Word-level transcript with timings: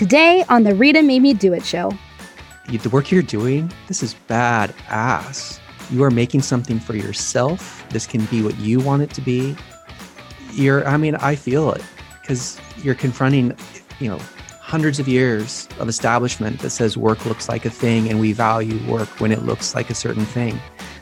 Today 0.00 0.46
on 0.48 0.62
the 0.62 0.74
Rita 0.74 1.02
Me 1.02 1.34
Do 1.34 1.52
It 1.52 1.62
show. 1.62 1.92
The 2.68 2.88
work 2.88 3.10
you're 3.10 3.20
doing, 3.20 3.70
this 3.86 4.02
is 4.02 4.14
bad 4.28 4.74
ass. 4.88 5.60
You 5.90 6.02
are 6.04 6.10
making 6.10 6.40
something 6.40 6.80
for 6.80 6.96
yourself. 6.96 7.84
This 7.90 8.06
can 8.06 8.24
be 8.24 8.40
what 8.40 8.56
you 8.56 8.80
want 8.80 9.02
it 9.02 9.10
to 9.10 9.20
be. 9.20 9.54
You're, 10.52 10.88
I 10.88 10.96
mean, 10.96 11.16
I 11.16 11.34
feel 11.34 11.70
it 11.72 11.82
because 12.22 12.58
you're 12.78 12.94
confronting, 12.94 13.54
you 13.98 14.08
know, 14.08 14.18
hundreds 14.62 15.00
of 15.00 15.06
years 15.06 15.68
of 15.78 15.86
establishment 15.86 16.60
that 16.60 16.70
says 16.70 16.96
work 16.96 17.26
looks 17.26 17.50
like 17.50 17.66
a 17.66 17.70
thing 17.70 18.08
and 18.08 18.18
we 18.18 18.32
value 18.32 18.82
work 18.90 19.20
when 19.20 19.30
it 19.30 19.42
looks 19.42 19.74
like 19.74 19.90
a 19.90 19.94
certain 19.94 20.24
thing. 20.24 20.58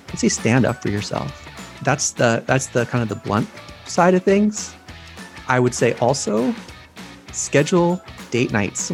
I'd 0.09 0.19
say 0.19 0.29
stand 0.29 0.67
up 0.67 0.83
for 0.83 0.89
yourself. 0.89 1.49
That's 1.85 2.11
the 2.11 2.43
that's 2.47 2.67
the 2.67 2.85
kind 2.87 3.03
of 3.03 3.09
the 3.09 3.15
blunt 3.15 3.49
side 3.87 4.15
of 4.15 4.25
things. 4.25 4.75
I 5.47 5.61
would 5.61 5.73
say 5.73 5.93
also 6.01 6.53
schedule 7.31 8.03
date 8.31 8.53
nights. 8.53 8.93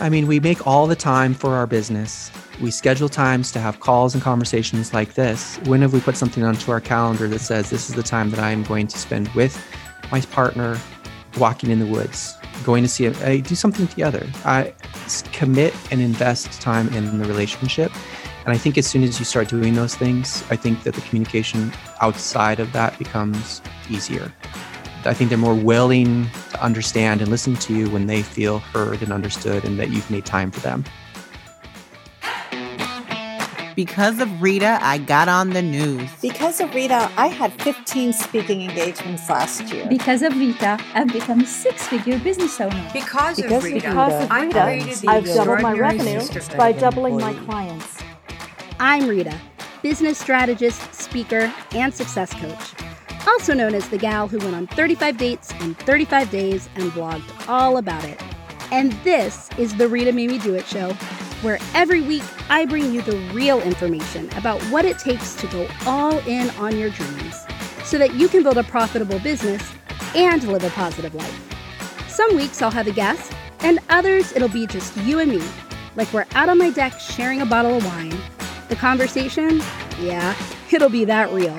I 0.00 0.08
mean, 0.08 0.26
we 0.26 0.40
make 0.40 0.66
all 0.66 0.86
the 0.86 0.96
time 0.96 1.34
for 1.34 1.54
our 1.54 1.66
business. 1.66 2.30
We 2.60 2.70
schedule 2.70 3.08
times 3.08 3.52
to 3.52 3.60
have 3.60 3.80
calls 3.80 4.14
and 4.14 4.22
conversations 4.22 4.92
like 4.92 5.14
this. 5.14 5.56
When 5.64 5.82
have 5.82 5.92
we 5.92 6.00
put 6.00 6.16
something 6.16 6.42
onto 6.42 6.70
our 6.70 6.80
calendar 6.80 7.28
that 7.28 7.40
says 7.40 7.70
this 7.70 7.88
is 7.88 7.94
the 7.94 8.02
time 8.02 8.30
that 8.30 8.40
I 8.40 8.50
am 8.50 8.62
going 8.64 8.86
to 8.88 8.98
spend 8.98 9.28
with 9.30 9.60
my 10.10 10.20
partner, 10.20 10.78
walking 11.38 11.70
in 11.70 11.78
the 11.78 11.86
woods, 11.86 12.34
going 12.64 12.82
to 12.82 12.88
see 12.88 13.06
a, 13.06 13.40
do 13.40 13.54
something 13.54 13.86
together. 13.86 14.26
I 14.44 14.72
commit 15.32 15.74
and 15.90 16.00
invest 16.00 16.60
time 16.60 16.88
in 16.94 17.18
the 17.18 17.24
relationship. 17.24 17.92
And 18.44 18.52
I 18.52 18.58
think 18.58 18.76
as 18.76 18.86
soon 18.86 19.02
as 19.02 19.18
you 19.18 19.24
start 19.24 19.48
doing 19.48 19.74
those 19.74 19.94
things, 19.94 20.44
I 20.50 20.56
think 20.56 20.82
that 20.82 20.94
the 20.94 21.00
communication 21.02 21.72
outside 22.00 22.60
of 22.60 22.72
that 22.72 22.98
becomes 22.98 23.62
easier. 23.88 24.32
I 25.06 25.14
think 25.14 25.28
they're 25.28 25.38
more 25.38 25.54
willing 25.54 26.26
to 26.50 26.62
understand 26.62 27.20
and 27.20 27.30
listen 27.30 27.56
to 27.56 27.74
you 27.74 27.90
when 27.90 28.06
they 28.06 28.22
feel 28.22 28.58
heard 28.58 29.02
and 29.02 29.12
understood 29.12 29.64
and 29.64 29.78
that 29.78 29.90
you've 29.90 30.10
made 30.10 30.24
time 30.24 30.50
for 30.50 30.60
them. 30.60 30.84
Because 33.76 34.20
of 34.20 34.40
Rita, 34.40 34.78
I 34.80 34.98
got 34.98 35.28
on 35.28 35.50
the 35.50 35.60
news. 35.60 36.08
Because 36.22 36.60
of 36.60 36.72
Rita, 36.74 37.10
I 37.16 37.26
had 37.26 37.52
15 37.60 38.12
speaking 38.12 38.62
engagements 38.62 39.28
last 39.28 39.72
year. 39.72 39.84
Because 39.88 40.22
of 40.22 40.32
Rita, 40.36 40.78
I've 40.94 41.12
become 41.12 41.40
a 41.40 41.46
six 41.46 41.86
figure 41.88 42.18
business 42.20 42.60
owner. 42.60 42.90
Because, 42.92 43.36
because 43.36 43.52
of 43.52 43.64
Rita, 43.64 43.88
because 43.88 44.24
of 44.24 44.30
Rita 44.30 45.10
I've 45.10 45.24
doubled 45.24 45.60
my 45.60 45.72
revenue 45.72 46.22
by 46.56 46.70
doubling 46.70 47.16
my 47.16 47.34
clients. 47.44 47.98
I'm 48.78 49.08
Rita, 49.08 49.40
business 49.82 50.18
strategist, 50.18 50.94
speaker, 50.94 51.52
and 51.72 51.92
success 51.92 52.32
coach 52.32 52.93
also 53.26 53.54
known 53.54 53.74
as 53.74 53.88
the 53.88 53.98
gal 53.98 54.28
who 54.28 54.38
went 54.38 54.54
on 54.54 54.66
35 54.66 55.16
dates 55.16 55.52
in 55.60 55.74
35 55.74 56.30
days 56.30 56.68
and 56.76 56.90
blogged 56.92 57.48
all 57.48 57.76
about 57.76 58.04
it. 58.04 58.20
And 58.70 58.92
this 59.04 59.48
is 59.58 59.76
the 59.76 59.88
Rita 59.88 60.12
Made 60.12 60.30
Me 60.30 60.38
Do 60.38 60.54
It 60.54 60.66
show, 60.66 60.92
where 61.42 61.58
every 61.74 62.00
week 62.00 62.24
I 62.50 62.64
bring 62.64 62.92
you 62.92 63.02
the 63.02 63.16
real 63.32 63.60
information 63.60 64.32
about 64.36 64.60
what 64.64 64.84
it 64.84 64.98
takes 64.98 65.34
to 65.36 65.46
go 65.48 65.68
all 65.86 66.18
in 66.20 66.50
on 66.50 66.78
your 66.78 66.90
dreams 66.90 67.44
so 67.84 67.98
that 67.98 68.14
you 68.14 68.28
can 68.28 68.42
build 68.42 68.58
a 68.58 68.64
profitable 68.64 69.18
business 69.20 69.62
and 70.14 70.42
live 70.44 70.64
a 70.64 70.70
positive 70.70 71.14
life. 71.14 72.08
Some 72.08 72.36
weeks 72.36 72.62
I'll 72.62 72.70
have 72.70 72.86
a 72.86 72.92
guest, 72.92 73.32
and 73.60 73.78
others 73.90 74.32
it'll 74.32 74.48
be 74.48 74.66
just 74.66 74.96
you 74.98 75.18
and 75.18 75.30
me, 75.30 75.42
like 75.96 76.12
we're 76.12 76.26
out 76.32 76.48
on 76.48 76.58
my 76.58 76.70
deck 76.70 76.98
sharing 76.98 77.40
a 77.40 77.46
bottle 77.46 77.76
of 77.76 77.84
wine. 77.84 78.16
The 78.68 78.76
conversation, 78.76 79.60
yeah, 80.00 80.34
it'll 80.72 80.88
be 80.88 81.04
that 81.04 81.30
real. 81.32 81.56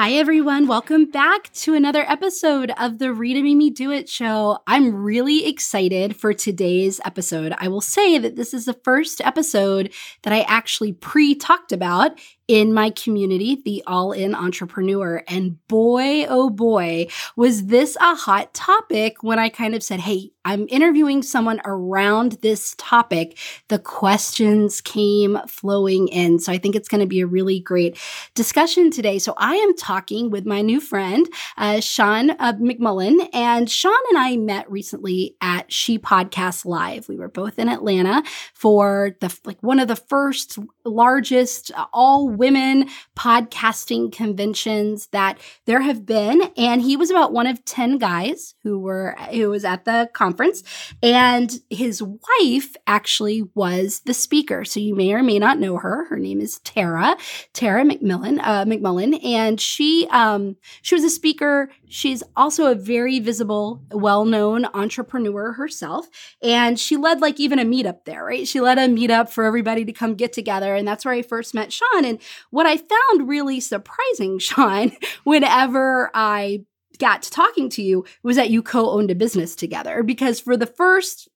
Hi, 0.00 0.12
everyone. 0.12 0.68
Welcome 0.68 1.06
back 1.06 1.52
to 1.54 1.74
another 1.74 2.04
episode 2.08 2.70
of 2.78 3.00
the 3.00 3.12
Rita 3.12 3.42
Me 3.42 3.68
Do 3.68 3.90
It 3.90 4.08
show. 4.08 4.60
I'm 4.64 4.94
really 4.94 5.44
excited 5.44 6.14
for 6.14 6.32
today's 6.32 7.00
episode. 7.04 7.52
I 7.58 7.66
will 7.66 7.80
say 7.80 8.16
that 8.16 8.36
this 8.36 8.54
is 8.54 8.66
the 8.66 8.78
first 8.84 9.20
episode 9.22 9.92
that 10.22 10.32
I 10.32 10.42
actually 10.42 10.92
pre 10.92 11.34
talked 11.34 11.72
about 11.72 12.12
in 12.48 12.72
my 12.72 12.88
community, 12.88 13.60
the 13.62 13.84
all 13.86 14.12
in 14.12 14.34
entrepreneur. 14.34 15.22
And 15.28 15.64
boy, 15.68 16.24
oh 16.28 16.48
boy, 16.48 17.08
was 17.36 17.66
this 17.66 17.96
a 18.00 18.14
hot 18.14 18.54
topic 18.54 19.22
when 19.22 19.38
I 19.38 19.50
kind 19.50 19.74
of 19.74 19.82
said, 19.82 20.00
Hey, 20.00 20.32
I'm 20.46 20.66
interviewing 20.70 21.22
someone 21.22 21.60
around 21.66 22.38
this 22.40 22.74
topic. 22.78 23.36
The 23.68 23.78
questions 23.78 24.80
came 24.80 25.38
flowing 25.46 26.08
in. 26.08 26.38
So 26.38 26.50
I 26.50 26.56
think 26.56 26.74
it's 26.74 26.88
going 26.88 27.02
to 27.02 27.06
be 27.06 27.20
a 27.20 27.26
really 27.26 27.60
great 27.60 27.98
discussion 28.34 28.90
today. 28.90 29.18
So 29.18 29.34
I 29.36 29.56
am 29.56 29.76
talking 29.76 30.30
with 30.30 30.46
my 30.46 30.62
new 30.62 30.80
friend, 30.80 31.28
uh, 31.58 31.80
Sean 31.80 32.30
uh, 32.30 32.54
McMullin. 32.54 33.28
And 33.34 33.70
Sean 33.70 33.92
and 34.08 34.18
I 34.18 34.38
met 34.38 34.70
recently 34.70 35.36
at 35.42 35.70
She 35.70 35.98
Podcast 35.98 36.64
Live. 36.64 37.10
We 37.10 37.18
were 37.18 37.28
both 37.28 37.58
in 37.58 37.68
Atlanta 37.68 38.22
for 38.54 39.16
the 39.20 39.38
like 39.44 39.62
one 39.62 39.80
of 39.80 39.88
the 39.88 39.96
first 39.96 40.58
largest 40.88 41.70
uh, 41.72 41.86
all 41.92 42.28
women 42.28 42.88
podcasting 43.16 44.12
conventions 44.12 45.08
that 45.08 45.38
there 45.66 45.80
have 45.80 46.06
been. 46.06 46.42
And 46.56 46.82
he 46.82 46.96
was 46.96 47.10
about 47.10 47.32
one 47.32 47.46
of 47.46 47.64
10 47.64 47.98
guys 47.98 48.54
who 48.62 48.78
were, 48.78 49.16
who 49.32 49.50
was 49.50 49.64
at 49.64 49.84
the 49.84 50.08
conference. 50.12 50.62
And 51.02 51.52
his 51.70 52.02
wife 52.02 52.76
actually 52.86 53.44
was 53.54 54.00
the 54.00 54.14
speaker. 54.14 54.64
So 54.64 54.80
you 54.80 54.94
may 54.94 55.12
or 55.12 55.22
may 55.22 55.38
not 55.38 55.58
know 55.58 55.76
her. 55.78 56.06
Her 56.08 56.18
name 56.18 56.40
is 56.40 56.58
Tara, 56.60 57.16
Tara 57.52 57.84
McMillan, 57.84 58.40
uh, 58.42 58.64
McMullin. 58.64 59.24
And 59.24 59.60
she, 59.60 60.06
um, 60.10 60.56
she 60.82 60.94
was 60.94 61.04
a 61.04 61.10
speaker. 61.10 61.70
She's 61.88 62.22
also 62.36 62.70
a 62.70 62.74
very 62.74 63.18
visible, 63.20 63.82
well-known 63.90 64.66
entrepreneur 64.74 65.52
herself. 65.52 66.08
And 66.42 66.78
she 66.78 66.96
led 66.96 67.20
like 67.20 67.40
even 67.40 67.58
a 67.58 67.64
meetup 67.64 68.04
there, 68.04 68.24
right? 68.24 68.46
She 68.46 68.60
led 68.60 68.78
a 68.78 68.88
meetup 68.88 69.30
for 69.30 69.44
everybody 69.44 69.84
to 69.84 69.92
come 69.92 70.14
get 70.14 70.32
together. 70.32 70.74
And 70.74 70.86
that's 70.86 71.04
where 71.04 71.14
I 71.14 71.22
first 71.22 71.54
met 71.54 71.72
Sean. 71.72 72.04
And 72.04 72.20
what 72.50 72.66
I 72.66 72.76
found 72.76 73.28
really 73.28 73.60
surprising, 73.60 74.38
Sean, 74.38 74.92
whenever 75.24 76.10
I 76.14 76.64
got 76.98 77.22
to 77.22 77.30
talking 77.30 77.68
to 77.70 77.82
you 77.82 78.04
was 78.22 78.36
that 78.36 78.50
you 78.50 78.62
co-owned 78.62 79.10
a 79.10 79.14
business 79.14 79.54
together 79.54 80.02
because 80.02 80.40
for 80.40 80.56
the 80.56 80.66
first 80.66 81.28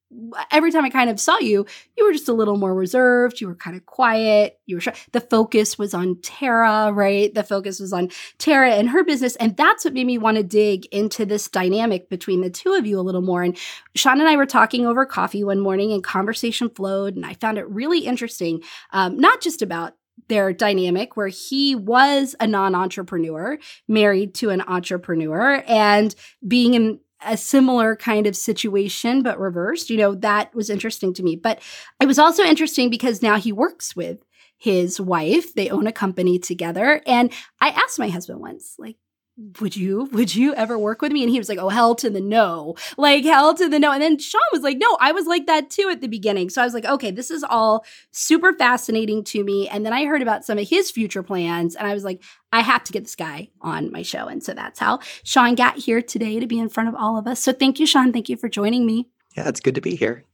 every 0.51 0.71
time 0.71 0.85
I 0.85 0.91
kind 0.91 1.11
of 1.11 1.21
saw 1.21 1.39
you, 1.39 1.67
you 1.97 2.05
were 2.05 2.13
just 2.13 2.29
a 2.29 2.33
little 2.33 2.57
more 2.57 2.75
reserved. 2.75 3.41
You 3.41 3.49
were 3.49 3.55
kind 3.55 3.77
of 3.77 3.87
quiet. 3.87 4.59
You 4.67 4.77
were 4.77 4.93
the 5.13 5.21
focus 5.21 5.79
was 5.79 5.95
on 5.95 6.21
Tara, 6.23 6.93
right? 6.93 7.33
The 7.33 7.43
focus 7.43 7.81
was 7.81 7.93
on 7.93 8.11
Tara 8.39 8.73
and 8.73 8.91
her 8.91 9.05
business, 9.05 9.37
and 9.37 9.57
that's 9.57 9.85
what 9.85 9.95
made 9.95 10.07
me 10.07 10.19
want 10.19 10.37
to 10.37 10.43
dig 10.43 10.87
into 10.87 11.25
this 11.25 11.49
dynamic 11.49 12.09
between 12.09 12.41
the 12.41 12.51
two 12.51 12.73
of 12.73 12.87
you 12.87 12.99
a 12.99 13.03
little 13.03 13.23
more. 13.23 13.43
And 13.43 13.57
Sean 13.95 14.21
and 14.21 14.29
I 14.29 14.37
were 14.37 14.47
talking 14.47 14.87
over 14.87 15.07
coffee 15.07 15.45
one 15.45 15.61
morning, 15.61 15.93
and 15.93 16.03
conversation 16.03 16.71
flowed, 16.71 17.17
and 17.17 17.27
I 17.27 17.35
found 17.35 17.59
it 17.59 17.69
really 17.69 18.01
interesting, 18.01 18.63
um, 18.93 19.19
not 19.19 19.41
just 19.41 19.63
about 19.63 19.95
their 20.29 20.53
dynamic 20.53 21.17
where 21.17 21.29
he 21.29 21.75
was 21.75 22.37
a 22.39 22.47
non-entrepreneur 22.47 23.59
married 23.89 24.35
to 24.35 24.51
an 24.51 24.63
entrepreneur 24.63 25.63
and 25.67 26.15
being 26.47 26.75
in 26.75 27.01
a 27.25 27.37
similar 27.37 27.97
kind 27.97 28.27
of 28.27 28.37
situation 28.37 29.23
but 29.23 29.39
reversed. 29.39 29.91
You 29.91 29.97
know 29.97 30.15
that 30.17 30.55
was 30.55 30.71
interesting 30.71 31.15
to 31.15 31.23
me. 31.23 31.37
But 31.37 31.61
it 32.01 32.07
was 32.07 32.19
also 32.19 32.43
interesting 32.43 32.91
because 32.91 33.23
now 33.23 33.37
he 33.37 33.53
works 33.53 33.95
with 33.97 34.19
his 34.59 35.01
wife. 35.01 35.55
They 35.55 35.71
own 35.71 35.87
a 35.87 35.93
company 35.93 36.39
together. 36.39 37.03
And 37.07 37.33
i 37.61 37.69
asked 37.71 37.99
my 37.99 38.09
husband 38.09 38.41
once 38.41 38.77
like 38.79 38.97
would 39.61 39.75
you 39.75 40.05
would 40.13 40.35
you 40.35 40.55
ever 40.55 40.79
work 40.79 41.01
with 41.01 41.11
me? 41.11 41.23
And 41.23 41.31
he 41.31 41.39
was 41.39 41.49
like 41.49 41.59
oh 41.59 41.71
hell 41.71 41.95
to 41.97 42.11
the 42.11 42.21
no. 42.21 42.75
Like 42.99 43.25
hell 43.25 43.55
to 43.55 43.69
the 43.69 43.79
no. 43.79 43.91
And 43.91 44.03
then 44.03 44.19
sean 44.19 44.41
was 44.53 44.63
like 44.63 44.77
no 44.79 44.97
i 45.01 45.13
was 45.13 45.27
like 45.27 45.47
that 45.47 45.71
too 45.71 45.89
at 45.91 46.01
the 46.01 46.09
beginning. 46.09 46.51
So 46.51 46.61
i 46.61 46.65
was 46.65 46.75
like 46.75 46.85
okay 46.85 47.11
this 47.11 47.31
is 47.31 47.43
all 47.43 47.85
super 48.11 48.53
fascinating 48.53 49.25
to 49.25 49.43
me. 49.43 49.69
And 49.69 49.87
then 49.87 49.93
i 49.93 50.05
heard 50.05 50.23
about 50.23 50.45
some 50.45 50.59
of 50.59 50.69
his 50.69 50.91
future 50.91 51.23
plans 51.23 51.75
and 51.75 51.87
i 51.87 51.95
was 51.95 52.05
like 52.05 52.23
i 52.53 52.61
have 52.61 52.85
to 52.85 52.93
get 52.93 53.05
this 53.05 53.17
guy 53.17 53.49
on 53.63 53.91
my 53.91 54.03
show. 54.03 54.29
And 54.29 54.43
so 54.43 54.53
that's 54.53 54.79
how 54.79 55.01
sean 55.25 55.55
got 55.55 55.77
here 55.77 56.03
today 56.03 56.39
to 56.39 56.47
be 56.47 56.59
in 56.59 56.69
front 56.69 56.89
of 56.89 56.95
all 56.95 57.17
of 57.17 57.27
us. 57.27 57.41
So 57.41 57.53
thank 57.53 57.81
you 57.81 57.87
sean. 57.87 58.13
Thank 58.13 58.29
you 58.29 58.37
for 58.37 58.49
joining 58.49 58.85
me. 58.85 59.09
Yeah 59.37 59.49
it's 59.49 59.61
good 59.61 59.75
to 59.77 59.81
be 59.81 59.97
here. 59.97 60.25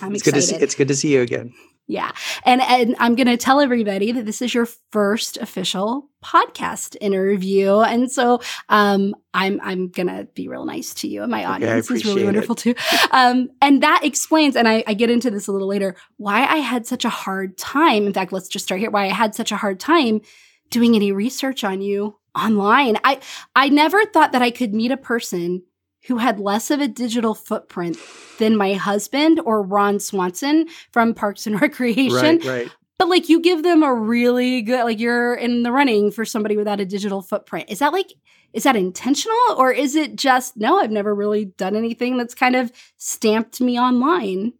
I'm 0.00 0.14
it's 0.14 0.26
excited. 0.26 0.36
good 0.36 0.40
to 0.40 0.46
see 0.46 0.62
it's 0.62 0.74
good 0.74 0.88
to 0.88 0.96
see 0.96 1.12
you 1.14 1.22
again 1.22 1.52
yeah. 1.86 2.12
And 2.44 2.62
and 2.62 2.96
I'm 2.98 3.14
going 3.14 3.26
to 3.26 3.36
tell 3.36 3.60
everybody 3.60 4.10
that 4.12 4.24
this 4.24 4.40
is 4.40 4.54
your 4.54 4.66
first 4.90 5.36
official 5.36 6.08
podcast 6.24 6.96
interview. 7.00 7.80
And 7.80 8.10
so 8.10 8.40
um 8.70 9.14
I'm 9.34 9.60
I'm 9.62 9.88
going 9.88 10.06
to 10.06 10.26
be 10.34 10.48
real 10.48 10.64
nice 10.64 10.94
to 10.94 11.08
you 11.08 11.22
and 11.22 11.30
my 11.30 11.44
audience 11.44 11.90
okay, 11.90 11.98
is 11.98 12.04
really 12.06 12.24
wonderful 12.24 12.54
it. 12.54 12.58
too. 12.58 12.74
Um 13.10 13.50
and 13.60 13.82
that 13.82 14.00
explains 14.02 14.56
and 14.56 14.66
I, 14.66 14.82
I 14.86 14.94
get 14.94 15.10
into 15.10 15.30
this 15.30 15.46
a 15.46 15.52
little 15.52 15.68
later 15.68 15.96
why 16.16 16.46
I 16.46 16.56
had 16.56 16.86
such 16.86 17.04
a 17.04 17.10
hard 17.10 17.58
time. 17.58 18.06
In 18.06 18.14
fact, 18.14 18.32
let's 18.32 18.48
just 18.48 18.64
start 18.64 18.80
here 18.80 18.90
why 18.90 19.04
I 19.04 19.12
had 19.12 19.34
such 19.34 19.52
a 19.52 19.56
hard 19.56 19.78
time 19.78 20.22
doing 20.70 20.94
any 20.94 21.12
research 21.12 21.64
on 21.64 21.82
you 21.82 22.16
online. 22.34 22.96
I 23.04 23.20
I 23.54 23.68
never 23.68 24.04
thought 24.06 24.32
that 24.32 24.42
I 24.42 24.50
could 24.50 24.72
meet 24.72 24.90
a 24.90 24.96
person 24.96 25.62
who 26.06 26.18
had 26.18 26.38
less 26.40 26.70
of 26.70 26.80
a 26.80 26.88
digital 26.88 27.34
footprint 27.34 27.98
than 28.38 28.56
my 28.56 28.74
husband 28.74 29.40
or 29.44 29.62
Ron 29.62 29.98
Swanson 30.00 30.66
from 30.92 31.14
Parks 31.14 31.46
and 31.46 31.60
Recreation. 31.60 32.38
Right, 32.38 32.44
right. 32.44 32.70
But 32.98 33.08
like 33.08 33.28
you 33.28 33.40
give 33.40 33.62
them 33.62 33.82
a 33.82 33.92
really 33.92 34.62
good 34.62 34.84
like 34.84 35.00
you're 35.00 35.34
in 35.34 35.62
the 35.64 35.72
running 35.72 36.10
for 36.10 36.24
somebody 36.24 36.56
without 36.56 36.80
a 36.80 36.84
digital 36.86 37.22
footprint. 37.22 37.70
Is 37.70 37.80
that 37.80 37.92
like 37.92 38.12
is 38.52 38.62
that 38.62 38.76
intentional 38.76 39.36
or 39.58 39.72
is 39.72 39.96
it 39.96 40.14
just 40.14 40.56
no 40.56 40.78
i've 40.78 40.92
never 40.92 41.12
really 41.12 41.46
done 41.46 41.74
anything 41.74 42.16
that's 42.16 42.36
kind 42.36 42.54
of 42.54 42.70
stamped 42.98 43.60
me 43.60 43.76
online 43.80 44.52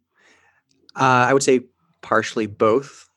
Uh, 0.97 1.29
I 1.29 1.33
would 1.33 1.43
say 1.43 1.61
partially 2.01 2.45
both. 2.45 3.09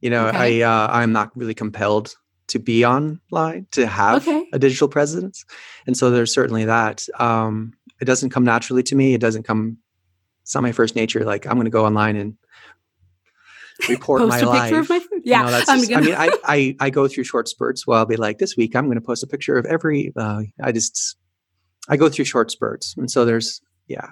You 0.00 0.08
know, 0.08 0.28
Okay. 0.28 0.62
I 0.62 0.66
uh, 0.66 0.88
I'm 0.90 1.12
not 1.12 1.36
really 1.36 1.52
compelled 1.52 2.14
to 2.50 2.58
be 2.58 2.84
online 2.84 3.66
to 3.72 3.86
have 3.86 4.22
Okay. 4.26 4.44
a 4.52 4.58
digital 4.58 4.88
presence, 4.88 5.44
and 5.86 5.96
so 5.96 6.10
there's 6.10 6.32
certainly 6.32 6.64
that. 6.66 7.06
Um, 7.18 7.72
it 8.00 8.04
doesn't 8.04 8.30
come 8.30 8.44
naturally 8.44 8.82
to 8.84 8.94
me. 8.94 9.14
It 9.14 9.20
doesn't 9.20 9.42
come. 9.42 9.78
It's 10.42 10.54
not 10.54 10.62
my 10.62 10.72
first 10.72 10.94
nature. 10.96 11.24
Like 11.24 11.46
I'm 11.46 11.54
going 11.54 11.64
to 11.66 11.70
go 11.70 11.84
online 11.84 12.16
and 12.16 12.36
report 13.88 14.20
post 14.20 14.30
my 14.30 14.38
a 14.40 14.46
life. 14.46 14.62
picture 14.62 14.80
of 14.80 14.88
my 14.90 14.98
food 14.98 15.08
You 15.12 15.22
yeah 15.24 15.42
know, 15.42 15.50
that's 15.50 15.68
I'm 15.68 15.78
just- 15.78 15.90
gonna- 15.90 16.02
I 16.02 16.06
mean, 16.06 16.14
I, 16.14 16.30
I 16.44 16.76
I 16.86 16.90
go 16.90 17.08
through 17.08 17.24
short 17.24 17.48
spurts. 17.48 17.86
Well, 17.86 17.98
I'll 17.98 18.06
be 18.06 18.16
like, 18.16 18.38
this 18.38 18.56
week 18.56 18.74
I'm 18.76 18.86
going 18.86 18.96
to 19.00 19.04
post 19.04 19.22
a 19.22 19.26
picture 19.26 19.56
of 19.56 19.66
every. 19.66 20.12
Uh, 20.16 20.42
I 20.62 20.72
just 20.72 21.16
I 21.88 21.96
go 21.96 22.08
through 22.08 22.26
short 22.26 22.50
spurts, 22.50 22.94
and 22.96 23.10
so 23.10 23.24
there's 23.24 23.60
yeah. 23.88 24.10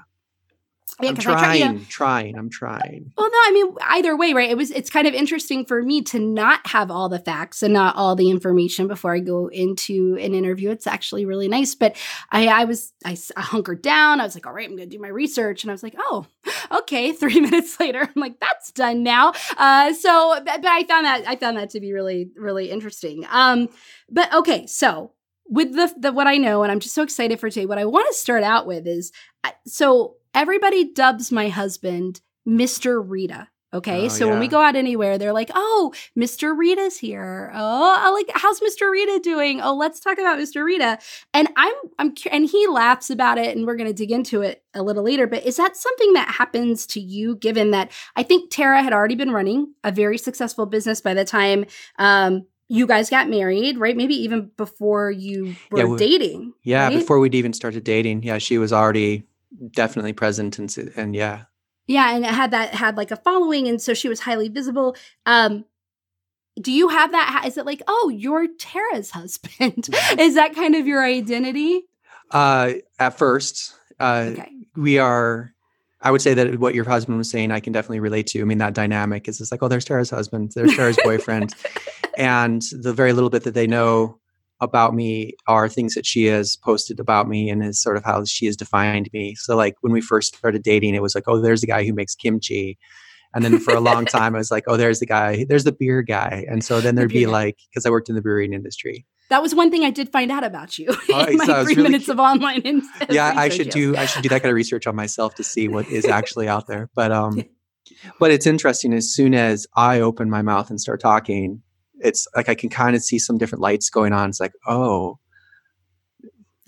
Yeah, 1.00 1.10
I'm 1.10 1.16
I 1.16 1.20
try- 1.20 1.54
you 1.54 1.64
know, 1.64 1.70
trying, 1.72 1.86
trying. 1.86 2.38
I'm 2.38 2.50
trying. 2.50 3.12
Well, 3.16 3.30
no, 3.30 3.38
I 3.46 3.50
mean 3.52 3.74
either 3.82 4.16
way, 4.16 4.32
right? 4.32 4.50
It 4.50 4.56
was 4.56 4.70
it's 4.70 4.90
kind 4.90 5.06
of 5.06 5.14
interesting 5.14 5.64
for 5.64 5.82
me 5.82 6.02
to 6.02 6.18
not 6.18 6.66
have 6.66 6.90
all 6.90 7.08
the 7.08 7.18
facts 7.20 7.62
and 7.62 7.72
not 7.72 7.94
all 7.96 8.16
the 8.16 8.30
information 8.30 8.88
before 8.88 9.14
I 9.14 9.20
go 9.20 9.48
into 9.48 10.16
an 10.20 10.34
interview. 10.34 10.70
It's 10.70 10.86
actually 10.86 11.24
really 11.24 11.48
nice, 11.48 11.74
but 11.74 11.96
I 12.30 12.48
I 12.48 12.64
was 12.64 12.92
I 13.04 13.16
hunkered 13.36 13.82
down. 13.82 14.20
I 14.20 14.24
was 14.24 14.34
like, 14.34 14.46
all 14.46 14.52
right, 14.52 14.68
I'm 14.68 14.76
going 14.76 14.88
to 14.88 14.96
do 14.96 15.00
my 15.00 15.08
research, 15.08 15.62
and 15.62 15.70
I 15.70 15.74
was 15.74 15.82
like, 15.82 15.94
oh, 15.98 16.26
okay. 16.72 17.12
Three 17.18 17.40
minutes 17.48 17.78
later, 17.78 18.00
I'm 18.00 18.20
like, 18.20 18.40
that's 18.40 18.72
done 18.72 19.02
now. 19.02 19.32
Uh, 19.56 19.92
so, 19.92 20.34
but, 20.44 20.62
but 20.62 20.66
I 20.66 20.84
found 20.84 21.06
that 21.06 21.28
I 21.28 21.36
found 21.36 21.56
that 21.56 21.70
to 21.70 21.80
be 21.80 21.92
really 21.92 22.30
really 22.36 22.70
interesting. 22.70 23.24
Um, 23.30 23.68
but 24.10 24.32
okay, 24.34 24.66
so 24.66 25.12
with 25.48 25.74
the, 25.74 25.92
the 25.98 26.12
what 26.12 26.26
I 26.26 26.36
know, 26.36 26.62
and 26.62 26.70
I'm 26.70 26.80
just 26.80 26.94
so 26.94 27.02
excited 27.02 27.40
for 27.40 27.50
today. 27.50 27.66
What 27.66 27.78
I 27.78 27.84
want 27.84 28.06
to 28.08 28.14
start 28.14 28.42
out 28.42 28.66
with 28.66 28.86
is 28.86 29.12
so 29.66 30.16
everybody 30.34 30.92
dubs 30.92 31.32
my 31.32 31.48
husband 31.48 32.20
Mr. 32.46 33.02
Rita. 33.04 33.48
Okay, 33.74 34.06
Oh, 34.06 34.08
so 34.08 34.28
when 34.30 34.40
we 34.40 34.48
go 34.48 34.62
out 34.62 34.76
anywhere, 34.76 35.18
they're 35.18 35.34
like, 35.34 35.50
"Oh, 35.54 35.92
Mr. 36.18 36.56
Rita's 36.56 36.96
here. 36.96 37.52
Oh, 37.54 38.14
like 38.16 38.34
how's 38.34 38.60
Mr. 38.60 38.90
Rita 38.90 39.20
doing? 39.22 39.60
Oh, 39.60 39.76
let's 39.76 40.00
talk 40.00 40.18
about 40.18 40.38
Mr. 40.38 40.64
Rita." 40.64 40.98
And 41.34 41.48
I'm 41.54 41.74
I'm 41.98 42.14
and 42.30 42.46
he 42.46 42.66
laughs 42.66 43.10
about 43.10 43.36
it, 43.36 43.54
and 43.54 43.66
we're 43.66 43.76
going 43.76 43.86
to 43.86 43.92
dig 43.92 44.10
into 44.10 44.40
it 44.40 44.64
a 44.72 44.82
little 44.82 45.02
later. 45.04 45.26
But 45.26 45.44
is 45.44 45.56
that 45.58 45.76
something 45.76 46.14
that 46.14 46.28
happens 46.28 46.86
to 46.86 47.00
you? 47.00 47.36
Given 47.36 47.72
that 47.72 47.92
I 48.16 48.22
think 48.22 48.50
Tara 48.50 48.82
had 48.82 48.94
already 48.94 49.16
been 49.16 49.32
running 49.32 49.74
a 49.84 49.92
very 49.92 50.16
successful 50.16 50.64
business 50.64 51.02
by 51.02 51.12
the 51.12 51.26
time 51.26 51.66
um, 51.98 52.46
you 52.68 52.86
guys 52.86 53.08
got 53.10 53.28
married, 53.28 53.78
right? 53.78 53.96
Maybe 53.96 54.14
even 54.14 54.50
before 54.56 55.10
you 55.10 55.56
were 55.70 55.78
Yeah, 55.78 55.84
we- 55.86 55.98
dating. 55.98 56.52
Yeah, 56.62 56.84
right? 56.88 56.94
before 56.98 57.18
we'd 57.18 57.34
even 57.34 57.52
started 57.52 57.82
dating, 57.84 58.22
yeah, 58.22 58.38
she 58.38 58.58
was 58.58 58.72
already 58.72 59.24
definitely 59.72 60.12
present 60.12 60.58
and 60.58 60.74
and 60.96 61.14
yeah. 61.14 61.44
Yeah, 61.86 62.14
and 62.14 62.24
it 62.24 62.30
had 62.30 62.50
that 62.50 62.74
had 62.74 62.96
like 62.98 63.10
a 63.10 63.16
following, 63.16 63.66
and 63.66 63.80
so 63.80 63.94
she 63.94 64.08
was 64.10 64.20
highly 64.20 64.48
visible. 64.48 64.94
Um, 65.24 65.64
do 66.60 66.70
you 66.72 66.88
have 66.88 67.12
that 67.12 67.44
is 67.46 67.56
it 67.56 67.64
like, 67.64 67.82
oh, 67.88 68.10
you're 68.14 68.46
Tara's 68.58 69.10
husband? 69.12 69.84
Mhm. 69.90 70.18
Is 70.20 70.34
that 70.34 70.54
kind 70.54 70.74
of 70.74 70.86
your 70.86 71.02
identity? 71.04 71.82
Uh, 72.30 72.72
at 72.98 73.16
first, 73.16 73.74
uh, 73.98 74.26
Okay. 74.32 74.52
we 74.76 74.98
are. 74.98 75.54
I 76.00 76.10
would 76.10 76.22
say 76.22 76.34
that 76.34 76.60
what 76.60 76.74
your 76.74 76.84
husband 76.84 77.18
was 77.18 77.30
saying, 77.30 77.50
I 77.50 77.60
can 77.60 77.72
definitely 77.72 78.00
relate 78.00 78.28
to. 78.28 78.40
I 78.40 78.44
mean, 78.44 78.58
that 78.58 78.74
dynamic 78.74 79.26
is 79.28 79.38
just 79.38 79.50
like, 79.50 79.62
oh, 79.62 79.68
there's 79.68 79.84
Tara's 79.84 80.10
husband, 80.10 80.52
there's 80.54 80.76
Tara's 80.76 80.98
boyfriend, 81.04 81.54
and 82.16 82.62
the 82.72 82.92
very 82.92 83.12
little 83.12 83.30
bit 83.30 83.44
that 83.44 83.54
they 83.54 83.66
know 83.66 84.18
about 84.60 84.94
me 84.94 85.34
are 85.46 85.68
things 85.68 85.94
that 85.94 86.06
she 86.06 86.24
has 86.26 86.56
posted 86.56 86.98
about 86.98 87.28
me 87.28 87.48
and 87.48 87.64
is 87.64 87.80
sort 87.80 87.96
of 87.96 88.04
how 88.04 88.24
she 88.24 88.46
has 88.46 88.56
defined 88.56 89.08
me. 89.12 89.34
So, 89.34 89.56
like 89.56 89.76
when 89.80 89.92
we 89.92 90.00
first 90.00 90.36
started 90.36 90.62
dating, 90.62 90.94
it 90.94 91.02
was 91.02 91.14
like, 91.14 91.24
oh, 91.26 91.40
there's 91.40 91.60
the 91.60 91.66
guy 91.66 91.84
who 91.84 91.92
makes 91.92 92.14
kimchi. 92.14 92.78
And 93.34 93.44
then 93.44 93.58
for 93.58 93.74
a 93.74 93.80
long 93.80 94.04
time, 94.18 94.34
I 94.34 94.38
was 94.38 94.50
like, 94.50 94.64
oh, 94.66 94.76
there's 94.76 95.00
the 95.00 95.06
guy, 95.06 95.44
there's 95.48 95.64
the 95.64 95.72
beer 95.72 96.02
guy. 96.02 96.44
And 96.48 96.64
so 96.64 96.80
then 96.80 96.94
there'd 96.94 97.10
beer 97.10 97.20
be 97.20 97.24
guy. 97.26 97.30
like, 97.30 97.58
because 97.70 97.84
I 97.86 97.90
worked 97.90 98.08
in 98.08 98.14
the 98.14 98.22
brewing 98.22 98.52
industry. 98.52 99.06
That 99.30 99.42
was 99.42 99.54
one 99.54 99.70
thing 99.70 99.84
I 99.84 99.90
did 99.90 100.10
find 100.10 100.30
out 100.32 100.42
about 100.44 100.78
you 100.78 100.86
Oh, 101.12 101.24
in 101.24 101.36
my 101.36 101.44
so 101.44 101.62
three 101.64 101.74
really 101.74 101.90
minutes 101.90 102.06
cu- 102.06 102.12
of 102.12 102.18
online. 102.18 102.62
in- 102.62 102.82
yeah 103.10 103.34
i 103.36 103.50
should 103.50 103.68
do 103.68 103.94
i 103.96 104.06
should 104.06 104.22
do 104.22 104.30
that 104.30 104.40
kind 104.40 104.50
of 104.50 104.54
research 104.56 104.86
on 104.86 104.96
myself 104.96 105.34
to 105.34 105.44
see 105.44 105.68
what 105.68 105.86
is 105.88 106.06
actually 106.18 106.48
out 106.48 106.66
there 106.66 106.88
but 106.94 107.12
um 107.12 107.42
but 108.18 108.30
it's 108.30 108.46
interesting 108.46 108.94
as 108.94 109.12
soon 109.12 109.34
as 109.34 109.66
i 109.76 110.00
open 110.00 110.30
my 110.30 110.40
mouth 110.40 110.70
and 110.70 110.80
start 110.80 110.98
talking 111.00 111.60
it's 111.98 112.26
like 112.34 112.48
i 112.48 112.54
can 112.54 112.70
kind 112.70 112.96
of 112.96 113.02
see 113.02 113.18
some 113.18 113.36
different 113.36 113.60
lights 113.60 113.90
going 113.90 114.14
on 114.14 114.30
it's 114.30 114.40
like 114.40 114.52
oh 114.66 115.18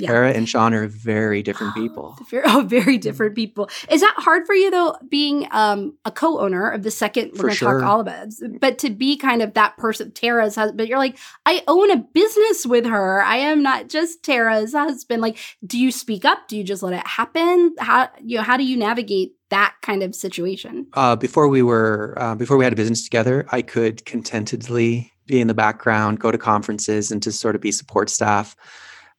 Yeah. 0.01 0.09
Tara 0.09 0.33
and 0.33 0.49
Sean 0.49 0.75
are 0.75 0.87
very 0.89 1.43
different 1.43 1.75
people. 1.75 2.17
Very- 2.31 2.45
Oh, 2.47 2.63
very 2.63 2.99
different 2.99 3.35
people. 3.35 3.69
Is 3.91 4.01
that 4.01 4.15
hard 4.17 4.47
for 4.47 4.55
you 4.55 4.71
though, 4.71 4.97
being 5.09 5.47
um, 5.51 5.97
a 6.05 6.11
co-owner 6.11 6.71
of 6.71 6.83
the 6.83 6.91
second? 6.91 7.33
We're 7.35 7.43
going 7.43 7.51
to 7.51 7.57
sure. 7.57 7.81
talk 7.81 7.89
all 7.89 8.01
about 8.01 8.29
it, 8.29 8.61
but 8.61 8.79
to 8.79 8.91
be 8.91 9.17
kind 9.17 9.43
of 9.43 9.55
that 9.55 9.77
person, 9.77 10.11
Tara's 10.13 10.57
husband. 10.57 10.79
But 10.79 10.89
you're 10.89 10.99
like, 10.99 11.19
I 11.47 11.63
own 11.69 11.91
a 11.91 11.97
business 11.99 12.67
with 12.67 12.87
her. 12.87 13.23
I 13.23 13.37
am 13.37 13.63
not 13.63 13.89
just 13.89 14.23
Tara's 14.25 14.73
husband. 14.73 15.23
Like, 15.23 15.39
do 15.65 15.79
you 15.79 15.93
speak 15.93 16.25
up? 16.25 16.49
Do 16.49 16.57
you 16.57 16.65
just 16.65 16.83
let 16.83 16.95
it 16.95 17.07
happen? 17.07 17.75
How 17.79 18.09
you 18.25 18.39
know? 18.39 18.43
How 18.43 18.57
do 18.57 18.65
you 18.65 18.77
navigate 18.77 19.35
that 19.51 19.75
kind 19.83 20.03
of 20.03 20.15
situation? 20.15 20.87
Uh, 20.95 21.17
before 21.17 21.49
we 21.49 21.63
were 21.63 22.15
uh, 22.17 22.35
before 22.35 22.57
we 22.57 22.65
had 22.65 22.73
a 22.73 22.77
business 22.77 23.05
together, 23.05 23.45
I 23.53 23.63
could 23.63 24.05
contentedly 24.07 25.13
be 25.27 25.41
in 25.41 25.47
the 25.47 25.55
background, 25.55 26.21
go 26.21 26.31
to 26.31 26.39
conferences, 26.39 27.11
and 27.13 27.23
just 27.23 27.41
sort 27.41 27.55
of 27.55 27.61
be 27.61 27.71
support 27.73 28.11
staff. 28.11 28.57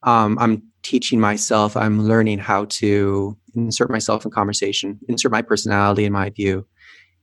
Um, 0.04 0.38
I'm 0.40 0.62
teaching 0.82 1.20
myself. 1.20 1.76
I'm 1.76 2.02
learning 2.06 2.38
how 2.38 2.64
to 2.66 3.36
insert 3.54 3.90
myself 3.90 4.24
in 4.24 4.30
conversation, 4.30 4.98
insert 5.08 5.30
my 5.32 5.42
personality 5.42 6.04
in 6.04 6.12
my 6.12 6.30
view, 6.30 6.66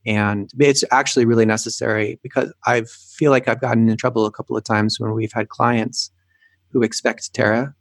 and 0.06 0.50
it's 0.60 0.84
actually 0.92 1.26
really 1.26 1.46
necessary 1.46 2.20
because 2.24 2.54
I 2.66 2.84
feel 2.84 3.32
like 3.32 3.48
I've 3.48 3.60
gotten 3.62 3.90
in 3.90 3.98
trouble 3.98 4.26
a 4.26 4.32
couple 4.32 4.56
of 4.56 4.64
times 4.64 5.00
when 5.00 5.14
we've 5.14 5.34
had 5.34 5.50
clients 5.50 6.12
who 6.72 6.84
expect 6.84 7.34
Tara, 7.34 7.74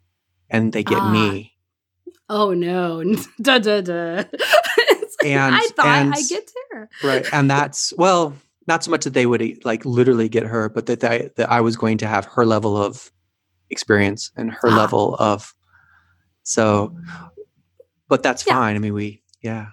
and 0.51 0.73
they 0.73 0.83
get 0.83 0.99
Ah. 0.99 1.13
me. 1.13 1.53
Oh 2.31 2.53
no! 2.53 3.03
da 3.41 3.59
da 3.59 3.81
da. 3.81 4.25
And- 5.25 5.55
I 5.55 5.67
thought 5.77 5.87
and- 5.87 6.15
I 6.15 6.23
get 6.23 6.51
Tara. 6.73 6.89
right 7.03 7.27
and 7.33 7.51
that's 7.51 7.93
well 7.99 8.35
not 8.69 8.85
so 8.85 8.91
much 8.91 9.03
that 9.05 9.15
they 9.15 9.27
would 9.27 9.65
like 9.65 9.85
literally 9.85 10.29
get 10.29 10.45
her 10.45 10.69
but 10.69 10.87
that 10.87 11.03
I, 11.03 11.31
that 11.37 11.51
I 11.51 11.61
was 11.61 11.77
going 11.77 11.99
to 11.99 12.07
have 12.07 12.25
her 12.27 12.45
level 12.47 12.77
of 12.77 13.11
experience 13.71 14.31
and 14.37 14.51
her 14.51 14.69
Ah. 14.69 14.77
level 14.77 15.15
of 15.19 15.55
so 16.43 16.97
but 18.09 18.23
that's 18.23 18.47
Yeah. 18.47 18.55
fine 18.55 18.77
i 18.77 18.79
mean 18.79 18.95
we 18.95 19.23
yeah 19.43 19.67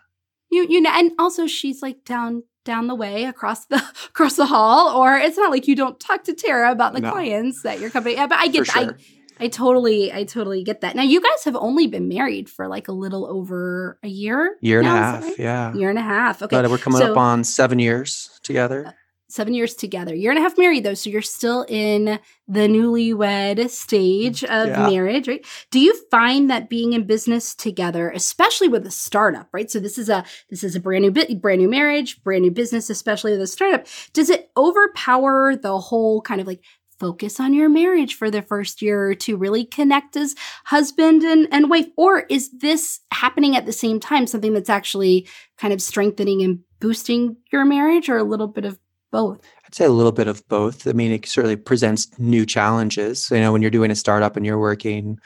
You 0.51 0.65
you 0.70 0.81
know, 0.81 0.91
and 0.93 1.12
also 1.20 1.48
she's 1.48 1.81
like 1.81 2.03
down 2.05 2.43
down 2.63 2.88
the 2.88 2.96
way 2.96 3.25
across 3.25 3.65
the 3.67 3.77
across 4.10 4.36
the 4.38 4.46
hall, 4.46 4.96
or 4.98 5.17
it's 5.17 5.38
not 5.38 5.51
like 5.51 5.67
you 5.67 5.75
don't 5.75 6.00
talk 6.00 6.24
to 6.24 6.34
Tara 6.34 6.72
about 6.72 6.93
the 6.93 7.01
No. 7.01 7.12
clients 7.12 7.62
that 7.63 7.79
your 7.79 7.89
company. 7.91 8.15
Yeah, 8.15 8.25
but 8.27 8.39
I 8.39 8.48
get 8.48 8.65
sure. 8.65 8.96
I 9.39 9.46
I 9.46 9.48
totally 9.50 10.12
I 10.13 10.24
totally 10.24 10.63
get 10.63 10.81
that. 10.81 10.96
Now 10.96 11.03
you 11.03 11.20
guys 11.22 11.43
have 11.43 11.55
only 11.58 11.88
been 11.88 12.08
married 12.08 12.50
for 12.50 12.67
like 12.67 12.88
a 12.88 12.91
little 12.93 13.25
over 13.27 14.00
a 14.01 14.08
year, 14.08 14.55
year 14.62 14.79
and 14.79 14.88
a 14.88 14.91
now, 14.91 14.96
half 15.12 15.24
right? 15.24 15.39
yeah 15.39 15.74
year 15.75 15.89
and 15.89 16.00
a 16.00 16.08
half. 16.15 16.41
Okay, 16.41 16.55
but 16.55 16.70
we're 16.72 16.77
coming 16.79 17.01
so- 17.01 17.12
up 17.12 17.17
on 17.17 17.43
seven 17.43 17.77
years 17.79 18.39
together 18.43 18.93
seven 19.36 19.54
years 19.54 19.75
together, 19.75 20.15
year 20.15 20.32
and 20.32 20.39
a 20.39 20.42
half 20.42 20.58
married 20.58 20.84
though, 20.84 20.94
so 20.94 21.10
you're 21.10 21.22
still 21.22 21.65
in 21.68 22.20
the 22.48 22.68
newlywed 22.68 23.70
stage 23.70 24.42
mm, 24.42 24.62
of 24.63 24.70
Yeah. 24.70 24.88
marriage, 24.88 25.27
right? 25.27 25.46
Do 25.72 25.80
you 25.80 25.94
find 26.10 26.50
that 26.50 26.70
being 26.70 26.94
in 26.94 27.06
business 27.06 27.54
together, 27.54 28.10
especially 28.12 28.68
with 28.70 28.86
a 28.88 28.92
startup, 28.92 29.50
right? 29.51 29.70
So 29.70 29.80
this 29.80 29.98
is 29.98 30.10
a 30.10 30.24
this 30.50 30.63
is 30.63 30.75
a 30.75 30.80
brand 30.80 31.04
new 31.04 31.12
bit, 31.12 31.42
brand 31.42 31.62
new 31.62 31.70
marriage, 31.70 32.24
brand 32.24 32.44
new 32.44 32.51
business, 32.51 32.89
especially 32.89 33.32
with 33.34 33.42
a 33.42 33.48
startup. 33.48 33.86
Does 34.13 34.30
it 34.30 34.50
overpower 34.56 35.56
the 35.56 35.77
whole 35.80 36.22
kind 36.22 36.39
of 36.42 36.48
like 36.48 36.62
focus 36.98 37.42
on 37.42 37.54
your 37.54 37.68
marriage 37.68 38.15
for 38.15 38.32
the 38.32 38.42
first 38.42 38.82
year 38.82 39.10
or 39.10 39.15
two, 39.15 39.36
really 39.36 39.65
connect 39.65 40.15
as 40.15 40.34
husband 40.63 41.24
and, 41.24 41.46
and 41.51 41.70
wife? 41.70 41.88
Or 41.98 42.25
is 42.30 42.50
this 42.51 43.01
happening 43.12 43.58
at 43.58 43.65
the 43.65 43.74
same 43.74 44.00
time, 44.00 44.27
something 44.27 44.54
that's 44.54 44.70
actually 44.70 45.27
kind 45.58 45.74
of 45.74 45.82
strengthening 45.82 46.42
and 46.42 46.60
boosting 46.80 47.36
your 47.51 47.65
marriage, 47.65 48.08
or 48.08 48.18
a 48.18 48.24
little 48.24 48.48
bit 48.48 48.63
of 48.63 48.80
both? 49.12 49.41
i'd 49.65 49.75
say 49.75 49.85
a 49.85 49.89
little 49.89 50.12
bit 50.12 50.27
of 50.27 50.47
both. 50.47 50.88
I 50.88 50.93
mean 50.93 51.12
it 51.12 51.25
certainly 51.25 51.55
presents 51.55 52.07
new 52.19 52.45
challenges. 52.45 53.29
You 53.31 53.39
know 53.39 53.51
when 53.51 53.62
you're 53.62 53.71
doing 53.71 53.91
a 53.91 53.95
startup 53.95 54.35
and 54.35 54.45
you're 54.45 54.59
working 54.59 55.19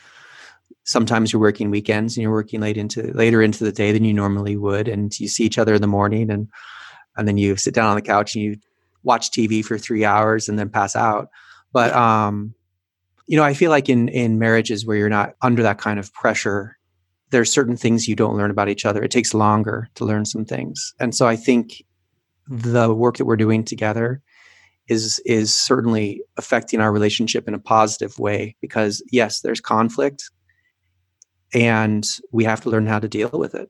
sometimes 0.83 1.31
you're 1.31 1.41
working 1.41 1.69
weekends 1.69 2.17
and 2.17 2.23
you're 2.23 2.31
working 2.31 2.61
late 2.61 2.77
into 2.77 3.11
later 3.13 3.41
into 3.41 3.63
the 3.63 3.71
day 3.71 3.91
than 3.91 4.03
you 4.03 4.13
normally 4.13 4.57
would 4.57 4.87
and 4.87 5.17
you 5.19 5.27
see 5.27 5.43
each 5.43 5.57
other 5.57 5.75
in 5.75 5.81
the 5.81 5.87
morning 5.87 6.31
and 6.31 6.47
and 7.17 7.27
then 7.27 7.37
you 7.37 7.55
sit 7.55 7.73
down 7.73 7.89
on 7.89 7.95
the 7.95 8.01
couch 8.01 8.35
and 8.35 8.43
you 8.43 8.55
watch 9.03 9.31
tv 9.31 9.63
for 9.63 9.77
three 9.77 10.05
hours 10.05 10.49
and 10.49 10.57
then 10.57 10.69
pass 10.69 10.95
out. 10.95 11.29
But 11.71 11.93
um 11.93 12.53
you 13.27 13.37
know 13.37 13.43
i 13.43 13.53
feel 13.53 13.69
like 13.69 13.89
in 13.89 14.07
in 14.09 14.39
marriages 14.39 14.85
where 14.85 14.97
you're 14.97 15.09
not 15.09 15.35
under 15.41 15.61
that 15.63 15.77
kind 15.77 15.99
of 15.99 16.11
pressure 16.13 16.77
there's 17.31 17.51
certain 17.53 17.77
things 17.77 18.07
you 18.07 18.15
don't 18.15 18.35
learn 18.35 18.49
about 18.49 18.69
each 18.69 18.85
other. 18.85 19.03
It 19.03 19.11
takes 19.11 19.35
longer 19.35 19.87
to 19.93 20.05
learn 20.05 20.25
some 20.25 20.45
things. 20.45 20.93
And 20.99 21.13
so 21.13 21.27
i 21.27 21.35
think 21.35 21.83
the 22.49 22.93
work 22.93 23.17
that 23.17 23.25
we're 23.25 23.37
doing 23.37 23.63
together 23.63 24.21
is 24.87 25.19
is 25.25 25.55
certainly 25.55 26.21
affecting 26.37 26.81
our 26.81 26.91
relationship 26.91 27.47
in 27.47 27.53
a 27.53 27.59
positive 27.59 28.17
way 28.17 28.55
because 28.59 29.03
yes 29.11 29.41
there's 29.41 29.61
conflict 29.61 30.31
and 31.53 32.17
we 32.31 32.43
have 32.43 32.61
to 32.61 32.69
learn 32.69 32.87
how 32.87 32.99
to 32.99 33.07
deal 33.07 33.29
with 33.33 33.53
it 33.55 33.69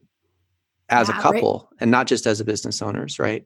as 0.89 1.09
Yeah, 1.09 1.13
a 1.15 1.17
right. 1.17 1.21
couple 1.23 1.69
and 1.81 1.91
not 1.91 2.07
just 2.07 2.25
as 2.25 2.39
a 2.39 2.45
business 2.45 2.81
owners 2.81 3.19
right 3.19 3.45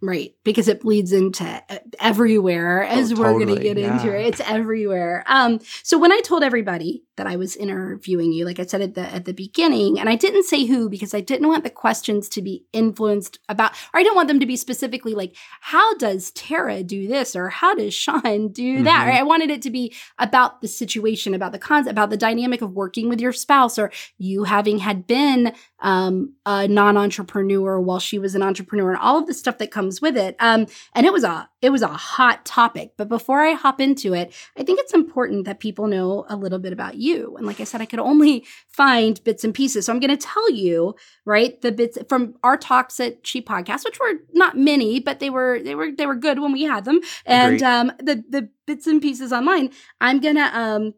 Right, 0.00 0.34
because 0.44 0.68
it 0.68 0.80
bleeds 0.80 1.12
into 1.12 1.62
everywhere 1.98 2.82
as 2.84 3.14
we're 3.14 3.32
going 3.32 3.48
to 3.48 3.54
totally, 3.54 3.74
get 3.74 3.78
into 3.78 4.14
it. 4.14 4.26
It's 4.26 4.40
everywhere. 4.40 5.24
Um, 5.26 5.60
so 5.82 5.98
when 5.98 6.12
I 6.12 6.20
told 6.20 6.42
everybody 6.42 7.04
that 7.16 7.26
I 7.26 7.36
was 7.36 7.56
interviewing 7.56 8.32
you, 8.32 8.44
like 8.44 8.58
I 8.58 8.66
said 8.66 8.82
at 8.82 8.94
the 8.94 9.02
at 9.02 9.24
the 9.24 9.32
beginning, 9.32 9.98
and 9.98 10.08
I 10.08 10.16
didn't 10.16 10.44
say 10.44 10.66
who 10.66 10.90
because 10.90 11.14
I 11.14 11.20
didn't 11.20 11.48
want 11.48 11.64
the 11.64 11.70
questions 11.70 12.28
to 12.30 12.42
be 12.42 12.64
influenced 12.72 13.38
about, 13.48 13.72
or 13.94 14.00
I 14.00 14.02
didn't 14.02 14.16
want 14.16 14.28
them 14.28 14.40
to 14.40 14.46
be 14.46 14.56
specifically 14.56 15.14
like, 15.14 15.36
how 15.60 15.94
does 15.94 16.32
Tara 16.32 16.82
do 16.82 17.06
this 17.06 17.34
or 17.34 17.48
how 17.48 17.74
does 17.74 17.94
Sean 17.94 18.48
do 18.48 18.82
that? 18.82 19.04
Mhm. 19.04 19.08
Right? 19.08 19.20
I 19.20 19.22
wanted 19.22 19.50
it 19.50 19.62
to 19.62 19.70
be 19.70 19.94
about 20.18 20.60
the 20.60 20.68
situation, 20.68 21.34
about 21.34 21.52
the 21.52 21.58
cons, 21.58 21.86
about 21.86 22.10
the 22.10 22.16
dynamic 22.16 22.62
of 22.62 22.72
working 22.72 23.08
with 23.08 23.20
your 23.20 23.32
spouse, 23.32 23.78
or 23.78 23.90
you 24.18 24.44
having 24.44 24.78
had 24.78 25.06
been 25.06 25.54
um, 25.80 26.34
a 26.46 26.66
non-entrepreneur 26.66 27.78
while 27.78 27.98
she 28.00 28.18
was 28.18 28.34
an 28.34 28.42
entrepreneur, 28.42 28.90
and 28.90 29.00
all 29.00 29.18
of 29.18 29.26
the 29.26 29.34
stuff 29.34 29.58
that 29.58 29.70
comes 29.70 29.93
with 30.00 30.16
it. 30.16 30.36
Um, 30.38 30.66
and 30.94 31.06
it 31.06 31.12
was 31.12 31.24
a 31.24 31.48
it 31.62 31.70
was 31.70 31.82
a 31.82 31.88
hot 31.88 32.44
topic. 32.44 32.92
But 32.96 33.08
before 33.08 33.42
I 33.42 33.52
hop 33.52 33.80
into 33.80 34.14
it, 34.14 34.32
I 34.56 34.62
think 34.62 34.80
it's 34.80 34.92
important 34.92 35.46
that 35.46 35.60
people 35.60 35.86
know 35.86 36.26
a 36.28 36.36
little 36.36 36.58
bit 36.58 36.72
about 36.72 36.96
you. 36.96 37.36
And 37.36 37.46
like 37.46 37.60
I 37.60 37.64
said, 37.64 37.80
I 37.80 37.86
could 37.86 37.98
only 37.98 38.44
find 38.68 39.22
bits 39.24 39.44
and 39.44 39.54
pieces, 39.54 39.86
so 39.86 39.92
I'm 39.92 40.00
going 40.00 40.16
to 40.16 40.16
tell 40.16 40.50
you 40.50 40.94
right 41.24 41.60
the 41.62 41.72
bits 41.72 41.98
from 42.08 42.34
our 42.42 42.56
talks 42.56 43.00
at 43.00 43.26
She 43.26 43.40
Podcast, 43.40 43.84
which 43.84 43.98
were 43.98 44.14
not 44.32 44.56
many, 44.56 45.00
but 45.00 45.20
they 45.20 45.30
were 45.30 45.60
they 45.62 45.74
were 45.74 45.92
they 45.92 46.06
were 46.06 46.16
good 46.16 46.38
when 46.40 46.52
we 46.52 46.62
had 46.62 46.84
them, 46.84 47.00
and 47.26 47.62
um, 47.62 47.92
the 47.98 48.22
the 48.28 48.48
bits 48.66 48.86
and 48.86 49.00
pieces 49.00 49.32
online. 49.32 49.70
I'm 50.00 50.20
gonna 50.20 50.50
um 50.52 50.94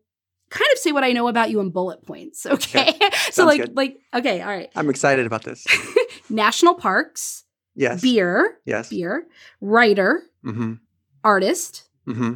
kind 0.48 0.70
of 0.72 0.78
say 0.78 0.92
what 0.92 1.04
I 1.04 1.12
know 1.12 1.28
about 1.28 1.50
you 1.50 1.60
in 1.60 1.70
bullet 1.70 2.04
points. 2.06 2.46
Okay. 2.46 2.98
so 3.30 3.44
like 3.44 3.60
good. 3.60 3.76
like 3.76 3.98
okay, 4.14 4.40
all 4.40 4.48
right. 4.48 4.70
i'm 4.76 4.88
excited 4.88 5.26
about 5.26 5.44
this 5.44 5.66
National 6.30 6.74
parks, 6.74 7.44
yes. 7.76 8.00
Beer, 8.00 8.58
yes. 8.64 8.88
Beer, 8.90 9.26
writer, 9.60 10.22
mm-hmm. 10.44 10.74
Artist, 11.22 11.88
mm-hmm. 12.06 12.34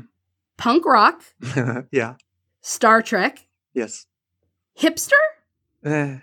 Punk 0.57 0.87
rock, 0.87 1.23
yeah. 1.91 2.15
Star 2.61 3.03
Trek, 3.03 3.47
yes. 3.75 4.07
Hipster? 4.79 5.13
Eh, 5.85 6.19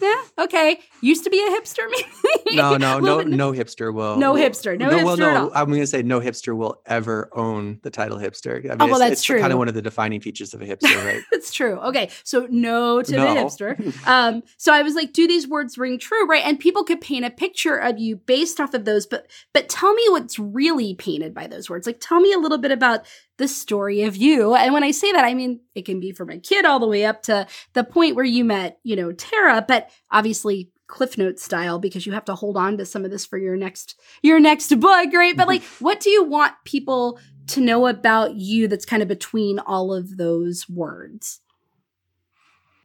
Yeah, 0.00 0.14
okay. 0.40 0.78
Used 1.00 1.24
to 1.24 1.30
be 1.30 1.38
a 1.38 1.50
hipster, 1.58 1.86
maybe. 1.90 2.56
no 2.56 2.76
no 2.76 2.98
no 3.00 3.18
bit- 3.18 3.28
no 3.28 3.52
hipster 3.52 3.92
will 3.94 4.16
No 4.16 4.34
hipster, 4.34 4.78
no 4.78 4.88
well 4.88 5.16
hipster 5.16 5.18
no 5.20 5.30
at 5.30 5.36
all. 5.36 5.50
i'm 5.54 5.68
going 5.68 5.80
to 5.80 5.86
say 5.86 6.02
no 6.02 6.20
hipster 6.20 6.54
will 6.56 6.80
ever 6.86 7.30
own 7.32 7.80
the 7.82 7.90
title 7.90 8.18
hipster 8.18 8.58
i 8.58 8.74
mean 8.74 8.76
Oh, 8.82 8.86
well, 8.86 8.98
that's 8.98 9.12
it's 9.12 9.22
true. 9.24 9.40
kind 9.40 9.52
of 9.52 9.58
one 9.58 9.68
of 9.68 9.74
the 9.74 9.80
defining 9.82 10.20
features 10.20 10.52
of 10.54 10.60
a 10.60 10.66
hipster 10.66 11.02
right 11.04 11.22
That's 11.32 11.50
true. 11.52 11.78
Okay, 11.78 12.10
so 12.24 12.46
no 12.50 13.00
to 13.02 13.10
the 13.10 13.16
hipster. 13.18 13.76
Um, 14.06 14.42
so 14.56 14.72
I 14.72 14.82
was 14.82 14.94
like, 14.94 15.12
do 15.12 15.26
these 15.26 15.48
words 15.48 15.78
ring 15.78 15.98
true, 15.98 16.26
right? 16.26 16.42
And 16.44 16.58
people 16.60 16.84
could 16.84 17.00
paint 17.00 17.24
a 17.24 17.30
picture 17.30 17.76
of 17.76 17.98
you 17.98 18.16
based 18.16 18.60
off 18.60 18.74
of 18.74 18.84
those, 18.84 19.06
but 19.06 19.26
but 19.54 19.68
tell 19.68 19.92
me 19.94 20.02
what's 20.10 20.38
really 20.38 20.94
painted 20.94 21.34
by 21.34 21.46
those 21.46 21.68
words. 21.70 21.86
Like, 21.86 21.98
tell 22.00 22.20
me 22.20 22.32
a 22.32 22.38
little 22.38 22.58
bit 22.58 22.70
about 22.70 23.06
the 23.38 23.48
story 23.48 24.02
of 24.02 24.16
you. 24.16 24.54
And 24.54 24.72
when 24.72 24.84
I 24.84 24.90
say 24.90 25.12
that, 25.12 25.24
I 25.24 25.34
mean 25.34 25.60
it 25.74 25.84
can 25.84 26.00
be 26.00 26.12
from 26.12 26.30
a 26.30 26.38
kid 26.38 26.64
all 26.64 26.80
the 26.80 26.86
way 26.86 27.04
up 27.04 27.22
to 27.24 27.46
the 27.74 27.84
point 27.84 28.16
where 28.16 28.24
you 28.24 28.44
met, 28.44 28.78
you 28.82 28.96
know, 28.96 29.12
Tara, 29.12 29.64
but 29.66 29.90
obviously 30.10 30.70
cliff 30.86 31.18
note 31.18 31.38
style 31.38 31.78
because 31.78 32.06
you 32.06 32.12
have 32.12 32.24
to 32.24 32.34
hold 32.34 32.56
on 32.56 32.78
to 32.78 32.86
some 32.86 33.04
of 33.04 33.10
this 33.10 33.26
for 33.26 33.38
your 33.38 33.56
next 33.56 34.00
your 34.22 34.38
next 34.38 34.68
book 34.78 35.08
right 35.12 35.36
but 35.36 35.48
like 35.48 35.64
what 35.80 35.98
do 35.98 36.10
you 36.10 36.22
want 36.22 36.54
people 36.64 37.18
to 37.48 37.60
know 37.60 37.88
about 37.88 38.36
you 38.36 38.68
that's 38.68 38.84
kind 38.84 39.02
of 39.02 39.08
between 39.08 39.58
all 39.58 39.92
of 39.92 40.16
those 40.16 40.68
words 40.68 41.40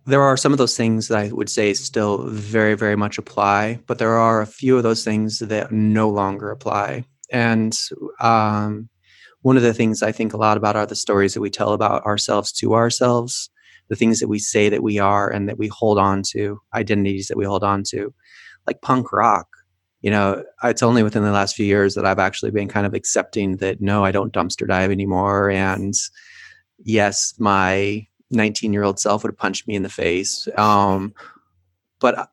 there 0.05 0.22
are 0.22 0.38
some 0.38 0.51
of 0.51 0.58
those 0.58 0.75
things 0.75 1.08
that 1.08 1.17
I 1.17 1.31
would 1.31 1.50
say 1.50 1.74
still 1.74 2.25
very, 2.27 2.74
very 2.74 2.96
much 2.96 3.17
apply, 3.17 3.79
but 3.86 4.00
there 4.00 4.17
are 4.17 4.41
a 4.41 4.48
few 4.48 4.75
of 4.75 4.84
those 4.84 5.03
things 5.03 5.39
that 5.39 5.72
no 5.72 6.10
longer 6.10 6.50
apply. 6.50 7.05
And 7.31 7.77
um, 8.20 8.89
one 9.41 9.57
of 9.57 9.63
the 9.63 9.74
things 9.74 10.03
I 10.03 10.12
think 10.12 10.33
a 10.33 10.38
lot 10.38 10.57
about 10.57 10.75
are 10.75 10.86
the 10.86 10.95
stories 10.95 11.33
that 11.33 11.41
we 11.41 11.50
tell 11.50 11.74
about 11.74 12.05
ourselves 12.05 12.51
to 12.53 12.74
ourselves, 12.74 13.50
the 13.89 13.95
things 13.95 14.19
that 14.19 14.27
we 14.27 14.39
say 14.39 14.69
that 14.69 14.83
we 14.83 15.00
are 15.00 15.29
and 15.29 15.50
that 15.50 15.57
we 15.57 15.67
hold 15.67 15.98
on 15.98 16.24
to, 16.29 16.62
identities 16.74 17.27
that 17.27 17.38
we 17.38 17.45
hold 17.45 17.63
on 17.63 17.83
to, 17.89 18.13
like 18.67 18.81
punk 18.81 19.12
rock. 19.12 19.48
You 20.01 20.12
know, 20.12 20.43
it's 20.63 20.83
only 20.83 21.03
within 21.03 21.24
the 21.24 21.31
last 21.31 21.55
few 21.55 21.65
years 21.65 21.93
that 21.95 22.05
I've 22.05 22.19
actually 22.19 22.51
been 22.51 22.67
kind 22.67 22.88
of 22.88 22.93
accepting 22.93 23.57
that 23.57 23.81
no, 23.81 24.03
I 24.03 24.12
don't 24.12 24.33
dumpster 24.33 24.67
dive 24.67 24.91
anymore. 24.91 25.51
And 25.51 25.93
yes, 26.83 27.36
my 27.38 28.07
19 28.31 28.74
year 28.74 28.83
old 28.83 29.00
self 29.00 29.24
would 29.24 29.31
have 29.31 29.38
punched 29.38 29.67
me 29.67 29.75
in 29.75 29.83
the 29.83 29.89
face. 29.89 30.48
Um, 30.57 31.13
but 32.00 32.17
uh, 32.17 32.25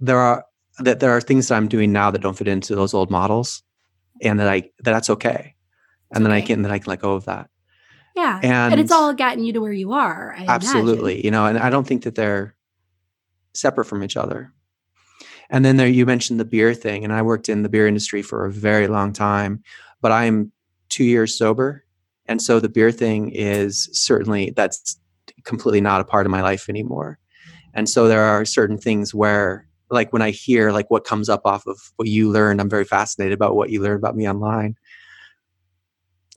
there 0.00 0.18
are 0.18 0.44
that 0.80 1.00
there 1.00 1.10
are 1.10 1.20
things 1.20 1.48
that 1.48 1.56
I'm 1.56 1.68
doing 1.68 1.92
now 1.92 2.10
that 2.10 2.22
don't 2.22 2.36
fit 2.36 2.48
into 2.48 2.74
those 2.74 2.94
old 2.94 3.10
models, 3.10 3.62
and 4.22 4.38
that 4.40 4.48
I 4.48 4.60
that 4.80 4.92
that's 4.92 5.10
okay, 5.10 5.54
and 6.12 6.24
then 6.24 6.32
I 6.32 6.40
can 6.40 6.62
then 6.62 6.72
I 6.72 6.78
can 6.78 6.90
let 6.90 7.00
go 7.00 7.12
of 7.12 7.24
that. 7.26 7.50
yeah 8.16 8.40
and, 8.42 8.72
And 8.72 8.80
it's 8.80 8.92
all 8.92 9.12
gotten 9.14 9.44
you 9.44 9.52
to 9.52 9.60
where 9.60 9.72
you 9.72 9.92
are 9.92 10.32
I 10.32 10.42
imagine. 10.42 10.50
absolutely, 10.50 11.24
you 11.24 11.30
know, 11.30 11.46
and 11.46 11.58
I 11.58 11.70
don't 11.70 11.86
think 11.86 12.04
that 12.04 12.14
they're 12.14 12.54
separate 13.54 13.86
from 13.86 14.02
each 14.02 14.16
other. 14.16 14.52
And 15.50 15.64
then 15.64 15.76
there, 15.78 15.88
you 15.88 16.04
mentioned 16.04 16.38
the 16.38 16.44
beer 16.44 16.74
thing, 16.74 17.04
and 17.04 17.12
I 17.12 17.22
worked 17.22 17.48
in 17.48 17.62
the 17.62 17.70
beer 17.70 17.86
industry 17.86 18.20
for 18.22 18.44
a 18.44 18.52
very 18.52 18.86
long 18.86 19.14
time, 19.14 19.62
but 20.02 20.12
I'm 20.12 20.52
two 20.90 21.04
years 21.04 21.36
sober, 21.36 21.84
and 22.26 22.42
so 22.42 22.60
the 22.60 22.68
beer 22.68 22.92
thing 22.92 23.30
is 23.30 23.88
certainly 23.92 24.52
that's 24.54 25.00
completely 25.44 25.80
not 25.80 26.00
a 26.00 26.04
part 26.04 26.26
of 26.26 26.30
my 26.30 26.42
life 26.42 26.68
anymore. 26.68 27.18
And 27.72 27.88
so 27.88 28.08
there 28.08 28.22
are 28.22 28.44
certain 28.44 28.76
things 28.76 29.14
where, 29.14 29.66
like 29.90 30.12
when 30.12 30.20
I 30.20 30.30
hear 30.30 30.70
like 30.70 30.90
what 30.90 31.04
comes 31.04 31.28
up 31.30 31.42
off 31.46 31.66
of 31.66 31.78
what 31.96 32.08
you 32.08 32.30
learned, 32.30 32.60
I'm 32.60 32.68
very 32.68 32.84
fascinated 32.84 33.32
about 33.32 33.56
what 33.56 33.70
you 33.70 33.82
learned 33.82 33.98
about 33.98 34.16
me 34.16 34.28
online. 34.28 34.76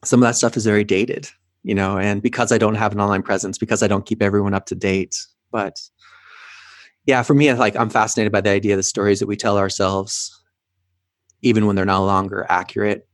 Some 0.03 0.21
of 0.23 0.27
that 0.27 0.35
stuff 0.35 0.57
is 0.57 0.65
very 0.65 0.83
dated, 0.83 1.29
you 1.63 1.75
know, 1.75 1.97
and 1.97 2.21
because 2.21 2.51
I 2.51 2.57
don't 2.57 2.75
have 2.75 2.91
an 2.91 2.99
online 2.99 3.21
presence, 3.21 3.57
because 3.57 3.83
I 3.83 3.87
don't 3.87 4.05
keep 4.05 4.21
everyone 4.21 4.53
up 4.53 4.65
to 4.67 4.75
date, 4.75 5.15
but 5.51 5.79
yeah, 7.05 7.23
for 7.23 7.33
me, 7.33 7.51
like 7.53 7.75
I'm 7.75 7.89
fascinated 7.89 8.31
by 8.31 8.41
the 8.41 8.49
idea 8.51 8.73
of 8.73 8.77
the 8.77 8.83
stories 8.83 9.19
that 9.19 9.27
we 9.27 9.35
tell 9.35 9.57
ourselves, 9.57 10.39
even 11.41 11.65
when 11.65 11.75
they're 11.75 11.85
no 11.85 12.05
longer 12.05 12.45
accurate 12.49 13.07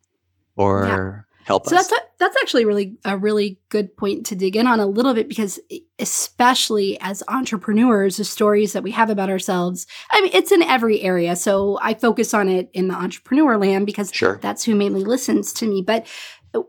or 0.55 1.25
help 1.45 1.65
So 1.67 1.75
us. 1.77 1.87
that's 1.87 2.01
a, 2.01 2.05
that's 2.19 2.35
actually 2.41 2.65
really 2.65 2.97
a 3.05 3.17
really 3.17 3.59
good 3.69 3.95
point 3.95 4.25
to 4.25 4.35
dig 4.35 4.55
in 4.57 4.67
on 4.67 4.79
a 4.81 4.85
little 4.85 5.13
bit 5.13 5.29
because 5.29 5.59
especially 5.99 6.99
as 6.99 7.23
entrepreneurs, 7.29 8.17
the 8.17 8.25
stories 8.25 8.73
that 8.73 8.83
we 8.83 8.91
have 8.91 9.09
about 9.09 9.29
ourselves, 9.29 9.87
I 10.11 10.21
mean, 10.21 10.31
it's 10.33 10.51
in 10.51 10.61
every 10.63 11.01
area. 11.01 11.35
So 11.37 11.79
I 11.81 11.93
focus 11.93 12.33
on 12.33 12.49
it 12.49 12.69
in 12.73 12.89
the 12.89 12.95
entrepreneur 12.95 13.57
land 13.57 13.85
because 13.85 14.11
Sure. 14.13 14.39
that's 14.41 14.63
who 14.65 14.75
mainly 14.75 15.03
listens 15.03 15.53
to 15.53 15.67
me. 15.67 15.81
But 15.81 16.05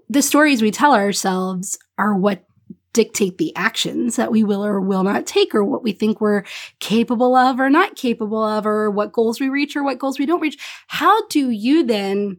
the 0.09 0.23
stories 0.23 0.62
we 0.62 0.71
tell 0.71 0.95
ourselves 0.95 1.78
are 1.99 2.14
what 2.14 2.45
dictate 2.92 3.38
the 3.38 3.54
actions 3.54 4.16
that 4.16 4.33
we 4.33 4.42
will 4.42 4.64
or 4.64 4.80
will 4.80 5.04
not 5.04 5.26
take 5.26 5.54
or 5.54 5.64
what 5.64 5.83
we 5.83 5.92
think 5.92 6.21
we're 6.21 6.42
capable 6.80 7.37
of 7.37 7.61
or 7.61 7.71
not 7.71 7.97
capable 7.97 8.42
of 8.42 8.66
or 8.66 8.90
what 8.90 9.12
goals 9.12 9.38
we 9.38 9.49
reach 9.49 9.76
or 9.76 9.85
what 9.85 9.99
goals 9.99 10.18
we 10.18 10.26
don't 10.26 10.40
reach. 10.40 10.59
How 10.88 11.26
do 11.28 11.50
you 11.50 11.85
then 11.85 12.38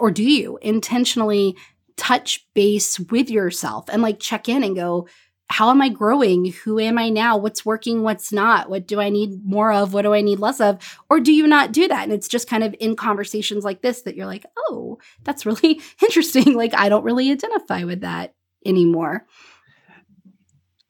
or 0.00 0.10
do 0.10 0.24
you 0.24 0.58
intentionally 0.62 1.56
touch 1.96 2.46
base 2.54 2.98
with 2.98 3.30
yourself 3.30 3.84
and 3.88 4.02
like 4.02 4.20
check 4.20 4.48
in 4.48 4.62
and 4.64 4.76
go 4.76 5.08
how 5.50 5.70
am 5.70 5.80
i 5.80 5.88
growing? 5.88 6.52
Who 6.64 6.78
am 6.78 6.98
i 6.98 7.08
now? 7.08 7.36
What's 7.36 7.64
working? 7.64 8.02
What's 8.02 8.32
not? 8.32 8.68
What 8.68 8.86
do 8.86 9.00
i 9.00 9.08
need 9.08 9.44
more 9.44 9.72
of? 9.72 9.94
What 9.94 10.02
do 10.02 10.14
i 10.14 10.20
need 10.20 10.38
less 10.38 10.60
of? 10.60 10.78
Or 11.08 11.20
do 11.20 11.32
you 11.32 11.46
not 11.46 11.72
do 11.72 11.88
that? 11.88 12.04
And 12.04 12.12
it's 12.12 12.28
just 12.28 12.48
kind 12.48 12.62
of 12.62 12.74
in 12.80 12.96
conversations 12.96 13.64
like 13.64 13.82
this 13.82 14.02
that 14.02 14.16
you're 14.16 14.26
like 14.26 14.46
oh 14.56 14.98
that's 15.24 15.46
really 15.46 15.80
interesting. 16.02 16.54
Like 16.54 16.74
i 16.74 16.88
don't 16.88 17.04
really 17.04 17.30
identify 17.30 17.84
with 17.84 18.00
that 18.02 18.34
anymore. 18.64 19.26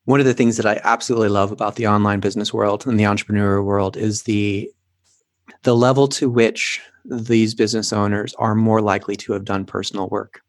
One 0.04 0.20
of 0.20 0.26
the 0.26 0.32
things 0.32 0.56
that 0.56 0.64
I 0.64 0.80
absolutely 0.84 1.28
love 1.28 1.52
about 1.52 1.76
the 1.76 1.86
online 1.86 2.20
business 2.20 2.52
world 2.52 2.86
and 2.86 2.98
the 2.98 3.04
entrepreneur 3.04 3.62
world 3.62 3.96
is 3.96 4.22
the 4.22 4.70
the 5.64 5.76
level 5.76 6.08
to 6.08 6.30
which 6.30 6.80
these 7.04 7.54
business 7.54 7.92
owners 7.92 8.34
are 8.38 8.54
more 8.54 8.80
likely 8.80 9.16
to 9.16 9.32
have 9.32 9.44
done 9.44 9.64
personal 9.64 10.08
work. 10.08 10.42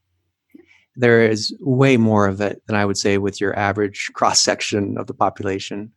There 1.00 1.30
is 1.30 1.56
way 1.60 1.98
more 1.98 2.28
of 2.28 2.42
it 2.42 2.62
than 2.68 2.76
I 2.76 2.86
would 2.86 2.98
say 2.98 3.18
with 3.18 3.40
your 3.40 3.58
average 3.58 4.12
cross 4.14 4.40
section 4.42 4.98
of 4.98 5.08
the 5.08 5.14
population. 5.14 5.92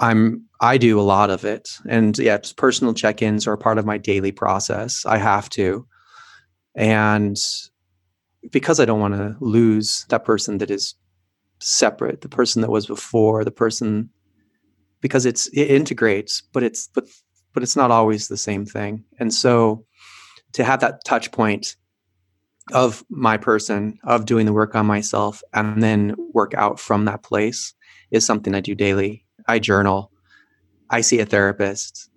I'm 0.00 0.44
I 0.60 0.78
do 0.78 1.00
a 1.00 1.02
lot 1.02 1.30
of 1.30 1.44
it, 1.44 1.70
and 1.88 2.16
yeah, 2.18 2.38
personal 2.56 2.94
check-ins 2.94 3.46
are 3.46 3.56
part 3.56 3.78
of 3.78 3.86
my 3.86 3.98
daily 3.98 4.30
process. 4.30 5.04
I 5.06 5.18
have 5.18 5.48
to, 5.50 5.86
and 6.76 7.36
because 8.50 8.78
I 8.78 8.84
don't 8.84 9.00
want 9.00 9.14
to 9.14 9.36
lose 9.40 10.06
that 10.08 10.24
person 10.24 10.58
that 10.58 10.70
is 10.70 10.94
separate 11.60 12.20
the 12.20 12.28
person 12.28 12.62
that 12.62 12.70
was 12.70 12.86
before 12.86 13.44
the 13.44 13.50
person 13.50 14.10
because 15.00 15.26
it's 15.26 15.48
it 15.48 15.64
integrates 15.64 16.42
but 16.52 16.62
it's 16.62 16.88
but 16.94 17.04
but 17.52 17.62
it's 17.62 17.76
not 17.76 17.90
always 17.90 18.28
the 18.28 18.36
same 18.36 18.64
thing 18.64 19.04
and 19.18 19.34
so 19.34 19.84
to 20.52 20.62
have 20.62 20.80
that 20.80 21.04
touch 21.04 21.32
point 21.32 21.76
of 22.72 23.04
my 23.08 23.36
person, 23.36 23.98
of 24.04 24.26
doing 24.26 24.46
the 24.46 24.52
work 24.52 24.74
on 24.74 24.86
myself, 24.86 25.42
and 25.54 25.82
then 25.82 26.14
work 26.32 26.54
out 26.54 26.78
from 26.78 27.04
that 27.04 27.22
place 27.22 27.74
is 28.10 28.24
something 28.24 28.54
I 28.54 28.60
do 28.60 28.74
daily. 28.74 29.24
I 29.46 29.58
journal. 29.58 30.12
I 30.90 31.00
see 31.00 31.20
a 31.20 31.26
therapist. 31.26 32.10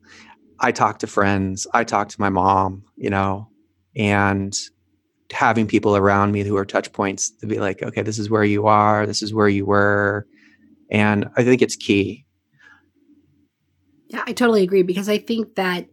I 0.60 0.72
talk 0.72 1.00
to 1.00 1.08
friends. 1.08 1.68
I 1.74 1.84
talk 1.84 2.10
to 2.10 2.22
my 2.22 2.30
mom, 2.30 2.84
you 2.96 3.10
know, 3.10 3.50
and 3.96 4.54
having 5.32 5.68
people 5.68 5.96
around 5.96 6.32
me 6.32 6.44
who 6.44 6.58
are 6.58 6.66
touch 6.66 6.92
points 6.92 7.32
to 7.38 7.48
be 7.48 7.60
like, 7.60 7.82
okay, 7.82 8.02
this 8.02 8.20
is 8.20 8.30
where 8.30 8.44
you 8.44 8.68
are, 8.68 9.06
this 9.06 9.22
is 9.22 9.34
where 9.34 9.48
you 9.48 9.66
were. 9.66 10.28
And 10.90 11.30
I 11.38 11.44
think 11.44 11.62
it's 11.62 11.76
key. 11.76 12.26
Yeah, 14.08 14.24
I 14.28 14.34
totally 14.34 14.62
agree 14.62 14.84
because 14.84 15.08
I 15.08 15.18
think 15.18 15.56
that 15.56 15.88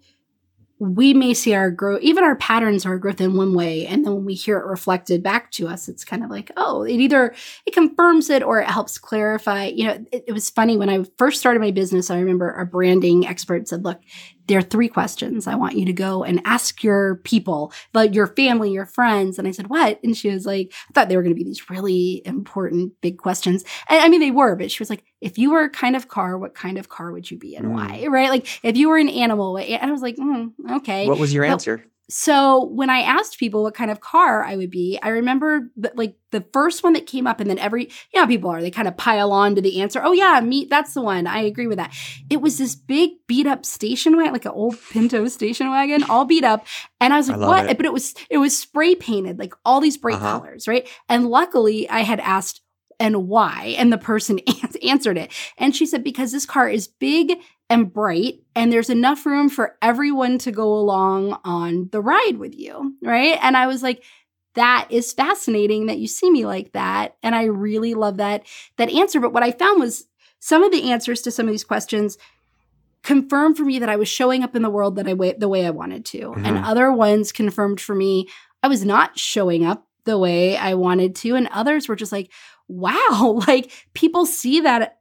we 0.80 1.12
may 1.12 1.34
see 1.34 1.54
our 1.54 1.70
growth, 1.70 2.00
even 2.02 2.22
our 2.22 2.36
patterns 2.36 2.86
are 2.86 2.98
growth 2.98 3.20
in 3.20 3.36
one 3.36 3.54
way. 3.54 3.86
And 3.86 4.04
then 4.04 4.14
when 4.14 4.24
we 4.24 4.34
hear 4.34 4.58
it 4.58 4.66
reflected 4.66 5.22
back 5.22 5.50
to 5.52 5.66
us, 5.66 5.88
it's 5.88 6.04
kind 6.04 6.22
of 6.22 6.30
like, 6.30 6.52
oh, 6.56 6.84
it 6.84 6.94
either 6.94 7.34
it 7.66 7.74
confirms 7.74 8.30
it 8.30 8.42
or 8.42 8.60
it 8.60 8.68
helps 8.68 8.96
clarify. 8.96 9.66
You 9.66 9.86
know, 9.86 10.04
it, 10.12 10.24
it 10.28 10.32
was 10.32 10.50
funny 10.50 10.76
when 10.76 10.88
I 10.88 11.04
first 11.16 11.40
started 11.40 11.60
my 11.60 11.72
business. 11.72 12.10
I 12.10 12.18
remember 12.18 12.52
a 12.52 12.64
branding 12.64 13.26
expert 13.26 13.66
said, 13.66 13.84
look, 13.84 14.00
there 14.48 14.58
are 14.58 14.62
three 14.62 14.88
questions 14.88 15.46
I 15.46 15.54
want 15.54 15.76
you 15.76 15.84
to 15.84 15.92
go 15.92 16.24
and 16.24 16.40
ask 16.44 16.82
your 16.82 17.16
people, 17.16 17.72
like 17.94 18.14
your 18.14 18.26
family, 18.26 18.72
your 18.72 18.86
friends. 18.86 19.38
And 19.38 19.46
I 19.46 19.52
said, 19.52 19.68
what? 19.68 20.00
And 20.02 20.16
she 20.16 20.30
was 20.30 20.46
like, 20.46 20.72
I 20.88 20.92
thought 20.92 21.08
they 21.08 21.16
were 21.16 21.22
going 21.22 21.34
to 21.34 21.38
be 21.38 21.44
these 21.44 21.70
really 21.70 22.22
important, 22.24 22.94
big 23.00 23.18
questions. 23.18 23.64
And 23.88 24.00
I 24.00 24.08
mean, 24.08 24.20
they 24.20 24.30
were, 24.30 24.56
but 24.56 24.70
she 24.70 24.82
was 24.82 24.90
like, 24.90 25.04
if 25.20 25.38
you 25.38 25.52
were 25.52 25.64
a 25.64 25.70
kind 25.70 25.94
of 25.94 26.08
car, 26.08 26.38
what 26.38 26.54
kind 26.54 26.78
of 26.78 26.88
car 26.88 27.12
would 27.12 27.30
you 27.30 27.38
be 27.38 27.54
and 27.56 27.66
mm. 27.66 27.72
why? 27.72 28.06
Right? 28.08 28.30
Like 28.30 28.48
if 28.64 28.76
you 28.76 28.88
were 28.88 28.98
an 28.98 29.08
animal, 29.08 29.58
and 29.58 29.90
I 29.90 29.92
was 29.92 30.02
like, 30.02 30.16
mm, 30.16 30.52
okay. 30.78 31.06
What 31.06 31.18
was 31.18 31.32
your 31.32 31.44
but, 31.44 31.52
answer? 31.52 31.84
So 32.10 32.64
when 32.64 32.88
I 32.88 33.00
asked 33.00 33.38
people 33.38 33.62
what 33.62 33.74
kind 33.74 33.90
of 33.90 34.00
car 34.00 34.42
I 34.42 34.56
would 34.56 34.70
be, 34.70 34.98
I 35.02 35.08
remember 35.08 35.70
that 35.76 35.96
like 35.98 36.16
the 36.30 36.42
first 36.52 36.82
one 36.82 36.94
that 36.94 37.06
came 37.06 37.26
up, 37.26 37.38
and 37.38 37.50
then 37.50 37.58
every 37.58 37.90
you 38.14 38.20
know 38.20 38.26
people 38.26 38.48
are 38.50 38.62
they 38.62 38.70
kind 38.70 38.88
of 38.88 38.96
pile 38.96 39.30
on 39.30 39.54
to 39.54 39.60
the 39.60 39.82
answer. 39.82 40.00
Oh 40.02 40.12
yeah, 40.12 40.40
me 40.40 40.66
that's 40.70 40.94
the 40.94 41.02
one. 41.02 41.26
I 41.26 41.40
agree 41.40 41.66
with 41.66 41.76
that. 41.76 41.94
It 42.30 42.40
was 42.40 42.56
this 42.56 42.74
big 42.74 43.10
beat 43.26 43.46
up 43.46 43.66
station 43.66 44.16
wagon, 44.16 44.32
like 44.32 44.46
an 44.46 44.52
old 44.52 44.78
Pinto 44.90 45.26
station 45.28 45.70
wagon, 45.70 46.02
all 46.04 46.24
beat 46.24 46.44
up, 46.44 46.66
and 46.98 47.12
I 47.12 47.18
was 47.18 47.28
like, 47.28 47.40
I 47.40 47.46
what? 47.46 47.70
It. 47.70 47.76
But 47.76 47.86
it 47.86 47.92
was 47.92 48.14
it 48.30 48.38
was 48.38 48.56
spray 48.56 48.94
painted, 48.94 49.38
like 49.38 49.52
all 49.66 49.80
these 49.80 49.98
bright 49.98 50.16
uh-huh. 50.16 50.40
colors, 50.40 50.66
right? 50.66 50.88
And 51.10 51.28
luckily, 51.28 51.90
I 51.90 52.00
had 52.00 52.20
asked 52.20 52.62
and 52.98 53.28
why, 53.28 53.74
and 53.78 53.92
the 53.92 53.98
person 53.98 54.40
answered 54.82 55.18
it, 55.18 55.30
and 55.58 55.76
she 55.76 55.84
said 55.84 56.02
because 56.02 56.32
this 56.32 56.46
car 56.46 56.70
is 56.70 56.88
big 56.88 57.38
and 57.70 57.92
bright 57.92 58.40
and 58.54 58.72
there's 58.72 58.90
enough 58.90 59.26
room 59.26 59.48
for 59.48 59.76
everyone 59.82 60.38
to 60.38 60.50
go 60.50 60.72
along 60.72 61.38
on 61.44 61.88
the 61.92 62.00
ride 62.00 62.36
with 62.38 62.54
you 62.56 62.94
right? 63.02 63.38
And 63.42 63.56
i 63.56 63.66
was 63.66 63.82
like 63.82 64.02
that 64.54 64.88
is 64.90 65.12
fascinating 65.12 65.86
that 65.86 65.98
you 65.98 66.08
see 66.08 66.30
me 66.30 66.44
like 66.44 66.72
that 66.72 67.16
and 67.22 67.34
i 67.34 67.44
really 67.44 67.94
love 67.94 68.16
that 68.16 68.44
that 68.76 68.90
answer. 68.90 69.20
But 69.20 69.32
what 69.32 69.42
i 69.42 69.52
found 69.52 69.80
was 69.80 70.06
some 70.40 70.62
of 70.62 70.72
the 70.72 70.90
answers 70.90 71.22
to 71.22 71.30
some 71.30 71.46
of 71.46 71.52
these 71.52 71.64
questions 71.64 72.18
confirmed 73.02 73.56
for 73.56 73.64
me 73.64 73.78
that 73.78 73.88
i 73.88 73.96
was 73.96 74.08
showing 74.08 74.42
up 74.42 74.56
in 74.56 74.62
the 74.62 74.70
world 74.70 74.96
that 74.96 75.08
i 75.08 75.14
the 75.38 75.48
way 75.48 75.66
i 75.66 75.70
wanted 75.70 76.04
to. 76.06 76.18
Mm-hmm. 76.18 76.44
and 76.44 76.58
other 76.58 76.92
ones 76.92 77.32
confirmed 77.32 77.80
for 77.80 77.94
me 77.94 78.28
i 78.62 78.68
was 78.68 78.84
not 78.84 79.18
showing 79.18 79.64
up 79.64 79.86
the 80.04 80.18
way 80.18 80.56
i 80.56 80.74
wanted 80.74 81.14
to 81.14 81.36
and 81.36 81.48
others 81.48 81.88
were 81.88 81.96
just 81.96 82.12
like 82.12 82.30
wow 82.66 83.40
like 83.46 83.70
people 83.94 84.26
see 84.26 84.60
that 84.60 84.97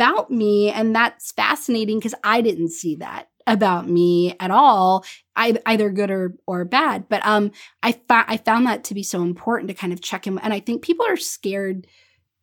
about 0.00 0.30
me. 0.30 0.70
And 0.70 0.96
that's 0.96 1.32
fascinating 1.32 1.98
because 1.98 2.14
I 2.24 2.40
didn't 2.40 2.70
see 2.70 2.96
that 2.96 3.28
about 3.46 3.86
me 3.86 4.34
at 4.40 4.50
all, 4.50 5.04
either 5.36 5.90
good 5.90 6.10
or 6.10 6.34
or 6.46 6.64
bad. 6.64 7.08
But 7.08 7.24
um, 7.26 7.50
I 7.82 7.92
found 7.92 8.24
I 8.28 8.38
found 8.38 8.66
that 8.66 8.84
to 8.84 8.94
be 8.94 9.02
so 9.02 9.22
important 9.22 9.68
to 9.68 9.74
kind 9.74 9.92
of 9.92 10.00
check 10.00 10.26
in. 10.26 10.38
And 10.38 10.54
I 10.54 10.60
think 10.60 10.82
people 10.82 11.04
are 11.06 11.16
scared 11.16 11.86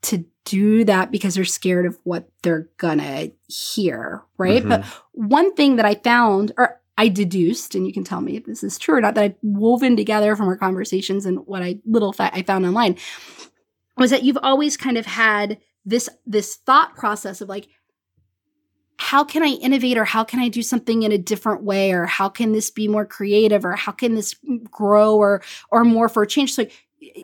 to 0.04 0.26
do 0.46 0.84
that 0.84 1.10
because 1.12 1.34
they're 1.34 1.46
scared 1.46 1.88
of 1.88 1.98
what 2.04 2.30
they're 2.44 2.70
gonna 2.78 3.30
hear, 3.48 4.24
right? 4.38 4.60
Mm-hmm. 4.60 4.70
But 4.70 4.86
one 5.14 5.56
thing 5.56 5.78
that 5.78 5.86
I 5.86 5.96
found, 5.96 6.52
or 6.58 6.80
I 6.96 7.08
deduced, 7.08 7.74
and 7.74 7.88
you 7.88 7.94
can 7.94 8.04
tell 8.04 8.22
me 8.22 8.38
if 8.38 8.46
this 8.46 8.64
is 8.64 8.78
true 8.78 8.98
or 8.98 9.02
not, 9.02 9.16
that 9.16 9.24
I've 9.24 9.36
woven 9.42 9.96
together 9.98 10.36
from 10.36 10.48
our 10.48 10.58
conversations 10.58 11.26
and 11.26 11.40
what 11.48 11.64
I 11.64 11.80
little 11.86 12.14
fa- 12.14 12.32
I 12.34 12.44
found 12.44 12.66
online 12.66 12.98
was 13.98 14.12
that 14.12 14.24
you've 14.24 14.38
always 14.44 14.78
kind 14.78 14.98
of 14.98 15.08
had 15.08 15.58
this 15.88 16.10
this 16.26 16.58
thought 16.58 16.96
process 16.96 17.42
of 17.42 17.50
like 17.50 17.70
how 19.00 19.24
can 19.24 19.42
I 19.42 19.50
innovate 19.50 19.98
or 19.98 20.04
how 20.04 20.24
can 20.24 20.40
I 20.40 20.50
do 20.50 20.62
something 20.62 21.04
in 21.04 21.12
a 21.12 21.18
different 21.18 21.64
way 21.64 21.94
or 21.94 22.06
how 22.06 22.30
can 22.30 22.52
this 22.52 22.70
be 22.70 22.88
more 22.88 23.06
creative 23.06 23.64
or 23.64 23.76
how 23.76 23.94
can 23.94 24.16
this 24.16 24.36
grow 24.70 25.16
or 25.16 25.42
or 25.72 25.86
more 25.86 26.10
for 26.10 26.26
change? 26.26 26.54
So 26.54 26.66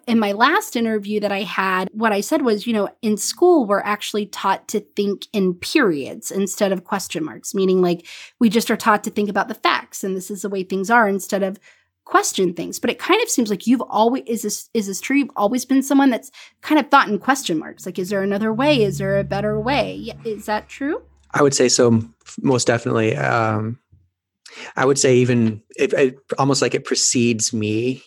in 0.07 0.19
my 0.19 0.31
last 0.31 0.75
interview 0.75 1.19
that 1.19 1.31
I 1.31 1.41
had, 1.41 1.89
what 1.91 2.13
I 2.13 2.21
said 2.21 2.43
was, 2.43 2.65
you 2.65 2.73
know, 2.73 2.89
in 3.01 3.17
school, 3.17 3.65
we're 3.65 3.81
actually 3.81 4.27
taught 4.27 4.67
to 4.69 4.79
think 4.79 5.25
in 5.33 5.55
periods 5.55 6.31
instead 6.31 6.71
of 6.71 6.85
question 6.85 7.25
marks, 7.25 7.53
meaning 7.53 7.81
like 7.81 8.07
we 8.39 8.49
just 8.49 8.71
are 8.71 8.77
taught 8.77 9.03
to 9.03 9.09
think 9.09 9.29
about 9.29 9.49
the 9.49 9.55
facts 9.55 10.03
and 10.03 10.15
this 10.15 10.31
is 10.31 10.43
the 10.43 10.49
way 10.49 10.63
things 10.63 10.89
are 10.89 11.07
instead 11.09 11.43
of 11.43 11.59
question 12.05 12.53
things 12.53 12.79
but 12.79 12.89
it 12.89 12.99
kind 12.99 13.21
of 13.23 13.29
seems 13.29 13.49
like 13.49 13.65
you've 13.65 13.81
always 13.81 14.23
is 14.27 14.41
this 14.41 14.69
is 14.73 14.87
this 14.87 14.99
true? 14.99 15.17
You've 15.17 15.31
always 15.35 15.65
been 15.65 15.81
someone 15.81 16.09
that's 16.09 16.31
kind 16.61 16.79
of 16.79 16.89
thought 16.89 17.07
in 17.07 17.17
question 17.19 17.57
marks 17.57 17.85
like 17.85 17.97
is 17.97 18.09
there 18.09 18.23
another 18.23 18.53
way? 18.53 18.83
Is 18.83 18.97
there 18.97 19.17
a 19.19 19.23
better 19.23 19.59
way? 19.59 20.11
Is 20.25 20.45
that 20.45 20.67
true? 20.69 21.01
I 21.31 21.41
would 21.41 21.53
say 21.53 21.69
so 21.69 22.01
most 22.41 22.67
definitely. 22.67 23.15
Um 23.15 23.79
i 24.75 24.85
would 24.85 24.99
say 24.99 25.15
even 25.15 25.63
it, 25.77 25.93
it 25.93 26.19
almost 26.37 26.61
like 26.61 26.75
it 26.75 26.85
precedes 26.85 27.53
me 27.53 28.03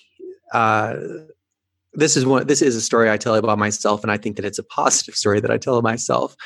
uh 0.52 0.94
this 1.92 2.16
is 2.16 2.24
one 2.24 2.46
this 2.46 2.62
is 2.62 2.76
a 2.76 2.80
story 2.80 3.10
i 3.10 3.16
tell 3.16 3.34
about 3.34 3.58
myself 3.58 4.02
and 4.02 4.12
i 4.12 4.16
think 4.16 4.36
that 4.36 4.44
it's 4.44 4.58
a 4.58 4.62
positive 4.62 5.16
story 5.16 5.40
that 5.40 5.50
i 5.50 5.56
tell 5.56 5.80
myself. 5.82 6.36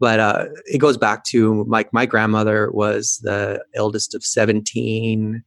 But 0.00 0.18
uh 0.18 0.46
it 0.66 0.78
goes 0.78 0.96
back 0.96 1.24
to 1.26 1.64
like 1.68 1.92
my 1.92 2.06
grandmother 2.06 2.70
was 2.72 3.20
the 3.22 3.64
eldest 3.74 4.14
of 4.14 4.24
17 4.24 5.44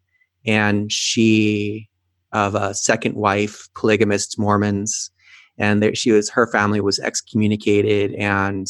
and 0.47 0.91
she 0.91 1.89
of 2.31 2.55
a 2.55 2.73
second 2.73 3.15
wife, 3.15 3.67
polygamists, 3.75 4.37
Mormons, 4.37 5.11
and 5.57 5.81
there, 5.81 5.95
she 5.95 6.11
was 6.11 6.29
her 6.29 6.47
family 6.47 6.81
was 6.81 6.99
excommunicated. 6.99 8.13
And 8.15 8.67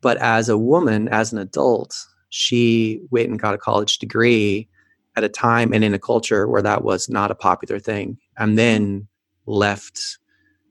but 0.00 0.16
as 0.18 0.48
a 0.48 0.58
woman, 0.58 1.08
as 1.08 1.32
an 1.32 1.38
adult, 1.38 1.94
she 2.30 3.00
went 3.10 3.28
and 3.28 3.40
got 3.40 3.54
a 3.54 3.58
college 3.58 3.98
degree 3.98 4.68
at 5.16 5.24
a 5.24 5.28
time 5.28 5.72
and 5.72 5.84
in 5.84 5.94
a 5.94 5.98
culture 5.98 6.48
where 6.48 6.62
that 6.62 6.82
was 6.84 7.08
not 7.08 7.30
a 7.30 7.36
popular 7.36 7.78
thing, 7.78 8.18
and 8.38 8.58
then 8.58 9.06
left, 9.46 10.18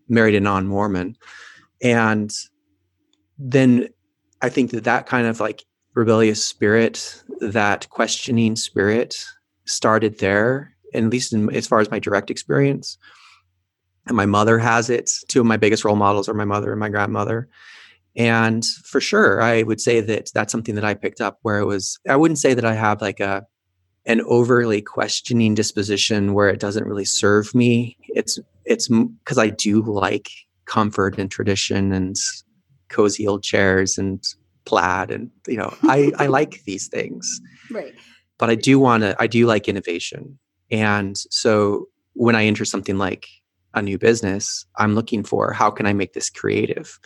married 0.09 0.35
a 0.35 0.39
non-Mormon, 0.39 1.15
and 1.81 2.31
then 3.37 3.89
I 4.41 4.49
think 4.49 4.71
that 4.71 4.83
that 4.83 5.05
kind 5.05 5.27
of 5.27 5.39
like 5.39 5.63
rebellious 5.93 6.43
spirit, 6.43 7.23
that 7.39 7.89
questioning 7.89 8.55
spirit, 8.55 9.23
started 9.71 10.19
there, 10.19 10.75
at 10.93 11.03
least 11.03 11.33
in, 11.33 11.53
as 11.55 11.67
far 11.67 11.79
as 11.79 11.91
my 11.91 11.99
direct 11.99 12.29
experience. 12.29 12.97
And 14.07 14.17
my 14.17 14.25
mother 14.25 14.57
has 14.57 14.89
it. 14.89 15.09
Two 15.27 15.41
of 15.41 15.45
my 15.45 15.57
biggest 15.57 15.85
role 15.85 15.95
models 15.95 16.27
are 16.27 16.33
my 16.33 16.45
mother 16.45 16.71
and 16.71 16.79
my 16.79 16.89
grandmother. 16.89 17.47
And 18.15 18.65
for 18.83 18.99
sure, 18.99 19.41
I 19.41 19.63
would 19.63 19.79
say 19.79 20.01
that 20.01 20.31
that's 20.33 20.51
something 20.51 20.75
that 20.75 20.83
I 20.83 20.93
picked 20.95 21.21
up 21.21 21.39
where 21.43 21.59
it 21.59 21.65
was, 21.65 21.97
I 22.09 22.15
wouldn't 22.15 22.39
say 22.39 22.53
that 22.53 22.65
I 22.65 22.73
have 22.73 23.01
like 23.01 23.19
a, 23.19 23.45
an 24.05 24.21
overly 24.21 24.81
questioning 24.81 25.53
disposition 25.53 26.33
where 26.33 26.49
it 26.49 26.59
doesn't 26.59 26.87
really 26.87 27.05
serve 27.05 27.53
me. 27.53 27.97
It's, 28.09 28.39
it's 28.65 28.87
because 28.87 29.37
I 29.37 29.49
do 29.49 29.81
like 29.83 30.29
comfort 30.65 31.17
and 31.17 31.29
tradition 31.29 31.91
and 31.93 32.15
cozy 32.89 33.27
old 33.27 33.43
chairs 33.43 33.97
and 33.97 34.23
plaid 34.65 35.09
and 35.11 35.31
you 35.47 35.57
know 35.57 35.73
i 35.83 36.11
i 36.17 36.27
like 36.37 36.61
these 36.65 36.87
things 36.87 37.41
right 37.71 37.93
but 38.41 38.49
I 38.49 38.55
do 38.55 38.79
want 38.79 39.03
to, 39.03 39.15
I 39.19 39.27
do 39.27 39.45
like 39.45 39.69
innovation. 39.69 40.39
And 40.71 41.15
so 41.15 41.87
when 42.13 42.35
I 42.35 42.45
enter 42.45 42.65
something 42.65 42.97
like 42.97 43.27
a 43.75 43.83
new 43.83 43.99
business, 43.99 44.65
I'm 44.77 44.95
looking 44.95 45.23
for 45.23 45.53
how 45.53 45.69
can 45.69 45.85
I 45.85 45.93
make 45.93 46.13
this 46.13 46.31
creative? 46.31 46.99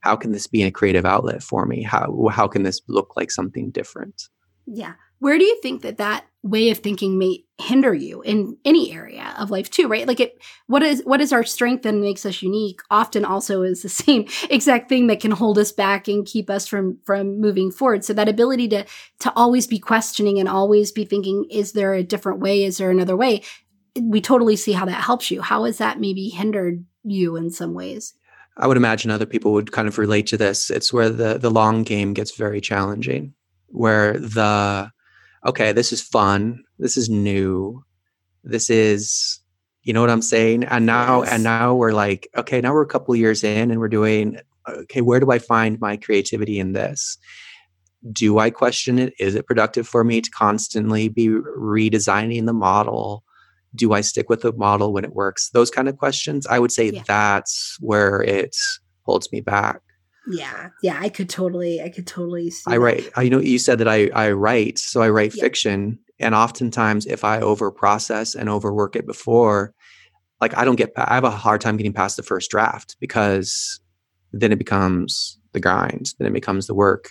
How 0.00 0.14
can 0.14 0.30
this 0.30 0.46
be 0.46 0.62
a 0.62 0.70
creative 0.70 1.04
outlet 1.04 1.42
for 1.42 1.66
me? 1.66 1.82
How, 1.82 2.28
how 2.30 2.46
can 2.46 2.62
this 2.62 2.80
look 2.86 3.16
like 3.16 3.32
something 3.32 3.72
different? 3.72 4.28
Yeah. 4.64 4.92
Where 5.18 5.38
do 5.38 5.44
you 5.44 5.58
think 5.62 5.82
that 5.82 5.98
that 5.98 6.24
way 6.42 6.70
of 6.70 6.78
thinking 6.78 7.18
may 7.18 7.44
hinder 7.58 7.92
you 7.92 8.22
in 8.22 8.56
any 8.64 8.92
area 8.92 9.34
of 9.38 9.50
life 9.50 9.70
too 9.70 9.88
right? 9.88 10.06
Like 10.06 10.20
it 10.20 10.40
what 10.66 10.82
is 10.82 11.02
what 11.04 11.20
is 11.20 11.32
our 11.32 11.44
strength 11.44 11.86
and 11.86 12.00
makes 12.00 12.26
us 12.26 12.42
unique 12.42 12.80
often 12.90 13.24
also 13.24 13.62
is 13.62 13.82
the 13.82 13.88
same 14.04 14.26
exact 14.50 14.88
thing 14.88 15.06
that 15.06 15.20
can 15.20 15.30
hold 15.30 15.58
us 15.58 15.72
back 15.72 16.08
and 16.08 16.26
keep 16.26 16.50
us 16.50 16.66
from 16.66 16.98
from 17.04 17.40
moving 17.40 17.70
forward. 17.70 18.04
So 18.04 18.12
that 18.12 18.28
ability 18.28 18.68
to 18.68 18.84
to 19.20 19.32
always 19.34 19.66
be 19.66 19.78
questioning 19.78 20.38
and 20.38 20.48
always 20.48 20.92
be 20.92 21.04
thinking 21.04 21.46
is 21.50 21.72
there 21.72 21.94
a 21.94 22.02
different 22.02 22.40
way? 22.40 22.64
Is 22.64 22.78
there 22.78 22.90
another 22.90 23.16
way? 23.16 23.42
We 24.00 24.20
totally 24.20 24.56
see 24.56 24.72
how 24.72 24.84
that 24.84 25.02
helps 25.02 25.30
you. 25.30 25.40
How 25.40 25.64
has 25.64 25.78
that 25.78 25.98
maybe 25.98 26.28
hindered 26.28 26.84
you 27.02 27.36
in 27.36 27.50
some 27.50 27.72
ways? 27.72 28.12
I 28.58 28.66
would 28.66 28.76
imagine 28.76 29.10
other 29.10 29.26
people 29.26 29.52
would 29.52 29.72
kind 29.72 29.88
of 29.88 29.98
relate 29.98 30.26
to 30.28 30.36
this. 30.36 30.70
It's 30.70 30.92
where 30.92 31.08
the 31.08 31.38
the 31.38 31.50
long 31.50 31.82
game 31.82 32.12
gets 32.12 32.36
very 32.36 32.60
challenging 32.60 33.32
where 33.68 34.18
the 34.18 34.90
okay, 35.46 35.72
this 35.72 35.92
is 35.92 36.00
fun. 36.02 36.62
This 36.78 36.96
is 36.96 37.08
new. 37.08 37.82
This 38.44 38.70
is, 38.70 39.40
You 39.82 39.92
know 39.92 40.00
what 40.00 40.10
I'm 40.10 40.22
saying? 40.22 40.64
And 40.64 40.84
now, 40.84 41.22
Yes. 41.22 41.32
and 41.32 41.44
now 41.44 41.72
we're 41.74 41.92
like, 41.92 42.28
okay, 42.36 42.60
now 42.60 42.72
we're 42.72 42.82
a 42.82 42.86
couple 42.88 43.14
years 43.14 43.44
in 43.44 43.70
and 43.70 43.78
we're 43.78 43.88
doing, 43.88 44.36
okay, 44.68 45.00
where 45.00 45.20
do 45.20 45.30
I 45.30 45.38
find 45.38 45.80
my 45.80 45.96
creativity 45.96 46.58
in 46.58 46.72
this? 46.72 47.18
Do 48.10 48.38
I 48.40 48.50
question 48.50 48.98
it? 48.98 49.14
Is 49.20 49.36
it 49.36 49.46
productive 49.46 49.86
for 49.86 50.02
me 50.02 50.20
to 50.20 50.30
constantly 50.30 51.08
be 51.08 51.28
redesigning 51.28 52.46
the 52.46 52.52
model? 52.52 53.22
Do 53.76 53.92
I 53.92 54.00
stick 54.00 54.28
with 54.28 54.42
the 54.42 54.52
model 54.52 54.92
when 54.92 55.04
it 55.04 55.14
works? 55.14 55.50
Those 55.50 55.70
kind 55.70 55.88
of 55.88 55.96
questions. 55.98 56.48
I 56.48 56.58
would 56.58 56.72
say 56.72 56.90
Yeah. 56.90 57.02
that's 57.06 57.76
where 57.80 58.20
it 58.22 58.56
holds 59.02 59.30
me 59.30 59.40
back. 59.40 59.82
Yeah. 60.28 60.70
Yeah. 60.82 60.98
I 61.00 61.08
could 61.08 61.28
totally, 61.28 61.80
I 61.80 61.88
could 61.88 62.06
totally 62.06 62.50
see. 62.50 62.62
I 62.66 62.72
that. 62.74 62.80
write. 62.80 63.10
I 63.16 63.28
know 63.28 63.38
you 63.40 63.58
said 63.58 63.78
that 63.78 63.88
I 63.88 64.08
I 64.08 64.32
write, 64.32 64.78
so 64.78 65.02
I 65.02 65.08
write 65.10 65.34
Yeah. 65.34 65.42
fiction, 65.42 65.98
and 66.18 66.34
oftentimes 66.34 67.06
if 67.06 67.24
I 67.24 67.40
over 67.40 67.70
process 67.70 68.34
and 68.34 68.48
overwork 68.48 68.96
it 68.96 69.06
before, 69.06 69.74
like 70.40 70.56
I 70.56 70.64
don't 70.64 70.76
get. 70.76 70.92
I 70.96 71.14
have 71.14 71.24
a 71.24 71.30
hard 71.30 71.60
time 71.60 71.76
getting 71.76 71.92
past 71.92 72.16
the 72.16 72.22
first 72.22 72.50
draft 72.50 72.96
because 73.00 73.80
then 74.32 74.52
it 74.52 74.58
becomes 74.58 75.38
the 75.52 75.60
grind, 75.60 76.12
then 76.18 76.28
it 76.28 76.32
becomes 76.34 76.66
the 76.66 76.74
work, 76.74 77.08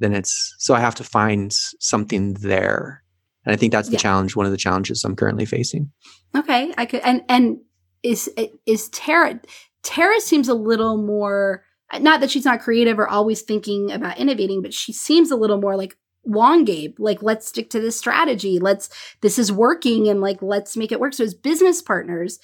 then 0.00 0.12
it's 0.12 0.54
so 0.58 0.74
I 0.74 0.80
have 0.80 0.94
to 0.96 1.04
find 1.04 1.52
something 1.52 2.34
there, 2.34 3.02
and 3.44 3.52
I 3.54 3.56
think 3.56 3.72
that's 3.72 3.88
the 3.88 3.94
Yeah. 3.94 4.00
challenge. 4.00 4.36
One 4.36 4.44
of 4.46 4.52
the 4.52 4.58
challenges 4.58 5.04
I'm 5.04 5.16
currently 5.16 5.46
facing. 5.46 5.90
Okay, 6.36 6.74
I 6.76 6.84
could 6.86 7.00
and 7.04 7.22
and 7.28 7.58
is 8.02 8.28
is 8.66 8.88
Tara 8.90 9.40
Tara 9.82 10.20
seems 10.20 10.48
a 10.48 10.54
little 10.54 10.96
more 10.96 11.62
Uh, 11.90 11.98
not 11.98 12.20
that 12.20 12.30
she's 12.30 12.44
not 12.44 12.60
creative 12.60 12.98
or 12.98 13.08
always 13.08 13.42
thinking 13.42 13.92
about 13.92 14.18
innovating, 14.18 14.62
but 14.62 14.74
she 14.74 14.92
seems 14.92 15.30
a 15.30 15.36
little 15.36 15.60
more 15.60 15.76
like 15.76 15.96
long 16.24 16.64
game. 16.64 16.94
Like 16.98 17.22
let's 17.22 17.46
stick 17.46 17.70
to 17.70 17.80
this 17.80 17.98
strategy. 17.98 18.58
Let's 18.58 18.88
this 19.20 19.38
is 19.38 19.52
working 19.52 20.08
and 20.08 20.20
like 20.20 20.42
let's 20.42 20.76
make 20.76 20.92
it 20.92 21.00
work. 21.00 21.14
So 21.14 21.24
as 21.24 21.34
business 21.34 21.80
partners, 21.80 22.38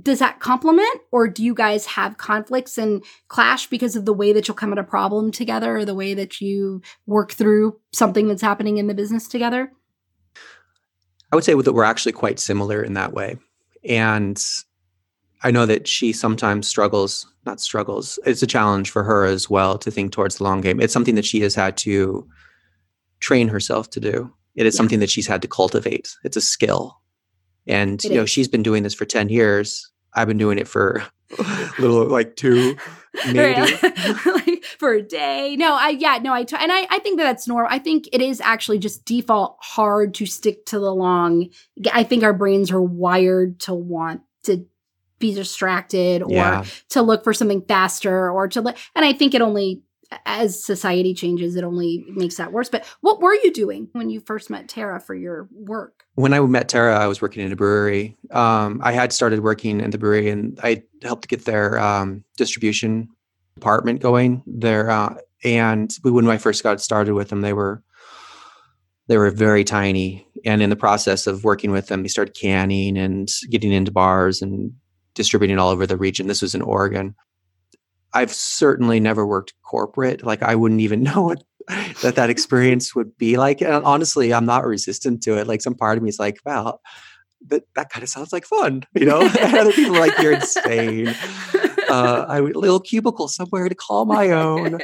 does 0.00 0.18
that 0.18 0.40
complement 0.40 1.00
or 1.10 1.28
do 1.28 1.42
you 1.42 1.54
guys 1.54 1.86
have 1.86 2.18
conflicts 2.18 2.76
and 2.76 3.02
clash 3.28 3.66
because 3.66 3.96
of 3.96 4.04
the 4.04 4.12
way 4.12 4.32
that 4.32 4.46
you'll 4.46 4.54
come 4.54 4.72
at 4.72 4.78
a 4.78 4.84
problem 4.84 5.30
together 5.30 5.76
or 5.76 5.84
the 5.84 5.94
way 5.94 6.14
that 6.14 6.40
you 6.40 6.82
work 7.06 7.32
through 7.32 7.78
something 7.92 8.28
that's 8.28 8.42
happening 8.42 8.78
in 8.78 8.88
the 8.88 8.94
business 8.94 9.26
together? 9.26 9.72
I 11.32 11.36
would 11.36 11.44
say 11.44 11.54
that 11.54 11.72
we're 11.72 11.84
actually 11.84 12.12
quite 12.12 12.38
similar 12.38 12.82
in 12.82 12.94
that 12.94 13.12
way. 13.12 13.38
And 13.84 14.42
I 15.46 15.52
know 15.52 15.64
that 15.66 15.86
she 15.86 16.12
sometimes 16.12 16.66
struggles, 16.66 17.24
not 17.44 17.60
struggles, 17.60 18.18
it's 18.26 18.42
a 18.42 18.46
challenge 18.48 18.90
for 18.90 19.04
her 19.04 19.24
as 19.24 19.48
well 19.48 19.78
to 19.78 19.90
think 19.92 20.10
towards 20.10 20.38
the 20.38 20.44
long 20.44 20.60
game. 20.60 20.80
It's 20.80 20.92
something 20.92 21.14
that 21.14 21.24
she 21.24 21.38
has 21.40 21.54
had 21.54 21.76
to 21.78 22.26
train 23.20 23.46
herself 23.46 23.88
to 23.90 24.00
do. 24.00 24.32
It 24.56 24.66
is 24.66 24.74
Yeah. 24.74 24.78
something 24.78 24.98
that 24.98 25.08
she's 25.10 25.28
had 25.28 25.42
to 25.42 25.48
cultivate. 25.48 26.16
It's 26.24 26.36
a 26.36 26.40
skill. 26.40 27.00
And 27.66 28.04
It 28.04 28.08
you 28.10 28.16
know, 28.16 28.24
is. 28.24 28.30
she's 28.30 28.48
been 28.48 28.64
doing 28.64 28.82
this 28.82 28.92
for 28.94 29.04
10 29.04 29.28
years. 29.28 29.88
I've 30.14 30.26
been 30.26 30.38
doing 30.38 30.58
it 30.58 30.66
for 30.66 31.02
a 31.38 31.72
little 31.78 32.06
like 32.06 32.34
two, 32.34 32.76
maybe. 33.32 33.70
Like 34.26 34.64
for 34.80 34.94
a 34.94 35.02
day. 35.02 35.54
No, 35.56 35.74
I 35.74 35.90
yeah, 35.90 36.18
no, 36.20 36.32
I 36.32 36.42
t- 36.44 36.56
and 36.58 36.72
I 36.72 36.86
I 36.90 36.98
think 36.98 37.18
that 37.18 37.24
that's 37.24 37.46
normal. 37.46 37.70
I 37.70 37.78
think 37.78 38.08
it 38.12 38.20
is 38.20 38.40
actually 38.40 38.78
just 38.80 39.04
default 39.04 39.58
hard 39.60 40.12
to 40.14 40.26
stick 40.26 40.66
to 40.66 40.78
the 40.80 40.92
long. 40.94 41.50
I 41.92 42.02
think 42.02 42.24
our 42.24 42.32
brains 42.32 42.70
are 42.72 42.82
wired 42.82 43.60
to 43.60 43.74
want 43.74 44.22
to 44.44 44.66
be 45.18 45.34
distracted 45.34 46.22
or 46.22 46.30
Yeah. 46.30 46.64
to 46.90 47.02
look 47.02 47.24
for 47.24 47.32
something 47.32 47.62
faster 47.62 48.30
or 48.30 48.48
to 48.48 48.60
look 48.60 48.76
and 48.94 49.04
I 49.04 49.12
think 49.12 49.34
it 49.34 49.40
only 49.40 49.82
as 50.24 50.62
society 50.62 51.14
changes 51.14 51.56
it 51.56 51.64
only 51.64 52.04
makes 52.10 52.36
that 52.36 52.52
worse. 52.52 52.68
But 52.68 52.84
what 53.00 53.20
were 53.20 53.34
you 53.34 53.52
doing 53.52 53.88
when 53.92 54.08
you 54.08 54.20
first 54.20 54.50
met 54.50 54.68
Tara 54.68 55.00
for 55.00 55.14
your 55.14 55.48
work? 55.52 56.04
when 56.14 56.32
I 56.32 56.40
met 56.40 56.68
Tara, 56.68 56.96
I 56.98 57.06
was 57.08 57.20
working 57.20 57.44
in 57.44 57.52
a 57.52 57.56
brewery. 57.56 58.16
Um, 58.30 58.80
I 58.84 58.92
had 58.92 59.12
started 59.12 59.40
working 59.40 59.80
in 59.82 59.90
the 59.90 59.98
brewery, 59.98 60.30
and 60.30 60.58
I 60.62 60.82
helped 61.02 61.28
get 61.28 61.44
their 61.44 61.78
um, 61.78 62.24
distribution 62.38 63.08
department 63.56 64.00
going 64.00 64.42
there. 64.46 64.88
Uh, 64.90 65.16
and 65.44 65.92
we- 66.04 66.10
when 66.12 66.26
I 66.28 66.38
first 66.38 66.62
got 66.62 66.80
started 66.80 67.12
with 67.14 67.28
them, 67.28 67.40
they 67.42 67.52
were 67.52 67.82
they 69.08 69.18
were 69.18 69.30
very 69.30 69.62
tiny. 69.64 70.26
And 70.44 70.62
in 70.62 70.70
the 70.70 70.76
process 70.76 71.26
of 71.26 71.44
working 71.44 71.70
with 71.70 71.88
them, 71.88 72.02
they 72.02 72.08
started 72.08 72.34
canning 72.34 72.96
and 72.96 73.28
getting 73.50 73.72
into 73.72 73.92
bars 73.92 74.40
and 74.40 74.72
distributing 75.16 75.58
all 75.58 75.70
over 75.70 75.86
the 75.86 75.96
region. 75.96 76.28
This 76.28 76.42
was 76.42 76.54
in 76.54 76.62
Oregon. 76.62 77.16
I've 78.12 78.32
certainly 78.32 79.00
never 79.00 79.26
worked 79.26 79.54
corporate. 79.62 80.24
Like 80.24 80.42
I 80.42 80.54
wouldn't 80.54 80.80
even 80.80 81.02
know 81.08 81.22
what 81.22 81.42
that 82.02 82.14
that 82.14 82.30
experience 82.30 82.94
would 82.94 83.18
be 83.18 83.36
like. 83.36 83.60
And 83.60 83.84
honestly, 83.84 84.32
I'm 84.32 84.46
not 84.46 84.64
resistant 84.64 85.22
to 85.24 85.36
it. 85.38 85.48
Like 85.48 85.62
some 85.62 85.74
part 85.74 85.98
of 85.98 86.04
me 86.04 86.10
is 86.10 86.20
like, 86.20 86.38
wow, 86.46 86.78
that 87.48 87.64
that 87.74 87.90
kind 87.90 88.04
of 88.04 88.08
sounds 88.08 88.32
like 88.32 88.44
fun, 88.44 88.84
you 88.94 89.06
know. 89.06 89.20
and 89.40 89.54
other 89.56 89.72
people 89.72 89.96
are 89.96 90.00
like, 90.00 90.16
you're 90.18 90.32
insane. 90.32 91.08
Uh, 91.88 92.26
I 92.28 92.40
little 92.40 92.80
cubicle 92.80 93.28
somewhere 93.28 93.68
to 93.68 93.74
call 93.74 94.04
my 94.04 94.30
own. 94.30 94.80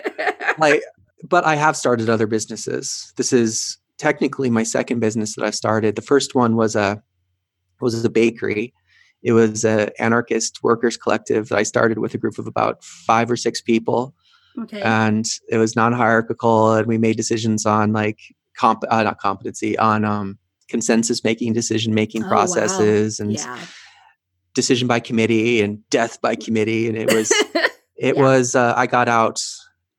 Like, 0.59 0.83
but 1.23 1.45
I 1.45 1.55
have 1.55 1.77
started 1.77 2.11
other 2.11 2.27
businesses. 2.27 3.13
This 3.17 3.33
is 3.33 3.79
technically 3.99 4.51
my 4.51 4.63
second 4.63 5.01
business 5.01 5.37
that 5.37 5.45
I've 5.45 5.55
started. 5.55 5.97
The 5.97 6.03
first 6.03 6.35
one 6.35 6.57
was 6.57 6.75
a 6.75 7.03
was 7.81 8.05
a 8.05 8.11
bakery. 8.11 8.75
It 9.23 9.33
was 9.33 9.65
a 9.65 9.91
anarchist 10.03 10.63
workers 10.63 10.97
collective 10.97 11.49
that 11.49 11.59
I 11.59 11.63
started 11.63 11.99
with 11.99 12.15
a 12.15 12.19
group 12.19 12.39
of 12.39 12.47
about 12.47 12.83
five 12.85 13.31
or 13.31 13.37
six 13.37 13.61
people 13.61 14.15
okay. 14.61 14.83
and 14.83 15.25
it 15.49 15.59
was 15.59 15.77
non-hierarchical 15.77 16.75
and 16.75 16.87
we 16.87 16.99
made 16.99 17.17
decisions 17.17 17.65
on 17.67 17.93
like 17.93 18.19
comp 18.57 18.83
uh, 18.91 19.03
not 19.03 19.19
competency 19.19 19.79
on 19.79 20.05
um 20.05 20.39
consensus 20.69 21.25
making 21.25 21.53
decision 21.53 21.95
making 21.95 22.23
Oh, 22.23 22.27
wow. 22.27 22.31
processes 22.33 23.21
and 23.21 23.33
yeah. 23.33 23.59
decision 24.55 24.89
by 24.89 25.01
committee 25.01 25.63
and 25.63 25.79
death 25.91 26.21
by 26.21 26.35
committee 26.35 26.89
and 26.89 26.97
it 26.99 27.13
was 27.13 27.31
it 27.97 28.17
Yeah. 28.17 28.23
was 28.23 28.55
uh, 28.55 28.75
i 28.77 28.87
got 28.87 29.09
out 29.09 29.43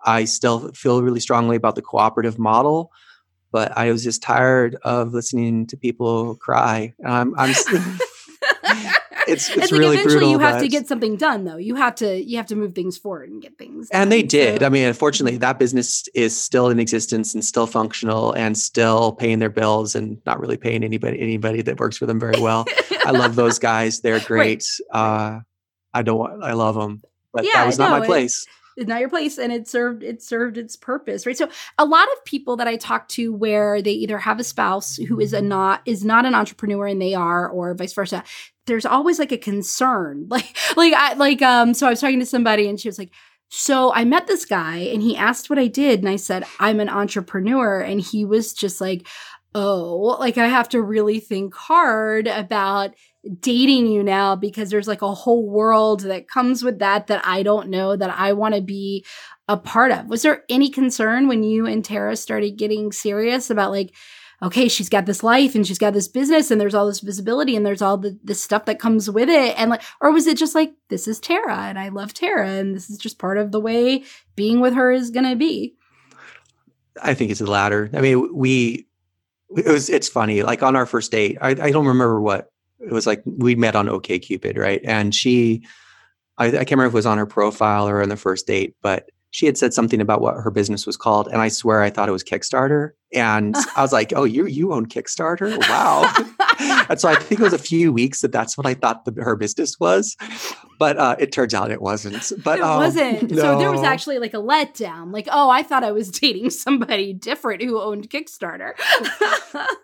i 0.05 0.25
still 0.25 0.71
feel 0.73 1.01
really 1.01 1.19
strongly 1.19 1.55
about 1.55 1.75
the 1.75 1.81
cooperative 1.81 2.37
model 2.37 2.91
but 3.51 3.75
i 3.77 3.91
was 3.91 4.03
just 4.03 4.21
tired 4.21 4.75
of 4.83 5.13
listening 5.13 5.65
to 5.67 5.77
people 5.77 6.35
cry 6.35 6.93
i'm 7.05 7.33
i'm 7.39 7.53
it's 9.27 9.49
it's, 9.49 9.57
like 9.57 9.71
really 9.71 9.95
eventually 9.97 10.13
brutal 10.15 10.29
you 10.31 10.39
have 10.39 10.59
to 10.61 10.67
get 10.67 10.87
something 10.87 11.15
done 11.17 11.43
though. 11.45 11.57
You 11.57 11.75
have 11.75 11.95
to 11.95 12.23
you 12.23 12.37
have 12.37 12.45
to 12.47 12.55
move 12.55 12.73
things 12.75 12.97
forward 12.97 13.29
and 13.29 13.41
get 13.41 13.57
things 13.57 13.89
and 13.91 14.11
they 14.11 14.23
did 14.23 14.59
So- 14.61 14.65
i 14.65 14.69
mean 14.69 14.85
unfortunately 14.87 15.37
that 15.37 15.59
business 15.59 16.03
is 16.13 16.39
still 16.39 16.69
in 16.69 16.79
existence 16.79 17.33
and 17.33 17.43
still 17.43 17.67
functional 17.67 18.33
and 18.33 18.57
still 18.57 19.11
paying 19.13 19.39
their 19.39 19.49
bills 19.49 19.95
and 19.95 20.21
not 20.25 20.39
really 20.39 20.57
paying 20.57 20.83
anybody 20.83 21.19
anybody 21.19 21.61
that 21.61 21.79
works 21.79 21.97
for 21.97 22.05
them 22.05 22.19
very 22.19 22.39
well. 22.39 22.65
I 23.05 23.11
love 23.11 23.35
those 23.35 23.59
guys. 23.71 24.01
They're 24.01 24.19
great. 24.19 24.65
Uh 24.91 25.39
i 25.93 26.01
don't 26.01 26.17
want 26.17 26.43
i 26.43 26.53
love 26.53 26.73
them 26.75 27.01
but 27.33 27.43
Yeah, 27.45 27.51
that 27.53 27.65
was 27.67 27.77
not 27.77 27.91
no, 27.91 27.97
my 27.99 28.03
it- 28.03 28.07
place 28.07 28.45
it's 28.77 28.87
not 28.87 28.99
your 28.99 29.09
place 29.09 29.37
and 29.37 29.51
it 29.51 29.67
served 29.67 30.03
it 30.03 30.21
served 30.21 30.57
its 30.57 30.75
purpose 30.75 31.25
right? 31.25 31.37
So 31.37 31.49
a 31.77 31.85
lot 31.85 32.07
of 32.13 32.25
people 32.25 32.57
that 32.57 32.67
i 32.67 32.75
talk 32.75 33.07
to 33.09 33.33
where 33.33 33.81
they 33.81 33.91
either 33.91 34.17
have 34.17 34.39
a 34.39 34.43
spouse 34.43 34.95
who 34.97 35.19
is 35.19 35.33
a 35.33 35.41
not 35.41 35.81
is 35.85 36.03
not 36.03 36.25
an 36.25 36.35
entrepreneur 36.35 36.87
and 36.87 37.01
they 37.01 37.13
are 37.13 37.47
or 37.49 37.73
vice 37.73 37.93
versa 37.93 38.23
there's 38.65 38.85
always 38.85 39.19
like 39.19 39.31
a 39.31 39.37
concern. 39.37 40.27
Like 40.33 40.55
like 40.75 40.93
i 40.93 41.13
like 41.13 41.41
um 41.43 41.73
so 41.73 41.85
i 41.85 41.91
was 41.91 42.01
talking 42.01 42.19
to 42.19 42.25
somebody 42.25 42.67
and 42.67 42.79
she 42.79 42.87
was 42.87 42.97
like 42.97 43.11
so 43.49 43.93
i 43.93 44.03
met 44.03 44.25
this 44.25 44.45
guy 44.45 44.77
and 44.77 45.01
he 45.01 45.15
asked 45.15 45.47
what 45.49 45.59
i 45.59 45.67
did 45.67 45.99
and 45.99 46.09
i 46.09 46.15
said 46.15 46.43
i'm 46.59 46.79
an 46.79 46.89
entrepreneur 46.89 47.79
and 47.79 48.01
he 48.01 48.25
was 48.25 48.51
just 48.51 48.81
like 48.81 49.07
oh 49.53 50.17
like 50.19 50.39
i 50.39 50.47
have 50.47 50.67
to 50.69 50.81
really 50.81 51.19
think 51.19 51.53
hard 51.53 52.27
about 52.27 52.95
dating 53.39 53.87
you 53.87 54.03
now 54.03 54.35
because 54.35 54.69
there's 54.69 54.87
like 54.87 55.01
a 55.01 55.13
whole 55.13 55.49
world 55.49 56.01
that 56.01 56.27
comes 56.27 56.63
with 56.63 56.79
that 56.79 57.07
that 57.07 57.25
I 57.25 57.43
don't 57.43 57.69
know 57.69 57.95
that 57.95 58.09
I 58.09 58.33
want 58.33 58.55
to 58.55 58.61
be 58.61 59.05
a 59.47 59.57
part 59.57 59.91
of. 59.91 60.07
Was 60.07 60.21
there 60.23 60.43
any 60.49 60.69
concern 60.69 61.27
when 61.27 61.43
you 61.43 61.65
and 61.65 61.83
Tara 61.83 62.15
started 62.15 62.57
getting 62.57 62.91
serious 62.91 63.49
about 63.49 63.71
like, 63.71 63.93
okay, 64.41 64.67
she's 64.67 64.89
got 64.89 65.05
this 65.05 65.23
life 65.23 65.55
and 65.55 65.65
she's 65.65 65.79
got 65.79 65.93
this 65.93 66.07
business 66.09 66.51
and 66.51 66.59
there's 66.59 66.75
all 66.75 66.87
this 66.87 66.99
visibility 66.99 67.55
and 67.55 67.65
there's 67.65 67.81
all 67.81 67.97
the 67.97 68.19
this 68.23 68.43
stuff 68.43 68.65
that 68.65 68.79
comes 68.79 69.09
with 69.09 69.29
it 69.29 69.57
and 69.57 69.69
like 69.69 69.81
or 70.01 70.11
was 70.11 70.27
it 70.27 70.37
just 70.37 70.55
like 70.55 70.73
this 70.89 71.07
is 71.07 71.19
Tara 71.19 71.59
and 71.59 71.79
I 71.79 71.89
love 71.89 72.13
Tara 72.13 72.49
and 72.49 72.75
this 72.75 72.89
is 72.89 72.97
just 72.97 73.19
part 73.19 73.37
of 73.37 73.51
the 73.51 73.61
way 73.61 74.03
being 74.35 74.59
with 74.59 74.73
her 74.73 74.91
is 74.91 75.11
going 75.11 75.29
to 75.29 75.35
be? 75.35 75.75
i 77.01 77.13
think 77.13 77.31
it's 77.31 77.39
the 77.39 77.49
latter 77.49 77.89
i 77.93 78.01
mean 78.01 78.35
we 78.35 78.87
it 79.55 79.67
was 79.67 79.89
it's 79.89 80.07
funny 80.07 80.43
like 80.43 80.61
on 80.61 80.75
our 80.75 80.85
first 80.85 81.11
date 81.11 81.37
i, 81.41 81.49
I 81.49 81.71
don't 81.71 81.87
remember 81.87 82.21
what 82.21 82.52
it 82.85 82.91
was 82.91 83.07
like 83.07 83.21
we 83.25 83.55
met 83.55 83.75
on 83.75 83.87
OkCupid 83.87 84.57
right 84.57 84.81
and 84.83 85.13
she 85.13 85.65
I, 86.37 86.47
I 86.47 86.51
can't 86.51 86.71
remember 86.71 86.87
if 86.87 86.93
it 86.93 86.95
was 86.95 87.05
on 87.05 87.17
her 87.17 87.25
profile 87.25 87.87
or 87.87 88.01
on 88.01 88.09
the 88.09 88.17
first 88.17 88.47
date 88.47 88.75
but 88.81 89.09
she 89.31 89.47
had 89.47 89.57
said 89.57 89.73
something 89.73 89.99
about 89.99 90.21
what 90.21 90.35
her 90.35 90.51
business 90.51 90.85
was 90.85 90.97
called 90.97 91.27
and 91.27 91.41
i 91.41 91.47
swear 91.47 91.81
i 91.81 91.89
thought 91.89 92.09
it 92.09 92.13
was 92.13 92.23
kickstarter 92.23 92.91
and 93.13 93.55
i 93.75 93.81
was 93.81 93.93
like 93.93 94.13
oh 94.15 94.23
you 94.23 94.45
you 94.45 94.73
own 94.73 94.85
kickstarter 94.85 95.57
wow 95.69 96.13
and 96.89 96.99
so 96.99 97.09
i 97.09 97.15
think 97.15 97.39
it 97.39 97.43
was 97.43 97.53
a 97.53 97.57
few 97.57 97.91
weeks 97.91 98.21
that 98.21 98.31
that's 98.31 98.57
what 98.57 98.67
i 98.67 98.73
thought 98.73 99.05
the, 99.05 99.21
her 99.21 99.35
business 99.35 99.79
was 99.79 100.15
but 100.79 100.97
uh, 100.97 101.15
it 101.17 101.31
turns 101.31 101.53
out 101.53 101.71
it 101.71 101.81
wasn't 101.81 102.31
but 102.43 102.59
it 102.59 102.63
um, 102.63 102.77
wasn't. 102.77 103.29
So 103.29 103.57
there 103.57 103.71
was 103.71 103.83
actually 103.83 104.19
like 104.19 104.33
a 104.33 104.37
letdown. 104.37 105.13
Like, 105.13 105.27
oh, 105.31 105.49
I 105.49 105.63
thought 105.63 105.83
I 105.83 105.91
was 105.91 106.09
dating 106.19 106.49
somebody 106.49 107.13
different 107.13 107.61
who 107.61 107.79
owned 107.79 108.09
Kickstarter. 108.09 108.73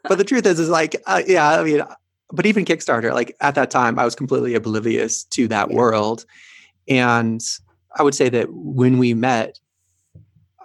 but 0.04 0.18
the 0.18 0.24
truth 0.24 0.46
is, 0.46 0.60
is 0.60 0.70
like, 0.70 1.02
uh, 1.06 1.22
yeah, 1.26 1.60
I 1.60 1.64
mean, 1.64 1.84
but 2.32 2.46
even 2.46 2.66
Kickstarter, 2.66 3.14
like 3.14 3.36
at 3.42 3.56
that 3.56 3.72
time, 3.72 3.98
I 3.98 4.06
was 4.06 4.16
completely 4.16 4.56
oblivious 4.56 5.24
to 5.26 5.48
that 5.48 5.70
Yeah. 5.70 5.76
world. 5.76 6.26
And 6.88 7.42
I 7.98 8.04
would 8.04 8.16
say 8.16 8.30
that 8.30 8.48
when 8.52 8.98
we 8.98 9.14
met, 9.14 9.60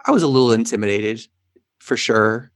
I 0.07 0.11
was 0.11 0.23
a 0.23 0.29
little 0.29 0.53
intimidated 0.53 1.27
for 1.79 1.97
sure 1.97 2.51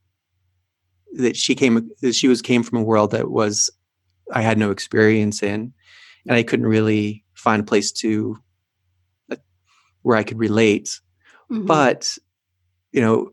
that 1.15 1.37
she 1.37 1.55
came 1.55 1.91
that 2.03 2.15
she 2.15 2.29
was 2.29 2.43
came 2.43 2.63
from 2.63 2.79
a 2.79 2.83
world 2.83 3.11
that 3.13 3.31
was 3.31 3.71
I 4.33 4.43
had 4.43 4.59
no 4.59 4.71
experience 4.71 5.43
in 5.43 5.73
and 6.27 6.37
I 6.37 6.43
couldn't 6.43 6.67
really 6.67 7.25
find 7.35 7.61
a 7.61 7.65
place 7.65 7.91
to 7.93 8.37
uh, 9.33 9.37
where 10.03 10.19
I 10.19 10.23
could 10.23 10.39
relate 10.39 11.01
Mhm. 11.51 11.67
but 11.67 12.19
you 12.93 13.01
know 13.01 13.33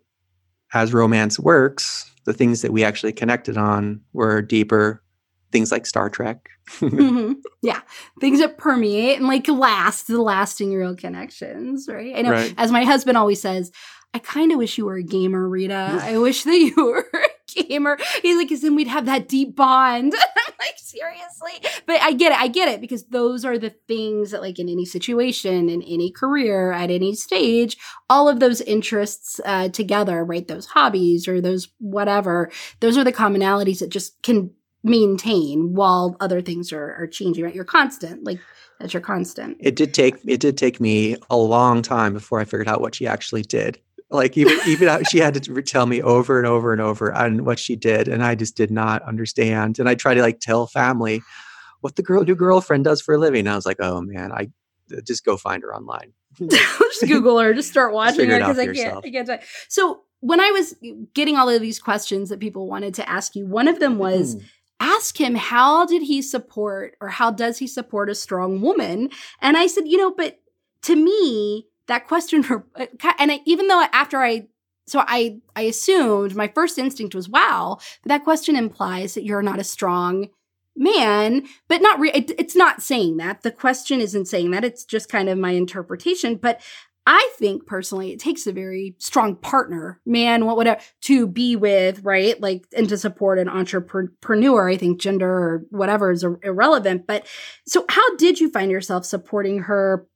as 0.73 0.93
romance 0.93 1.37
works 1.37 2.09
the 2.25 2.33
things 2.33 2.61
that 2.61 2.71
we 2.71 2.83
actually 2.85 3.11
connected 3.11 3.57
on 3.57 3.99
were 4.13 4.41
deeper 4.41 5.03
things 5.51 5.71
like 5.71 5.85
star 5.85 6.09
trek 6.09 6.49
Mhm. 6.79 7.35
Yeah. 7.61 7.81
Things 8.19 8.39
that 8.39 8.57
permeate 8.57 9.17
and 9.19 9.27
like 9.27 9.47
last, 9.47 10.07
the 10.07 10.21
lasting 10.21 10.73
real 10.73 10.95
connections, 10.95 11.87
right? 11.89 12.15
I 12.15 12.21
know, 12.23 12.31
Right. 12.31 12.53
as 12.57 12.71
my 12.71 12.83
husband 12.83 13.17
always 13.17 13.39
says, 13.41 13.71
I 14.13 14.19
kind 14.19 14.51
of 14.51 14.57
wish 14.57 14.77
you 14.77 14.85
were 14.85 14.95
a 14.95 15.03
gamer, 15.03 15.47
Rita. 15.47 15.99
I 16.01 16.17
wish 16.17 16.43
that 16.43 16.57
you 16.57 16.73
were 16.75 17.05
a 17.13 17.63
gamer. 17.63 17.97
He's 18.21 18.37
like, 18.37 18.47
because 18.47 18.61
then 18.61 18.73
we'd 18.75 18.87
have 18.87 19.05
that 19.07 19.27
deep 19.27 19.55
bond. 19.55 20.13
I'm 20.37 20.53
like, 20.59 20.75
seriously? 20.77 21.69
But 21.85 22.01
I 22.01 22.13
get 22.13 22.31
it. 22.31 22.39
I 22.39 22.47
get 22.47 22.69
it 22.69 22.79
because 22.81 23.05
those 23.07 23.43
are 23.45 23.57
the 23.59 23.75
things 23.87 24.31
that, 24.31 24.41
like, 24.41 24.57
in 24.57 24.69
any 24.69 24.85
situation, 24.85 25.69
in 25.69 25.81
any 25.83 26.11
career, 26.11 26.71
at 26.71 26.89
any 26.91 27.13
stage, 27.13 27.77
all 28.09 28.29
of 28.29 28.39
those 28.39 28.61
interests 28.61 29.39
uh, 29.45 29.67
together, 29.69 30.23
right? 30.23 30.47
Those 30.47 30.67
hobbies 30.67 31.27
or 31.27 31.41
those 31.41 31.67
whatever, 31.79 32.49
those 32.79 32.97
are 32.97 33.03
the 33.03 33.13
commonalities 33.13 33.79
that 33.79 33.89
just 33.89 34.21
can 34.23 34.51
maintain 34.85 35.73
while 35.73 36.15
other 36.19 36.41
things 36.41 36.71
are, 36.71 36.95
are 36.95 37.07
changing, 37.07 37.43
right? 37.43 37.55
You're 37.55 37.65
constant, 37.65 38.23
like 38.23 38.39
that's 38.79 38.93
your 38.93 39.01
constant. 39.01 39.57
it 39.59 39.75
did 39.75 39.93
take 39.93 40.15
it 40.25 40.39
did 40.39 40.57
take 40.57 40.79
me 40.79 41.17
a 41.29 41.35
long 41.35 41.81
time 41.81 42.13
before 42.13 42.39
I 42.39 42.45
figured 42.45 42.67
out 42.67 42.81
what 42.81 42.95
she 42.95 43.07
actually 43.07 43.41
did. 43.41 43.79
Like 44.11 44.37
even 44.37 44.57
even 44.67 44.87
out- 44.87 45.07
she 45.09 45.17
had 45.17 45.33
to 45.33 45.61
tell 45.63 45.87
me 45.87 46.01
over 46.01 46.37
and 46.37 46.47
over 46.47 46.71
and 46.71 46.81
over 46.81 47.11
on 47.11 47.43
what 47.43 47.57
she 47.59 47.75
did, 47.75 48.07
and 48.07 48.23
I 48.23 48.35
just 48.35 48.55
did 48.55 48.71
not 48.71 49.01
understand. 49.01 49.79
And 49.79 49.89
I 49.89 49.95
tried 49.95 50.15
to 50.15 50.21
like 50.21 50.39
tell 50.39 50.67
family 50.67 51.21
what 51.81 51.95
the 51.95 52.03
girl 52.03 52.23
new 52.23 52.35
girlfriend 52.35 52.83
does 52.83 53.01
for 53.01 53.15
a 53.15 53.17
living. 53.17 53.41
And 53.41 53.49
I 53.49 53.55
was 53.55 53.65
like, 53.65 53.77
oh 53.79 54.01
man, 54.01 54.31
I 54.31 54.49
just 55.03 55.25
go 55.25 55.35
find 55.35 55.63
her 55.63 55.75
online. 55.75 56.13
just 56.39 57.07
Google 57.07 57.39
her, 57.39 57.53
just 57.53 57.69
start 57.71 57.93
watching 57.99 58.19
figure 58.19 58.35
her 58.35 58.39
because 58.53 58.59
I 58.59 58.73
can't. 58.73 59.05
I 59.05 59.09
can't. 59.09 59.41
So 59.67 60.01
when 60.19 60.39
I 60.39 60.51
was 60.51 60.75
getting 61.13 61.37
all 61.37 61.49
of 61.49 61.61
these 61.61 61.79
questions 61.79 62.29
that 62.29 62.39
people 62.39 62.67
wanted 62.67 62.93
to 62.95 63.07
ask 63.09 63.35
you, 63.35 63.45
one 63.45 63.67
of 63.67 63.79
them 63.79 63.97
was 63.97 64.33
Hmm. 64.33 64.39
Ask 64.79 65.19
him 65.19 65.35
how 65.35 65.85
did 65.85 66.03
he 66.03 66.21
support 66.21 66.95
or 66.99 67.09
how 67.09 67.31
does 67.31 67.57
he 67.57 67.67
support 67.67 68.09
a 68.09 68.15
strong 68.15 68.61
woman? 68.61 69.09
And 69.41 69.57
I 69.57 69.67
said, 69.67 69.87
you 69.87 69.97
know, 69.97 70.11
but 70.11 70.39
to 70.83 70.95
me, 70.95 71.67
that 71.87 72.07
question, 72.07 72.43
and 73.19 73.31
I, 73.31 73.41
even 73.45 73.67
though 73.67 73.85
after 73.93 74.21
I, 74.21 74.47
so 74.87 75.03
I, 75.07 75.39
I 75.55 75.63
assumed 75.63 76.35
my 76.35 76.47
first 76.47 76.77
instinct 76.77 77.15
was, 77.15 77.29
wow, 77.29 77.77
but 78.03 78.09
that 78.09 78.23
question 78.23 78.55
implies 78.55 79.15
that 79.15 79.23
you're 79.23 79.41
not 79.41 79.59
a 79.59 79.63
strong 79.63 80.29
man, 80.75 81.47
but 81.67 81.81
not, 81.81 81.99
re- 81.99 82.11
it, 82.11 82.31
it's 82.37 82.55
not 82.55 82.81
saying 82.81 83.17
that. 83.17 83.41
The 83.41 83.51
question 83.51 84.01
isn't 84.01 84.27
saying 84.27 84.51
that. 84.51 84.65
It's 84.65 84.83
just 84.83 85.09
kind 85.09 85.29
of 85.29 85.37
my 85.37 85.51
interpretation. 85.51 86.35
But 86.35 86.61
I 87.07 87.29
think 87.37 87.67
personally, 87.67 88.11
it 88.11 88.19
takes 88.19 88.47
a 88.47 88.51
very 88.51 88.95
strong 88.97 89.35
partner, 89.35 90.01
man, 90.05 90.45
what 90.45 90.57
whatever, 90.57 90.79
to 91.01 91.27
be 91.27 91.55
with, 91.55 92.03
right? 92.03 92.39
Like, 92.41 92.65
and 92.75 92.89
to 92.89 92.97
support 92.97 93.37
an 93.37 93.47
entrepreneur. 93.47 94.69
I 94.69 94.77
think 94.77 94.99
gender 94.99 95.29
or 95.29 95.65
whatever 95.69 96.11
is 96.11 96.23
irrelevant. 96.23 97.05
But 97.05 97.27
so, 97.67 97.85
how 97.89 98.15
did 98.15 98.39
you 98.39 98.49
find 98.49 98.71
yourself 98.71 99.05
supporting 99.05 99.59
her 99.59 100.07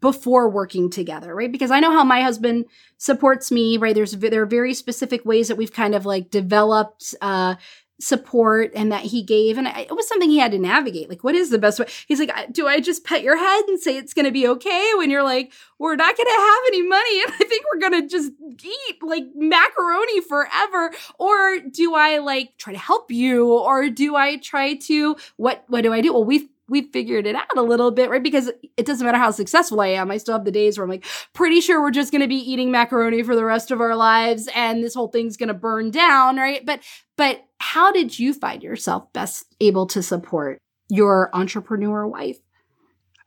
before 0.00 0.48
working 0.48 0.90
together, 0.90 1.34
right? 1.34 1.50
Because 1.50 1.70
I 1.70 1.80
know 1.80 1.90
how 1.90 2.04
my 2.04 2.22
husband 2.22 2.66
supports 2.98 3.50
me, 3.50 3.76
right? 3.76 3.94
There's 3.94 4.12
there 4.12 4.42
are 4.42 4.46
very 4.46 4.74
specific 4.74 5.24
ways 5.24 5.48
that 5.48 5.56
we've 5.56 5.72
kind 5.72 5.94
of 5.94 6.06
like 6.06 6.30
developed. 6.30 7.14
uh 7.20 7.56
support 8.00 8.70
and 8.76 8.92
that 8.92 9.02
he 9.02 9.22
gave 9.22 9.58
and 9.58 9.66
it 9.66 9.94
was 9.94 10.06
something 10.06 10.30
he 10.30 10.38
had 10.38 10.52
to 10.52 10.58
navigate 10.58 11.08
like 11.08 11.24
what 11.24 11.34
is 11.34 11.50
the 11.50 11.58
best 11.58 11.80
way? 11.80 11.86
He's 12.06 12.20
like 12.20 12.52
do 12.52 12.68
i 12.68 12.78
just 12.80 13.04
pet 13.04 13.22
your 13.22 13.36
head 13.36 13.64
and 13.66 13.80
say 13.80 13.96
it's 13.96 14.14
going 14.14 14.24
to 14.24 14.30
be 14.30 14.46
okay? 14.46 14.92
When 14.96 15.10
you're 15.10 15.24
like 15.24 15.52
we're 15.78 15.96
not 15.96 16.16
going 16.16 16.26
to 16.26 16.40
have 16.40 16.58
any 16.68 16.82
money 16.82 17.22
and 17.22 17.32
i 17.34 17.44
think 17.44 17.64
we're 17.72 17.80
going 17.80 18.02
to 18.02 18.08
just 18.08 18.32
eat 18.62 19.02
like 19.02 19.24
macaroni 19.34 20.20
forever. 20.20 20.92
Or 21.18 21.58
do 21.58 21.94
i 21.94 22.18
like 22.18 22.56
try 22.56 22.72
to 22.72 22.78
help 22.78 23.10
you? 23.10 23.52
Or 23.52 23.88
do 23.88 24.14
i 24.14 24.36
try 24.36 24.74
to 24.74 25.16
what 25.36 25.64
what 25.66 25.82
do 25.82 25.92
i 25.92 26.00
do? 26.00 26.12
Well 26.12 26.24
we've 26.24 26.48
we've 26.68 26.90
figured 26.92 27.26
it 27.26 27.34
out 27.34 27.56
a 27.56 27.62
little 27.62 27.90
bit 27.90 28.10
right? 28.10 28.22
Because 28.22 28.52
it 28.76 28.86
doesn't 28.86 29.04
matter 29.04 29.18
how 29.18 29.32
successful 29.32 29.80
i 29.80 29.88
am 29.88 30.10
i 30.10 30.18
still 30.18 30.34
have 30.34 30.44
the 30.44 30.52
days 30.52 30.78
where 30.78 30.84
i'm 30.84 30.90
like 30.90 31.04
pretty 31.32 31.60
sure 31.60 31.80
we're 31.80 31.90
just 31.90 32.12
going 32.12 32.20
to 32.20 32.28
be 32.28 32.36
eating 32.36 32.70
macaroni 32.70 33.22
for 33.24 33.34
the 33.34 33.44
rest 33.44 33.72
of 33.72 33.80
our 33.80 33.96
lives 33.96 34.48
and 34.54 34.84
this 34.84 34.94
whole 34.94 35.08
thing's 35.08 35.36
going 35.36 35.48
to 35.48 35.54
burn 35.54 35.90
down 35.90 36.36
right? 36.36 36.64
But 36.64 36.80
but 37.16 37.47
how 37.68 37.92
did 37.92 38.18
you 38.18 38.32
find 38.32 38.62
yourself 38.62 39.12
best 39.12 39.54
able 39.60 39.86
to 39.86 40.02
support 40.02 40.58
your 40.88 41.28
entrepreneur 41.34 42.06
wife 42.06 42.38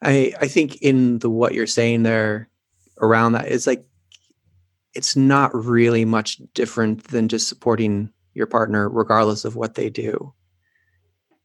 I 0.01 0.33
I 0.39 0.47
think 0.47 0.81
in 0.81 1.19
the 1.19 1.29
what 1.29 1.53
you're 1.53 1.67
saying 1.67 2.03
there 2.03 2.49
around 2.99 3.33
that 3.33 3.47
is 3.47 3.67
like 3.67 3.85
it's 4.93 5.15
not 5.15 5.53
really 5.53 6.05
much 6.05 6.41
different 6.53 7.05
than 7.05 7.27
just 7.27 7.47
supporting 7.47 8.11
your 8.33 8.47
partner 8.47 8.89
regardless 8.89 9.45
of 9.45 9.55
what 9.55 9.75
they 9.75 9.89
do. 9.89 10.33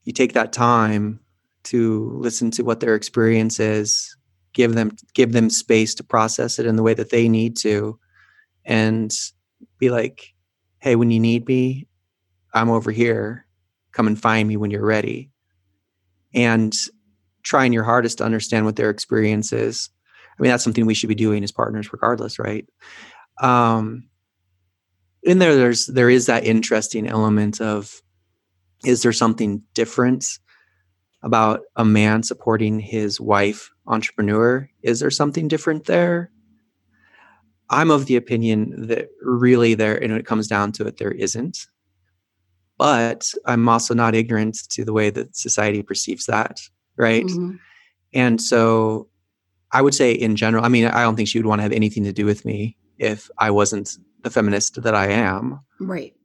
You 0.03 0.13
take 0.13 0.33
that 0.33 0.51
time 0.51 1.19
to 1.63 2.11
listen 2.15 2.51
to 2.51 2.63
what 2.63 2.79
their 2.79 2.95
experience 2.95 3.59
is, 3.59 4.17
give 4.53 4.73
them 4.73 4.95
give 5.13 5.33
them 5.33 5.49
space 5.49 5.93
to 5.95 6.03
process 6.03 6.59
it 6.59 6.65
in 6.65 6.77
the 6.77 6.83
way 6.83 6.93
that 6.93 7.09
they 7.09 7.29
need 7.29 7.57
to 7.57 7.99
and 8.65 9.11
be 9.77 9.89
like, 9.89 10.33
"Hey, 10.79 10.95
when 10.95 11.11
you 11.11 11.19
need 11.19 11.47
me, 11.47 11.87
I'm 12.53 12.69
over 12.69 12.91
here. 12.91 13.45
Come 13.91 14.07
and 14.07 14.19
find 14.19 14.47
me 14.47 14.57
when 14.57 14.71
you're 14.71 14.85
ready." 14.85 15.31
And 16.33 16.73
trying 17.43 17.71
your 17.71 17.83
hardest 17.83 18.17
to 18.17 18.25
understand 18.25 18.65
what 18.65 18.75
their 18.75 18.89
experience 18.89 19.53
is. 19.53 19.89
I 20.37 20.41
mean, 20.41 20.51
that's 20.51 20.63
something 20.63 20.85
we 20.85 20.93
should 20.93 21.09
be 21.09 21.15
doing 21.15 21.43
as 21.43 21.51
partners, 21.51 21.91
regardless, 21.91 22.37
right? 22.37 22.67
Um, 23.41 24.09
in 25.23 25.39
there, 25.39 25.55
there's 25.55 25.87
there 25.87 26.09
is 26.09 26.25
that 26.27 26.45
interesting 26.45 27.07
element 27.07 27.59
of 27.61 28.01
is 28.85 29.01
there 29.01 29.13
something 29.13 29.63
different 29.73 30.39
about 31.23 31.61
a 31.75 31.83
man 31.83 32.21
supporting 32.21 32.79
his 32.79 33.19
wife 33.19 33.69
entrepreneur? 33.87 34.69
Is 34.83 34.99
there 34.99 35.09
something 35.09 35.47
different 35.47 35.85
there? 35.85 36.31
I'm 37.69 37.91
of 37.91 38.05
the 38.05 38.15
opinion 38.15 38.87
that 38.87 39.09
really 39.21 39.73
there, 39.73 39.95
and 39.95 40.11
when 40.11 40.19
it 40.19 40.25
comes 40.25 40.47
down 40.47 40.71
to 40.73 40.85
it, 40.85 40.97
there 40.97 41.11
isn't. 41.11 41.65
But 42.77 43.31
I'm 43.45 43.67
also 43.67 43.93
not 43.93 44.13
ignorant 44.15 44.57
to 44.69 44.85
the 44.85 44.93
way 44.93 45.09
that 45.09 45.35
society 45.35 45.81
perceives 45.83 46.25
that 46.27 46.59
right? 46.99 47.25
Mhm. 47.25 47.59
And 48.13 48.41
so 48.41 49.07
I 49.71 49.83
would 49.83 49.93
say 49.93 50.11
in 50.11 50.35
general, 50.35 50.65
I 50.65 50.67
mean, 50.69 50.85
I 50.85 51.03
don't 51.03 51.15
think 51.15 51.27
she 51.29 51.37
would 51.37 51.45
want 51.45 51.59
to 51.59 51.63
have 51.63 51.71
anything 51.71 52.03
to 52.05 52.11
do 52.13 52.25
with 52.25 52.43
me 52.43 52.75
if 52.97 53.29
I 53.37 53.51
wasn't 53.51 53.97
the 54.23 54.31
feminist 54.31 54.81
that 54.81 54.95
I 54.95 55.07
am. 55.09 55.59
right 55.79 56.15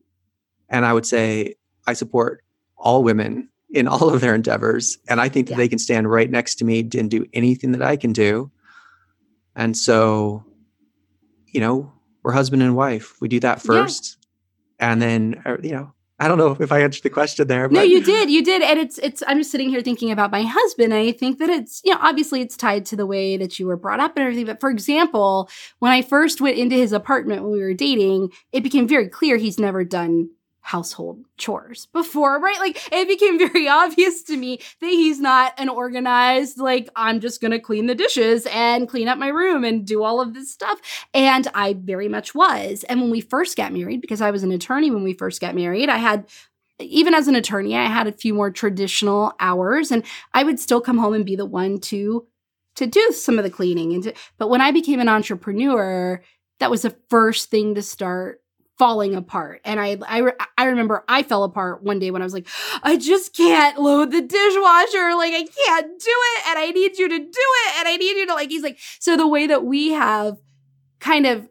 And 0.71 0.87
I 0.87 0.95
would 0.95 1.05
say 1.05 1.57
I 1.87 1.93
support 1.93 2.43
all 2.79 3.03
women 3.05 3.51
in 3.71 3.87
all 3.87 4.09
of 4.15 4.23
their 4.23 4.35
endeavors. 4.35 4.97
And 5.09 5.21
I 5.21 5.29
think 5.29 5.49
that 5.49 5.53
Yeah. 5.55 5.59
they 5.59 5.69
can 5.69 5.79
stand 5.79 6.11
right 6.11 6.31
next 6.31 6.55
to 6.57 6.65
me 6.65 6.81
and 6.99 7.11
do 7.11 7.27
anything 7.35 7.73
that 7.73 7.83
I 7.83 7.97
can 7.97 8.13
do. 8.15 8.51
And 9.55 9.77
so, 9.77 10.43
you 11.53 11.61
know, 11.61 11.93
we're 12.23 12.33
husband 12.33 12.63
and 12.63 12.75
wife. 12.77 13.21
We 13.21 13.29
do 13.29 13.41
that 13.41 13.59
Yeah. 13.59 13.63
first. 13.83 14.17
And 14.79 15.03
then, 15.03 15.43
uh, 15.45 15.57
you 15.63 15.73
know, 15.73 15.93
I 16.23 16.29
don't 16.29 16.39
know 16.39 16.57
if 16.61 16.71
I 16.71 16.83
answered 16.83 17.03
the 17.03 17.11
question 17.11 17.49
there, 17.49 17.69
but 17.69 17.75
No, 17.75 17.83
you 17.83 18.01
did. 18.01 18.31
You 18.31 18.45
did. 18.45 18.63
And 18.63 18.79
it's 18.79 18.97
it's 18.99 19.25
I'm 19.27 19.39
just 19.39 19.51
sitting 19.51 19.71
here 19.71 19.81
thinking 19.81 20.13
about 20.13 20.31
my 20.31 20.45
husband. 20.45 20.93
And 20.93 21.09
I 21.09 21.11
think 21.11 21.41
that 21.41 21.51
it's, 21.51 21.81
you 21.85 21.93
know, 21.93 21.99
obviously 22.01 22.41
it's 22.41 22.57
tied 22.57 22.87
to 22.87 22.97
the 22.97 23.07
way 23.07 23.37
that 23.37 23.59
you 23.59 23.67
were 23.67 23.77
brought 23.77 23.99
up 23.99 24.17
and 24.17 24.23
everything. 24.23 24.47
But 24.47 24.61
for 24.61 24.71
example, 24.71 25.51
when 25.81 25.91
I 25.91 26.01
first 26.01 26.41
went 26.41 26.59
into 26.59 26.77
his 26.77 26.93
apartment 26.93 27.43
when 27.43 27.51
we 27.51 27.59
were 27.59 27.75
dating, 27.75 28.31
it 28.53 28.63
became 28.63 28.87
very 28.87 29.09
clear 29.09 29.37
he's 29.37 29.59
never 29.59 29.83
done 29.83 30.29
household 30.63 31.25
chores 31.37 31.87
before, 31.93 32.39
right? 32.39 32.59
Like 32.59 32.81
it 32.93 33.09
became 33.09 33.39
very 33.53 33.69
obvious 33.69 34.23
to 34.25 34.37
me 34.37 34.61
that 34.81 34.87
he's 34.91 35.21
not 35.21 35.53
an 35.59 35.69
organized, 35.69 36.59
like, 36.59 36.89
I'm 36.97 37.21
just 37.21 37.41
gonna 37.41 37.61
clean 37.61 37.87
the 37.87 37.95
dishes 37.95 38.47
and 38.51 38.89
clean 38.89 39.09
up 39.09 39.19
my 39.19 39.29
room 39.29 39.65
and 39.65 39.87
do 39.87 40.03
all 40.03 40.21
of 40.21 40.35
this 40.35 40.51
stuff. 40.51 40.81
And 41.13 41.49
I 41.55 41.75
very 41.75 42.09
much 42.09 42.35
was. 42.35 42.85
And 42.85 43.01
when 43.01 43.11
we 43.11 43.21
first 43.21 43.57
got 43.57 43.73
married, 43.73 44.01
because 44.01 44.21
I 44.21 44.31
was 44.31 44.43
an 44.43 44.53
attorney 44.53 44.91
when 44.91 45.03
we 45.03 45.15
first 45.15 45.41
got 45.41 45.55
married, 45.55 45.89
I 45.89 45.99
had 45.99 46.27
even 46.79 47.15
as 47.15 47.29
an 47.29 47.37
attorney, 47.37 47.77
I 47.77 47.87
had 47.87 48.07
a 48.07 48.13
few 48.13 48.35
more 48.35 48.51
traditional 48.51 49.35
hours 49.39 49.91
and 49.91 50.05
I 50.35 50.43
would 50.43 50.59
still 50.59 50.81
come 50.81 50.99
home 50.99 51.15
and 51.15 51.25
be 51.27 51.37
the 51.37 51.47
one 51.47 51.79
to 51.81 52.27
to 52.75 52.87
do 52.87 53.13
some 53.13 53.39
of 53.39 53.45
the 53.45 53.51
cleaning 53.51 53.93
and 53.93 54.03
to, 54.05 54.15
but 54.39 54.49
when 54.49 54.63
I 54.63 54.71
became 54.71 54.99
an 55.01 55.09
entrepreneur, 55.09 56.23
that 56.59 56.71
was 56.71 56.83
the 56.83 56.97
first 57.11 57.51
thing 57.51 57.75
to 57.75 57.83
start 57.83 58.42
falling 58.79 59.15
apart. 59.15 59.61
And 59.65 59.79
I, 59.79 59.99
I, 60.07 60.33
I 60.57 60.65
remember 60.65 61.05
I 61.09 61.23
fell 61.23 61.45
apart 61.45 61.83
one 61.83 61.99
day 61.99 62.11
when 62.11 62.23
I 62.23 62.25
was 62.25 62.35
like, 62.35 62.49
I 62.83 62.97
just 62.97 63.37
can't 63.37 63.79
load 63.79 64.11
the 64.11 64.23
dishwasher. 64.23 65.15
Like, 65.15 65.35
I 65.35 65.47
can't 65.67 65.87
do 65.87 66.15
it. 66.37 66.47
And 66.49 66.59
I 66.59 66.71
need 66.75 66.99
you 66.99 67.09
to 67.09 67.19
do 67.19 67.25
it. 67.27 67.79
And 67.79 67.89
I 67.89 67.97
need 67.97 68.17
you 68.17 68.27
to, 68.27 68.35
like, 68.35 68.51
he's 68.51 68.63
like, 68.63 68.79
so 68.99 69.17
the 69.17 69.29
way 69.29 69.47
that 69.47 69.65
we 69.65 69.93
have 69.93 70.39
kind 71.01 71.27
of 71.27 71.49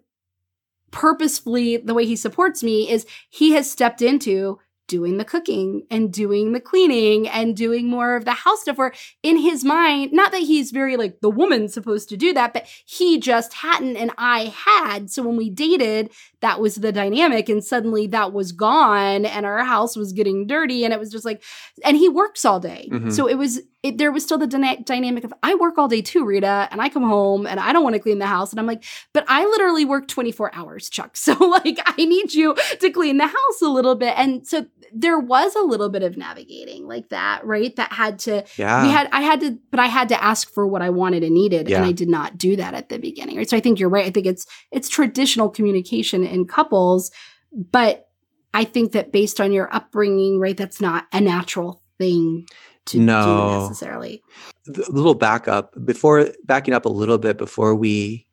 purposefully, 0.91 1.77
the 1.77 1.93
way 1.93 2.05
he 2.05 2.15
supports 2.15 2.63
me 2.63 2.89
is 2.89 3.05
he 3.29 3.51
has 3.51 3.69
stepped 3.69 4.01
into 4.01 4.59
doing 4.87 5.17
the 5.17 5.25
cooking 5.25 5.83
and 5.89 6.11
doing 6.11 6.51
the 6.51 6.59
cleaning 6.59 7.27
and 7.27 7.55
doing 7.55 7.87
more 7.89 8.15
of 8.15 8.25
the 8.25 8.31
house 8.33 8.61
stuff 8.61 8.77
where 8.77 8.93
in 9.23 9.37
his 9.37 9.63
mind 9.63 10.11
not 10.11 10.31
that 10.33 10.41
he's 10.41 10.71
very 10.71 10.97
like 10.97 11.21
the 11.21 11.29
woman's 11.29 11.73
supposed 11.73 12.09
to 12.09 12.17
do 12.17 12.33
that 12.33 12.53
but 12.53 12.67
he 12.85 13.17
just 13.19 13.53
hadn't 13.53 13.95
and 13.95 14.11
i 14.17 14.53
had 14.65 15.09
so 15.09 15.23
when 15.23 15.37
we 15.37 15.49
dated 15.49 16.11
that 16.41 16.59
was 16.59 16.75
the 16.75 16.91
dynamic 16.91 17.47
and 17.47 17.63
suddenly 17.63 18.05
that 18.07 18.33
was 18.33 18.51
gone 18.51 19.25
and 19.25 19.45
our 19.45 19.63
house 19.63 19.95
was 19.95 20.11
getting 20.11 20.45
dirty 20.45 20.83
and 20.83 20.93
it 20.93 20.99
was 20.99 21.11
just 21.11 21.23
like 21.25 21.41
and 21.85 21.95
he 21.95 22.09
works 22.09 22.43
all 22.43 22.59
day 22.59 22.89
Mhm. 22.91 23.13
so 23.13 23.27
it 23.29 23.35
was 23.37 23.61
it, 23.83 23.97
there 23.97 24.11
was 24.11 24.23
still 24.23 24.37
the 24.37 24.45
dyna- 24.45 24.81
dynamic 24.83 25.23
of 25.23 25.33
i 25.41 25.55
work 25.55 25.77
all 25.77 25.87
day 25.87 26.01
too 26.01 26.23
rita 26.23 26.67
and 26.71 26.79
i 26.81 26.87
come 26.89 27.03
home 27.03 27.47
and 27.47 27.59
i 27.59 27.73
don't 27.73 27.83
want 27.83 27.95
to 27.95 27.99
clean 27.99 28.19
the 28.19 28.27
house. 28.27 28.51
And 28.51 28.59
i'm 28.59 28.67
like 28.67 28.83
but 29.13 29.25
i 29.27 29.43
literally 29.43 29.85
work 29.85 30.07
24 30.07 30.53
hours 30.53 30.89
chuck 30.89 31.17
so 31.17 31.33
like 31.33 31.79
i 31.85 32.05
need 32.05 32.33
you 32.33 32.55
to 32.79 32.91
clean 32.91 33.17
the 33.17 33.27
house 33.27 33.61
a 33.61 33.67
little 33.69 33.95
bit. 33.95 34.13
And 34.17 34.45
so 34.47 34.65
there 34.93 35.17
was 35.19 35.55
a 35.55 35.61
little 35.61 35.87
bit 35.89 36.03
of 36.03 36.17
navigating 36.17 36.85
like 36.85 37.09
that 37.09 37.45
right? 37.45 37.73
That 37.77 37.91
had 37.93 38.19
to 38.19 38.43
Yeah. 38.57 38.83
we 38.83 38.89
had 38.89 39.07
i 39.11 39.21
had 39.21 39.39
to 39.41 39.57
but 39.71 39.79
i 39.79 39.87
had 39.87 40.09
to 40.09 40.23
ask 40.23 40.51
for 40.53 40.67
what 40.67 40.81
i 40.81 40.89
wanted 40.89 41.23
and 41.23 41.33
needed 41.33 41.67
Yeah. 41.69 41.77
and 41.77 41.85
i 41.85 41.91
did 41.91 42.09
not 42.09 42.37
do 42.37 42.55
that 42.57 42.73
at 42.73 42.89
the 42.89 42.99
beginning 42.99 43.37
right? 43.37 43.49
So 43.49 43.57
i 43.57 43.61
think 43.61 43.79
you're 43.79 43.89
right. 43.89 44.05
I 44.05 44.11
think 44.11 44.25
it's 44.27 44.45
it's 44.71 44.89
traditional 44.89 45.49
communication 45.49 46.23
in 46.23 46.45
couples 46.45 47.09
but 47.53 48.09
i 48.53 48.63
think 48.63 48.91
that 48.91 49.11
based 49.11 49.39
on 49.41 49.51
your 49.51 49.73
upbringing 49.73 50.39
right 50.39 50.57
that's 50.57 50.81
not 50.81 51.07
a 51.13 51.21
natural 51.21 51.81
thing 51.97 52.45
to 52.87 52.99
No. 52.99 53.23
do 53.23 53.61
necessarily 53.69 54.23
a 54.67 54.91
little 54.91 55.13
backup 55.15 55.73
before 55.85 56.29
backing 56.45 56.73
up 56.73 56.85
a 56.85 56.89
little 56.89 57.17
bit 57.17 57.37
before 57.37 57.75
we 57.75 58.27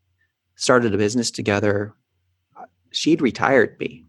started 0.57 0.95
a 0.95 0.99
business 0.99 1.31
together 1.31 1.95
uh, 2.57 2.65
she'd 2.91 3.21
retired 3.23 3.77
me. 3.79 4.05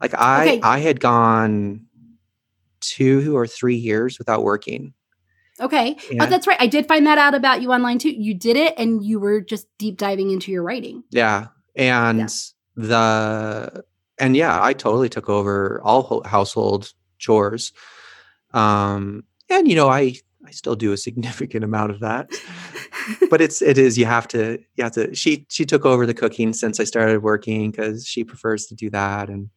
Like 0.00 0.14
i 0.14 0.42
Okay. 0.42 0.60
i 0.62 0.78
had 0.78 1.00
gone 1.00 1.86
two 2.80 3.36
or 3.36 3.46
three 3.46 3.76
years 3.76 4.18
without 4.18 4.42
working. 4.42 4.94
Okay 5.60 5.96
Yeah. 6.10 6.24
oh 6.24 6.26
that's 6.26 6.46
right. 6.46 6.56
I 6.60 6.66
did 6.66 6.86
find 6.88 7.06
that 7.06 7.18
out 7.18 7.34
about 7.34 7.60
you 7.60 7.70
online 7.72 7.98
too. 7.98 8.10
You 8.10 8.32
did 8.34 8.56
it 8.56 8.74
and 8.78 9.04
you 9.04 9.20
were 9.20 9.40
just 9.42 9.66
deep 9.78 9.98
diving 9.98 10.30
into 10.30 10.50
your 10.52 10.62
writing. 10.62 11.02
Yeah 11.10 11.48
and 11.76 12.28
the 12.76 13.84
and 14.18 14.36
yeah 14.36 14.62
i 14.62 14.72
totally 14.72 15.08
took 15.08 15.28
over 15.28 15.80
all 15.84 16.22
household 16.24 16.92
chores. 17.18 17.72
Um 18.52 19.24
and 19.50 19.68
you 19.68 19.74
know 19.74 19.88
i 19.88 20.14
i 20.46 20.50
still 20.50 20.76
do 20.76 20.92
a 20.92 20.96
significant 20.96 21.64
amount 21.70 21.90
of 21.90 22.00
that. 22.00 22.30
But 23.28 23.40
it's 23.40 23.62
it 23.62 23.78
is 23.78 23.98
you 23.98 24.04
have 24.06 24.28
to 24.28 24.58
you 24.76 24.84
have 24.84 24.92
to 24.92 25.14
she 25.14 25.46
she 25.48 25.64
took 25.64 25.84
over 25.84 26.06
the 26.06 26.14
cooking 26.14 26.52
since 26.52 26.78
i 26.78 26.84
started 26.84 27.22
working 27.22 27.70
because 27.70 28.06
she 28.06 28.24
prefers 28.24 28.66
to 28.66 28.74
do 28.74 28.90
that 28.90 29.28
and 29.28 29.50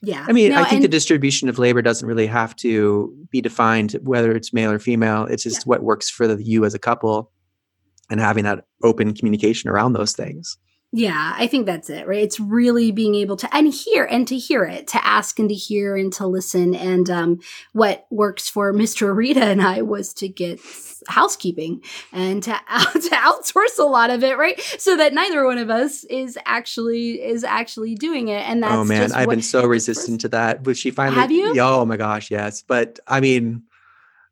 yeah. 0.00 0.24
I 0.28 0.32
mean 0.32 0.52
No, 0.52 0.60
i 0.60 0.64
think 0.64 0.82
the 0.82 0.88
distribution 0.88 1.48
of 1.48 1.58
labor 1.58 1.82
doesn't 1.82 2.06
really 2.06 2.28
have 2.28 2.54
to 2.56 3.14
be 3.30 3.40
defined 3.40 3.92
whether 4.02 4.32
it's 4.32 4.52
male 4.52 4.70
or 4.70 4.78
female. 4.78 5.24
It's 5.24 5.42
just 5.42 5.66
what 5.66 5.82
works 5.82 6.08
for 6.08 6.28
the, 6.28 6.42
you 6.42 6.64
as 6.64 6.74
a 6.74 6.78
couple 6.78 7.32
and 8.08 8.20
having 8.20 8.44
that 8.44 8.64
open 8.82 9.14
communication 9.14 9.68
around 9.68 9.92
those 9.92 10.12
things 10.12 10.56
Yeah, 10.90 11.34
I 11.36 11.46
think 11.46 11.66
that's 11.66 11.90
it, 11.90 12.06
right? 12.06 12.22
It's 12.22 12.40
really 12.40 12.92
being 12.92 13.14
able 13.14 13.36
to 13.36 13.54
and 13.54 13.72
hear 13.72 14.04
and 14.04 14.26
to 14.28 14.38
hear 14.38 14.64
it, 14.64 14.86
to 14.88 15.06
ask 15.06 15.38
and 15.38 15.48
to 15.50 15.54
hear 15.54 15.96
and 15.96 16.10
to 16.14 16.26
listen. 16.26 16.74
And 16.74 17.10
um, 17.10 17.40
what 17.72 18.06
works 18.10 18.48
for 18.48 18.72
Mr. 18.74 19.14
Rita 19.14 19.44
and 19.44 19.60
I 19.62 19.82
was 19.82 20.14
to 20.14 20.28
get 20.28 20.60
housekeeping 21.06 21.82
and 22.12 22.42
to 22.42 22.50
to 22.92 23.10
outsource 23.10 23.78
a 23.78 23.84
lot 23.84 24.10
of 24.10 24.24
it, 24.24 24.38
right? 24.38 24.58
So 24.78 24.96
that 24.96 25.12
neither 25.12 25.44
one 25.44 25.58
of 25.58 25.68
us 25.68 26.04
is 26.04 26.38
actually 26.46 27.22
is 27.22 27.44
actually 27.44 27.94
doing 27.94 28.28
it. 28.28 28.48
And 28.48 28.62
that's 28.62 28.74
oh 28.74 28.84
man 28.84 29.12
i've 29.12 29.28
been 29.28 29.42
so 29.42 29.66
resistant 29.66 30.20
to 30.22 30.28
that 30.28 30.62
but 30.62 30.76
she 30.76 30.90
finally 30.90 31.20
Have 31.20 31.30
you? 31.30 31.54
oh 31.60 31.84
my 31.84 31.96
gosh 31.96 32.30
yes 32.30 32.62
but 32.62 32.98
i 33.06 33.20
mean 33.20 33.62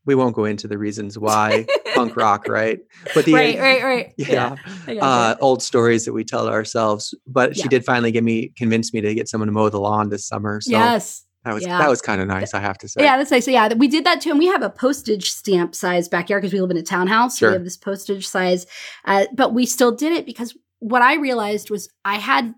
we 0.07 0.15
won't 0.15 0.35
go 0.35 0.45
into 0.45 0.67
the 0.67 0.79
reasons 0.79 1.19
why 1.19 1.67
punk 1.95 2.17
rock 2.17 2.49
right 2.49 2.79
but 3.15 3.25
the 3.25 3.35
right, 3.35 3.59
right, 3.59 3.83
right. 3.83 4.15
yeah, 4.17 4.57
gotcha. 4.87 5.01
uh, 5.01 5.37
old 5.41 5.63
stories 5.63 6.05
that 6.05 6.13
we 6.13 6.25
tell 6.25 6.49
ourselves. 6.49 7.15
But 7.27 7.57
she 7.57 7.69
did 7.69 7.85
finally 7.85 8.13
get 8.13 8.25
me 8.25 8.53
convince 8.57 8.95
me 8.95 9.01
to 9.01 9.15
get 9.15 9.29
someone 9.29 9.47
to 9.47 9.53
mow 9.53 9.69
the 9.69 9.81
lawn 9.81 10.09
this 10.09 10.27
summer. 10.27 10.61
So 10.61 10.71
yes. 10.71 11.25
that 11.45 11.55
was 11.55 11.65
yeah. 11.65 11.79
that 11.79 11.89
was 11.89 12.01
kind 12.01 12.21
of 12.21 12.29
nice, 12.29 12.55
I 12.55 12.61
have 12.61 12.79
to 12.79 12.89
say. 12.89 13.03
Yeah, 13.03 13.19
that's 13.19 13.31
nice. 13.31 13.45
So 13.45 13.51
yeah, 13.51 13.75
we 13.75 13.89
did 13.89 14.05
that 14.05 14.21
too, 14.21 14.31
and 14.31 14.39
we 14.39 14.47
have 14.47 14.63
a 14.63 14.71
postage 14.71 15.31
stamp 15.31 15.75
size 15.75 16.09
backyard 16.09 16.43
because 16.43 16.53
we 16.53 16.61
live 16.61 16.71
in 16.71 16.77
a 16.77 16.83
townhouse. 16.83 17.39
Sure. 17.39 17.51
we 17.51 17.55
have 17.55 17.65
this 17.65 17.77
postage 17.77 18.27
size, 18.27 18.67
uh, 19.05 19.27
but 19.35 19.53
we 19.53 19.67
still 19.67 19.93
did 19.93 20.13
it 20.13 20.27
because 20.27 20.57
what 20.79 21.03
I 21.03 21.15
realized 21.15 21.71
was 21.71 21.89
I 22.05 22.17
had, 22.17 22.55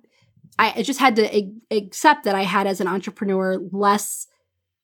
I 0.58 0.82
just 0.82 1.00
had 1.00 1.16
to 1.16 1.50
accept 1.70 2.24
that 2.24 2.34
I 2.34 2.42
had 2.42 2.66
as 2.66 2.80
an 2.80 2.88
entrepreneur 2.88 3.58
less 3.70 4.26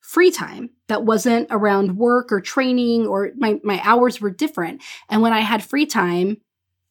free 0.04 0.30
time 0.30 0.68
that 0.88 1.02
wasn't 1.04 1.48
around 1.50 1.96
work 1.96 2.30
or 2.30 2.38
training 2.38 3.06
or 3.06 3.30
my 3.38 3.58
my 3.64 3.80
hours 3.82 4.20
were 4.20 4.28
different. 4.30 4.82
And 5.08 5.22
when 5.22 5.32
I 5.32 5.40
had 5.40 5.64
free 5.64 5.86
time, 5.86 6.36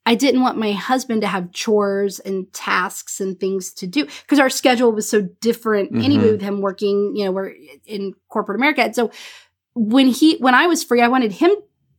I 0.06 0.16
didn't 0.16 0.42
want 0.42 0.58
my 0.58 0.72
husband 0.72 1.22
to 1.22 1.28
have 1.28 1.52
chores 1.52 2.20
and 2.20 2.52
tasks 2.52 3.22
and 3.22 3.40
things 3.40 3.72
to 3.76 3.88
do 3.88 4.06
because 4.24 4.40
our 4.40 4.50
schedule 4.50 4.92
was 4.92 5.08
so 5.08 5.22
different 5.42 5.96
anyway 5.96 6.26
Mhm. 6.26 6.32
with 6.32 6.42
him 6.42 6.60
working, 6.62 7.16
you 7.16 7.26
know, 7.26 7.32
we're 7.32 7.54
in 7.86 8.14
corporate 8.30 8.58
America. 8.58 8.82
And 8.82 8.96
so 8.96 9.12
when 9.76 10.08
he 10.08 10.38
when 10.38 10.56
I 10.56 10.66
was 10.66 10.84
free, 10.84 11.02
I 11.02 11.08
wanted 11.08 11.34
him 11.34 11.52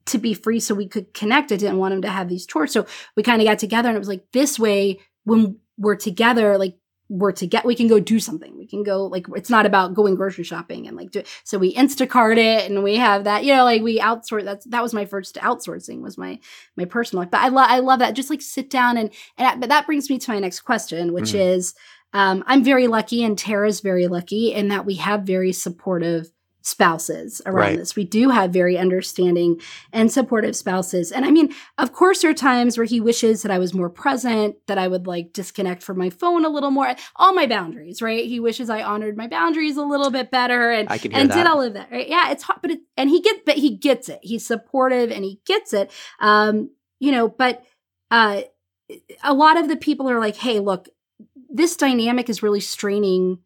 to 0.06 0.18
be 0.18 0.34
free 0.34 0.58
so 0.60 0.74
we 0.74 0.88
could 0.88 1.14
connect. 1.14 1.52
I 1.52 1.56
didn't 1.56 1.78
want 1.78 1.94
him 1.94 2.02
to 2.02 2.10
have 2.10 2.28
these 2.28 2.44
chores. 2.44 2.72
So 2.72 2.86
we 3.16 3.22
kind 3.22 3.40
of 3.40 3.46
got 3.46 3.60
together 3.60 3.88
and 3.88 3.96
it 3.96 4.00
was 4.00 4.08
like 4.08 4.26
this 4.32 4.58
way 4.58 4.98
when 5.24 5.58
we're 5.78 5.96
together, 5.96 6.58
like 6.58 6.76
we're 7.10 7.32
to 7.32 7.46
get 7.46 7.64
we 7.66 7.74
can 7.74 7.86
go 7.86 8.00
do 8.00 8.18
something 8.18 8.56
we 8.56 8.66
can 8.66 8.82
go 8.82 9.04
like 9.06 9.26
it's 9.36 9.50
not 9.50 9.66
about 9.66 9.92
going 9.92 10.14
grocery 10.14 10.42
shopping 10.42 10.86
and 10.88 10.96
like 10.96 11.10
do 11.10 11.22
so 11.44 11.58
we 11.58 11.74
instacart 11.74 12.38
it 12.38 12.70
and 12.70 12.82
we 12.82 12.96
have 12.96 13.24
that 13.24 13.44
you 13.44 13.52
know 13.54 13.62
like 13.64 13.82
we 13.82 13.98
outsource 14.00 14.42
that's 14.44 14.64
that 14.66 14.82
was 14.82 14.94
my 14.94 15.04
first 15.04 15.34
outsourcing 15.36 16.00
was 16.00 16.16
my 16.16 16.38
my 16.76 16.84
personal 16.86 17.20
life 17.22 17.30
but 17.30 17.42
i 17.42 17.48
love 17.48 17.68
i 17.70 17.78
love 17.78 17.98
that 17.98 18.14
just 18.14 18.30
like 18.30 18.40
sit 18.40 18.70
down 18.70 18.96
and 18.96 19.10
and 19.36 19.46
I- 19.48 19.56
but 19.56 19.68
that 19.68 19.84
brings 19.86 20.08
me 20.08 20.18
to 20.18 20.30
my 20.32 20.38
next 20.38 20.60
question 20.60 21.12
which 21.12 21.32
Mhm. 21.32 21.40
is 21.56 21.74
um 22.14 22.42
i'm 22.46 22.64
very 22.64 22.86
lucky 22.86 23.22
and 23.22 23.36
tara's 23.36 23.80
very 23.80 24.06
lucky 24.06 24.52
in 24.54 24.68
that 24.68 24.86
we 24.86 24.94
have 24.94 25.24
very 25.24 25.52
supportive 25.52 26.28
spouses 26.66 27.42
around 27.44 27.54
Right. 27.56 27.78
this. 27.78 27.94
We 27.94 28.04
do 28.04 28.30
have 28.30 28.50
very 28.50 28.78
understanding 28.78 29.60
and 29.92 30.10
supportive 30.10 30.56
spouses. 30.56 31.12
And 31.12 31.24
i 31.26 31.30
mean 31.30 31.52
of 31.76 31.92
course 31.92 32.22
there 32.22 32.30
are 32.30 32.34
times 32.34 32.78
where 32.78 32.86
he 32.86 33.00
wishes 33.02 33.42
that 33.42 33.52
i 33.52 33.58
was 33.58 33.74
more 33.74 33.90
present 33.90 34.56
that 34.66 34.78
i 34.78 34.88
would 34.88 35.06
like 35.06 35.34
disconnect 35.34 35.82
from 35.82 35.98
my 35.98 36.08
phone 36.08 36.44
a 36.44 36.48
little 36.48 36.70
more. 36.70 36.94
All 37.16 37.34
my 37.34 37.46
boundaries 37.46 38.00
right? 38.00 38.24
He 38.24 38.40
wishes 38.40 38.70
i 38.70 38.82
honored 38.82 39.14
my 39.16 39.28
boundaries 39.28 39.76
a 39.76 39.82
little 39.84 40.10
bit 40.10 40.30
better 40.30 40.70
and 40.70 40.88
I 40.88 40.96
can 40.96 41.10
hear 41.10 41.20
and 41.20 41.30
that. 41.30 41.36
did 41.36 41.46
all 41.46 41.60
of 41.60 41.74
that 41.74 41.90
right? 41.92 42.08
Yeah 42.08 42.30
it's 42.30 42.42
hot 42.42 42.62
but 42.62 42.70
it, 42.70 42.80
and 42.96 43.10
he 43.10 43.20
get 43.20 43.44
but 43.44 43.56
he 43.58 43.76
gets 43.76 44.08
it. 44.08 44.20
He's 44.22 44.46
supportive 44.46 45.10
and 45.12 45.22
he 45.22 45.40
gets 45.46 45.74
it. 45.74 45.92
Um 46.18 46.70
you 46.98 47.12
know 47.12 47.28
but 47.28 47.62
uh 48.10 48.40
a 49.22 49.34
lot 49.34 49.58
of 49.58 49.68
the 49.68 49.76
people 49.76 50.08
are 50.10 50.18
like 50.18 50.36
hey 50.36 50.60
look 50.60 50.88
this 51.50 51.76
dynamic 51.76 52.28
is 52.28 52.42
really 52.42 52.60
straining 52.60 53.38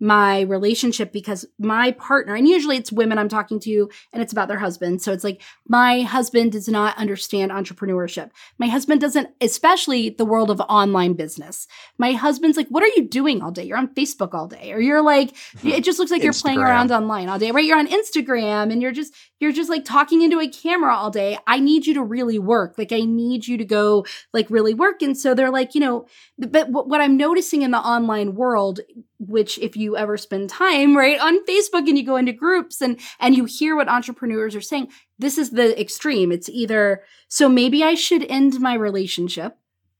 my 0.00 0.40
relationship 0.42 1.12
because 1.12 1.46
my 1.58 1.92
partner 1.92 2.34
and 2.34 2.48
usually 2.48 2.76
it's 2.76 2.90
women 2.90 3.18
i'm 3.18 3.28
talking 3.28 3.60
to 3.60 3.90
and 4.12 4.22
it's 4.22 4.32
about 4.32 4.48
their 4.48 4.58
husband. 4.58 5.02
So 5.02 5.12
it's 5.12 5.24
like 5.24 5.42
my 5.68 6.02
husband 6.02 6.52
does 6.52 6.68
not 6.68 6.96
understand 6.96 7.50
entrepreneurship. 7.50 8.30
My 8.58 8.66
husband 8.66 9.00
doesn't 9.00 9.28
especially 9.40 10.10
the 10.10 10.24
world 10.24 10.50
of 10.50 10.60
online 10.60 11.14
business. 11.14 11.66
My 11.98 12.12
husband's 12.12 12.56
like 12.56 12.68
what 12.68 12.82
are 12.82 12.90
you 12.96 13.08
doing 13.08 13.42
all 13.42 13.50
day? 13.50 13.64
You're 13.64 13.78
on 13.78 13.94
facebook 13.94 14.34
all 14.34 14.48
day 14.48 14.72
or 14.72 14.80
you're 14.80 15.02
like 15.02 15.34
it 15.64 15.84
just 15.84 15.98
looks 15.98 16.10
like 16.10 16.22
you're 16.22 16.32
playing 16.32 16.60
around 16.60 16.90
online 16.90 17.28
all 17.28 17.38
day 17.38 17.50
right? 17.50 17.64
You're 17.64 17.78
on 17.78 17.88
instagram 17.88 18.72
and 18.72 18.82
you're 18.82 18.92
just 18.92 19.14
you're 19.38 19.52
just 19.52 19.70
like 19.70 19.84
talking 19.84 20.22
into 20.22 20.40
a 20.40 20.48
camera 20.48 20.94
all 20.94 21.10
day. 21.10 21.38
I 21.46 21.60
need 21.60 21.86
you 21.86 21.94
to 21.94 22.02
really 22.02 22.38
work. 22.38 22.76
Like 22.78 22.92
i 22.92 23.00
need 23.00 23.46
you 23.46 23.56
to 23.58 23.64
go 23.64 24.06
like 24.32 24.50
really 24.50 24.74
work. 24.74 25.02
And 25.02 25.16
so 25.16 25.34
they're 25.34 25.50
like 25.50 25.74
you 25.74 25.80
know 25.80 26.06
but 26.38 26.68
what 26.70 26.88
what 26.88 27.00
i'm 27.00 27.16
noticing 27.16 27.62
in 27.62 27.70
the 27.70 27.78
online 27.78 28.34
world 28.34 28.80
which 29.20 29.58
if 29.58 29.76
you 29.76 29.96
ever 29.96 30.16
spend 30.16 30.50
time 30.50 30.96
right 30.96 31.20
on 31.20 31.44
facebook 31.44 31.86
and 31.86 31.96
you 31.96 32.04
go 32.04 32.16
into 32.16 32.32
groups 32.32 32.80
and 32.80 32.98
and 33.20 33.36
you 33.36 33.44
hear 33.44 33.76
what 33.76 33.88
entrepreneurs 33.88 34.56
are 34.56 34.60
saying 34.60 34.88
this 35.18 35.38
is 35.38 35.50
the 35.50 35.78
extreme 35.80 36.32
it's 36.32 36.48
either 36.48 37.02
so 37.28 37.48
maybe 37.48 37.84
i 37.84 37.94
should 37.94 38.24
end 38.24 38.58
my 38.60 38.74
relationship 38.74 39.56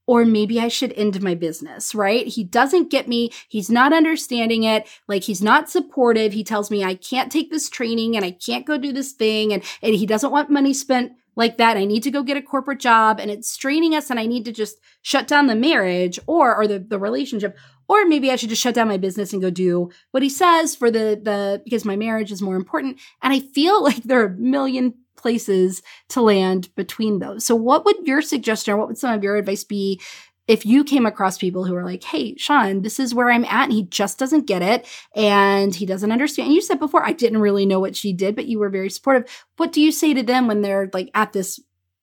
or 0.07 0.25
maybe 0.25 0.59
I 0.59 0.67
should 0.67 0.91
end 0.93 1.21
my 1.21 1.35
business, 1.35 1.95
right? 1.95 2.27
He 2.27 2.43
doesn't 2.43 2.91
get 2.91 3.07
me. 3.07 3.31
He's 3.47 3.69
not 3.69 3.93
understanding 3.93 4.63
it. 4.63 4.85
Like 5.07 5.23
he's 5.23 5.41
not 5.41 5.69
supportive. 5.69 6.33
He 6.33 6.43
tells 6.43 6.71
me 6.71 6.83
I 6.83 6.95
can't 6.95 7.31
take 7.31 7.49
this 7.49 7.69
training 7.69 8.15
and 8.15 8.25
I 8.25 8.31
can't 8.31 8.65
go 8.65 8.77
do 8.77 8.91
this 8.91 9.13
thing. 9.13 9.53
And, 9.53 9.63
and 9.81 9.95
he 9.95 10.05
doesn't 10.05 10.31
want 10.31 10.49
money 10.49 10.73
spent 10.73 11.13
like 11.35 11.57
that. 11.57 11.77
I 11.77 11.85
need 11.85 12.03
to 12.03 12.11
go 12.11 12.23
get 12.23 12.35
a 12.35 12.41
corporate 12.41 12.79
job 12.79 13.19
and 13.19 13.31
it's 13.31 13.49
straining 13.49 13.95
us 13.95 14.09
and 14.09 14.19
I 14.19 14.25
need 14.25 14.43
to 14.45 14.51
just 14.51 14.77
shut 15.01 15.27
down 15.27 15.47
the 15.47 15.55
marriage 15.55 16.19
or, 16.27 16.55
or 16.55 16.67
the, 16.67 16.79
the 16.79 16.99
relationship. 16.99 17.57
Or 17.87 18.05
maybe 18.05 18.31
I 18.31 18.35
should 18.35 18.49
just 18.49 18.61
shut 18.61 18.75
down 18.75 18.87
my 18.87 18.97
business 18.97 19.33
and 19.33 19.41
go 19.41 19.49
do 19.49 19.89
what 20.11 20.23
he 20.23 20.29
says 20.29 20.75
for 20.75 20.89
the 20.89 21.19
the 21.21 21.61
because 21.63 21.85
my 21.85 21.95
marriage 21.95 22.31
is 22.31 22.41
more 22.41 22.55
important. 22.55 22.99
And 23.21 23.33
I 23.33 23.39
feel 23.39 23.83
like 23.83 24.03
there 24.03 24.21
are 24.21 24.33
a 24.33 24.37
million 24.37 24.93
places 25.17 25.81
to 26.09 26.21
land 26.21 26.73
between 26.75 27.19
those. 27.19 27.45
So 27.45 27.55
what 27.55 27.85
would 27.85 28.07
your 28.07 28.21
suggestion 28.21 28.73
or 28.73 28.77
what 28.77 28.87
would 28.87 28.97
some 28.97 29.13
of 29.13 29.23
your 29.23 29.35
advice 29.35 29.63
be 29.63 30.01
if 30.47 30.65
you 30.65 30.83
came 30.83 31.05
across 31.05 31.37
people 31.37 31.65
who 31.65 31.75
are 31.75 31.85
like, 31.85 32.03
hey, 32.03 32.35
Sean, 32.35 32.81
this 32.81 32.99
is 32.99 33.13
where 33.13 33.29
I'm 33.29 33.45
at, 33.45 33.65
and 33.65 33.71
he 33.71 33.83
just 33.83 34.17
doesn't 34.17 34.47
get 34.47 34.61
it 34.61 34.85
and 35.15 35.73
he 35.73 35.85
doesn't 35.85 36.11
understand. 36.11 36.47
And 36.47 36.55
you 36.55 36.61
said 36.61 36.79
before, 36.79 37.05
I 37.05 37.13
didn't 37.13 37.41
really 37.41 37.65
know 37.65 37.79
what 37.79 37.95
she 37.95 38.11
did, 38.11 38.35
but 38.35 38.47
you 38.47 38.59
were 38.59 38.69
very 38.69 38.89
supportive. 38.89 39.45
What 39.57 39.71
do 39.71 39.79
you 39.79 39.91
say 39.91 40.13
to 40.13 40.23
them 40.23 40.47
when 40.47 40.61
they're 40.61 40.89
like 40.93 41.09
at 41.13 41.31
this 41.31 41.59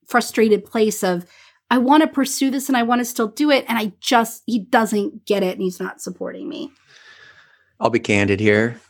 frustrated 0.07 0.64
place 0.64 1.03
of, 1.03 1.26
I 1.70 1.78
want 1.78 2.02
to 2.02 2.08
pursue 2.08 2.50
this 2.50 2.68
and 2.68 2.76
I 2.76 2.82
want 2.82 3.00
to 3.00 3.04
still 3.04 3.28
do 3.28 3.50
it. 3.50 3.64
And 3.68 3.78
I 3.78 3.92
just, 4.00 4.42
he 4.46 4.58
doesn't 4.58 5.26
get 5.26 5.42
it 5.42 5.52
and 5.52 5.62
he's 5.62 5.80
not 5.80 6.00
supporting 6.00 6.48
me. 6.48 6.72
I'll 7.78 7.90
be 7.90 8.00
candid 8.00 8.40
here. 8.40 8.80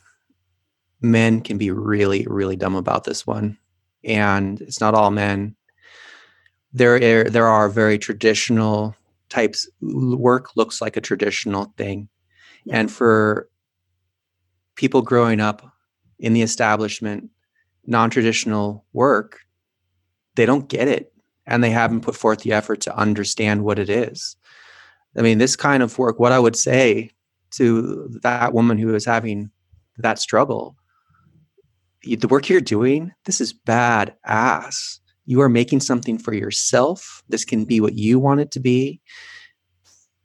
Men 1.00 1.40
can 1.40 1.58
be 1.58 1.70
really, 1.70 2.26
really 2.28 2.56
dumb 2.56 2.76
about 2.76 3.04
this 3.04 3.26
one. 3.26 3.58
And 4.04 4.60
it's 4.60 4.80
not 4.80 4.94
all 4.94 5.10
men. 5.10 5.56
There 6.72 6.94
are, 6.94 7.24
there 7.24 7.46
are 7.46 7.68
very 7.68 7.98
traditional 7.98 8.94
types. 9.28 9.68
Work 9.80 10.56
looks 10.56 10.80
like 10.80 10.96
a 10.96 11.00
traditional 11.00 11.72
thing. 11.76 12.08
Yeah. 12.64 12.80
And 12.80 12.92
for 12.92 13.48
people 14.76 15.02
growing 15.02 15.40
up 15.40 15.62
in 16.18 16.32
the 16.32 16.42
establishment, 16.42 17.30
non 17.86 18.10
traditional 18.10 18.84
work, 18.92 19.40
they 20.36 20.46
don't 20.46 20.68
get 20.68 20.86
it 20.88 21.12
and 21.48 21.64
they 21.64 21.70
haven't 21.70 22.02
put 22.02 22.14
forth 22.14 22.40
the 22.40 22.52
effort 22.52 22.80
to 22.82 22.96
understand 22.96 23.64
what 23.64 23.78
it 23.78 23.88
is. 23.88 24.36
I 25.16 25.22
mean, 25.22 25.38
this 25.38 25.56
kind 25.56 25.82
of 25.82 25.98
work, 25.98 26.20
what 26.20 26.30
I 26.30 26.38
would 26.38 26.54
say 26.54 27.10
to 27.52 28.08
that 28.22 28.52
woman 28.52 28.78
who 28.78 28.94
is 28.94 29.04
having 29.04 29.50
that 29.96 30.18
struggle, 30.18 30.76
the 32.04 32.28
work 32.28 32.48
you're 32.48 32.60
doing, 32.60 33.12
this 33.24 33.40
is 33.40 33.52
bad 33.52 34.14
ass. 34.24 35.00
You 35.24 35.40
are 35.40 35.48
making 35.48 35.80
something 35.80 36.18
for 36.18 36.32
yourself. 36.32 37.22
This 37.28 37.44
can 37.44 37.64
be 37.64 37.80
what 37.80 37.94
you 37.94 38.18
want 38.18 38.40
it 38.40 38.50
to 38.52 38.60
be. 38.60 39.00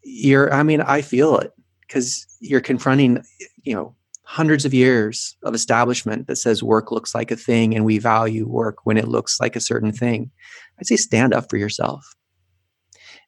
You're, 0.04 0.54
I 0.54 0.64
mean, 0.64 0.82
I 0.82 1.02
feel 1.02 1.38
it 1.38 1.52
because 1.82 2.28
you're 2.40 2.62
confronting, 2.62 3.24
you 3.64 3.74
know, 3.74 3.96
hundreds 4.24 4.66
of 4.66 4.74
years 4.74 5.36
of 5.44 5.54
establishment 5.54 6.28
that 6.28 6.38
says 6.38 6.64
work 6.64 6.92
looks 6.92 7.14
like 7.14 7.30
a 7.30 7.36
thing 7.36 7.76
and 7.76 7.86
we 7.86 8.00
value 8.00 8.48
work 8.48 8.86
when 8.86 8.98
it 8.98 9.08
looks 9.08 9.40
like 9.40 9.56
a 9.56 9.62
certain 9.62 9.92
thing. 9.92 10.32
I'd 10.80 10.88
say 10.88 10.96
stand 10.96 11.34
up 11.34 11.50
for 11.50 11.58
yourself. 11.58 12.16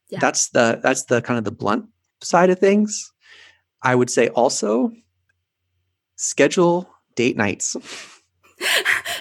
Yeah. 0.09 0.19
that's 0.19 0.49
the 0.49 0.79
that's 0.83 1.05
the 1.05 1.21
kind 1.21 1.37
of 1.37 1.45
the 1.45 1.51
blunt 1.51 1.85
side 2.21 2.49
of 2.49 2.59
things. 2.59 3.11
I 3.81 3.95
would 3.95 4.09
say 4.09 4.29
also 4.29 4.91
schedule 6.15 6.89
date 7.15 7.37
nights. 7.37 7.75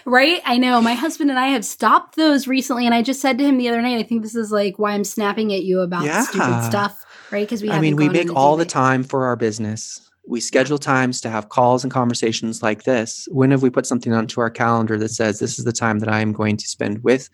Right? 0.07 0.43
I 0.45 0.59
know. 0.59 0.81
My 0.81 0.93
husband 0.95 1.31
and 1.31 1.39
i 1.39 1.49
have 1.49 1.64
stopped 1.64 2.14
those 2.14 2.47
recently 2.47 2.87
and 2.87 2.95
i 2.95 3.03
just 3.03 3.20
said 3.20 3.37
to 3.39 3.45
him 3.45 3.59
the 3.59 3.68
other 3.68 3.83
night 3.83 3.99
i 3.99 4.03
think 4.03 4.22
this 4.22 4.37
is 4.37 4.53
like 4.53 4.79
why 4.79 4.93
i'm 4.93 5.03
snapping 5.03 5.53
at 5.53 5.64
you 5.64 5.81
about 5.81 6.05
yeah. 6.05 6.22
stupid 6.22 6.62
stuff 6.62 7.05
right? 7.31 7.41
Because 7.41 7.62
we 7.62 7.70
i 7.70 7.81
mean 7.81 7.97
we 7.97 8.09
make 8.09 8.33
all 8.35 8.57
the 8.57 8.64
time 8.64 9.03
for 9.03 9.25
our 9.27 9.35
business 9.35 10.09
we 10.27 10.41
schedule 10.41 10.79
times 10.79 11.20
to 11.20 11.31
have 11.31 11.49
calls 11.49 11.85
and 11.85 11.93
conversations 11.93 12.62
like 12.62 12.85
this. 12.85 13.29
When 13.31 13.51
have 13.51 13.62
we 13.62 13.70
put 13.70 13.87
something 13.87 14.12
onto 14.12 14.41
our 14.41 14.51
calendar 14.51 14.99
that 14.99 15.11
says 15.11 15.39
this 15.39 15.59
is 15.59 15.64
the 15.64 15.72
time 15.72 15.99
that 15.99 16.09
I 16.09 16.20
am 16.20 16.33
going 16.33 16.57
to 16.57 16.66
spend 16.66 17.05
with 17.05 17.29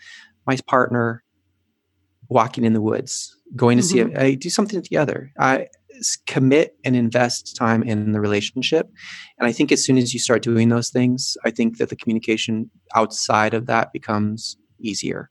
my 0.47 0.57
partner 0.67 1.23
walking 2.29 2.65
in 2.65 2.73
the 2.73 2.81
woods, 2.81 3.37
going 3.55 3.79
to 3.79 3.85
mm-hmm. 3.85 4.15
see 4.15 4.17
I 4.17 4.35
do 4.35 4.51
something 4.51 4.83
together. 4.83 5.33
I 5.39 5.69
commit 6.27 6.77
and 6.85 6.97
invest 6.97 7.57
time 7.57 7.83
in 7.83 8.13
the 8.13 8.21
relationship. 8.21 8.89
And 9.39 9.47
I 9.47 9.53
think 9.53 9.71
as 9.71 9.85
soon 9.85 9.99
as 9.99 10.15
you 10.15 10.21
start 10.21 10.43
doing 10.43 10.69
those 10.69 10.91
things, 10.91 11.37
I 11.45 11.51
think 11.51 11.79
that 11.79 11.91
the 11.91 11.97
communication 11.97 12.71
outside 12.95 13.55
of 13.55 13.67
that 13.67 13.93
becomes 13.93 14.57
easier. 14.81 15.31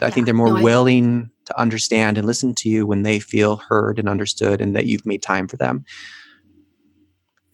I 0.00 0.10
think 0.10 0.24
they're 0.24 0.34
more 0.34 0.54
no, 0.54 0.62
willing 0.62 1.30
to 1.44 1.60
understand 1.60 2.18
and 2.18 2.26
listen 2.26 2.54
to 2.56 2.68
you 2.68 2.86
when 2.86 3.02
they 3.02 3.20
feel 3.20 3.56
heard 3.56 3.98
and 3.98 4.08
understood 4.08 4.60
and 4.60 4.74
that 4.74 4.86
you've 4.86 5.06
made 5.06 5.22
time 5.22 5.46
for 5.46 5.56
them 5.56 5.84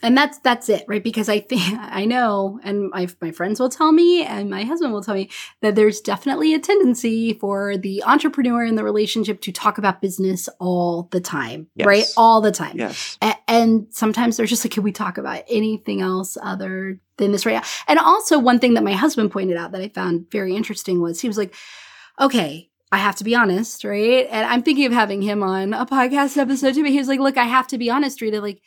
and 0.02 0.16
that's 0.16 0.38
that's 0.38 0.68
it 0.68 0.84
right 0.88 1.02
because 1.02 1.28
i 1.28 1.40
think 1.40 1.62
i 1.78 2.04
know 2.04 2.58
and 2.62 2.90
my, 2.90 3.08
my 3.20 3.30
friends 3.30 3.60
will 3.60 3.68
tell 3.68 3.92
me 3.92 4.24
and 4.24 4.50
my 4.50 4.62
husband 4.62 4.92
will 4.92 5.02
tell 5.02 5.14
me 5.14 5.30
that 5.60 5.74
there's 5.74 6.00
definitely 6.00 6.54
a 6.54 6.58
tendency 6.58 7.34
for 7.34 7.76
the 7.76 8.02
entrepreneur 8.04 8.64
in 8.64 8.74
the 8.74 8.84
relationship 8.84 9.40
to 9.40 9.52
talk 9.52 9.78
about 9.78 10.00
business 10.00 10.48
all 10.60 11.08
the 11.10 11.20
time 11.20 11.68
yes. 11.74 11.86
right 11.86 12.06
all 12.16 12.40
the 12.40 12.52
time 12.52 12.76
yes. 12.76 13.18
A- 13.22 13.34
and 13.48 13.86
sometimes 13.90 14.36
they're 14.36 14.46
just 14.46 14.64
like 14.64 14.72
can 14.72 14.82
we 14.82 14.92
talk 14.92 15.18
about 15.18 15.42
anything 15.48 16.00
else 16.00 16.36
other 16.42 17.00
than 17.16 17.32
this 17.32 17.46
right 17.46 17.54
now 17.54 17.68
and 17.88 17.98
also 17.98 18.38
one 18.38 18.58
thing 18.58 18.74
that 18.74 18.84
my 18.84 18.92
husband 18.92 19.30
pointed 19.30 19.56
out 19.56 19.72
that 19.72 19.80
i 19.80 19.88
found 19.88 20.30
very 20.30 20.54
interesting 20.54 21.00
was 21.00 21.20
he 21.20 21.28
was 21.28 21.38
like 21.38 21.54
okay 22.20 22.64
I 22.90 22.96
have 22.96 23.16
to 23.16 23.24
be 23.24 23.34
honest, 23.34 23.84
right? 23.84 24.26
And 24.30 24.46
I'm 24.46 24.62
thinking 24.62 24.86
of 24.86 24.92
having 24.92 25.20
him 25.20 25.42
on 25.42 25.74
a 25.74 25.84
podcast 25.84 26.38
episode 26.38 26.72
too. 26.74 26.82
But 26.82 26.90
he 26.90 26.96
was 26.96 27.06
like, 27.06 27.20
"Look, 27.20 27.36
I 27.36 27.44
have 27.44 27.66
to 27.66 27.76
be 27.76 27.90
honest, 27.90 28.22
Rita. 28.22 28.40
Like, 28.40 28.62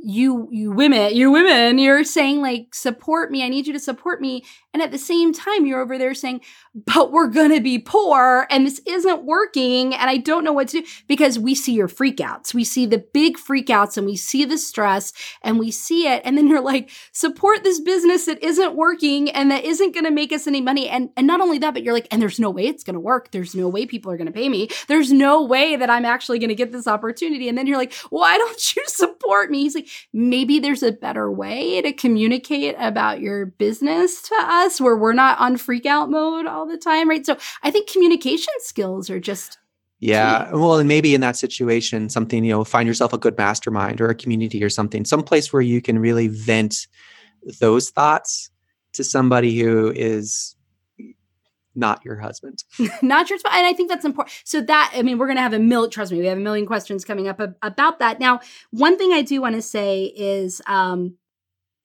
you 0.00 0.48
you 0.52 0.70
women 0.70 1.12
you 1.12 1.28
women 1.28 1.76
you're 1.76 2.04
saying 2.04 2.40
like 2.40 2.72
support 2.72 3.32
me 3.32 3.42
i 3.44 3.48
need 3.48 3.66
you 3.66 3.72
to 3.72 3.80
support 3.80 4.20
me. 4.20 4.44
And 4.74 4.82
at 4.82 4.92
the 4.92 4.98
same 4.98 5.32
time 5.32 5.66
you're 5.66 5.80
over 5.80 5.98
there 5.98 6.14
saying 6.14 6.40
but 6.74 7.10
we're 7.10 7.26
going 7.26 7.50
to 7.50 7.60
be 7.60 7.80
poor 7.80 8.46
and 8.50 8.64
this 8.64 8.80
isn't 8.86 9.24
working 9.24 9.94
and 9.94 10.08
i 10.08 10.16
don't 10.16 10.44
know 10.44 10.52
what 10.52 10.68
to 10.68 10.80
do. 10.80 10.86
Because 11.06 11.38
we 11.38 11.54
see 11.54 11.72
your 11.72 11.88
freakouts. 11.88 12.52
We 12.52 12.64
see 12.64 12.86
the 12.86 12.98
big 13.12 13.36
freakouts 13.38 13.96
and 13.96 14.06
we 14.06 14.16
see 14.16 14.44
the 14.44 14.58
stress 14.58 15.12
and 15.42 15.58
we 15.58 15.70
see 15.70 16.06
it. 16.06 16.22
And 16.24 16.36
then 16.36 16.46
you're 16.48 16.60
like 16.60 16.90
support 17.12 17.64
this 17.64 17.80
business 17.80 18.26
that 18.26 18.42
isn't 18.42 18.76
working 18.76 19.30
and 19.30 19.50
that 19.50 19.64
isn't 19.64 19.94
going 19.94 20.04
to 20.04 20.10
make 20.10 20.32
us 20.32 20.46
any 20.46 20.60
money. 20.60 20.88
And 20.88 21.10
and 21.16 21.26
not 21.26 21.40
only 21.40 21.58
that 21.58 21.74
but 21.74 21.82
you're 21.82 21.94
like 21.94 22.08
and 22.10 22.20
there's 22.20 22.38
no 22.38 22.50
way 22.50 22.66
it's 22.66 22.84
going 22.84 22.94
to 22.94 23.00
work. 23.00 23.30
There's 23.30 23.54
no 23.54 23.68
way 23.68 23.86
people 23.86 24.12
are 24.12 24.16
going 24.16 24.26
to 24.26 24.32
pay 24.32 24.48
me. 24.48 24.68
There's 24.86 25.12
no 25.12 25.44
way 25.44 25.76
that 25.76 25.90
i'm 25.90 26.04
actually 26.04 26.38
going 26.38 26.48
to 26.48 26.54
get 26.54 26.72
this 26.72 26.86
opportunity. 26.86 27.48
And 27.48 27.56
then 27.56 27.66
you're 27.66 27.78
like 27.78 27.94
why 28.10 28.36
don't 28.36 28.76
you 28.76 28.84
support 28.86 29.50
me? 29.50 29.62
He's 29.62 29.74
like 29.74 29.87
maybe 30.12 30.58
there's 30.58 30.82
a 30.82 30.92
better 30.92 31.30
way 31.30 31.80
to 31.82 31.92
communicate 31.92 32.74
about 32.78 33.20
your 33.20 33.46
business 33.46 34.22
to 34.22 34.34
us 34.38 34.80
where 34.80 34.96
we're 34.96 35.12
not 35.12 35.38
on 35.40 35.56
freak 35.56 35.86
out 35.86 36.10
mode 36.10 36.46
all 36.46 36.66
the 36.66 36.78
time, 36.78 37.08
right? 37.08 37.24
So 37.24 37.36
I 37.62 37.70
think 37.70 37.88
communication 37.88 38.52
skills 38.60 39.10
are 39.10 39.20
just 39.20 39.58
yeah. 40.00 40.52
Well, 40.52 40.78
and 40.78 40.88
maybe 40.88 41.14
in 41.14 41.20
that 41.22 41.36
situation, 41.36 42.08
something, 42.08 42.44
you 42.44 42.52
know, 42.52 42.62
find 42.62 42.86
yourself 42.86 43.12
a 43.12 43.18
good 43.18 43.36
mastermind 43.36 44.00
or 44.00 44.08
a 44.08 44.14
community 44.14 44.62
or 44.62 44.70
something, 44.70 45.04
some 45.04 45.22
place 45.22 45.52
where 45.52 45.62
you 45.62 45.82
can 45.82 45.98
really 45.98 46.28
vent 46.28 46.86
those 47.60 47.90
thoughts 47.90 48.50
to 48.92 49.02
somebody 49.02 49.58
who 49.58 49.92
is 49.94 50.54
not 51.74 52.04
your 52.04 52.16
husband. 52.16 52.64
not 53.02 53.30
your 53.30 53.38
And 53.50 53.66
I 53.66 53.72
think 53.72 53.88
that's 53.88 54.04
important. 54.04 54.34
So 54.44 54.60
that, 54.62 54.92
I 54.94 55.02
mean, 55.02 55.18
we're 55.18 55.26
going 55.26 55.36
to 55.36 55.42
have 55.42 55.52
a 55.52 55.58
million, 55.58 55.90
trust 55.90 56.12
me, 56.12 56.18
we 56.18 56.26
have 56.26 56.38
a 56.38 56.40
million 56.40 56.66
questions 56.66 57.04
coming 57.04 57.28
up 57.28 57.40
about 57.62 57.98
that. 57.98 58.20
Now, 58.20 58.40
one 58.70 58.98
thing 58.98 59.12
I 59.12 59.22
do 59.22 59.40
want 59.40 59.54
to 59.54 59.62
say 59.62 60.12
is, 60.16 60.60
um, 60.66 61.16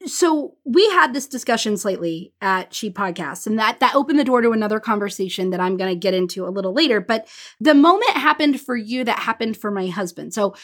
so 0.06 0.56
we 0.66 0.90
had 0.90 1.14
this 1.14 1.28
discussion 1.28 1.78
slightly 1.78 2.34
at 2.42 2.74
She 2.74 2.92
Podcast, 2.92 3.48
and 3.48 3.58
that 3.58 3.80
that 3.80 3.96
opened 3.96 4.20
the 4.20 4.26
door 4.26 4.42
to 4.42 4.52
another 4.52 4.80
conversation 4.80 5.52
that 5.52 5.60
I'm 5.60 5.78
going 5.78 5.90
to 5.90 6.00
get 6.00 6.14
into 6.14 6.46
a 6.46 6.52
little 6.52 6.74
later. 6.74 7.00
But 7.00 7.28
the 7.60 7.74
moment 7.74 8.12
happened 8.12 8.60
for 8.60 8.76
you 8.76 9.04
that 9.06 9.20
happened 9.20 9.58
for 9.58 9.72
my 9.72 9.88
husband. 9.88 10.34
So 10.34 10.56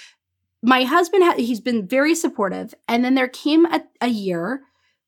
my 0.62 0.84
husband, 0.84 1.40
he's 1.40 1.62
been 1.62 1.88
very 1.88 2.16
supportive, 2.16 2.74
and 2.88 3.04
then 3.04 3.16
there 3.16 3.30
came 3.30 3.66
a, 3.66 3.84
a 4.02 4.10
year 4.10 4.62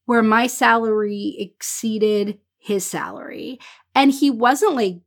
where 0.06 0.24
my 0.24 0.48
salary 0.48 1.36
exceeded 1.38 2.40
his 2.58 2.86
salary, 2.86 3.60
and 3.96 4.12
he 4.12 4.30
wasn't 4.30 4.76
like 4.76 4.98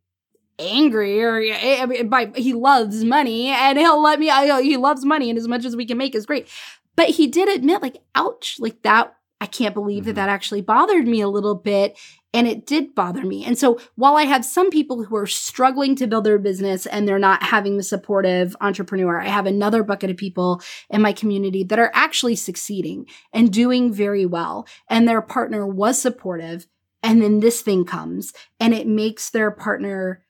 angry 0.58 1.22
or 1.22 1.36
I 1.36 1.86
mean, 1.86 2.08
by 2.08 2.30
he 2.36 2.52
loves 2.52 3.04
money 3.04 3.48
and 3.48 3.78
he'll 3.78 4.02
let 4.02 4.20
me 4.20 4.30
I, 4.30 4.62
he 4.62 4.76
loves 4.76 5.04
money 5.04 5.30
and 5.30 5.38
as 5.38 5.48
much 5.48 5.64
as 5.64 5.76
we 5.76 5.86
can 5.86 5.98
make 5.98 6.14
is 6.14 6.26
great. 6.26 6.48
But 6.96 7.10
he 7.10 7.26
did 7.26 7.48
admit 7.48 7.82
like 7.82 7.98
ouch 8.14 8.56
like 8.60 8.82
that 8.82 9.16
I 9.40 9.46
can't 9.46 9.74
believe 9.74 10.04
mm-hmm. 10.04 10.06
that 10.06 10.14
that 10.14 10.28
actually 10.28 10.62
bothered 10.62 11.06
me 11.06 11.20
a 11.20 11.28
little 11.28 11.54
bit 11.54 11.98
and 12.32 12.48
it 12.48 12.66
did 12.66 12.94
bother 12.94 13.22
me. 13.22 13.44
And 13.44 13.56
so 13.56 13.78
while 13.94 14.16
I 14.16 14.24
have 14.24 14.44
some 14.44 14.70
people 14.70 15.04
who 15.04 15.14
are 15.16 15.26
struggling 15.26 15.94
to 15.96 16.06
build 16.06 16.24
their 16.24 16.38
business 16.38 16.86
and 16.86 17.06
they're 17.06 17.18
not 17.18 17.42
having 17.44 17.76
the 17.76 17.82
supportive 17.82 18.56
entrepreneur 18.60 19.20
I 19.20 19.28
have 19.28 19.46
another 19.46 19.82
bucket 19.82 20.10
of 20.10 20.16
people 20.16 20.62
in 20.90 21.02
my 21.02 21.12
community 21.12 21.62
that 21.64 21.78
are 21.78 21.92
actually 21.94 22.36
succeeding 22.36 23.06
and 23.32 23.52
doing 23.52 23.92
very 23.92 24.26
well. 24.26 24.66
And 24.88 25.06
their 25.06 25.22
partner 25.22 25.66
was 25.66 26.00
supportive 26.00 26.66
and 27.04 27.22
then 27.22 27.38
this 27.38 27.60
thing 27.60 27.84
comes 27.84 28.32
and 28.58 28.74
it 28.74 28.88
makes 28.88 29.30
their 29.30 29.52
partner 29.52 30.24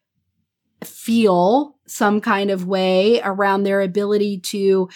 feel 0.84 1.76
some 1.86 2.20
kind 2.20 2.50
of 2.50 2.66
way 2.66 3.22
around 3.22 3.62
their 3.62 3.80
ability 3.80 4.38
to 4.40 4.90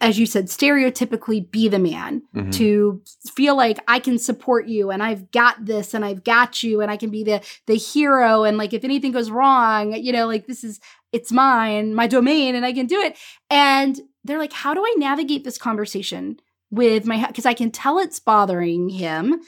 as 0.00 0.16
you 0.16 0.26
said, 0.26 0.46
stereotypically 0.46 1.50
be 1.50 1.68
the 1.68 1.78
man 1.78 2.22
mm-hmm. 2.32 2.50
to 2.50 3.02
feel 3.34 3.56
like 3.56 3.80
I 3.88 3.98
can 3.98 4.16
support 4.18 4.68
you 4.68 4.92
and 4.92 5.02
I've 5.02 5.30
got 5.32 5.64
this 5.64 5.92
and 5.92 6.04
I've 6.04 6.22
got 6.22 6.62
you 6.62 6.80
and 6.80 6.88
I 6.88 6.96
can 6.96 7.10
be 7.10 7.24
the 7.24 7.42
the 7.66 7.74
hero 7.74 8.44
and 8.44 8.56
like 8.56 8.72
if 8.72 8.84
anything 8.84 9.10
goes 9.10 9.28
wrong, 9.28 9.94
you 9.94 10.12
know, 10.12 10.26
like 10.26 10.46
this 10.46 10.62
is 10.62 10.78
it's 11.10 11.32
mine, 11.32 11.94
my 11.94 12.06
domain 12.06 12.54
and 12.54 12.64
I 12.64 12.72
can 12.72 12.86
do 12.86 13.00
it. 13.00 13.18
And 13.50 13.98
they're 14.22 14.38
like, 14.38 14.52
how 14.52 14.72
do 14.72 14.82
I 14.84 14.94
navigate 14.98 15.42
this 15.42 15.58
conversation 15.58 16.38
with 16.70 17.04
my 17.04 17.26
because 17.26 17.46
I 17.46 17.54
can 17.54 17.72
tell 17.72 17.98
it's 17.98 18.20
bothering 18.20 18.90
him, 18.90 19.40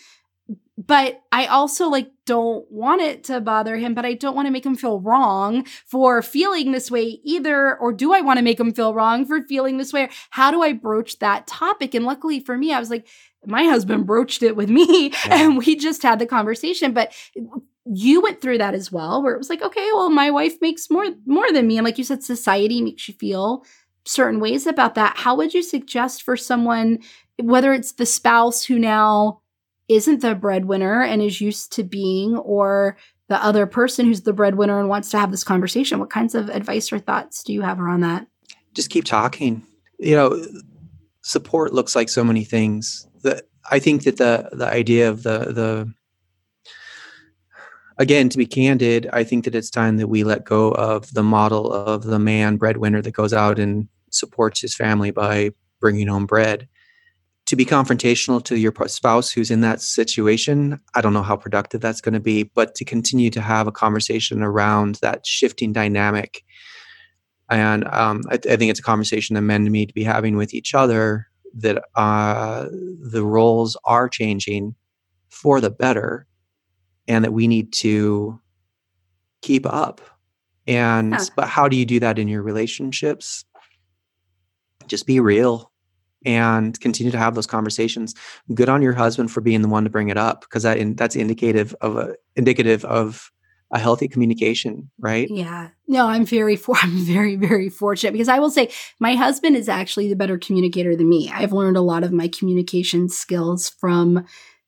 but 0.86 1.20
I 1.30 1.44
also 1.46 1.88
like 1.88 2.10
don't 2.24 2.64
want 2.70 3.02
it 3.02 3.24
to 3.24 3.40
bother 3.40 3.76
him, 3.76 3.92
but 3.92 4.06
I 4.06 4.14
don't 4.14 4.34
want 4.34 4.46
to 4.46 4.52
make 4.52 4.64
him 4.64 4.76
feel 4.76 5.00
wrong 5.00 5.66
for 5.84 6.22
feeling 6.22 6.72
this 6.72 6.90
way 6.90 7.20
either. 7.22 7.76
Or 7.78 7.92
do 7.92 8.14
I 8.14 8.22
want 8.22 8.38
to 8.38 8.44
make 8.44 8.58
him 8.58 8.72
feel 8.72 8.94
wrong 8.94 9.26
for 9.26 9.42
feeling 9.42 9.76
this 9.76 9.92
way? 9.92 10.08
How 10.30 10.50
do 10.50 10.62
I 10.62 10.72
broach 10.72 11.18
that 11.18 11.46
topic? 11.46 11.94
And 11.94 12.06
luckily 12.06 12.40
for 12.40 12.56
me, 12.56 12.72
I 12.72 12.80
was 12.80 12.88
like, 12.88 13.06
my 13.44 13.64
husband 13.64 14.06
broached 14.06 14.42
it 14.42 14.56
with 14.56 14.70
me 14.70 15.10
yeah. 15.26 15.42
and 15.42 15.58
we 15.58 15.76
just 15.76 16.02
had 16.02 16.18
the 16.18 16.26
conversation. 16.26 16.92
But 16.92 17.12
you 17.84 18.22
went 18.22 18.40
through 18.40 18.58
that 18.58 18.74
as 18.74 18.90
well, 18.90 19.22
where 19.22 19.34
it 19.34 19.38
was 19.38 19.50
like, 19.50 19.62
okay, 19.62 19.88
well, 19.92 20.08
my 20.08 20.30
wife 20.30 20.54
makes 20.62 20.88
more 20.90 21.06
more 21.26 21.52
than 21.52 21.66
me. 21.66 21.76
And 21.76 21.84
like 21.84 21.98
you 21.98 22.04
said, 22.04 22.22
society 22.22 22.80
makes 22.80 23.06
you 23.06 23.14
feel 23.14 23.66
certain 24.06 24.40
ways 24.40 24.66
about 24.66 24.94
that. 24.94 25.18
How 25.18 25.34
would 25.36 25.52
you 25.52 25.62
suggest 25.62 26.22
for 26.22 26.36
someone, 26.36 27.00
whether 27.38 27.72
it's 27.74 27.92
the 27.92 28.06
spouse 28.06 28.64
who 28.64 28.78
now 28.78 29.39
isn't 29.91 30.22
the 30.22 30.36
breadwinner 30.36 31.03
and 31.03 31.20
is 31.20 31.41
used 31.41 31.72
to 31.72 31.82
being, 31.82 32.36
or 32.36 32.97
the 33.28 33.45
other 33.45 33.66
person 33.66 34.07
who's 34.07 34.22
the 34.22 34.32
breadwinner 34.32 34.78
and 34.78 34.88
wants 34.88 35.11
to 35.11 35.18
have 35.18 35.32
this 35.32 35.45
conversation? 35.45 35.99
What 35.99 36.11
kinds 36.11 36.34
of 36.34 36.49
advice 36.49 36.93
or 36.93 37.01
thoughts 37.01 37.43
do 37.43 37.53
you 37.53 37.62
have 37.62 37.80
around 37.80 38.03
that? 38.03 38.26
Just 38.72 38.91
keep 38.91 39.05
talking. 39.05 39.66
You 39.99 40.14
know, 40.14 40.47
support 41.22 41.74
looks 41.74 41.97
like 41.97 42.09
so 42.09 42.22
many 42.22 42.45
things. 42.45 43.09
The, 43.22 43.43
I 43.70 43.80
think 43.80 44.05
that 44.05 44.16
the 44.16 44.49
the 44.53 44.66
idea 44.66 45.11
of 45.11 45.24
the 45.24 45.38
the 45.53 45.93
again 47.99 48.28
to 48.28 48.38
be 48.38 48.47
candid, 48.47 49.11
I 49.12 49.24
think 49.24 49.45
that 49.45 49.57
it's 49.57 49.70
time 49.70 49.97
that 49.97 50.09
we 50.09 50.22
let 50.22 50.45
go 50.45 50.70
of 50.72 51.12
the 51.12 51.24
model 51.24 51.72
of 51.72 52.05
the 52.05 52.18
man 52.20 52.57
breadwinner 52.57 53.03
that 53.03 53.11
goes 53.11 53.32
out 53.32 53.59
and 53.59 53.88
supports 54.11 54.61
his 54.61 54.74
family 54.74 55.11
by 55.11 55.51
bringing 55.80 56.07
home 56.07 56.26
bread. 56.26 56.68
To 57.51 57.57
be 57.57 57.66
confrontational 57.66 58.44
to 58.44 58.57
your 58.57 58.72
spouse 58.86 59.28
who's 59.28 59.51
in 59.51 59.61
that 59.62 59.80
situation, 59.80 60.80
I 60.94 61.01
don't 61.01 61.12
know 61.12 61.24
how 61.24 61.34
productive 61.34 61.80
that's 61.80 62.01
going 62.01 62.14
to 62.14 62.20
be, 62.20 62.44
but 62.44 62.76
to 62.76 62.84
continue 62.84 63.28
to 63.28 63.40
have 63.40 63.66
a 63.66 63.72
conversation 63.72 64.40
around 64.40 65.01
that 65.03 65.26
shifting 65.26 65.72
dynamic. 65.72 66.44
And 67.51 67.88
um, 67.88 68.22
I, 68.30 68.34
I 68.34 68.55
think 68.55 68.70
it's 68.70 68.78
a 68.78 68.84
conversation 68.84 69.34
that 69.34 69.40
men 69.40 69.64
need 69.64 69.86
to 69.86 69.94
be 69.94 70.05
having 70.05 70.36
with 70.36 70.55
each 70.55 70.76
other 70.76 71.26
that 71.55 71.82
uh, 71.96 72.66
the 72.70 73.24
roles 73.24 73.76
are 73.84 74.09
changing 74.09 74.76
for 75.28 75.61
the 75.61 75.70
better 75.70 76.28
and 77.09 77.24
that 77.24 77.32
we 77.32 77.48
need 77.48 77.72
to 77.72 78.40
keep 79.42 79.66
up. 79.66 80.01
And, 80.68 81.14
yeah. 81.14 81.24
but 81.34 81.48
how 81.48 81.66
do 81.66 81.76
you 81.76 81.84
do 81.84 81.98
that 81.98 82.16
in 82.16 82.28
your 82.28 82.44
relationships? 82.44 83.44
Just 84.86 85.05
be 85.05 85.18
real 85.18 85.69
and 86.24 86.78
continue 86.80 87.12
to 87.12 87.18
have 87.18 87.34
those 87.34 87.46
conversations. 87.46 88.14
Good 88.54 88.68
on 88.68 88.82
your 88.82 88.92
husband 88.92 89.30
for 89.30 89.40
being 89.40 89.62
the 89.62 89.68
one 89.68 89.84
to 89.84 89.90
bring 89.90 90.08
it 90.08 90.16
up 90.16 90.42
because 90.42 90.62
that 90.62 90.78
in, 90.78 90.96
that's 90.96 91.16
indicative 91.16 91.74
of 91.80 91.96
a 91.96 92.14
indicative 92.36 92.84
of 92.84 93.30
a 93.72 93.78
healthy 93.78 94.08
communication, 94.08 94.90
right? 94.98 95.28
Yeah. 95.30 95.68
No, 95.86 96.08
I'm 96.08 96.26
very 96.26 96.56
for 96.56 96.76
I'm 96.82 96.98
very 96.98 97.36
very 97.36 97.68
fortunate 97.68 98.12
because 98.12 98.28
I 98.28 98.38
will 98.38 98.50
say 98.50 98.70
my 98.98 99.14
husband 99.14 99.56
is 99.56 99.68
actually 99.68 100.08
the 100.08 100.16
better 100.16 100.38
communicator 100.38 100.96
than 100.96 101.08
me. 101.08 101.30
I've 101.32 101.52
learned 101.52 101.76
a 101.76 101.82
lot 101.82 102.04
of 102.04 102.12
my 102.12 102.28
communication 102.28 103.08
skills 103.08 103.68
from 103.68 104.24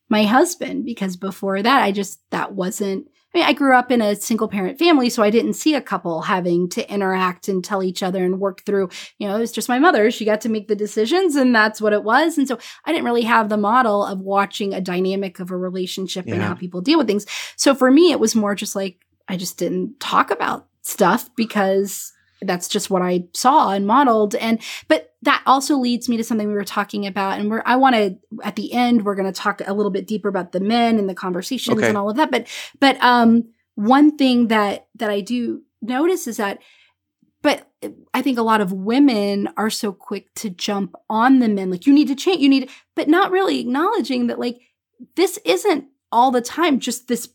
my 0.08 0.24
husband 0.24 0.84
because 0.84 1.16
before 1.16 1.62
that 1.62 1.82
I 1.82 1.92
just 1.92 2.20
that 2.30 2.54
wasn't 2.54 3.08
I 3.34 3.38
mean, 3.38 3.46
I 3.46 3.52
grew 3.52 3.74
up 3.74 3.90
in 3.90 4.02
a 4.02 4.14
single 4.14 4.48
parent 4.48 4.78
family, 4.78 5.08
so 5.08 5.22
I 5.22 5.30
didn't 5.30 5.54
see 5.54 5.74
a 5.74 5.80
couple 5.80 6.22
having 6.22 6.68
to 6.70 6.92
interact 6.92 7.48
and 7.48 7.64
tell 7.64 7.82
each 7.82 8.02
other 8.02 8.24
and 8.24 8.38
work 8.38 8.64
through. 8.66 8.90
You 9.18 9.28
know, 9.28 9.36
it 9.36 9.40
was 9.40 9.52
just 9.52 9.68
my 9.68 9.78
mother. 9.78 10.10
She 10.10 10.24
got 10.24 10.42
to 10.42 10.48
make 10.48 10.68
the 10.68 10.76
decisions, 10.76 11.34
and 11.34 11.54
that's 11.54 11.80
what 11.80 11.94
it 11.94 12.04
was. 12.04 12.36
And 12.36 12.46
so 12.46 12.58
I 12.84 12.92
didn't 12.92 13.06
really 13.06 13.22
have 13.22 13.48
the 13.48 13.56
model 13.56 14.04
of 14.04 14.20
watching 14.20 14.74
a 14.74 14.80
dynamic 14.80 15.40
of 15.40 15.50
a 15.50 15.56
relationship 15.56 16.26
yeah. 16.26 16.34
and 16.34 16.42
how 16.42 16.54
people 16.54 16.80
deal 16.80 16.98
with 16.98 17.06
things. 17.06 17.26
So 17.56 17.74
for 17.74 17.90
me, 17.90 18.10
it 18.10 18.20
was 18.20 18.34
more 18.34 18.54
just 18.54 18.76
like 18.76 18.98
I 19.28 19.36
just 19.36 19.56
didn't 19.56 19.98
talk 19.98 20.30
about 20.30 20.66
stuff 20.82 21.30
because 21.36 22.12
that's 22.42 22.68
just 22.68 22.90
what 22.90 23.02
I 23.02 23.24
saw 23.32 23.72
and 23.72 23.86
modeled. 23.86 24.34
And 24.34 24.60
but 24.88 25.11
that 25.22 25.42
also 25.46 25.76
leads 25.76 26.08
me 26.08 26.16
to 26.16 26.24
something 26.24 26.48
we 26.48 26.54
were 26.54 26.64
talking 26.64 27.06
about. 27.06 27.38
And 27.38 27.50
we're 27.50 27.62
I 27.64 27.76
want 27.76 27.94
to 27.94 28.18
at 28.44 28.56
the 28.56 28.72
end, 28.72 29.04
we're 29.04 29.14
gonna 29.14 29.32
talk 29.32 29.62
a 29.66 29.72
little 29.72 29.92
bit 29.92 30.06
deeper 30.06 30.28
about 30.28 30.52
the 30.52 30.60
men 30.60 30.98
and 30.98 31.08
the 31.08 31.14
conversations 31.14 31.78
okay. 31.78 31.88
and 31.88 31.96
all 31.96 32.10
of 32.10 32.16
that. 32.16 32.30
But 32.30 32.46
but 32.80 33.02
um 33.02 33.44
one 33.74 34.16
thing 34.16 34.48
that 34.48 34.88
that 34.96 35.10
I 35.10 35.20
do 35.20 35.62
notice 35.80 36.26
is 36.26 36.36
that 36.36 36.58
but 37.42 37.68
I 38.14 38.22
think 38.22 38.38
a 38.38 38.42
lot 38.42 38.60
of 38.60 38.72
women 38.72 39.48
are 39.56 39.70
so 39.70 39.92
quick 39.92 40.32
to 40.36 40.50
jump 40.50 40.94
on 41.10 41.40
the 41.40 41.48
men. 41.48 41.70
Like 41.70 41.86
you 41.86 41.92
need 41.92 42.06
to 42.08 42.14
change, 42.14 42.40
you 42.40 42.48
need, 42.48 42.70
but 42.94 43.08
not 43.08 43.32
really 43.32 43.58
acknowledging 43.58 44.28
that 44.28 44.38
like 44.38 44.60
this 45.16 45.38
isn't 45.44 45.86
all 46.12 46.30
the 46.30 46.40
time 46.40 46.78
just 46.78 47.08
this 47.08 47.28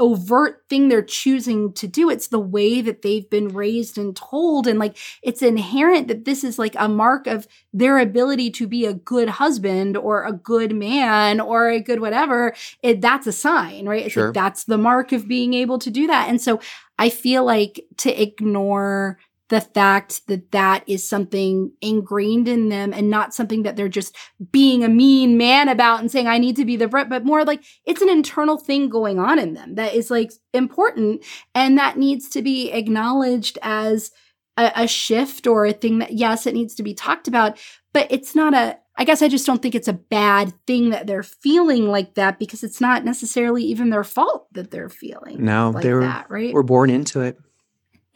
overt 0.00 0.64
thing 0.68 0.88
they're 0.88 1.02
choosing 1.02 1.72
to 1.72 1.88
do. 1.88 2.08
It's 2.08 2.28
the 2.28 2.38
way 2.38 2.80
that 2.80 3.02
they've 3.02 3.28
been 3.28 3.48
raised 3.48 3.98
and 3.98 4.14
told. 4.14 4.66
And 4.66 4.78
like 4.78 4.96
it's 5.22 5.42
inherent 5.42 6.08
that 6.08 6.24
this 6.24 6.44
is 6.44 6.58
like 6.58 6.74
a 6.78 6.88
mark 6.88 7.26
of 7.26 7.48
their 7.72 7.98
ability 7.98 8.50
to 8.52 8.66
be 8.66 8.86
a 8.86 8.94
good 8.94 9.28
husband 9.28 9.96
or 9.96 10.24
a 10.24 10.32
good 10.32 10.74
man 10.74 11.40
or 11.40 11.68
a 11.68 11.80
good 11.80 12.00
whatever. 12.00 12.54
It, 12.82 13.00
that's 13.00 13.26
a 13.26 13.32
sign, 13.32 13.86
right? 13.86 14.06
It's 14.06 14.14
sure. 14.14 14.26
like 14.26 14.34
that's 14.34 14.64
the 14.64 14.78
mark 14.78 15.12
of 15.12 15.26
being 15.26 15.54
able 15.54 15.78
to 15.80 15.90
do 15.90 16.06
that. 16.06 16.28
And 16.28 16.40
so 16.40 16.60
I 16.98 17.10
feel 17.10 17.44
like 17.44 17.84
to 17.98 18.22
ignore 18.22 19.18
the 19.48 19.60
fact 19.60 20.26
that 20.26 20.52
that 20.52 20.84
is 20.86 21.08
something 21.08 21.72
ingrained 21.80 22.48
in 22.48 22.68
them 22.68 22.92
and 22.92 23.08
not 23.08 23.32
something 23.32 23.62
that 23.62 23.76
they're 23.76 23.88
just 23.88 24.14
being 24.50 24.84
a 24.84 24.88
mean 24.88 25.38
man 25.38 25.68
about 25.68 26.00
and 26.00 26.10
saying, 26.10 26.26
I 26.26 26.38
need 26.38 26.56
to 26.56 26.64
be 26.64 26.76
the 26.76 26.88
Brit, 26.88 27.08
but 27.08 27.24
more 27.24 27.44
like 27.44 27.64
it's 27.86 28.02
an 28.02 28.10
internal 28.10 28.58
thing 28.58 28.88
going 28.88 29.18
on 29.18 29.38
in 29.38 29.54
them 29.54 29.76
that 29.76 29.94
is 29.94 30.10
like 30.10 30.32
important 30.52 31.24
and 31.54 31.78
that 31.78 31.96
needs 31.96 32.28
to 32.30 32.42
be 32.42 32.70
acknowledged 32.70 33.58
as 33.62 34.10
a, 34.58 34.72
a 34.76 34.86
shift 34.86 35.46
or 35.46 35.64
a 35.64 35.72
thing 35.72 36.00
that, 36.00 36.12
yes, 36.12 36.46
it 36.46 36.54
needs 36.54 36.74
to 36.74 36.82
be 36.82 36.92
talked 36.92 37.26
about, 37.26 37.58
but 37.94 38.06
it's 38.10 38.34
not 38.34 38.52
a, 38.52 38.78
I 38.96 39.04
guess 39.04 39.22
I 39.22 39.28
just 39.28 39.46
don't 39.46 39.62
think 39.62 39.76
it's 39.76 39.88
a 39.88 39.92
bad 39.92 40.52
thing 40.66 40.90
that 40.90 41.06
they're 41.06 41.22
feeling 41.22 41.88
like 41.88 42.14
that 42.14 42.38
because 42.38 42.64
it's 42.64 42.80
not 42.80 43.04
necessarily 43.04 43.62
even 43.62 43.90
their 43.90 44.04
fault 44.04 44.52
that 44.52 44.72
they're 44.72 44.88
feeling. 44.88 45.44
No, 45.44 45.70
like 45.70 45.84
they 45.84 45.94
were, 45.94 46.00
that, 46.00 46.28
right? 46.28 46.52
We're 46.52 46.64
born 46.64 46.90
into 46.90 47.20
it. 47.20 47.38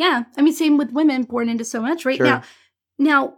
Yeah. 0.03 0.25
I 0.37 0.43
mean, 0.43 0.53
same 0.53 0.79
with 0.79 0.91
women 0.91 1.23
born 1.23 1.49
into 1.49 1.65
so 1.65 1.81
much, 1.81 2.05
right? 2.05 2.17
Sure. 2.17 2.27
Now, 2.27 2.43
now, 2.99 3.35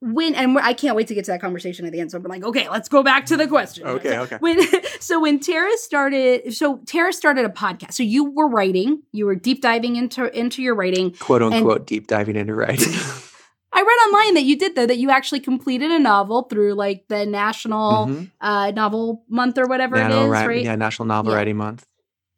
when 0.00 0.34
and 0.34 0.58
I 0.58 0.72
can't 0.72 0.96
wait 0.96 1.06
to 1.08 1.14
get 1.14 1.26
to 1.26 1.30
that 1.30 1.40
conversation 1.40 1.86
at 1.86 1.92
the 1.92 2.00
end. 2.00 2.10
So 2.10 2.18
I'm 2.18 2.24
like, 2.24 2.42
okay, 2.42 2.68
let's 2.68 2.88
go 2.88 3.02
back 3.02 3.26
to 3.26 3.36
the 3.36 3.46
question. 3.46 3.86
Okay, 3.86 4.10
so 4.10 4.22
okay. 4.22 4.36
When 4.40 4.58
so 5.00 5.20
when 5.20 5.38
Tara 5.38 5.70
started, 5.76 6.52
so 6.54 6.78
Tara 6.86 7.12
started 7.12 7.44
a 7.44 7.50
podcast. 7.50 7.92
So 7.92 8.02
you 8.02 8.24
were 8.24 8.48
writing, 8.48 9.02
you 9.12 9.26
were 9.26 9.36
deep 9.36 9.60
diving 9.60 9.96
into 9.96 10.36
into 10.36 10.62
your 10.62 10.74
writing, 10.74 11.12
quote 11.12 11.42
unquote, 11.42 11.86
deep 11.86 12.06
diving 12.06 12.36
into 12.36 12.54
writing. 12.54 12.92
I 13.72 13.82
read 13.82 14.16
online 14.16 14.34
that 14.34 14.42
you 14.42 14.58
did 14.58 14.74
though 14.74 14.86
that 14.86 14.98
you 14.98 15.10
actually 15.10 15.40
completed 15.40 15.92
a 15.92 15.98
novel 15.98 16.42
through 16.44 16.74
like 16.74 17.04
the 17.08 17.24
National 17.24 18.06
mm-hmm. 18.06 18.24
uh, 18.40 18.70
Novel 18.72 19.22
Month 19.28 19.58
or 19.58 19.66
whatever 19.66 19.96
Nano, 19.96 20.22
it 20.22 20.24
is, 20.24 20.46
right? 20.46 20.64
Yeah, 20.64 20.74
National 20.76 21.06
Novel 21.06 21.32
yeah. 21.32 21.36
Writing 21.36 21.56
Month. 21.56 21.86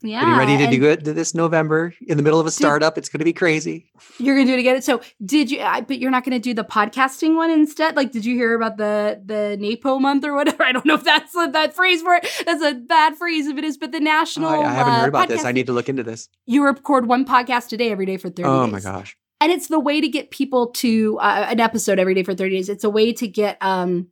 Yeah. 0.03 0.24
Are 0.24 0.30
you 0.30 0.38
ready 0.38 0.59
to 0.59 0.70
do 0.70 0.84
it 0.86 1.05
this 1.05 1.34
November 1.34 1.94
in 2.07 2.16
the 2.16 2.22
middle 2.22 2.40
of 2.40 2.46
a 2.46 2.50
startup? 2.50 2.94
Did, 2.94 3.03
it's 3.03 3.09
going 3.09 3.20
to 3.20 3.24
be 3.24 3.32
crazy. 3.32 3.90
You're 4.18 4.34
going 4.34 4.46
to 4.46 4.53
do 4.53 4.57
it 4.57 4.61
again. 4.61 4.82
So 4.82 5.00
did 5.24 5.50
you, 5.50 5.61
I, 5.61 5.80
but 5.80 5.98
you're 5.98 6.11
not 6.11 6.24
going 6.24 6.32
to 6.32 6.40
do 6.40 6.55
the 6.55 6.64
podcasting 6.64 7.36
one 7.36 7.50
instead? 7.50 7.96
Like, 7.96 8.12
did 8.12 8.24
you 8.24 8.34
hear 8.34 8.55
about 8.55 8.76
the, 8.76 9.20
the 9.24 9.57
NAPO 9.61 10.00
month 10.00 10.24
or 10.24 10.34
whatever? 10.34 10.62
I 10.64 10.72
don't 10.72 10.84
know 10.84 10.94
if 10.94 11.05
that's 11.05 11.34
a, 11.36 11.48
that 11.53 11.74
phrase 11.74 12.03
for 12.03 12.14
it. 12.14 12.26
That's 12.44 12.62
a 12.62 12.74
bad 12.74 13.16
phrase 13.16 13.46
if 13.46 13.57
it 13.59 13.64
is, 13.64 13.76
but 13.76 13.92
the 13.92 14.00
national. 14.00 14.48
I, 14.48 14.59
I, 14.59 14.72
haven't 14.72 14.92
uh, 14.92 15.00
heard 15.00 15.09
about 15.09 15.28
this. 15.28 15.44
I 15.44 15.53
need 15.53 15.66
to 15.66 15.72
look 15.72 15.88
into 15.88 16.03
this. 16.03 16.28
You 16.46 16.64
record 16.64 17.07
one 17.07 17.24
podcast 17.24 17.72
a 17.72 17.76
day 17.76 17.90
every 17.90 18.07
day 18.07 18.16
for 18.16 18.28
30 18.28 18.42
oh, 18.44 18.64
days. 18.64 18.72
my 18.72 18.80
gosh. 18.80 19.16
And 19.40 19.50
it's 19.50 19.66
the 19.66 19.80
way 19.80 20.00
to 20.00 20.09
get 20.09 20.30
people 20.30 20.68
to 20.68 21.18
uh, 21.18 21.46
an 21.48 21.59
episode 21.59 21.98
every 21.98 22.14
day 22.14 22.22
for 22.22 22.34
30 22.34 22.55
days. 22.55 22.68
It's 22.68 22.84
a 22.84 22.90
way 22.90 23.12
to 23.14 23.26
get, 23.26 23.59
um, 23.61 24.09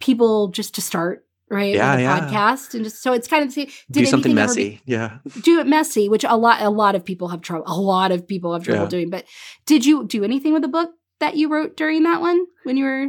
people 0.00 0.48
just 0.48 0.74
to 0.74 0.82
start 0.82 1.23
right? 1.50 1.74
Yeah, 1.74 1.98
yeah. 1.98 2.20
Podcast 2.20 2.74
and 2.74 2.84
just 2.84 3.02
so 3.02 3.12
it's 3.12 3.28
kind 3.28 3.46
of 3.46 3.54
did 3.54 3.70
do 3.90 4.06
something 4.06 4.34
messy. 4.34 4.80
Be, 4.86 4.92
yeah, 4.92 5.18
do 5.42 5.60
it 5.60 5.66
messy, 5.66 6.08
which 6.08 6.24
a 6.24 6.36
lot 6.36 6.62
a 6.62 6.70
lot 6.70 6.94
of 6.94 7.04
people 7.04 7.28
have 7.28 7.40
trouble. 7.40 7.64
A 7.66 7.78
lot 7.78 8.12
of 8.12 8.26
people 8.26 8.52
have 8.52 8.64
trouble 8.64 8.84
yeah. 8.84 8.88
doing. 8.88 9.10
But 9.10 9.24
did 9.66 9.84
you 9.84 10.06
do 10.06 10.24
anything 10.24 10.52
with 10.52 10.62
the 10.62 10.68
book 10.68 10.90
that 11.20 11.36
you 11.36 11.48
wrote 11.48 11.76
during 11.76 12.02
that 12.04 12.20
one 12.20 12.44
when 12.64 12.76
you 12.76 12.84
were? 12.84 13.06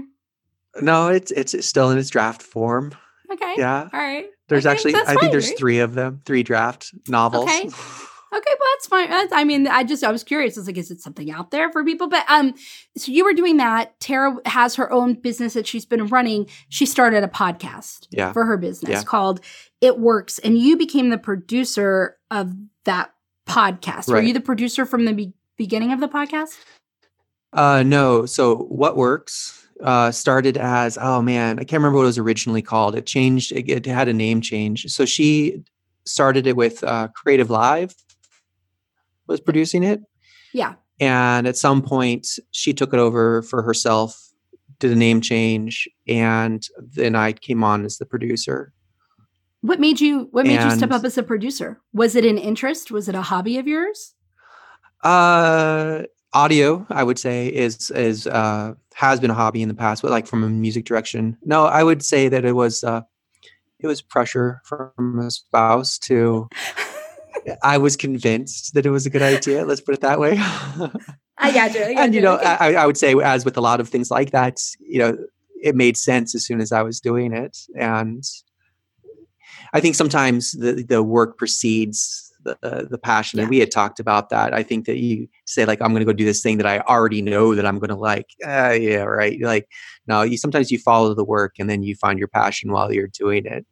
No, 0.82 1.08
it's 1.08 1.32
it's 1.32 1.66
still 1.66 1.90
in 1.92 1.98
its 1.98 2.10
draft 2.10 2.42
form. 2.42 2.94
Okay. 3.32 3.56
Yeah. 3.58 3.90
All 3.92 4.00
right. 4.00 4.28
There's 4.48 4.66
okay, 4.66 4.76
actually 4.76 4.96
I 4.96 5.16
think 5.16 5.32
there's 5.32 5.50
right? 5.50 5.58
three 5.58 5.80
of 5.80 5.96
them, 5.96 6.22
three 6.26 6.44
draft 6.44 6.94
novels. 7.08 7.46
Okay. 7.46 7.70
Okay, 8.36 8.52
well 8.60 8.70
that's 8.74 8.88
fine. 8.88 9.10
That's, 9.10 9.32
I 9.32 9.46
mean, 9.46 9.68
I 9.68 9.86
just 9.86 10.04
I 10.04 10.12
was 10.12 10.24
curious. 10.24 10.58
I 10.58 10.62
was 10.62 10.68
like, 10.68 10.78
is 10.78 10.92
it 10.92 11.00
something 11.00 11.32
out 11.32 11.52
there 11.52 11.72
for 11.72 11.86
people? 11.86 12.10
But 12.10 12.30
um, 12.30 12.54
so 12.98 13.12
you 13.12 13.24
were 13.24 13.34
doing 13.34 13.58
that. 13.58 13.98
Tara 14.02 14.36
has 14.46 14.76
her 14.76 14.92
own 14.92 15.14
business 15.14 15.54
that 15.54 15.66
she's 15.66 15.86
been 15.86 16.08
running. 16.08 16.48
She 16.68 16.86
started 16.86 17.24
a 17.24 17.30
podcast 17.30 18.08
yeah. 18.12 18.34
for 18.34 18.46
her 18.46 18.58
business 18.58 18.90
yeah. 18.92 19.04
called 19.04 19.40
It 19.80 20.00
Works, 20.00 20.38
and 20.40 20.58
you 20.58 20.76
became 20.76 21.12
the 21.12 21.18
producer 21.18 22.18
of 22.30 22.54
that 22.84 23.14
podcast. 23.48 24.10
Right. 24.10 24.16
Were 24.16 24.22
you 24.22 24.34
the 24.34 24.42
producer 24.42 24.86
from 24.86 25.06
the 25.06 25.14
be- 25.14 25.34
beginning 25.56 25.94
of 25.94 26.02
the 26.02 26.10
podcast? 26.10 26.58
Uh, 27.54 27.84
no. 27.84 28.26
So 28.26 28.58
what 28.58 28.98
works 28.98 29.66
uh, 29.82 30.12
started 30.12 30.58
as 30.58 30.98
oh 31.00 31.22
man, 31.22 31.58
I 31.58 31.64
can't 31.64 31.80
remember 31.80 32.00
what 32.00 32.04
it 32.04 32.08
was 32.08 32.18
originally 32.18 32.62
called. 32.62 32.96
It 32.96 33.06
changed. 33.06 33.54
It, 33.54 33.70
it 33.70 33.86
had 33.86 34.10
a 34.10 34.14
name 34.14 34.42
change. 34.42 34.92
So 34.92 35.06
she 35.06 35.64
started 36.06 36.48
it 36.48 36.58
with 36.58 36.84
uh, 36.84 37.08
CreativeLive 37.26 37.96
was 39.28 39.40
producing 39.40 39.84
it, 39.84 40.02
Yeah. 40.54 40.74
and 41.00 41.48
at 41.48 41.58
some 41.58 41.82
point 41.82 42.28
she 42.52 42.74
took 42.74 42.94
it 42.94 43.00
over 43.00 43.42
for 43.42 43.62
herself, 43.62 44.20
did 44.80 44.92
a 44.92 44.96
name 44.96 45.22
change, 45.22 45.88
and 46.08 46.66
then 46.78 47.16
I 47.16 47.34
came 47.34 47.64
on 47.64 47.86
as 47.86 47.98
the 47.98 48.06
producer. 48.06 48.72
What 49.62 49.80
made 49.80 50.00
you 50.00 50.28
what 50.32 50.46
made 50.46 50.62
you 50.62 50.70
step 50.72 50.92
up 50.92 51.04
as 51.04 51.18
a 51.18 51.24
producer? 51.24 51.82
Was 51.92 52.16
it 52.16 52.24
an 52.24 52.38
interest? 52.38 52.92
Was 52.92 53.10
it 53.10 53.16
a 53.16 53.22
hobby 53.24 53.58
of 53.58 53.68
yours? 53.68 54.14
Uh, 55.04 56.04
audio, 56.34 56.86
I 56.90 57.04
would 57.04 57.18
say, 57.18 57.48
is 57.48 57.90
is 57.92 58.28
uh, 58.28 58.74
has 58.94 59.20
been 59.20 59.32
a 59.32 59.36
hobby 59.36 59.62
in 59.64 59.68
the 59.70 59.74
past, 59.74 60.02
but 60.04 60.12
like 60.12 60.28
from 60.28 60.44
a 60.44 60.50
music 60.50 60.86
direction. 60.86 61.38
No, 61.44 61.66
I 61.66 61.84
would 61.84 62.04
say 62.04 62.28
that 62.30 62.46
it 62.46 62.52
was 62.54 62.84
uh, 62.84 63.02
it 63.80 63.88
was 63.88 64.02
pressure 64.02 64.62
from 64.66 65.20
a 65.20 65.32
spouse 65.32 65.98
to. 66.00 66.48
I 67.64 67.78
was 67.78 67.96
convinced 67.96 68.74
that 68.74 68.86
it 68.86 68.90
was 68.90 69.06
a 69.06 69.10
good 69.10 69.22
idea. 69.22 69.66
Let's 69.66 69.82
put 69.82 69.96
it 69.96 70.02
that 70.02 70.20
way. 70.20 70.38
I 71.38 71.52
got 71.52 71.74
you. 71.74 71.84
I 71.84 71.94
got 71.94 72.04
and 72.06 72.16
you 72.16 72.22
know, 72.22 72.36
I, 72.36 72.74
I 72.76 72.86
would 72.86 72.98
say, 72.98 73.14
as 73.22 73.46
with 73.46 73.58
a 73.58 73.62
lot 73.62 73.80
of 73.80 73.90
things 73.90 74.10
like 74.12 74.32
that, 74.32 74.60
you 74.80 75.00
know, 75.00 75.18
it 75.62 75.76
made 75.76 75.98
sense 75.98 76.36
as 76.36 76.46
soon 76.46 76.62
as 76.62 76.72
I 76.72 76.82
was 76.82 77.00
doing 77.00 77.34
it, 77.34 77.58
and 77.78 78.24
I 79.74 79.80
think 79.82 79.96
sometimes 79.96 80.52
the 80.54 80.84
the 80.88 81.04
work 81.04 81.38
precedes 81.38 82.32
the 82.44 82.58
uh, 82.64 82.84
the 82.90 82.98
passion, 82.98 83.38
Yeah. 83.38 83.44
and 83.44 83.50
we 83.50 83.60
had 83.60 83.72
talked 83.72 84.00
about 84.00 84.30
that. 84.30 84.54
I 84.54 84.64
think 84.64 84.86
that 84.86 84.98
you 84.98 85.28
say 85.46 85.66
like, 85.66 85.82
I'm 85.82 85.92
going 85.92 86.02
to 86.02 86.06
go 86.06 86.14
do 86.14 86.26
this 86.26 86.42
thing 86.42 86.58
that 86.58 86.68
I 86.68 86.80
already 86.80 87.22
know 87.22 87.56
that 87.56 87.66
I'm 87.66 87.80
going 87.80 87.90
to 87.90 87.96
like. 87.96 88.28
Uh, 88.46 88.72
yeah, 88.80 89.04
right. 89.04 89.40
Like, 89.42 89.68
no, 90.08 90.22
you 90.22 90.38
sometimes 90.38 90.72
you 90.72 90.78
follow 90.78 91.14
the 91.14 91.26
work, 91.26 91.56
and 91.60 91.70
then 91.70 91.84
you 91.84 91.96
find 91.96 92.20
your 92.20 92.28
passion 92.28 92.72
while 92.72 92.94
you're 92.94 93.08
doing 93.08 93.46
it. 93.46 93.66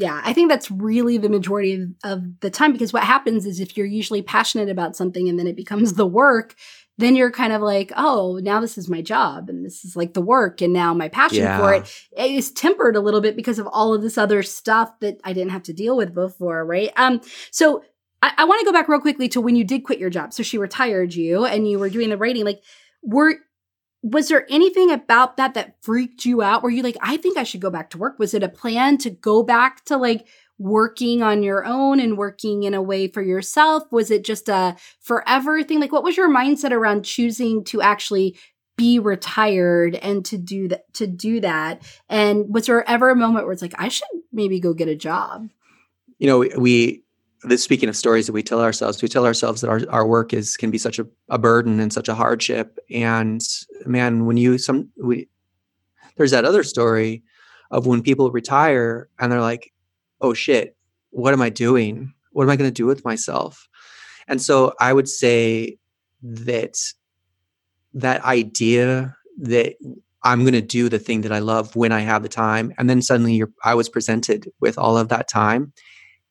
Yeah, 0.00 0.18
I 0.24 0.32
think 0.32 0.48
that's 0.48 0.70
really 0.70 1.18
the 1.18 1.28
majority 1.28 1.74
of, 1.74 1.90
of 2.04 2.40
the 2.40 2.48
time 2.48 2.72
because 2.72 2.90
what 2.90 3.02
happens 3.02 3.44
is 3.44 3.60
if 3.60 3.76
you're 3.76 3.84
usually 3.84 4.22
passionate 4.22 4.70
about 4.70 4.96
something 4.96 5.28
and 5.28 5.38
then 5.38 5.46
it 5.46 5.56
becomes 5.56 5.92
the 5.92 6.06
work, 6.06 6.54
then 6.96 7.16
you're 7.16 7.30
kind 7.30 7.52
of 7.52 7.60
like, 7.60 7.92
oh, 7.98 8.40
now 8.42 8.60
this 8.60 8.78
is 8.78 8.88
my 8.88 9.02
job 9.02 9.50
and 9.50 9.62
this 9.62 9.84
is 9.84 9.96
like 9.96 10.14
the 10.14 10.22
work 10.22 10.62
and 10.62 10.72
now 10.72 10.94
my 10.94 11.10
passion 11.10 11.42
for 11.58 11.74
it 11.74 11.86
is 12.16 12.50
tempered 12.50 12.96
a 12.96 13.00
little 13.00 13.20
bit 13.20 13.36
because 13.36 13.58
of 13.58 13.66
all 13.66 13.92
of 13.92 14.00
this 14.00 14.16
other 14.16 14.42
stuff 14.42 14.90
that 15.00 15.20
I 15.22 15.34
didn't 15.34 15.50
have 15.50 15.64
to 15.64 15.74
deal 15.74 15.98
with 15.98 16.14
before, 16.14 16.64
right? 16.64 16.90
Um, 16.96 17.20
so 17.50 17.84
I, 18.22 18.32
I 18.38 18.44
want 18.46 18.60
to 18.60 18.64
go 18.64 18.72
back 18.72 18.88
real 18.88 19.00
quickly 19.00 19.28
to 19.28 19.40
when 19.42 19.54
you 19.54 19.64
did 19.64 19.84
quit 19.84 19.98
your 19.98 20.08
job. 20.08 20.32
So 20.32 20.42
she 20.42 20.56
retired 20.56 21.12
you 21.12 21.44
and 21.44 21.68
you 21.68 21.78
were 21.78 21.90
doing 21.90 22.08
the 22.08 22.16
writing. 22.16 22.46
Like, 22.46 22.62
were 23.02 23.36
was 24.02 24.28
there 24.28 24.46
anything 24.50 24.90
about 24.90 25.36
that 25.36 25.54
that 25.54 25.76
freaked 25.82 26.24
you 26.24 26.42
out? 26.42 26.62
Were 26.62 26.70
you 26.70 26.82
like, 26.82 26.96
I 27.00 27.16
think 27.16 27.36
I 27.36 27.42
should 27.42 27.60
go 27.60 27.70
back 27.70 27.90
to 27.90 27.98
work? 27.98 28.18
Was 28.18 28.34
it 28.34 28.42
a 28.42 28.48
plan 28.48 28.98
to 28.98 29.10
go 29.10 29.42
back 29.42 29.84
to 29.86 29.96
like 29.96 30.26
working 30.58 31.22
on 31.22 31.42
your 31.42 31.64
own 31.64 32.00
and 32.00 32.18
working 32.18 32.62
in 32.62 32.74
a 32.74 32.82
way 32.82 33.08
for 33.08 33.22
yourself? 33.22 33.84
Was 33.90 34.10
it 34.10 34.24
just 34.24 34.48
a 34.48 34.76
forever 35.00 35.62
thing? 35.62 35.80
Like, 35.80 35.92
what 35.92 36.04
was 36.04 36.16
your 36.16 36.30
mindset 36.30 36.72
around 36.72 37.04
choosing 37.04 37.64
to 37.64 37.82
actually 37.82 38.38
be 38.76 38.98
retired 38.98 39.96
and 39.96 40.24
to 40.26 40.38
do 40.38 40.68
that? 40.68 40.92
To 40.94 41.06
do 41.06 41.40
that, 41.40 41.82
and 42.08 42.46
was 42.48 42.66
there 42.66 42.88
ever 42.88 43.10
a 43.10 43.16
moment 43.16 43.44
where 43.44 43.52
it's 43.52 43.62
like, 43.62 43.74
I 43.78 43.88
should 43.88 44.08
maybe 44.32 44.60
go 44.60 44.72
get 44.72 44.88
a 44.88 44.96
job? 44.96 45.50
you 46.20 46.26
know 46.26 46.46
we 46.56 47.02
this 47.42 47.62
speaking 47.64 47.88
of 47.88 47.96
stories 47.96 48.26
that 48.26 48.32
we 48.32 48.42
tell 48.42 48.60
ourselves 48.60 49.00
we 49.00 49.08
tell 49.08 49.24
ourselves 49.26 49.60
that 49.60 49.70
our, 49.70 49.80
our 49.88 50.06
work 50.06 50.32
is 50.34 50.56
can 50.56 50.70
be 50.70 50.78
such 50.78 50.98
a, 50.98 51.06
a 51.28 51.38
burden 51.38 51.80
and 51.80 51.92
such 51.92 52.08
a 52.08 52.14
hardship. 52.14 52.78
And 52.90 53.40
man 53.86 54.26
when 54.26 54.36
you 54.36 54.58
some 54.58 54.90
we 55.02 55.28
there's 56.16 56.32
that 56.32 56.44
other 56.44 56.62
story 56.62 57.22
of 57.70 57.86
when 57.86 58.02
people 58.02 58.30
retire 58.30 59.08
and 59.18 59.32
they're 59.32 59.40
like 59.40 59.72
oh 60.20 60.34
shit 60.34 60.76
what 61.10 61.32
am 61.32 61.42
i 61.42 61.48
doing? 61.48 62.12
What 62.32 62.44
am 62.44 62.50
i 62.50 62.56
going 62.56 62.70
to 62.70 62.74
do 62.74 62.86
with 62.86 63.04
myself? 63.04 63.68
And 64.28 64.40
so 64.40 64.74
i 64.80 64.92
would 64.92 65.08
say 65.08 65.78
that 66.22 66.76
that 67.94 68.22
idea 68.24 69.16
that 69.38 69.74
i'm 70.22 70.40
going 70.40 70.52
to 70.52 70.60
do 70.60 70.88
the 70.88 70.98
thing 70.98 71.22
that 71.22 71.32
i 71.32 71.38
love 71.38 71.74
when 71.74 71.92
i 71.92 72.00
have 72.00 72.22
the 72.22 72.28
time 72.28 72.72
and 72.78 72.90
then 72.90 73.00
suddenly 73.02 73.34
you're 73.34 73.50
i 73.64 73.74
was 73.74 73.88
presented 73.88 74.50
with 74.60 74.78
all 74.78 74.98
of 74.98 75.08
that 75.08 75.28
time 75.28 75.72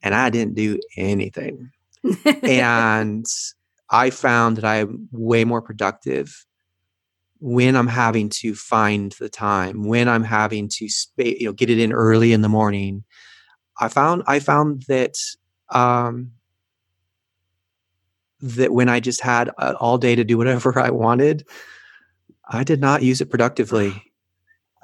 and 0.01 0.15
I 0.15 0.29
didn't 0.29 0.55
do 0.55 0.79
anything. 0.97 1.71
and 2.43 3.25
I 3.89 4.09
found 4.09 4.57
that 4.57 4.65
I'm 4.65 5.09
way 5.11 5.43
more 5.43 5.61
productive 5.61 6.45
when 7.39 7.75
I'm 7.75 7.87
having 7.87 8.29
to 8.29 8.53
find 8.53 9.13
the 9.13 9.29
time, 9.29 9.85
when 9.85 10.07
I'm 10.07 10.23
having 10.23 10.67
to 10.69 10.89
spa- 10.89 11.23
you 11.23 11.45
know 11.45 11.53
get 11.53 11.69
it 11.69 11.79
in 11.79 11.93
early 11.93 12.33
in 12.33 12.41
the 12.41 12.49
morning. 12.49 13.03
I 13.79 13.87
found 13.87 14.23
I 14.27 14.39
found 14.39 14.83
that 14.87 15.15
um, 15.69 16.31
that 18.41 18.73
when 18.73 18.89
I 18.89 18.99
just 18.99 19.21
had 19.21 19.49
uh, 19.57 19.75
all 19.79 19.97
day 19.97 20.15
to 20.15 20.23
do 20.23 20.37
whatever 20.37 20.77
I 20.83 20.91
wanted, 20.91 21.47
I 22.47 22.63
did 22.63 22.81
not 22.81 23.03
use 23.03 23.21
it 23.21 23.29
productively. 23.29 24.08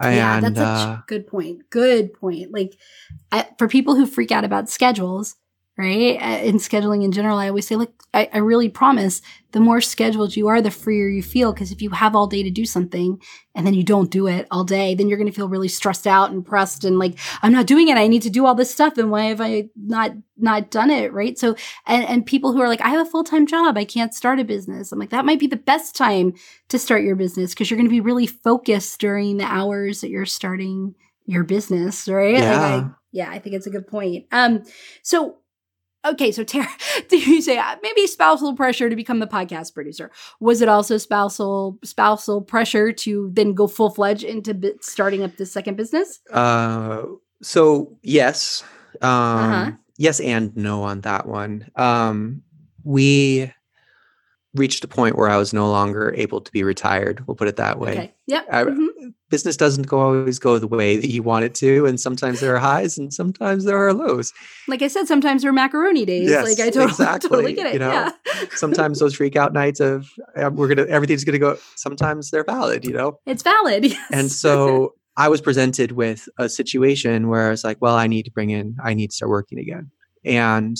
Yeah, 0.01 0.39
that's 0.41 0.57
such 0.57 0.67
uh, 0.67 0.91
a 0.91 1.03
good 1.07 1.27
point. 1.27 1.69
Good 1.69 2.13
point. 2.13 2.51
Like 2.51 2.77
I, 3.31 3.47
for 3.57 3.67
people 3.67 3.95
who 3.95 4.05
freak 4.05 4.31
out 4.31 4.43
about 4.43 4.69
schedules, 4.69 5.35
right? 5.77 6.17
Uh, 6.21 6.43
in 6.43 6.55
scheduling 6.55 7.03
in 7.03 7.11
general, 7.11 7.37
I 7.37 7.49
always 7.49 7.67
say, 7.67 7.75
look, 7.75 8.03
I, 8.13 8.29
I 8.33 8.37
really 8.37 8.69
promise 8.69 9.21
the 9.51 9.59
more 9.59 9.81
scheduled 9.81 10.35
you 10.35 10.47
are, 10.47 10.61
the 10.61 10.71
freer 10.71 11.09
you 11.09 11.21
feel. 11.21 11.51
Because 11.51 11.71
if 11.71 11.81
you 11.81 11.89
have 11.89 12.15
all 12.15 12.27
day 12.27 12.43
to 12.43 12.49
do 12.49 12.65
something 12.65 13.21
and 13.53 13.67
then 13.67 13.73
you 13.73 13.83
don't 13.83 14.09
do 14.09 14.27
it 14.27 14.47
all 14.51 14.63
day, 14.63 14.95
then 14.95 15.09
you're 15.09 15.17
going 15.17 15.29
to 15.29 15.35
feel 15.35 15.49
really 15.49 15.67
stressed 15.67 16.07
out 16.07 16.31
and 16.31 16.45
pressed 16.45 16.85
and 16.85 16.97
like, 16.97 17.17
I'm 17.41 17.51
not 17.51 17.67
doing 17.67 17.89
it. 17.89 17.97
I 17.97 18.07
need 18.07 18.21
to 18.21 18.29
do 18.29 18.45
all 18.45 18.55
this 18.55 18.71
stuff. 18.71 18.97
And 18.97 19.11
why 19.11 19.25
have 19.25 19.41
I 19.41 19.69
not, 19.75 20.11
not 20.37 20.71
done 20.71 20.91
it? 20.91 21.11
Right. 21.11 21.37
So, 21.37 21.55
and, 21.85 22.05
and 22.05 22.25
people 22.25 22.53
who 22.53 22.61
are 22.61 22.69
like, 22.69 22.81
I 22.81 22.89
have 22.89 23.05
a 23.05 23.09
full 23.09 23.25
time 23.25 23.45
job. 23.45 23.77
I 23.77 23.83
can't 23.85 24.13
start 24.13 24.39
a 24.39 24.45
business. 24.45 24.91
I'm 24.91 24.99
like, 24.99 25.09
that 25.09 25.25
might 25.25 25.39
be 25.39 25.47
the 25.47 25.57
best 25.57 25.95
time 25.95 26.33
to 26.69 26.79
start 26.79 27.03
your 27.03 27.15
business 27.17 27.53
because 27.53 27.69
you're 27.69 27.77
going 27.77 27.89
to 27.89 27.93
be 27.93 28.01
really 28.01 28.27
focused 28.27 28.99
during 29.01 29.37
the 29.37 29.45
hours 29.45 30.01
that 30.01 30.09
you're 30.09 30.25
starting 30.25 30.95
your 31.25 31.43
business, 31.43 32.07
right? 32.07 32.35
Like 32.35 32.43
I, 32.43 32.75
Yeah. 32.75 32.89
yeah, 33.11 33.29
I 33.29 33.39
think 33.39 33.55
it's 33.55 33.67
a 33.67 33.71
good 33.71 33.87
point. 33.87 34.25
Um, 34.31 34.63
so 35.01 35.37
okay, 36.05 36.31
so 36.31 36.43
Tara, 36.43 36.67
do 37.09 37.17
you 37.17 37.41
say 37.41 37.57
uh, 37.57 37.75
maybe 37.81 38.07
spousal 38.07 38.55
pressure 38.55 38.89
to 38.89 38.95
become 38.95 39.19
the 39.19 39.27
podcast 39.27 39.73
producer? 39.73 40.11
Was 40.39 40.61
it 40.61 40.69
also 40.69 40.97
spousal 40.97 41.77
spousal 41.83 42.41
pressure 42.41 42.91
to 42.93 43.29
then 43.33 43.53
go 43.53 43.67
full 43.67 43.89
fledged 43.89 44.23
into 44.23 44.53
bi- 44.53 44.73
starting 44.81 45.23
up 45.23 45.37
this 45.37 45.51
second 45.51 45.75
business? 45.77 46.19
Uh, 46.31 47.03
so 47.41 47.97
yes, 48.03 48.63
um, 49.01 49.09
Uh-huh. 49.09 49.71
yes 49.97 50.19
and 50.19 50.55
no 50.55 50.83
on 50.83 51.01
that 51.01 51.27
one. 51.27 51.69
Um, 51.75 52.41
we 52.83 53.51
reached 54.55 54.83
a 54.83 54.87
point 54.87 55.17
where 55.17 55.29
I 55.29 55.37
was 55.37 55.53
no 55.53 55.69
longer 55.69 56.13
able 56.17 56.41
to 56.41 56.51
be 56.51 56.63
retired. 56.63 57.25
We'll 57.27 57.35
put 57.35 57.47
it 57.47 57.55
that 57.57 57.79
way. 57.79 57.91
Okay. 57.91 58.13
Yep. 58.27 58.47
I- 58.51 58.63
mhm. 58.63 58.87
Business 59.29 59.57
doesn't 59.57 59.87
go 59.87 59.99
always 59.99 60.37
go 60.39 60.59
the 60.59 60.67
way 60.67 60.97
that 60.97 61.09
you 61.09 61.23
want 61.23 61.45
it 61.45 61.55
to, 61.55 61.85
and 61.87 61.99
sometimes 61.99 62.39
there 62.39 62.55
are 62.55 62.59
highs 62.59 62.97
and 62.97 63.11
sometimes 63.13 63.65
there 63.65 63.77
are 63.77 63.91
lows. 63.91 64.31
Like 64.67 64.81
I 64.83 64.87
said, 64.87 65.07
sometimes 65.07 65.41
there 65.41 65.49
are 65.49 65.53
macaroni 65.53 66.05
days. 66.05 66.29
Yes, 66.29 66.43
like 66.43 66.59
I 66.59 66.69
totally, 66.71 66.85
exactly, 66.85 67.29
totally 67.29 67.53
get 67.53 67.67
it. 67.67 67.73
you 67.73 67.79
know? 67.79 67.91
Yeah. 67.91 68.11
Sometimes 68.55 68.99
those 68.99 69.15
freak 69.15 69.35
out 69.35 69.51
nights 69.51 69.79
of 69.79 70.07
uh, 70.37 70.51
we're 70.53 70.67
gonna 70.67 70.87
everything's 70.87 71.23
gonna 71.23 71.39
go. 71.39 71.57
Sometimes 71.75 72.29
they're 72.29 72.43
valid, 72.43 72.85
you 72.85 72.93
know. 72.93 73.19
It's 73.25 73.41
valid. 73.43 73.85
Yes. 73.91 74.09
And 74.11 74.31
so 74.31 74.93
I 75.17 75.27
was 75.27 75.41
presented 75.41 75.93
with 75.93 76.29
a 76.37 76.47
situation 76.47 77.27
where 77.27 77.47
I 77.47 77.49
was 77.49 77.63
like, 77.63 77.77
well, 77.81 77.95
I 77.95 78.05
need 78.07 78.23
to 78.23 78.31
bring 78.31 78.51
in, 78.51 78.77
I 78.83 78.93
need 78.93 79.09
to 79.09 79.15
start 79.15 79.29
working 79.31 79.57
again. 79.59 79.89
And 80.23 80.77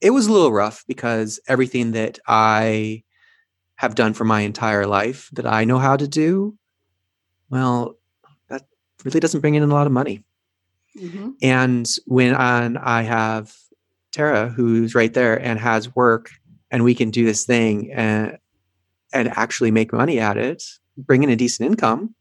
it 0.00 0.10
was 0.10 0.26
a 0.26 0.32
little 0.32 0.52
rough 0.52 0.84
because 0.86 1.40
everything 1.48 1.92
that 1.92 2.18
I 2.26 3.02
have 3.76 3.94
done 3.94 4.14
for 4.14 4.24
my 4.24 4.40
entire 4.40 4.86
life 4.86 5.28
that 5.32 5.46
I 5.46 5.64
know 5.64 5.78
how 5.78 5.96
to 5.96 6.08
do, 6.08 6.56
well, 7.50 7.96
that 8.48 8.62
really 9.04 9.20
doesn't 9.20 9.40
bring 9.40 9.54
in 9.54 9.62
a 9.62 9.66
lot 9.66 9.86
of 9.86 9.92
money. 9.92 10.24
Mhm. 10.98 11.34
And 11.42 11.90
when 12.06 12.34
on, 12.34 12.76
I 12.78 13.02
have 13.02 13.54
Tara, 14.12 14.48
who's 14.48 14.94
right 14.94 15.12
there 15.12 15.36
and 15.40 15.58
has 15.60 15.94
work, 15.94 16.30
and 16.70 16.84
we 16.84 16.94
can 16.94 17.10
do 17.10 17.24
this 17.24 17.44
thing 17.44 17.92
and 17.92 18.38
and 19.12 19.28
actually 19.28 19.70
make 19.70 19.92
money 19.92 20.18
at 20.18 20.36
it, 20.36 20.62
bring 20.96 21.22
in 21.22 21.30
a 21.30 21.36
decent 21.36 21.70
income. 21.70 22.14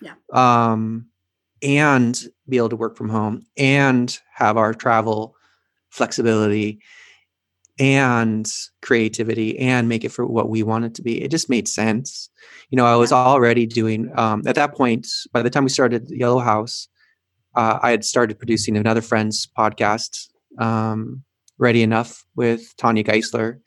Yeah. 0.00 0.14
Um, 0.32 1.06
and 1.62 2.22
be 2.48 2.56
able 2.56 2.68
to 2.68 2.76
work 2.76 2.96
from 2.96 3.08
home 3.08 3.44
and 3.56 4.18
have 4.34 4.56
our 4.56 4.74
travel 4.74 5.35
flexibility 5.90 6.80
and 7.78 8.50
creativity 8.80 9.58
and 9.58 9.88
make 9.88 10.04
it 10.04 10.08
for 10.10 10.26
what 10.26 10.48
we 10.48 10.62
want 10.62 10.86
it 10.86 10.94
to 10.94 11.02
be. 11.02 11.22
It 11.22 11.30
just 11.30 11.50
made 11.50 11.68
sense. 11.68 12.30
You 12.70 12.76
know, 12.76 12.86
I 12.86 12.96
was 12.96 13.12
already 13.12 13.66
doing 13.66 14.10
um, 14.16 14.42
at 14.46 14.54
that 14.54 14.74
point. 14.74 15.06
By 15.32 15.42
the 15.42 15.50
time 15.50 15.64
we 15.64 15.70
started 15.70 16.08
Yellow 16.10 16.38
House, 16.38 16.88
uh, 17.54 17.78
I 17.82 17.90
had 17.90 18.04
started 18.04 18.38
producing 18.38 18.76
another 18.76 19.02
friend's 19.02 19.46
podcast, 19.58 20.28
um, 20.58 21.22
Ready 21.58 21.82
Enough 21.82 22.24
with 22.34 22.74
Tanya 22.76 23.04
Geisler. 23.04 23.60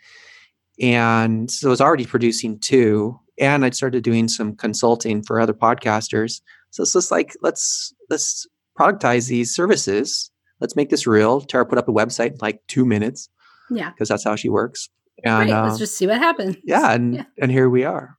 And 0.82 1.50
so 1.52 1.70
I 1.70 1.72
was 1.72 1.82
already 1.82 2.06
producing 2.06 2.60
two. 2.60 3.20
and 3.40 3.64
I'd 3.64 3.76
started 3.76 4.04
doing 4.04 4.28
some 4.28 4.56
consulting 4.56 5.24
for 5.24 5.40
other 5.40 5.54
podcasters. 5.54 6.42
So 6.72 6.84
it's 6.84 6.94
just 6.94 7.12
like 7.12 7.36
let's 7.42 7.94
let's 8.10 8.48
productize 8.78 9.28
these 9.28 9.54
services. 9.54 10.32
Let's 10.60 10.76
make 10.76 10.90
this 10.90 11.08
real. 11.08 11.42
Tara 11.42 11.66
put 11.66 11.78
up 11.78 11.88
a 11.88 11.92
website 11.94 12.32
in 12.32 12.38
like 12.42 12.62
two 12.68 12.86
minutes 12.86 13.30
Yeah. 13.70 13.92
because 13.92 14.10
that's 14.10 14.24
how 14.24 14.36
she 14.36 14.50
works. 14.50 14.90
And 15.24 15.50
Right. 15.50 15.58
uh, 15.60 15.66
Let's 15.68 15.80
just 15.80 15.98
see 15.98 16.08
what 16.08 16.18
happens. 16.18 16.58
yeah, 16.64 16.94
and 16.94 17.16
Yeah. 17.16 17.24
and 17.42 17.52
here 17.52 17.70
we 17.70 17.84
are. 17.84 18.16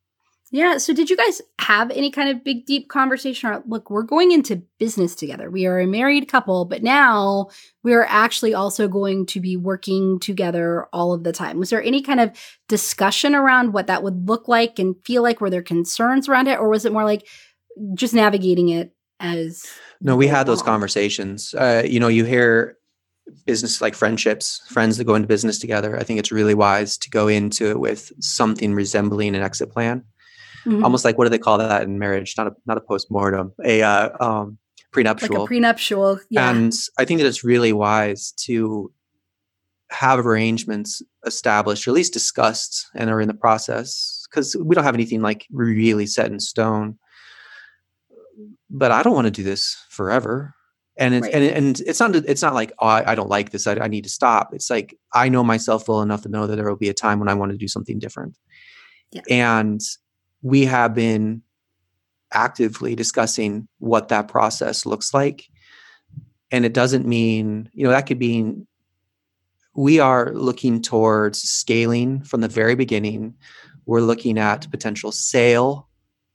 Yeah. 0.53 0.78
So, 0.78 0.93
did 0.93 1.09
you 1.09 1.16
guys 1.16 1.41
have 1.61 1.93
any 1.93 2.11
kind 2.11 2.28
of 2.28 2.43
big, 2.43 2.66
deep 2.66 2.88
conversation? 2.88 3.49
Or, 3.51 3.62
look, 3.68 3.88
we're 3.88 4.03
going 4.03 4.32
into 4.32 4.62
business 4.80 5.14
together. 5.14 5.49
We 5.49 5.64
are 5.66 5.78
a 5.78 5.86
married 5.86 6.26
couple, 6.26 6.64
but 6.64 6.82
now 6.82 7.51
we 7.84 7.95
are 7.95 8.05
actually 8.09 8.53
also 8.53 8.88
going 8.88 9.26
to 9.26 9.38
be 9.41 9.57
working 9.57 10.18
together 10.18 10.86
all 10.93 11.12
of 11.12 11.22
the 11.22 11.32
time. 11.32 11.61
Was 11.61 11.70
there 11.70 11.80
any 11.82 12.03
kind 12.03 12.18
of 12.18 12.32
discussion 12.68 13.36
around 13.36 13.72
what 13.72 13.86
that 13.86 14.03
would 14.03 14.28
look 14.28 14.49
like 14.49 14.80
and 14.80 14.97
feel 15.05 15.22
like? 15.22 15.41
Were 15.41 15.51
there 15.51 15.62
concerns 15.62 16.28
around 16.28 16.49
it, 16.49 16.59
or 16.59 16.68
was 16.68 16.84
it 16.84 16.93
more 16.93 17.05
like 17.05 17.28
just 17.95 18.12
navigating 18.12 18.70
it 18.70 18.93
as? 19.20 19.66
No, 20.00 20.16
we 20.16 20.26
had 20.26 20.46
those 20.46 20.62
conversations. 20.62 21.54
Uh, 21.54 21.82
you 21.86 22.00
know, 22.00 22.08
you 22.08 22.24
hear 22.24 22.76
business 23.46 23.80
like 23.80 23.94
friendships, 23.94 24.60
friends 24.68 24.96
that 24.96 25.04
go 25.04 25.14
into 25.14 25.28
business 25.28 25.58
together. 25.58 25.96
I 25.98 26.02
think 26.02 26.18
it's 26.18 26.32
really 26.32 26.54
wise 26.54 26.96
to 26.98 27.10
go 27.10 27.28
into 27.28 27.70
it 27.70 27.78
with 27.78 28.12
something 28.20 28.74
resembling 28.74 29.36
an 29.36 29.42
exit 29.42 29.70
plan. 29.70 30.04
Mhm. 30.64 30.82
Almost 30.82 31.04
like 31.04 31.16
what 31.16 31.24
do 31.24 31.30
they 31.30 31.38
call 31.38 31.58
that 31.58 31.82
in 31.82 31.98
marriage? 31.98 32.34
Not 32.36 32.48
a 32.48 32.52
not 32.66 32.76
a 32.76 32.80
post-mortem 32.80 33.52
a 33.64 33.82
uh, 33.82 34.10
um, 34.20 34.58
prenuptial. 34.92 35.28
like 35.34 35.44
a 35.44 35.46
prenuptial. 35.46 36.20
Yeah. 36.28 36.50
And 36.50 36.72
I 36.98 37.04
think 37.04 37.20
that 37.20 37.26
it's 37.26 37.44
really 37.44 37.72
wise 37.72 38.32
to 38.44 38.92
have 39.90 40.24
arrangements 40.24 41.02
established, 41.26 41.86
or 41.86 41.90
at 41.90 41.94
least 41.94 42.12
discussed, 42.12 42.86
and 42.94 43.10
are 43.10 43.20
in 43.20 43.28
the 43.28 43.34
process 43.34 44.26
because 44.30 44.56
we 44.56 44.74
don't 44.74 44.84
have 44.84 44.94
anything 44.94 45.20
like 45.20 45.46
really 45.50 46.06
set 46.06 46.30
in 46.30 46.40
stone. 46.40 46.98
But 48.70 48.92
I 48.92 49.02
don't 49.02 49.14
want 49.14 49.26
to 49.26 49.30
do 49.32 49.42
this 49.42 49.76
forever, 49.88 50.54
and 50.96 51.14
it's 51.14 51.26
Right. 51.26 51.34
and, 51.34 51.44
and 51.44 51.80
it's 51.80 52.00
not 52.00 52.14
it's 52.14 52.42
not 52.42 52.54
like 52.54 52.72
oh, 52.78 52.86
I, 52.86 53.12
I 53.12 53.14
don't 53.14 53.28
like 53.28 53.50
this. 53.50 53.66
I, 53.66 53.74
I 53.76 53.88
need 53.88 54.04
to 54.04 54.10
stop. 54.10 54.54
It's 54.54 54.70
like 54.70 54.96
I 55.12 55.28
know 55.28 55.42
myself 55.42 55.88
well 55.88 56.02
enough 56.02 56.22
to 56.22 56.28
know 56.28 56.46
that 56.46 56.56
there 56.56 56.68
will 56.68 56.76
be 56.76 56.88
a 56.88 56.94
time 56.94 57.18
when 57.18 57.28
I 57.28 57.34
want 57.34 57.52
to 57.52 57.58
do 57.58 57.68
something 57.68 57.98
different. 57.98 58.36
Yeah. 59.10 59.22
And 59.28 59.80
we 60.42 60.64
have 60.66 60.94
been 60.94 61.42
actively 62.32 62.94
discussing 62.94 63.68
what 63.78 64.08
that 64.08 64.28
process 64.28 64.86
looks 64.86 65.12
like 65.12 65.48
and 66.50 66.64
it 66.64 66.72
doesn't 66.72 67.06
mean 67.06 67.68
you 67.72 67.84
know 67.84 67.90
that 67.90 68.06
could 68.06 68.18
mean 68.18 68.66
we 69.74 69.98
are 69.98 70.32
looking 70.32 70.82
towards 70.82 71.40
scaling 71.40 72.22
from 72.22 72.40
the 72.40 72.48
very 72.48 72.74
beginning 72.74 73.34
we're 73.86 74.00
looking 74.00 74.38
at 74.38 74.70
potential 74.70 75.10
sale 75.10 75.88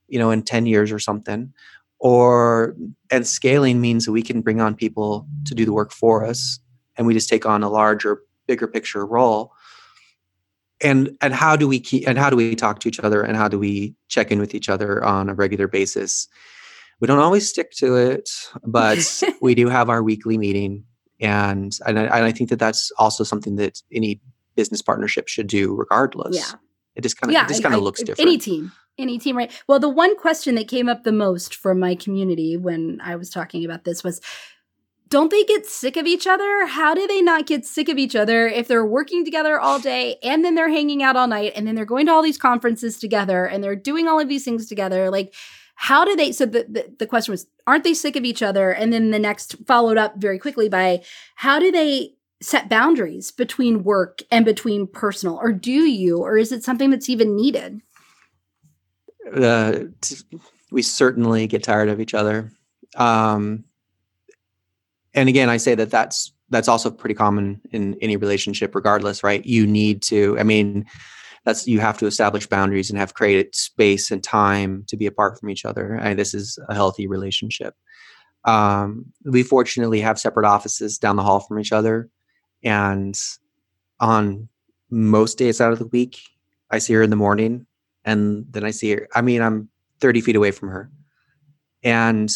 you 0.07 0.19
know 0.19 0.31
in 0.31 0.41
10 0.41 0.65
years 0.65 0.91
or 0.91 0.99
something 0.99 1.53
or 1.99 2.75
and 3.09 3.25
scaling 3.25 3.81
means 3.81 4.05
that 4.05 4.11
we 4.11 4.21
can 4.21 4.41
bring 4.41 4.61
on 4.61 4.75
people 4.75 5.27
to 5.45 5.55
do 5.55 5.65
the 5.65 5.73
work 5.73 5.91
for 5.91 6.25
us 6.25 6.59
and 6.97 7.07
we 7.07 7.13
just 7.13 7.29
take 7.29 7.45
on 7.45 7.63
a 7.63 7.69
larger 7.69 8.21
bigger 8.47 8.67
picture 8.67 9.05
role. 9.05 9.53
And 10.81 11.17
and 11.21 11.33
how 11.33 11.55
do 11.55 11.67
we 11.67 11.79
keep 11.79 12.07
and 12.07 12.17
how 12.17 12.29
do 12.29 12.35
we 12.35 12.55
talk 12.55 12.79
to 12.79 12.87
each 12.89 12.99
other 12.99 13.21
and 13.21 13.37
how 13.37 13.47
do 13.47 13.57
we 13.57 13.95
check 14.09 14.31
in 14.31 14.39
with 14.39 14.53
each 14.53 14.69
other 14.69 15.03
on 15.03 15.29
a 15.29 15.33
regular 15.33 15.67
basis? 15.67 16.27
We 16.99 17.07
don't 17.07 17.19
always 17.19 17.47
stick 17.49 17.71
to 17.77 17.95
it 17.95 18.29
but 18.63 19.23
we 19.41 19.55
do 19.55 19.69
have 19.69 19.89
our 19.89 20.03
weekly 20.03 20.37
meeting 20.37 20.85
and 21.19 21.77
and 21.85 21.99
I, 21.99 22.03
and 22.03 22.25
I 22.25 22.31
think 22.31 22.49
that 22.49 22.59
that's 22.59 22.91
also 22.97 23.23
something 23.23 23.55
that 23.55 23.81
any 23.91 24.19
business 24.55 24.81
partnership 24.81 25.27
should 25.27 25.47
do 25.47 25.73
regardless. 25.75 26.35
Yeah. 26.35 26.57
it 26.95 27.01
just 27.01 27.19
kind 27.19 27.29
of 27.29 27.33
yeah, 27.33 27.45
it 27.45 27.49
just 27.49 27.63
kind 27.63 27.75
of 27.75 27.81
looks 27.81 28.01
different. 28.01 28.27
Any 28.27 28.37
team, 28.37 28.71
any 28.97 29.17
team, 29.17 29.37
right? 29.37 29.51
Well, 29.67 29.79
the 29.79 29.89
one 29.89 30.17
question 30.17 30.55
that 30.55 30.67
came 30.67 30.89
up 30.89 31.03
the 31.03 31.11
most 31.11 31.55
from 31.55 31.79
my 31.79 31.95
community 31.95 32.57
when 32.57 32.99
I 33.03 33.15
was 33.15 33.29
talking 33.29 33.65
about 33.65 33.83
this 33.83 34.03
was, 34.03 34.21
don't 35.07 35.29
they 35.29 35.43
get 35.43 35.65
sick 35.65 35.97
of 35.97 36.07
each 36.07 36.25
other? 36.25 36.65
How 36.65 36.95
do 36.95 37.05
they 37.05 37.21
not 37.21 37.45
get 37.45 37.65
sick 37.65 37.89
of 37.89 37.97
each 37.97 38.15
other 38.15 38.47
if 38.47 38.67
they're 38.67 38.85
working 38.85 39.23
together 39.23 39.59
all 39.59 39.79
day 39.79 40.17
and 40.23 40.43
then 40.43 40.55
they're 40.55 40.69
hanging 40.69 41.03
out 41.03 41.15
all 41.15 41.27
night 41.27 41.53
and 41.55 41.67
then 41.67 41.75
they're 41.75 41.85
going 41.85 42.07
to 42.07 42.11
all 42.11 42.23
these 42.23 42.39
conferences 42.39 42.97
together 42.97 43.45
and 43.45 43.63
they're 43.63 43.75
doing 43.75 44.07
all 44.07 44.19
of 44.19 44.29
these 44.29 44.43
things 44.43 44.67
together? 44.67 45.11
Like, 45.11 45.33
how 45.75 46.05
do 46.05 46.15
they? 46.15 46.31
So 46.31 46.45
the, 46.45 46.65
the, 46.67 46.95
the 46.99 47.07
question 47.07 47.33
was, 47.33 47.45
aren't 47.67 47.83
they 47.83 47.93
sick 47.93 48.15
of 48.15 48.25
each 48.25 48.41
other? 48.41 48.71
And 48.71 48.91
then 48.91 49.11
the 49.11 49.19
next 49.19 49.55
followed 49.67 49.97
up 49.97 50.15
very 50.17 50.39
quickly 50.39 50.69
by, 50.69 51.03
how 51.35 51.59
do 51.59 51.71
they 51.71 52.15
set 52.41 52.69
boundaries 52.69 53.31
between 53.31 53.83
work 53.83 54.23
and 54.31 54.43
between 54.43 54.87
personal? 54.87 55.37
Or 55.37 55.51
do 55.51 55.71
you? 55.71 56.17
Or 56.17 56.37
is 56.37 56.51
it 56.51 56.63
something 56.63 56.89
that's 56.89 57.09
even 57.09 57.35
needed? 57.35 57.81
Uh, 59.33 59.79
t- 60.01 60.39
we 60.71 60.81
certainly 60.81 61.47
get 61.47 61.63
tired 61.63 61.89
of 61.89 61.99
each 61.99 62.13
other. 62.13 62.51
Um, 62.95 63.63
and 65.13 65.29
again, 65.29 65.49
I 65.49 65.57
say 65.57 65.75
that 65.75 65.91
that's 65.91 66.33
that's 66.49 66.67
also 66.67 66.91
pretty 66.91 67.15
common 67.15 67.61
in 67.71 67.95
any 68.01 68.17
relationship, 68.17 68.75
regardless, 68.75 69.23
right? 69.23 69.43
You 69.45 69.65
need 69.65 70.01
to. 70.03 70.37
I 70.39 70.43
mean, 70.43 70.85
that's 71.43 71.67
you 71.67 71.79
have 71.79 71.97
to 71.99 72.05
establish 72.05 72.47
boundaries 72.47 72.89
and 72.89 72.99
have 72.99 73.13
created 73.13 73.55
space 73.55 74.11
and 74.11 74.23
time 74.23 74.83
to 74.87 74.97
be 74.97 75.05
apart 75.05 75.39
from 75.39 75.49
each 75.49 75.65
other. 75.65 75.93
And 75.93 76.19
this 76.19 76.33
is 76.33 76.59
a 76.69 76.75
healthy 76.75 77.07
relationship. 77.07 77.75
Um, 78.43 79.05
we 79.23 79.41
fortunately 79.41 80.01
have 80.01 80.19
separate 80.19 80.45
offices 80.45 80.99
down 80.99 81.15
the 81.15 81.23
hall 81.23 81.39
from 81.39 81.59
each 81.59 81.71
other, 81.71 82.09
and 82.63 83.19
on 83.99 84.49
most 84.91 85.37
days 85.37 85.61
out 85.61 85.71
of 85.71 85.79
the 85.79 85.87
week, 85.87 86.19
I 86.69 86.77
see 86.77 86.93
her 86.93 87.01
in 87.01 87.09
the 87.09 87.15
morning 87.15 87.65
and 88.05 88.45
then 88.51 88.63
I 88.63 88.71
see 88.71 88.91
her. 88.91 89.07
I 89.13 89.21
mean, 89.21 89.41
I'm 89.41 89.69
30 89.99 90.21
feet 90.21 90.35
away 90.35 90.51
from 90.51 90.69
her, 90.69 90.89
and 91.83 92.31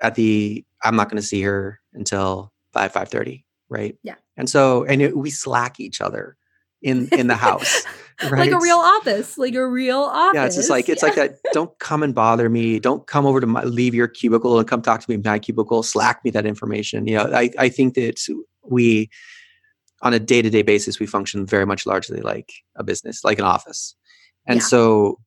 at 0.00 0.14
the 0.16 0.64
I'm 0.82 0.96
not 0.96 1.08
going 1.08 1.20
to 1.20 1.26
see 1.26 1.42
her 1.42 1.80
until 1.94 2.52
five 2.72 2.92
five 2.92 3.08
thirty, 3.08 3.44
right? 3.68 3.96
Yeah. 4.02 4.16
And 4.36 4.48
so, 4.48 4.84
and 4.84 5.00
it, 5.00 5.16
we 5.16 5.30
slack 5.30 5.78
each 5.78 6.00
other 6.00 6.36
in 6.82 7.08
in 7.12 7.28
the 7.28 7.36
house, 7.36 7.84
right? 8.22 8.50
Like 8.50 8.50
a 8.50 8.58
real 8.58 8.78
office, 8.78 9.38
like 9.38 9.54
a 9.54 9.66
real 9.66 10.00
office. 10.00 10.34
Yeah, 10.34 10.46
it's 10.46 10.56
just 10.56 10.70
like 10.70 10.88
it's 10.88 11.02
like 11.02 11.14
that. 11.14 11.36
Don't 11.52 11.76
come 11.78 12.02
and 12.02 12.14
bother 12.14 12.48
me. 12.48 12.80
Don't 12.80 13.06
come 13.06 13.26
over 13.26 13.40
to 13.40 13.46
my 13.46 13.62
leave 13.62 13.94
your 13.94 14.08
cubicle 14.08 14.58
and 14.58 14.68
come 14.68 14.82
talk 14.82 15.00
to 15.00 15.10
me 15.10 15.14
in 15.14 15.22
my 15.24 15.38
cubicle. 15.38 15.82
Slack 15.82 16.24
me 16.24 16.30
that 16.32 16.46
information. 16.46 17.06
You 17.06 17.18
know, 17.18 17.30
I 17.32 17.50
I 17.58 17.68
think 17.68 17.94
that 17.94 18.20
we 18.64 19.10
on 20.02 20.12
a 20.12 20.18
day 20.18 20.42
to 20.42 20.50
day 20.50 20.62
basis 20.62 20.98
we 20.98 21.06
function 21.06 21.46
very 21.46 21.64
much 21.64 21.86
largely 21.86 22.20
like 22.20 22.52
a 22.76 22.82
business, 22.82 23.22
like 23.22 23.38
an 23.38 23.44
office, 23.44 23.94
and 24.46 24.58
Yeah. 24.58 24.64
so 24.64 25.18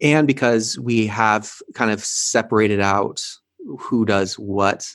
and 0.00 0.26
because 0.26 0.78
we 0.78 1.06
have 1.06 1.52
kind 1.74 1.90
of 1.90 2.04
separated 2.04 2.80
out 2.80 3.22
who 3.78 4.04
does 4.04 4.34
what. 4.34 4.94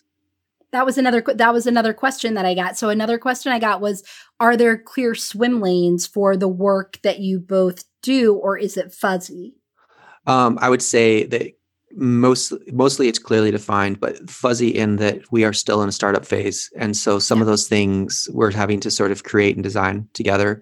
that 0.72 0.86
was 0.86 0.98
another 0.98 1.24
that 1.36 1.54
was 1.54 1.66
another 1.66 1.94
question 1.94 2.34
that 2.36 2.46
I 2.46 2.54
got. 2.54 2.78
So 2.78 2.90
another 2.90 3.18
question 3.18 3.52
I 3.52 3.60
got 3.60 3.82
was 3.82 4.04
are 4.40 4.56
there 4.56 4.78
clear 4.78 5.16
swim 5.16 5.62
lanes 5.62 6.06
for 6.06 6.38
the 6.38 6.48
work 6.48 7.00
that 7.04 7.20
you 7.20 7.40
both 7.40 7.86
do 8.02 8.34
or 8.36 8.58
is 8.58 8.78
it 8.78 8.94
fuzzy? 8.94 9.56
Um, 10.28 10.60
I 10.62 10.70
would 10.70 10.82
say 10.82 11.24
that 11.26 11.54
most 11.96 12.54
mostly 12.72 13.08
it's 13.08 13.18
clearly 13.18 13.50
defined, 13.50 14.00
but 14.00 14.30
fuzzy 14.30 14.68
in 14.70 14.98
that 14.98 15.22
we 15.32 15.44
are 15.44 15.54
still 15.54 15.82
in 15.82 15.90
a 15.90 15.94
startup 15.94 16.26
phase, 16.26 16.70
and 16.78 16.96
so 16.96 17.18
some 17.18 17.42
of 17.42 17.48
those 17.48 17.68
things 17.68 18.30
we're 18.32 18.52
having 18.52 18.80
to 18.82 18.92
sort 18.92 19.12
of 19.12 19.24
create 19.24 19.56
and 19.56 19.64
design 19.64 20.08
together. 20.14 20.62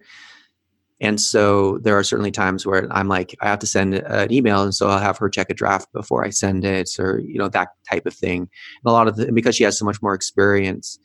And 1.00 1.22
so 1.22 1.78
there 1.80 1.98
are 1.98 2.04
certainly 2.04 2.32
times 2.32 2.66
where 2.66 2.88
I'm 2.91 3.08
like, 3.08 3.36
I 3.41 3.48
have 3.48 3.60
to 3.60 3.68
send 3.68 3.93
an 3.95 4.32
email, 4.32 4.64
and 4.64 4.74
so 4.74 4.89
I'll 4.89 5.00
have 5.00 5.18
her 5.20 5.30
check 5.30 5.50
a 5.50 5.54
draft 5.54 5.91
before 5.93 6.26
I 6.26 6.32
send 6.32 6.66
it, 6.66 6.89
or 7.00 7.20
you 7.20 7.38
know 7.38 7.50
that 7.50 7.70
type 7.89 8.06
of 8.06 8.14
thing. 8.14 8.41
And 8.41 8.50
a 8.86 8.91
lot 8.91 9.08
of 9.08 9.16
the 9.16 9.32
because 9.32 9.56
she 9.56 9.64
has 9.64 9.78
so 9.78 9.86
much 9.86 10.02
more 10.02 10.16
experience, 10.16 10.98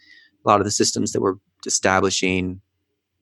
a 0.45 0.49
lot 0.49 0.61
of 0.61 0.64
the 0.64 0.70
systems 0.70 1.12
that 1.12 1.20
we're 1.20 1.34
establishing, 1.66 2.61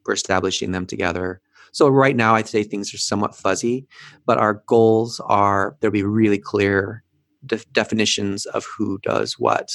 we're 0.07 0.15
establishing 0.15 0.71
them 0.71 0.87
together. 0.87 1.41
So 1.73 1.89
right 1.89 2.17
now, 2.17 2.35
I'd 2.35 2.49
say 2.49 2.63
things 2.63 2.95
are 2.95 2.99
somewhat 2.99 3.35
fuzzy, 3.35 3.87
but 4.27 4.39
our 4.39 4.63
goals 4.67 5.21
are 5.25 5.77
there'll 5.81 5.93
be 5.93 6.05
really 6.05 6.39
clear 6.39 7.03
def- 7.45 7.71
definitions 7.73 8.47
of 8.47 8.65
who 8.65 8.99
does 9.03 9.39
what. 9.39 9.71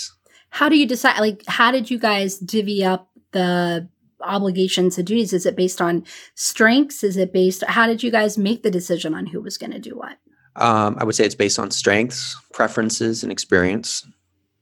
How 0.50 0.70
do 0.70 0.78
you 0.78 0.86
decide 0.86 1.20
like 1.20 1.44
how 1.48 1.72
did 1.72 1.92
you 1.92 2.00
guys 2.00 2.38
divvy 2.38 2.86
up 2.86 3.10
the 3.32 3.90
obligations 4.22 4.98
and 4.98 5.08
duties? 5.08 5.34
Is 5.34 5.46
it 5.46 5.56
based 5.56 5.82
on 5.82 6.06
strengths? 6.36 7.04
Is 7.04 7.18
it 7.18 7.34
based 7.34 7.64
how 7.68 7.88
did 7.88 8.04
you 8.04 8.12
guys 8.12 8.38
make 8.38 8.64
the 8.64 8.72
decision 8.72 9.14
on 9.14 9.26
who 9.26 9.42
was 9.42 9.58
going 9.58 9.72
to 9.72 9.80
do 9.80 9.92
what? 9.98 10.18
Um, 10.56 10.96
I 11.00 11.04
would 11.04 11.16
say 11.16 11.26
it's 11.26 11.36
based 11.36 11.60
on 11.60 11.70
strengths, 11.72 12.36
preferences, 12.54 13.24
and 13.24 13.32
experience. 13.32 14.08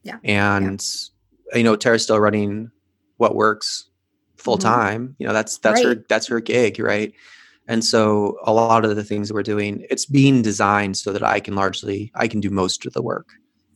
Yeah. 0.02 0.18
And 0.24 0.84
you 1.54 1.64
know, 1.64 1.76
Tara's 1.76 2.04
still 2.04 2.20
running 2.20 2.72
what 3.18 3.36
works 3.36 3.90
full 4.38 4.58
time. 4.58 5.16
You 5.20 5.28
know, 5.28 5.34
that's 5.34 5.60
that's 5.60 5.84
her 5.84 5.96
that's 6.10 6.28
her 6.28 6.40
gig, 6.40 6.80
right? 6.80 7.14
And 7.68 7.86
so 7.86 8.38
a 8.44 8.52
lot 8.52 8.84
of 8.84 8.96
the 8.96 9.04
things 9.04 9.30
that 9.30 9.36
we're 9.36 9.44
doing, 9.44 9.86
it's 9.90 10.06
being 10.06 10.42
designed 10.42 10.98
so 10.98 11.14
that 11.14 11.24
I 11.24 11.40
can 11.40 11.56
largely 11.56 12.12
I 12.16 12.28
can 12.28 12.42
do 12.42 12.50
most 12.50 12.86
of 12.86 12.94
the 12.94 13.02
work. 13.02 13.30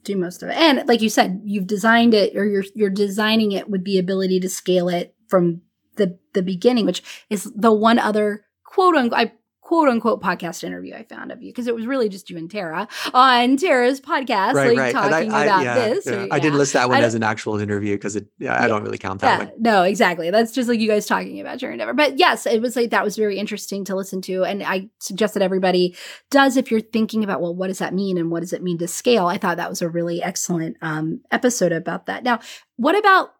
do 0.03 0.17
most 0.17 0.43
of 0.43 0.49
it. 0.49 0.57
And 0.57 0.87
like 0.87 1.01
you 1.01 1.09
said, 1.09 1.41
you've 1.45 1.67
designed 1.67 2.13
it 2.13 2.35
or 2.35 2.45
you're 2.45 2.65
you're 2.73 2.89
designing 2.89 3.51
it 3.51 3.69
with 3.69 3.85
the 3.85 3.99
ability 3.99 4.39
to 4.41 4.49
scale 4.49 4.89
it 4.89 5.13
from 5.27 5.61
the 5.97 6.17
the 6.33 6.41
beginning, 6.43 6.85
which 6.85 7.03
is 7.29 7.51
the 7.55 7.73
one 7.73 7.99
other 7.99 8.45
quote 8.63 8.95
unquote 8.95 9.19
I 9.19 9.31
quote 9.67 9.89
unquote 9.89 10.21
podcast 10.23 10.63
interview 10.63 10.95
I 10.95 11.03
found 11.03 11.29
of 11.29 11.41
you 11.41 11.51
because 11.51 11.67
it 11.67 11.75
was 11.75 11.85
really 11.85 12.07
just 12.07 12.29
you 12.29 12.37
and 12.37 12.49
Tara 12.49 12.87
on 13.13 13.57
Tara's 13.57 13.99
podcast, 13.99 14.53
right, 14.53 14.69
like 14.69 14.77
right. 14.77 14.93
Talking 14.93 15.33
I, 15.33 15.39
I, 15.39 15.43
about 15.43 15.63
yeah, 15.65 15.75
this. 15.75 16.05
yeah. 16.05 16.13
or- 16.13 16.27
I 16.31 16.39
didn't 16.39 16.57
list 16.57 16.71
that 16.71 16.87
one 16.87 17.03
as 17.03 17.15
an 17.15 17.23
actual 17.23 17.59
interview 17.59 17.95
because 17.95 18.15
it. 18.15 18.27
Yeah, 18.39 18.63
I 18.63 18.67
don't 18.69 18.81
really 18.81 18.97
count 18.97 19.19
that 19.19 19.39
Yeah, 19.41 19.45
one. 19.45 19.53
no, 19.59 19.83
exactly. 19.83 20.31
That's 20.31 20.53
just 20.53 20.69
like 20.69 20.79
you 20.79 20.87
guys 20.87 21.05
talking 21.05 21.41
about 21.41 21.61
your 21.61 21.71
endeavor. 21.71 21.93
But 21.93 22.17
yes, 22.17 22.45
it 22.45 22.61
was 22.61 22.77
like 22.77 22.91
that 22.91 23.03
was 23.03 23.17
very 23.17 23.37
interesting 23.37 23.83
to 23.85 23.95
listen 23.95 24.21
to. 24.21 24.45
And 24.45 24.63
I 24.63 24.89
suggest 24.99 25.33
that 25.33 25.43
everybody 25.43 25.97
does 26.31 26.55
if 26.55 26.71
you're 26.71 26.79
thinking 26.79 27.25
about, 27.25 27.41
well, 27.41 27.53
what 27.53 27.67
does 27.67 27.79
that 27.79 27.93
mean 27.93 28.17
and 28.17 28.31
what 28.31 28.39
does 28.39 28.53
it 28.53 28.63
mean 28.63 28.77
to 28.77 28.87
scale? 28.87 29.27
I 29.27 29.37
thought 29.37 29.57
that 29.57 29.69
was 29.69 29.81
a 29.81 29.89
really 29.89 30.23
excellent 30.23 30.77
um, 30.81 31.19
episode 31.29 31.73
about 31.73 32.05
that. 32.05 32.23
Now, 32.23 32.39
what 32.77 32.97
about 32.97 33.31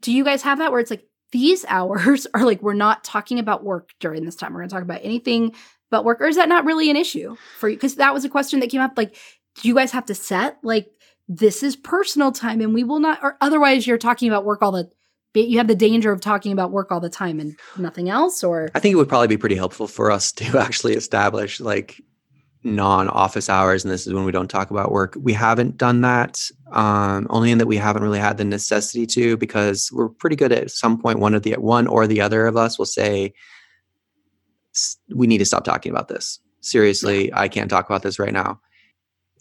do 0.00 0.10
you 0.10 0.24
guys 0.24 0.42
have 0.42 0.58
that 0.58 0.72
where 0.72 0.80
it's 0.80 0.90
like 0.90 1.06
these 1.32 1.64
hours 1.68 2.26
are 2.34 2.44
like 2.44 2.62
we're 2.62 2.74
not 2.74 3.04
talking 3.04 3.38
about 3.38 3.64
work 3.64 3.90
during 4.00 4.24
this 4.24 4.36
time. 4.36 4.52
We're 4.52 4.60
gonna 4.60 4.70
talk 4.70 4.82
about 4.82 5.00
anything 5.02 5.54
but 5.90 6.04
work, 6.04 6.20
or 6.20 6.26
is 6.26 6.36
that 6.36 6.48
not 6.48 6.64
really 6.64 6.88
an 6.90 6.96
issue 6.96 7.36
for 7.58 7.68
you? 7.68 7.76
Because 7.76 7.96
that 7.96 8.14
was 8.14 8.24
a 8.24 8.30
question 8.30 8.60
that 8.60 8.70
came 8.70 8.80
up. 8.80 8.92
Like, 8.96 9.16
do 9.60 9.68
you 9.68 9.74
guys 9.74 9.92
have 9.92 10.06
to 10.06 10.14
set 10.14 10.58
like 10.62 10.88
this 11.28 11.62
is 11.62 11.76
personal 11.76 12.32
time 12.32 12.60
and 12.60 12.74
we 12.74 12.84
will 12.84 13.00
not 13.00 13.18
or 13.22 13.36
otherwise 13.40 13.86
you're 13.86 13.98
talking 13.98 14.28
about 14.28 14.44
work 14.44 14.62
all 14.62 14.72
the 14.72 14.90
you 15.34 15.58
have 15.58 15.68
the 15.68 15.74
danger 15.74 16.12
of 16.12 16.20
talking 16.20 16.52
about 16.52 16.72
work 16.72 16.92
all 16.92 17.00
the 17.00 17.08
time 17.08 17.40
and 17.40 17.56
nothing 17.78 18.10
else 18.10 18.44
or 18.44 18.68
I 18.74 18.80
think 18.80 18.92
it 18.92 18.96
would 18.96 19.08
probably 19.08 19.28
be 19.28 19.38
pretty 19.38 19.54
helpful 19.54 19.86
for 19.86 20.10
us 20.10 20.32
to 20.32 20.58
actually 20.58 20.94
establish 20.94 21.60
like 21.60 22.00
non-office 22.64 23.48
hours, 23.48 23.84
and 23.84 23.92
this 23.92 24.06
is 24.06 24.12
when 24.12 24.24
we 24.24 24.32
don't 24.32 24.48
talk 24.48 24.70
about 24.70 24.92
work. 24.92 25.16
We 25.20 25.32
haven't 25.32 25.76
done 25.76 26.00
that, 26.02 26.40
um, 26.70 27.26
only 27.30 27.50
in 27.50 27.58
that 27.58 27.66
we 27.66 27.76
haven't 27.76 28.02
really 28.02 28.18
had 28.20 28.38
the 28.38 28.44
necessity 28.44 29.06
to, 29.06 29.36
because 29.36 29.90
we're 29.92 30.08
pretty 30.08 30.36
good 30.36 30.52
at 30.52 30.70
some 30.70 30.98
point. 31.00 31.18
One 31.18 31.34
of 31.34 31.42
the 31.42 31.52
one 31.54 31.86
or 31.86 32.06
the 32.06 32.20
other 32.20 32.46
of 32.46 32.56
us 32.56 32.78
will 32.78 32.86
say, 32.86 33.32
"We 35.14 35.26
need 35.26 35.38
to 35.38 35.44
stop 35.44 35.64
talking 35.64 35.90
about 35.90 36.08
this. 36.08 36.38
Seriously, 36.60 37.32
I 37.34 37.48
can't 37.48 37.70
talk 37.70 37.86
about 37.86 38.02
this 38.02 38.18
right 38.18 38.32
now." 38.32 38.60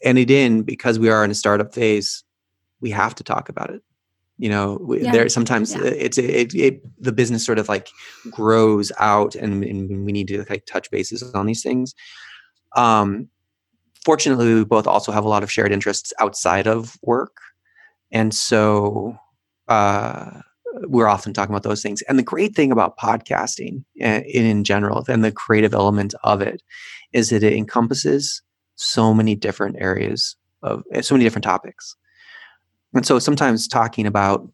And 0.03 0.17
it 0.17 0.31
in 0.31 0.63
because 0.63 0.97
we 0.97 1.09
are 1.09 1.23
in 1.23 1.29
a 1.29 1.35
startup 1.35 1.73
phase, 1.75 2.23
we 2.79 2.89
have 2.89 3.13
to 3.15 3.23
talk 3.23 3.49
about 3.49 3.69
it. 3.69 3.83
You 4.39 4.49
know, 4.49 4.79
we, 4.81 5.03
Yeah. 5.03 5.11
there 5.11 5.29
sometimes 5.29 5.75
Yeah. 5.75 5.83
it's 5.83 6.17
it, 6.17 6.55
it 6.55 6.81
the 6.99 7.11
business 7.11 7.45
sort 7.45 7.59
of 7.59 7.69
like 7.69 7.89
grows 8.31 8.91
out, 8.97 9.35
and, 9.35 9.63
and 9.63 10.03
we 10.05 10.11
need 10.11 10.27
to 10.29 10.43
like 10.49 10.65
touch 10.65 10.89
bases 10.89 11.21
on 11.35 11.45
these 11.45 11.61
things. 11.61 11.93
Um, 12.75 13.29
fortunately, 14.05 14.53
we 14.53 14.65
both 14.65 14.87
also 14.87 15.11
have 15.11 15.25
a 15.25 15.29
lot 15.29 15.43
of 15.43 15.51
shared 15.51 15.71
interests 15.71 16.13
outside 16.19 16.67
of 16.67 16.97
work, 17.03 17.37
and 18.11 18.33
so 18.33 19.17
uh, 19.67 20.41
we're 20.83 21.07
often 21.07 21.33
talking 21.33 21.53
about 21.53 21.63
those 21.63 21.81
things. 21.81 22.01
And 22.03 22.17
the 22.17 22.23
great 22.23 22.55
thing 22.55 22.71
about 22.71 22.97
podcasting 22.97 23.83
uh, 24.01 24.21
in, 24.25 24.45
in 24.45 24.63
general, 24.63 25.03
and 25.07 25.23
the 25.23 25.31
creative 25.31 25.73
element 25.73 26.13
of 26.23 26.41
it, 26.41 26.61
is 27.13 27.29
that 27.29 27.43
it 27.43 27.53
encompasses 27.53 28.41
so 28.75 29.13
many 29.13 29.35
different 29.35 29.77
areas 29.79 30.35
of 30.63 30.83
eh, 30.93 31.01
so 31.01 31.15
many 31.15 31.23
different 31.23 31.43
topics. 31.43 31.95
And 32.93 33.05
so 33.05 33.19
sometimes 33.19 33.67
talking 33.67 34.05
about, 34.05 34.47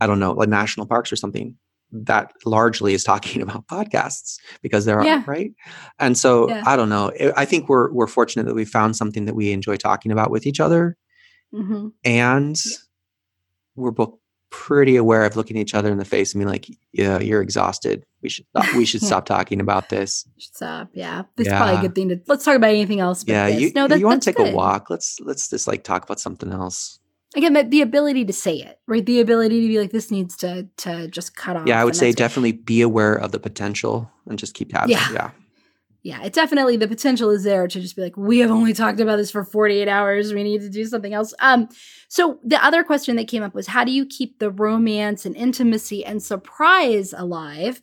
I 0.00 0.06
don't 0.06 0.20
know, 0.20 0.32
like 0.32 0.48
national 0.48 0.86
parks 0.86 1.12
or 1.12 1.16
something, 1.16 1.56
that 1.92 2.32
largely 2.44 2.94
is 2.94 3.04
talking 3.04 3.42
about 3.46 3.66
podcasts 3.66 4.38
because 4.62 4.84
there 4.84 5.02
Yeah. 5.04 5.20
are 5.22 5.24
right. 5.26 5.52
And 5.98 6.16
so 6.16 6.48
Yeah. 6.48 6.62
I 6.66 6.76
don't 6.76 6.88
know. 6.88 7.10
I- 7.36 7.44
think 7.44 7.68
we're 7.68 7.90
we're 7.92 8.06
fortunate 8.06 8.46
that 8.46 8.54
we 8.54 8.64
found 8.64 8.96
something 8.96 9.24
that 9.26 9.34
we 9.34 9.50
enjoy 9.52 9.76
talking 9.76 10.12
about 10.12 10.30
with 10.30 10.46
each 10.46 10.60
other, 10.60 10.96
mm-hmm. 11.52 11.88
and 12.04 12.56
we're 13.76 13.90
both 13.90 14.14
pretty 14.50 14.96
aware 14.96 15.24
of 15.24 15.36
looking 15.36 15.56
each 15.56 15.74
other 15.74 15.90
in 15.92 15.98
the 15.98 16.04
face 16.04 16.32
and 16.34 16.40
being 16.40 16.48
like, 16.48 16.66
"Yeah, 16.92 17.18
you're 17.20 17.40
exhausted. 17.42 18.04
We 18.22 18.28
should 18.28 18.46
stop, 18.50 18.74
we 18.76 18.84
should 18.84 19.02
Yeah. 19.02 19.06
stop 19.12 19.26
talking 19.26 19.60
about 19.60 19.88
this." 19.88 20.26
stop 20.38 20.90
yeah 20.92 21.22
this 21.36 21.46
is 21.48 21.52
probably 21.52 21.76
a 21.76 21.80
good 21.80 21.94
thing 21.94 22.08
to 22.10 22.20
let's 22.28 22.44
talk 22.44 22.56
about 22.56 22.70
anything 22.70 23.00
else 23.00 23.24
but 23.24 23.32
yeah, 23.32 23.50
this. 23.50 23.60
you 23.60 23.72
no 23.74 23.88
that, 23.88 23.98
you 23.98 24.06
want 24.06 24.22
to 24.22 24.30
take 24.30 24.36
good. 24.36 24.52
a 24.52 24.56
walk? 24.56 24.90
Let's 24.90 25.18
let's 25.20 25.48
just 25.50 25.66
like 25.66 25.82
talk 25.84 26.04
about 26.04 26.20
something 26.20 26.52
else. 26.52 26.99
Again 27.36 27.70
the, 27.70 27.80
ability 27.80 28.24
to 28.24 28.32
say 28.32 28.56
it 28.56 28.78
right 28.86 29.06
the 29.06 29.20
ability 29.20 29.60
to 29.62 29.68
be 29.68 29.78
like 29.78 29.90
this 29.90 30.10
needs 30.10 30.36
to 30.36 30.66
to 30.76 31.08
just 31.08 31.36
cut 31.36 31.56
off 31.56 31.66
Yeah, 31.66 31.80
I 31.80 31.84
would 31.84 31.96
say 31.96 32.12
definitely 32.12 32.52
be 32.52 32.80
aware 32.80 33.14
of 33.14 33.32
the 33.32 33.38
potential 33.38 34.10
and 34.26 34.38
just 34.38 34.54
keep 34.54 34.72
tabs. 34.72 34.90
Yeah. 34.90 35.12
yeah. 35.12 35.30
yeah 36.02 36.22
it 36.22 36.32
definitely 36.32 36.76
the 36.76 36.88
potential 36.88 37.30
is 37.30 37.44
there 37.44 37.66
to 37.68 37.80
just 37.80 37.96
be 37.96 38.02
like 38.02 38.16
we 38.16 38.40
have 38.40 38.50
only 38.50 38.72
talked 38.72 39.00
about 39.00 39.16
this 39.16 39.30
for 39.30 39.44
48 39.44 39.88
hours 39.88 40.34
we 40.34 40.42
need 40.42 40.60
to 40.62 40.68
do 40.68 40.84
something 40.84 41.14
else 41.14 41.32
um 41.40 41.68
so 42.08 42.38
the 42.44 42.62
other 42.64 42.82
question 42.82 43.16
that 43.16 43.28
came 43.28 43.42
up 43.42 43.54
was 43.54 43.68
how 43.68 43.84
do 43.84 43.92
you 43.92 44.04
keep 44.06 44.38
the 44.38 44.50
romance 44.50 45.24
and 45.24 45.36
intimacy 45.36 46.04
and 46.04 46.22
surprise 46.22 47.12
alive 47.16 47.80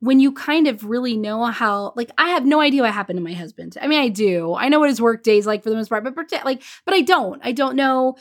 when 0.00 0.20
you 0.20 0.30
kind 0.30 0.68
of 0.68 0.84
really 0.84 1.16
know 1.16 1.44
how 1.44 1.92
like 1.96 2.10
i 2.18 2.28
have 2.30 2.44
no 2.46 2.60
idea 2.60 2.82
what 2.82 2.92
happened 2.92 3.16
to 3.16 3.22
my 3.22 3.32
husband 3.32 3.76
i 3.80 3.86
mean 3.86 4.00
i 4.00 4.08
do 4.08 4.54
i 4.54 4.68
know 4.68 4.78
what 4.78 4.88
his 4.88 5.00
work 5.00 5.22
days 5.22 5.46
like 5.46 5.62
for 5.62 5.70
the 5.70 5.76
most 5.76 5.88
part 5.88 6.04
but 6.04 6.14
pretend, 6.14 6.44
like 6.44 6.62
but 6.84 6.94
i 6.94 7.00
don't 7.00 7.40
i 7.44 7.52
don't 7.52 7.76
know 7.76 8.16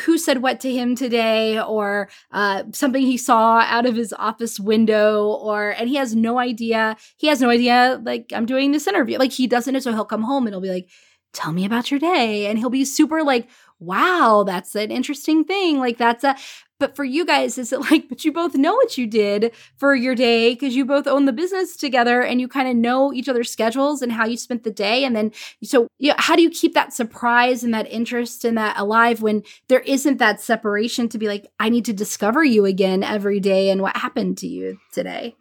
who 0.00 0.18
said 0.18 0.42
what 0.42 0.60
to 0.60 0.72
him 0.72 0.94
today 0.94 1.60
or 1.60 2.08
uh, 2.32 2.64
something 2.72 3.02
he 3.02 3.16
saw 3.16 3.60
out 3.60 3.86
of 3.86 3.96
his 3.96 4.12
office 4.12 4.60
window 4.60 5.26
or 5.26 5.70
and 5.70 5.88
he 5.88 5.96
has 5.96 6.14
no 6.14 6.38
idea 6.38 6.96
he 7.16 7.26
has 7.26 7.40
no 7.40 7.50
idea 7.50 8.00
like 8.04 8.32
i'm 8.34 8.46
doing 8.46 8.72
this 8.72 8.86
interview. 8.86 9.18
Like 9.18 9.32
he 9.32 9.46
doesn't 9.46 9.72
know 9.72 9.80
so 9.80 9.92
he'll 9.92 10.04
come 10.04 10.22
home 10.22 10.46
and 10.46 10.54
he'll 10.54 10.60
be 10.60 10.70
like 10.70 10.88
tell 11.36 11.52
me 11.52 11.64
about 11.66 11.90
your 11.90 12.00
day. 12.00 12.46
And 12.46 12.58
he'll 12.58 12.70
be 12.70 12.84
super 12.84 13.22
like 13.22 13.48
wow 13.78 14.44
that's 14.46 14.74
an 14.74 14.90
interesting 14.90 15.44
thing 15.44 15.78
like 15.78 15.98
that's 15.98 16.24
a 16.24 16.36
but 16.78 16.94
for 16.94 17.04
you 17.04 17.24
guys 17.24 17.58
is 17.58 17.72
it 17.72 17.80
like 17.80 18.08
but 18.08 18.24
you 18.24 18.32
both 18.32 18.54
know 18.54 18.74
what 18.74 18.96
you 18.96 19.06
did 19.06 19.52
for 19.76 19.94
your 19.94 20.14
day 20.14 20.54
because 20.54 20.74
you 20.74 20.84
both 20.84 21.06
own 21.06 21.24
the 21.24 21.32
business 21.32 21.76
together 21.76 22.22
and 22.22 22.40
you 22.40 22.48
kind 22.48 22.68
of 22.68 22.76
know 22.76 23.12
each 23.12 23.28
other's 23.28 23.50
schedules 23.50 24.02
and 24.02 24.12
how 24.12 24.26
you 24.26 24.36
spent 24.36 24.64
the 24.64 24.70
day 24.70 25.04
and 25.04 25.14
then 25.14 25.30
so 25.62 25.88
yeah 25.98 26.14
how 26.18 26.34
do 26.36 26.42
you 26.42 26.50
keep 26.50 26.74
that 26.74 26.92
surprise 26.92 27.62
and 27.62 27.74
that 27.74 27.90
interest 27.90 28.44
and 28.44 28.56
that 28.56 28.78
alive 28.78 29.22
when 29.22 29.42
there 29.68 29.80
isn't 29.80 30.18
that 30.18 30.40
separation 30.40 31.08
to 31.08 31.18
be 31.18 31.28
like 31.28 31.46
i 31.60 31.68
need 31.68 31.84
to 31.84 31.92
discover 31.92 32.44
you 32.44 32.64
again 32.64 33.02
every 33.02 33.40
day 33.40 33.70
and 33.70 33.82
what 33.82 33.96
happened 33.96 34.38
to 34.38 34.46
you 34.46 34.78
today 34.92 35.34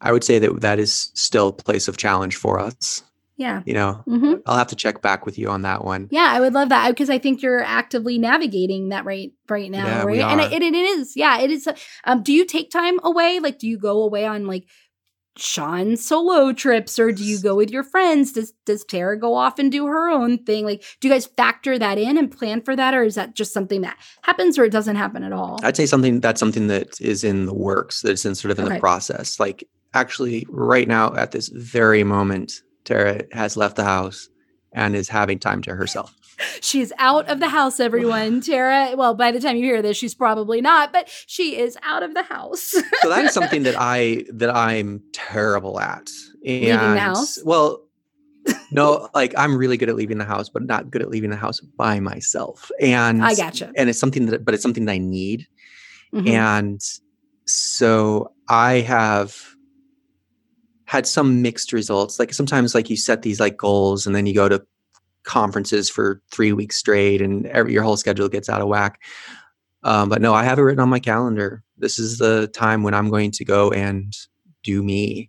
I 0.00 0.12
would 0.12 0.24
say 0.24 0.38
that 0.38 0.60
that 0.60 0.78
is 0.78 1.10
still 1.14 1.48
a 1.48 1.52
place 1.52 1.88
of 1.88 1.96
challenge 1.96 2.36
for 2.36 2.60
us. 2.60 3.02
Yeah 3.38 3.62
You 3.64 3.72
know, 3.74 4.02
hmm 4.06 4.34
I'll 4.44 4.58
have 4.58 4.66
to 4.68 4.76
check 4.76 5.00
back 5.00 5.24
with 5.24 5.38
you 5.38 5.48
on 5.48 5.62
that 5.62 5.84
one. 5.84 6.08
yeah 6.10 6.28
i 6.30 6.40
would 6.40 6.52
love 6.52 6.68
that 6.68 6.88
because 6.90 7.08
i 7.10 7.18
think 7.18 7.40
you're 7.42 7.62
actively 7.62 8.18
navigating 8.18 8.90
that 8.90 9.04
right 9.06 9.32
right 9.48 9.70
now 9.70 9.86
Yeah, 9.86 10.02
right 10.04 10.20
and 10.20 10.40
it, 10.40 10.62
it 10.62 10.74
is 10.74 11.16
yeah 11.16 11.38
it 11.40 11.50
is 11.50 11.66
um 12.04 12.22
do 12.22 12.32
you 12.32 12.44
take 12.44 12.70
time 12.70 12.98
away 13.02 13.40
like 13.40 13.58
do 13.58 13.66
you 13.66 13.78
go 13.78 14.02
away 14.02 14.26
on 14.26 14.46
like 14.46 14.64
Sean's 15.36 16.04
solo 16.04 16.52
trips 16.52 16.98
or 16.98 17.12
do 17.12 17.22
you 17.22 17.38
go 17.38 17.54
with 17.54 17.70
your 17.70 17.84
friends? 17.84 18.32
Does 18.32 18.52
does 18.66 18.84
Tara 18.84 19.16
go 19.16 19.34
off 19.34 19.60
and 19.60 19.70
do 19.70 19.86
her 19.86 20.10
own 20.10 20.38
thing? 20.42 20.64
Like, 20.64 20.82
do 21.00 21.06
you 21.06 21.14
guys 21.14 21.26
factor 21.26 21.78
that 21.78 21.96
in 21.96 22.18
and 22.18 22.28
plan 22.28 22.60
for 22.60 22.74
that, 22.74 22.92
or 22.92 23.04
is 23.04 23.14
that 23.14 23.34
just 23.36 23.52
something 23.52 23.82
that 23.82 23.96
happens 24.22 24.58
or 24.58 24.64
it 24.64 24.72
doesn't 24.72 24.96
happen 24.96 25.22
at 25.22 25.32
all? 25.32 25.60
I'd 25.62 25.76
say 25.76 25.86
something 25.86 26.18
that's 26.18 26.40
something 26.40 26.66
that 26.66 27.00
is 27.00 27.22
in 27.22 27.46
the 27.46 27.54
works, 27.54 28.02
that's 28.02 28.24
in 28.26 28.34
sort 28.34 28.50
of 28.50 28.58
in 28.58 28.64
Okay. 28.64 28.74
the 28.74 28.80
process. 28.80 29.38
Like 29.38 29.62
actually, 29.94 30.44
right 30.50 30.88
now 30.88 31.14
at 31.14 31.30
this 31.30 31.46
very 31.50 32.02
moment, 32.02 32.60
Tara 32.88 33.24
has 33.32 33.56
left 33.56 33.76
the 33.76 33.84
house 33.84 34.30
and 34.72 34.96
is 34.96 35.10
having 35.10 35.38
time 35.38 35.60
to 35.62 35.74
herself. 35.74 36.14
She's 36.60 36.90
out 36.98 37.28
of 37.28 37.38
the 37.38 37.48
house, 37.48 37.80
everyone. 37.80 38.40
Tara, 38.40 38.94
well, 38.96 39.14
by 39.14 39.30
the 39.30 39.40
time 39.40 39.56
you 39.56 39.64
hear 39.64 39.82
this, 39.82 39.96
she's 39.96 40.14
probably 40.14 40.60
not, 40.60 40.92
but 40.92 41.08
she 41.26 41.58
is 41.58 41.76
out 41.82 42.02
of 42.02 42.14
the 42.14 42.22
house. 42.22 42.60
So 43.02 43.08
that 43.08 43.24
is 43.26 43.32
something 43.38 43.64
that 43.64 43.74
I 43.78 44.24
that 44.32 44.54
I'm 44.54 45.02
terrible 45.12 45.78
at. 45.78 46.08
And, 46.46 46.64
Leaving 46.64 46.94
the 46.94 47.00
house? 47.00 47.38
Well, 47.44 47.84
no, 48.70 49.10
like 49.14 49.34
I'm 49.36 49.56
really 49.56 49.76
good 49.76 49.90
at 49.90 49.96
leaving 49.96 50.16
the 50.18 50.24
house, 50.24 50.48
but 50.48 50.62
not 50.62 50.90
good 50.90 51.02
at 51.02 51.10
leaving 51.10 51.30
the 51.30 51.36
house 51.36 51.60
by 51.60 52.00
myself. 52.00 52.70
And 52.80 53.22
I 53.22 53.34
gotcha. 53.34 53.70
And 53.76 53.90
it's 53.90 53.98
something 53.98 54.26
that, 54.26 54.44
but 54.46 54.54
it's 54.54 54.62
something 54.62 54.86
that 54.86 54.92
I 54.92 54.98
need. 54.98 55.46
Mhm. 56.14 56.28
And 56.30 56.80
so 57.44 58.32
I 58.48 58.74
have 58.80 59.56
had 60.88 61.06
some 61.06 61.42
mixed 61.42 61.74
results. 61.74 62.18
Like 62.18 62.32
sometimes 62.32 62.74
like 62.74 62.88
you 62.88 62.96
set 62.96 63.20
these 63.20 63.38
like 63.38 63.58
goals 63.58 64.06
and 64.06 64.16
then 64.16 64.24
you 64.24 64.32
go 64.32 64.48
to 64.48 64.64
conferences 65.22 65.90
for 65.90 66.22
three 66.32 66.54
weeks 66.54 66.76
straight 66.76 67.20
and 67.20 67.44
every, 67.48 67.74
your 67.74 67.82
whole 67.82 67.98
schedule 67.98 68.26
gets 68.30 68.48
out 68.48 68.62
of 68.62 68.68
whack. 68.68 68.98
Um, 69.82 70.08
but 70.08 70.22
no, 70.22 70.32
I 70.32 70.44
have 70.44 70.58
it 70.58 70.62
written 70.62 70.80
on 70.80 70.88
my 70.88 70.98
calendar. 70.98 71.62
This 71.76 71.98
is 71.98 72.16
the 72.16 72.48
time 72.48 72.84
when 72.84 72.94
I'm 72.94 73.10
going 73.10 73.32
to 73.32 73.44
go 73.44 73.70
and 73.70 74.16
do 74.62 74.82
me. 74.82 75.28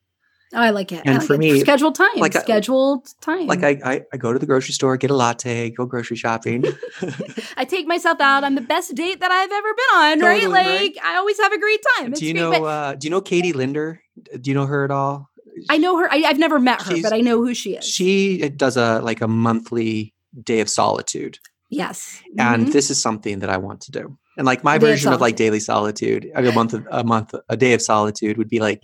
Oh, 0.53 0.61
I 0.61 0.69
like 0.69 0.93
it. 0.93 1.01
And 1.05 1.17
like 1.17 1.27
for 1.27 1.33
it. 1.33 1.39
me, 1.39 1.59
scheduled 1.59 1.95
time. 1.95 2.15
like 2.15 2.37
I- 2.37 2.41
scheduled 2.41 3.09
time. 3.19 3.45
Like 3.45 3.61
I, 3.61 3.79
I, 3.83 4.01
I 4.13 4.17
go 4.17 4.31
to 4.31 4.39
the 4.39 4.45
grocery 4.45 4.73
store, 4.73 4.95
get 4.95 5.11
a 5.11 5.15
latte, 5.15 5.71
go 5.71 5.85
grocery 5.85 6.15
shopping. 6.15 6.63
I 7.57 7.65
take 7.65 7.85
myself 7.85 8.21
out 8.21 8.45
on 8.45 8.55
the 8.55 8.61
best 8.61 8.95
date 8.95 9.19
that 9.19 9.29
I've 9.29 9.51
ever 9.51 9.73
been 9.73 9.93
on, 9.93 10.19
right? 10.21 10.41
Totally, 10.41 10.53
Like 10.53 10.65
right. 10.65 10.97
I 11.03 11.17
always 11.17 11.37
have 11.37 11.51
a 11.51 11.59
great 11.59 11.81
time. 11.97 12.11
It's 12.13 12.21
do 12.21 12.25
you 12.27 12.33
great, 12.33 12.41
know? 12.41 12.63
Uh, 12.63 12.95
do 12.95 13.05
you 13.05 13.11
know 13.11 13.19
Katie 13.19 13.51
Linder? 13.51 14.01
Do 14.39 14.49
you 14.49 14.55
know 14.55 14.65
her 14.65 14.85
at 14.85 14.91
all? 14.91 15.28
I 15.69 15.77
know 15.77 15.97
her. 15.99 16.07
I, 16.11 16.23
I've 16.25 16.39
never 16.39 16.59
met 16.59 16.81
her, 16.83 17.01
but 17.01 17.13
I 17.13 17.21
know 17.21 17.37
who 17.43 17.53
she 17.53 17.75
is. 17.75 17.85
She 17.85 18.47
does 18.49 18.77
a 18.77 18.99
like 19.01 19.21
a 19.21 19.27
monthly 19.27 20.13
day 20.43 20.59
of 20.61 20.69
solitude. 20.69 21.39
yes. 21.69 22.21
and 22.37 22.67
Mhm. 22.67 22.71
this 22.71 22.89
is 22.89 23.01
something 23.01 23.39
that 23.39 23.49
I 23.49 23.57
want 23.57 23.81
to 23.81 23.91
do. 23.91 24.17
And 24.37 24.45
like 24.45 24.63
my 24.63 24.77
day 24.77 24.85
of 24.87 24.91
version 24.93 25.13
of 25.13 25.21
like 25.21 25.35
daily 25.35 25.59
solitude, 25.59 26.31
a 26.35 26.51
month, 26.51 26.73
of, 26.73 26.87
a 26.91 27.03
month, 27.03 27.33
a 27.49 27.57
day 27.57 27.73
of 27.73 27.81
solitude 27.81 28.37
would 28.37 28.49
be 28.49 28.59
like 28.59 28.81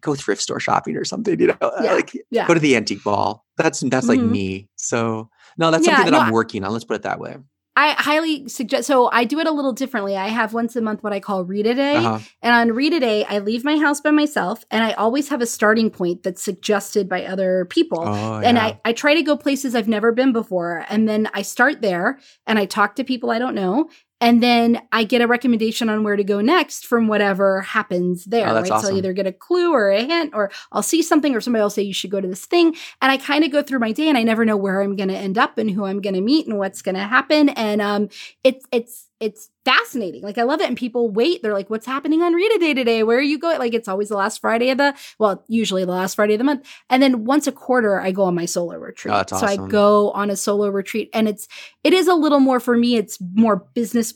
go 0.00 0.14
thrift 0.14 0.40
store 0.42 0.60
shopping 0.60 0.96
or 0.96 1.04
something. 1.04 1.38
You 1.40 1.48
know, 1.48 1.56
Yeah, 1.82 1.94
like 1.94 2.12
yeah. 2.30 2.46
go 2.46 2.54
to 2.54 2.60
the 2.60 2.76
antique 2.76 3.04
mall. 3.04 3.44
That's 3.56 3.80
that's 3.80 4.06
like 4.08 4.20
Mhm. 4.20 4.30
me. 4.30 4.68
So 4.76 5.28
no, 5.56 5.70
that's 5.70 5.84
Yeah, 5.86 5.96
something 5.96 6.12
that 6.12 6.18
no, 6.18 6.24
I'm 6.24 6.32
working 6.32 6.64
on. 6.64 6.72
Let's 6.72 6.84
put 6.84 6.96
it 6.96 7.02
that 7.02 7.18
way. 7.18 7.36
I 7.78 7.90
highly 7.92 8.48
suggest. 8.48 8.88
So 8.88 9.08
I 9.12 9.22
do 9.24 9.38
it 9.38 9.46
a 9.46 9.52
little 9.52 9.72
differently. 9.72 10.16
I 10.16 10.26
have 10.26 10.52
once 10.52 10.74
a 10.74 10.80
month 10.80 11.04
what 11.04 11.12
I 11.12 11.20
call 11.20 11.44
Rita 11.44 11.74
day, 11.74 11.94
Uh-huh. 11.94 12.18
and 12.42 12.52
on 12.52 12.76
Rita 12.76 12.98
day, 12.98 13.24
I 13.24 13.38
leave 13.38 13.62
my 13.64 13.76
house 13.78 14.00
by 14.00 14.10
myself, 14.10 14.64
and 14.72 14.82
I 14.82 14.92
always 14.94 15.28
have 15.28 15.40
a 15.40 15.46
starting 15.46 15.88
point 15.88 16.24
that's 16.24 16.42
suggested 16.42 17.08
by 17.08 17.24
other 17.24 17.66
people. 17.66 18.02
Oh, 18.04 18.40
and 18.42 18.56
yeah. 18.56 18.64
I, 18.64 18.80
I 18.84 18.92
try 18.92 19.14
to 19.14 19.22
go 19.22 19.36
places 19.36 19.76
I've 19.76 19.86
never 19.86 20.10
been 20.10 20.32
before. 20.32 20.84
And 20.88 21.08
then 21.08 21.28
I 21.34 21.42
start 21.42 21.80
there 21.80 22.18
and 22.48 22.58
I 22.58 22.66
talk 22.66 22.96
to 22.96 23.04
people 23.04 23.30
I 23.30 23.38
don't 23.38 23.54
know. 23.54 23.88
And 24.20 24.42
then 24.42 24.80
I 24.90 25.04
get 25.04 25.20
a 25.20 25.26
recommendation 25.26 25.88
on 25.88 26.02
where 26.02 26.16
to 26.16 26.24
go 26.24 26.40
next 26.40 26.86
from 26.86 27.06
whatever 27.08 27.60
happens 27.62 28.24
there. 28.24 28.48
Oh, 28.48 28.54
that's 28.54 28.70
right. 28.70 28.80
So 28.80 28.88
I'll 28.88 28.96
either 28.96 29.12
get 29.12 29.26
a 29.26 29.32
clue 29.32 29.72
or 29.72 29.90
a 29.90 30.04
hint, 30.04 30.32
or 30.34 30.50
I'll 30.72 30.82
see 30.82 31.02
something, 31.02 31.34
or 31.34 31.40
somebody 31.40 31.62
will 31.62 31.70
say 31.70 31.82
you 31.82 31.94
should 31.94 32.10
go 32.10 32.20
to 32.20 32.28
this 32.28 32.46
thing. 32.46 32.74
And 33.00 33.12
I 33.12 33.16
kind 33.16 33.44
of 33.44 33.52
go 33.52 33.62
through 33.62 33.78
my 33.78 33.92
day 33.92 34.08
and 34.08 34.18
I 34.18 34.22
never 34.22 34.44
know 34.44 34.56
where 34.56 34.80
I'm 34.80 34.96
gonna 34.96 35.14
end 35.14 35.38
up 35.38 35.58
and 35.58 35.70
who 35.70 35.84
I'm 35.84 36.00
gonna 36.00 36.20
meet 36.20 36.46
and 36.46 36.58
what's 36.58 36.82
gonna 36.82 37.06
happen. 37.06 37.50
And 37.50 37.80
um 37.80 38.08
it's 38.42 38.64
it's 38.72 39.07
it's 39.20 39.50
fascinating. 39.64 40.22
Like 40.22 40.38
I 40.38 40.44
love 40.44 40.60
it. 40.60 40.68
And 40.68 40.76
people 40.76 41.10
wait. 41.10 41.42
They're 41.42 41.52
like, 41.52 41.70
what's 41.70 41.86
happening 41.86 42.22
on 42.22 42.34
Rita 42.34 42.58
Day 42.60 42.74
today? 42.74 43.02
Where 43.02 43.18
are 43.18 43.22
you 43.22 43.38
going? 43.38 43.58
Like 43.58 43.74
it's 43.74 43.88
always 43.88 44.08
the 44.08 44.16
last 44.16 44.40
Friday 44.40 44.70
of 44.70 44.78
the 44.78 44.94
well, 45.18 45.44
usually 45.48 45.84
the 45.84 45.92
last 45.92 46.14
Friday 46.14 46.34
of 46.34 46.38
the 46.38 46.44
month. 46.44 46.66
And 46.88 47.02
then 47.02 47.24
once 47.24 47.46
a 47.46 47.52
quarter, 47.52 48.00
I 48.00 48.12
go 48.12 48.24
on 48.24 48.34
my 48.34 48.44
solo 48.44 48.76
retreat. 48.76 49.14
Oh, 49.14 49.18
that's 49.18 49.40
So 49.40 49.46
I 49.46 49.56
go 49.56 50.12
on 50.12 50.30
a 50.30 50.36
solo 50.36 50.68
retreat, 50.68 51.10
and 51.12 51.28
it's 51.28 51.48
it 51.82 51.92
is 51.92 52.06
a 52.06 52.14
little 52.14 52.40
more 52.40 52.60
for 52.60 52.76
me. 52.76 52.96
It's 52.96 53.18
more 53.34 53.66
business 53.74 54.14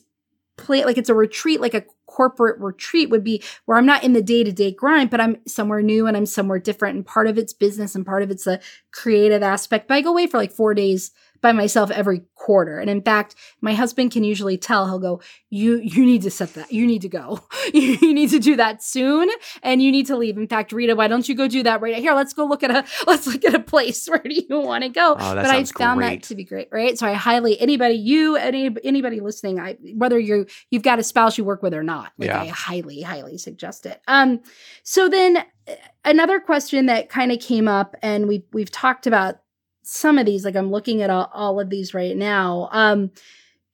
play, 0.56 0.84
like 0.84 0.98
it's 0.98 1.08
a 1.08 1.14
retreat, 1.14 1.60
like 1.60 1.74
a 1.74 1.84
corporate 2.06 2.60
retreat 2.60 3.10
would 3.10 3.24
be 3.24 3.42
where 3.64 3.78
I'm 3.78 3.86
not 3.86 4.04
in 4.04 4.12
the 4.12 4.22
day 4.22 4.44
to 4.44 4.52
day 4.52 4.70
grind, 4.70 5.10
but 5.10 5.20
I'm 5.20 5.38
somewhere 5.46 5.82
new 5.82 6.06
and 6.06 6.16
I'm 6.16 6.26
somewhere 6.26 6.58
different. 6.58 6.96
And 6.96 7.06
part 7.06 7.26
of 7.26 7.38
it's 7.38 7.52
business 7.52 7.94
and 7.94 8.06
part 8.06 8.22
of 8.22 8.30
it's 8.30 8.46
a 8.46 8.60
creative 8.92 9.42
aspect. 9.42 9.88
But 9.88 9.94
I 9.94 10.00
go 10.02 10.10
away 10.10 10.26
for 10.26 10.38
like 10.38 10.52
four 10.52 10.74
days 10.74 11.10
by 11.42 11.52
myself 11.52 11.90
every 11.90 12.22
quarter. 12.36 12.78
And 12.78 12.88
in 12.88 13.02
fact, 13.02 13.34
my 13.60 13.74
husband 13.74 14.12
can 14.12 14.24
usually 14.24 14.56
tell, 14.56 14.86
he'll 14.86 14.98
go, 14.98 15.20
You 15.50 15.78
you 15.78 16.04
need 16.04 16.22
to 16.22 16.30
set 16.30 16.54
that. 16.54 16.72
You 16.72 16.86
need 16.86 17.02
to 17.02 17.08
go. 17.08 17.40
you 17.74 18.14
need 18.14 18.30
to 18.30 18.38
do 18.38 18.56
that 18.56 18.82
soon 18.82 19.28
and 19.62 19.82
you 19.82 19.92
need 19.92 20.06
to 20.06 20.16
leave. 20.16 20.38
In 20.38 20.48
fact, 20.48 20.72
Rita, 20.72 20.96
why 20.96 21.08
don't 21.08 21.28
you 21.28 21.34
go 21.34 21.48
do 21.48 21.62
that 21.64 21.80
right 21.80 21.96
here? 21.96 22.14
Let's 22.14 22.32
go 22.32 22.46
look 22.46 22.62
at 22.62 22.70
a 22.70 22.84
let's 23.06 23.26
look 23.26 23.44
at 23.44 23.54
a 23.54 23.60
place. 23.60 24.08
Where 24.08 24.18
do 24.18 24.34
you 24.34 24.60
want 24.60 24.84
to 24.84 24.88
go? 24.88 25.16
Oh, 25.18 25.34
but 25.34 25.46
I 25.46 25.64
found 25.64 26.02
that 26.02 26.22
to 26.24 26.34
be 26.34 26.44
great, 26.44 26.68
right? 26.70 26.96
So 26.98 27.06
I 27.06 27.12
highly 27.12 27.60
anybody, 27.60 27.94
you, 27.94 28.36
any 28.36 28.74
anybody 28.84 29.20
listening, 29.20 29.58
I 29.60 29.76
whether 29.94 30.18
you're 30.18 30.46
you've 30.70 30.82
got 30.82 30.98
a 30.98 31.02
spouse 31.02 31.36
you 31.36 31.44
work 31.44 31.62
with 31.62 31.74
or 31.74 31.82
not, 31.82 32.12
like 32.18 32.28
Yeah. 32.28 32.40
I 32.40 32.46
highly, 32.46 33.02
highly 33.02 33.36
suggest 33.38 33.84
it. 33.86 34.00
Um, 34.06 34.40
so 34.84 35.08
then 35.08 35.38
uh, 35.38 35.74
another 36.04 36.40
question 36.40 36.86
that 36.86 37.08
kind 37.08 37.32
of 37.32 37.40
came 37.40 37.66
up, 37.66 37.96
and 38.02 38.28
we 38.28 38.44
we've 38.52 38.70
talked 38.70 39.06
about 39.06 39.38
some 39.82 40.18
of 40.18 40.26
these, 40.26 40.44
like 40.44 40.56
I'm 40.56 40.70
looking 40.70 41.02
at 41.02 41.10
all, 41.10 41.30
all 41.32 41.60
of 41.60 41.70
these 41.70 41.94
right 41.94 42.16
now, 42.16 42.68
um, 42.72 43.10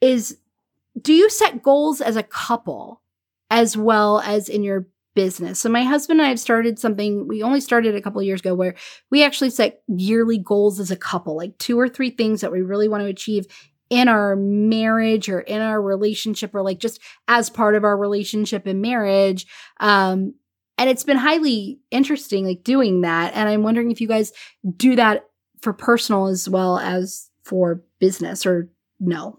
is 0.01 0.39
do 1.01 1.13
you 1.13 1.31
set 1.31 1.63
goals 1.63 2.01
as 2.01 2.17
a 2.17 2.23
couple 2.23 3.03
as 3.51 3.77
well 3.77 4.21
as 4.21 4.49
in 4.49 4.63
your 4.63 4.87
business? 5.15 5.59
So 5.59 5.69
my 5.69 5.85
husband 5.85 6.21
and 6.21 6.27
I 6.27 6.31
have 6.31 6.41
started 6.41 6.79
something, 6.79 7.29
we 7.29 7.43
only 7.43 7.61
started 7.61 7.95
a 7.95 8.01
couple 8.01 8.23
years 8.23 8.41
ago 8.41 8.55
where 8.55 8.75
we 9.11 9.25
actually 9.25 9.51
set 9.51 9.83
yearly 9.87 10.39
goals 10.39 10.81
as 10.81 10.91
a 10.91 10.97
couple, 10.97 11.37
like 11.37 11.59
two 11.59 11.79
or 11.79 11.89
three 11.89 12.11
things 12.11 12.41
that 12.41 12.53
we 12.53 12.63
really 12.63 12.89
want 12.89 13.03
to 13.03 13.09
achieve 13.09 13.47
in 13.91 14.09
our 14.09 14.37
marriage 14.37 15.29
or 15.29 15.41
in 15.41 15.61
our 15.61 15.81
relationship 15.81 16.55
or 16.55 16.63
like 16.63 16.79
just 16.79 17.01
as 17.27 17.49
part 17.49 17.75
of 17.75 17.85
our 17.85 17.97
relationship 17.97 18.67
and 18.67 18.83
marriage. 18.83 19.47
Um, 19.81 20.35
and 20.77 20.89
it's 20.89 21.05
been 21.05 21.17
highly 21.17 21.81
interesting, 21.91 22.47
like 22.47 22.63
doing 22.63 23.01
that. 23.01 23.35
And 23.35 23.49
I'm 23.49 23.63
wondering 23.63 23.91
if 23.91 24.01
you 24.01 24.09
guys 24.09 24.33
do 24.77 24.95
that 24.97 25.25
for 25.63 25.73
personal 25.73 26.27
as 26.27 26.49
well 26.49 26.79
as 26.79 27.31
for 27.45 27.83
business 27.99 28.45
or 28.47 28.69
no. 29.01 29.39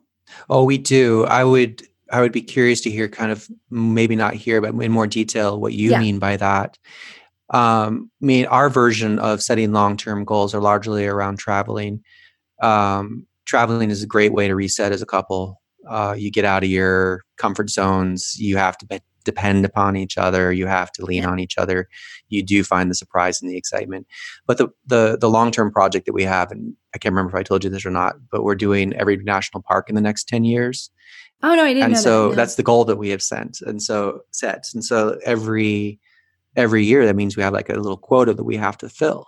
Oh, 0.49 0.63
we 0.63 0.78
do. 0.78 1.26
I 1.26 1.43
would 1.43 1.84
I 2.11 2.22
would 2.22 2.32
be 2.32 2.41
curious 2.41 2.82
to 2.82 2.89
hear 2.89 3.07
kind 3.07 3.32
of 3.32 3.47
maybe 3.70 4.15
not 4.15 4.34
here, 4.34 4.61
but 4.61 4.74
in 4.74 4.91
more 4.91 5.05
detail 5.07 5.59
what 5.59 5.74
you 5.74 5.91
Yeah. 5.91 5.99
mean 5.99 6.17
by 6.20 6.38
that. 6.38 6.78
Um, 7.51 8.09
I 8.22 8.26
mean, 8.26 8.45
our 8.47 8.70
version 8.70 9.20
of 9.20 9.41
setting 9.43 9.72
long-term 9.74 10.26
goals 10.26 10.53
are 10.55 10.61
largely 10.61 11.05
around 11.05 11.38
traveling. 11.38 12.03
Um, 12.61 13.28
traveling 13.45 13.89
is 13.91 14.01
a 14.03 14.07
great 14.07 14.34
way 14.34 14.47
to 14.47 14.55
reset 14.55 14.91
as 14.91 15.01
a 15.01 15.05
couple. 15.07 15.61
Uh, 15.88 16.15
you 16.17 16.30
get 16.32 16.45
out 16.45 16.63
of 16.63 16.70
your 16.70 17.24
comfort 17.38 17.70
zones. 17.70 18.36
You 18.39 18.57
have 18.57 18.78
to 18.80 18.86
be- 18.88 18.99
depend 19.32 19.65
upon 19.65 19.95
each 19.95 20.17
other. 20.17 20.51
You 20.51 20.67
have 20.67 20.91
to 20.93 21.05
lean 21.05 21.23
Yeah. 21.23 21.30
on 21.32 21.39
each 21.39 21.57
other. 21.57 21.88
You 22.30 22.41
do 22.43 22.63
find 22.63 22.89
the 22.89 22.95
surprise 22.95 23.41
and 23.41 23.49
the 23.51 23.57
excitement. 23.57 24.05
But 24.47 24.57
the 24.57 24.67
the 24.93 25.17
the 25.19 25.30
long 25.30 25.51
term 25.51 25.71
project 25.71 26.05
that 26.05 26.13
we 26.13 26.23
have, 26.23 26.51
and 26.51 26.73
I 26.93 26.97
can't 26.97 27.13
remember 27.13 27.32
if 27.38 27.39
I 27.39 27.43
told 27.43 27.63
you 27.63 27.69
this 27.69 27.86
or 27.86 27.91
not, 27.91 28.15
but 28.32 28.43
we're 28.43 28.55
doing 28.67 28.93
every 29.01 29.17
national 29.17 29.61
park 29.63 29.89
in 29.89 29.95
the 29.95 30.01
next 30.09 30.27
ten 30.27 30.43
years 30.43 30.89
Oh 31.41 31.55
no, 31.55 31.63
I 31.63 31.73
didn't 31.73 31.84
and 31.93 31.97
so 31.97 32.23
that. 32.23 32.30
no. 32.30 32.36
that's 32.36 32.55
the 32.55 32.63
goal 32.63 32.84
that 32.86 32.97
we 32.97 33.09
have 33.09 33.21
sent 33.23 33.61
and 33.61 33.82
so 33.82 34.21
set 34.32 34.67
and 34.73 34.84
so 34.84 35.17
every 35.23 35.99
every 36.57 36.84
year 36.84 37.05
that 37.05 37.15
means 37.15 37.38
we 37.38 37.43
have 37.43 37.53
like 37.53 37.69
a 37.69 37.75
little 37.86 37.97
quota 38.09 38.34
that 38.34 38.43
we 38.43 38.57
have 38.57 38.77
to 38.80 38.89
fill 38.89 39.23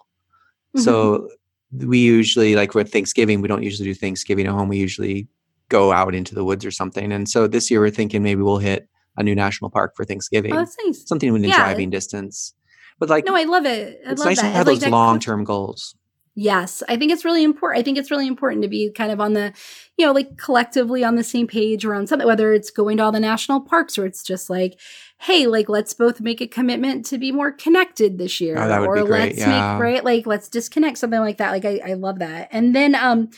Mhm. 0.76 0.82
so 0.84 1.30
we 1.72 2.00
usually 2.00 2.56
like 2.56 2.76
with 2.76 2.92
thanksgiving 2.92 3.40
we 3.42 3.48
don't 3.48 3.64
usually 3.64 3.88
do 3.88 3.94
thanksgiving 3.96 4.46
at 4.48 4.52
home 4.52 4.68
we 4.68 4.78
usually 4.78 5.28
go 5.70 5.94
out 5.94 6.14
into 6.14 6.36
the 6.36 6.44
woods 6.44 6.66
or 6.66 6.72
something 6.72 7.14
and 7.14 7.30
so 7.30 7.48
this 7.48 7.72
year 7.72 7.80
we're 7.80 7.90
thinking 8.00 8.22
maybe 8.22 8.42
we'll 8.42 8.58
hit 8.72 8.90
a 9.18 9.24
new 9.24 9.36
national 9.36 9.70
park 9.70 9.94
for 9.96 10.06
thanksgiving 10.06 10.54
oh, 10.54 10.58
that's 10.58 10.78
nice. 10.86 11.08
something 11.08 11.32
within 11.34 11.50
Yeah. 11.50 11.58
driving 11.58 11.90
distance 11.90 12.54
but 13.00 13.10
like 13.10 13.26
No, 13.26 13.36
I 13.36 13.44
love 13.44 13.66
it. 13.66 14.02
I 14.06 14.12
it's 14.12 14.20
love 14.20 14.28
nice 14.28 14.42
that. 14.42 14.50
to 14.50 14.54
have 14.58 14.68
like 14.68 14.76
those 14.76 14.82
that 14.82 14.92
long-term 14.92 15.44
goals 15.44 15.96
Yes, 16.34 16.82
I 16.88 16.96
think 16.96 17.12
it's 17.12 17.26
really 17.26 17.44
important. 17.44 17.80
I 17.80 17.84
think 17.84 17.98
it's 17.98 18.10
really 18.10 18.28
important 18.28 18.62
to 18.62 18.70
be 18.70 18.90
kind 18.90 19.12
of 19.12 19.20
on 19.20 19.34
the, 19.34 19.52
you 19.98 20.06
know, 20.06 20.14
like 20.14 20.38
collectively 20.38 21.04
on 21.04 21.16
the 21.16 21.26
same 21.26 21.46
page 21.46 21.84
around 21.84 22.08
something, 22.08 22.26
whether 22.26 22.54
it's 22.54 22.70
going 22.72 22.98
to 22.98 23.04
all 23.04 23.12
the 23.12 23.20
national 23.20 23.60
parks 23.60 23.98
or 23.98 24.06
it's 24.06 24.24
just 24.24 24.50
like, 24.50 24.80
hey, 25.20 25.46
like 25.46 25.68
let's 25.68 25.94
both 25.94 26.22
make 26.22 26.40
a 26.40 26.48
commitment 26.48 27.06
to 27.08 27.18
be 27.18 27.34
more 27.34 27.52
connected 27.52 28.18
this 28.18 28.40
year. 28.40 28.58
Oh, 28.58 28.68
that 28.68 28.80
would 28.80 28.88
or 28.88 28.96
be 28.96 29.02
great, 29.02 29.20
let's 29.32 29.40
yeah. 29.40 29.74
make 29.74 29.82
right, 29.82 30.06
like 30.06 30.26
let's 30.26 30.48
disconnect 30.48 31.00
something 31.00 31.20
like 31.20 31.38
that. 31.38 31.52
Like 31.52 31.66
I, 31.66 31.82
I 31.86 31.94
love 31.96 32.20
that. 32.20 32.48
And 32.52 32.74
then 32.74 32.96
um 32.96 33.30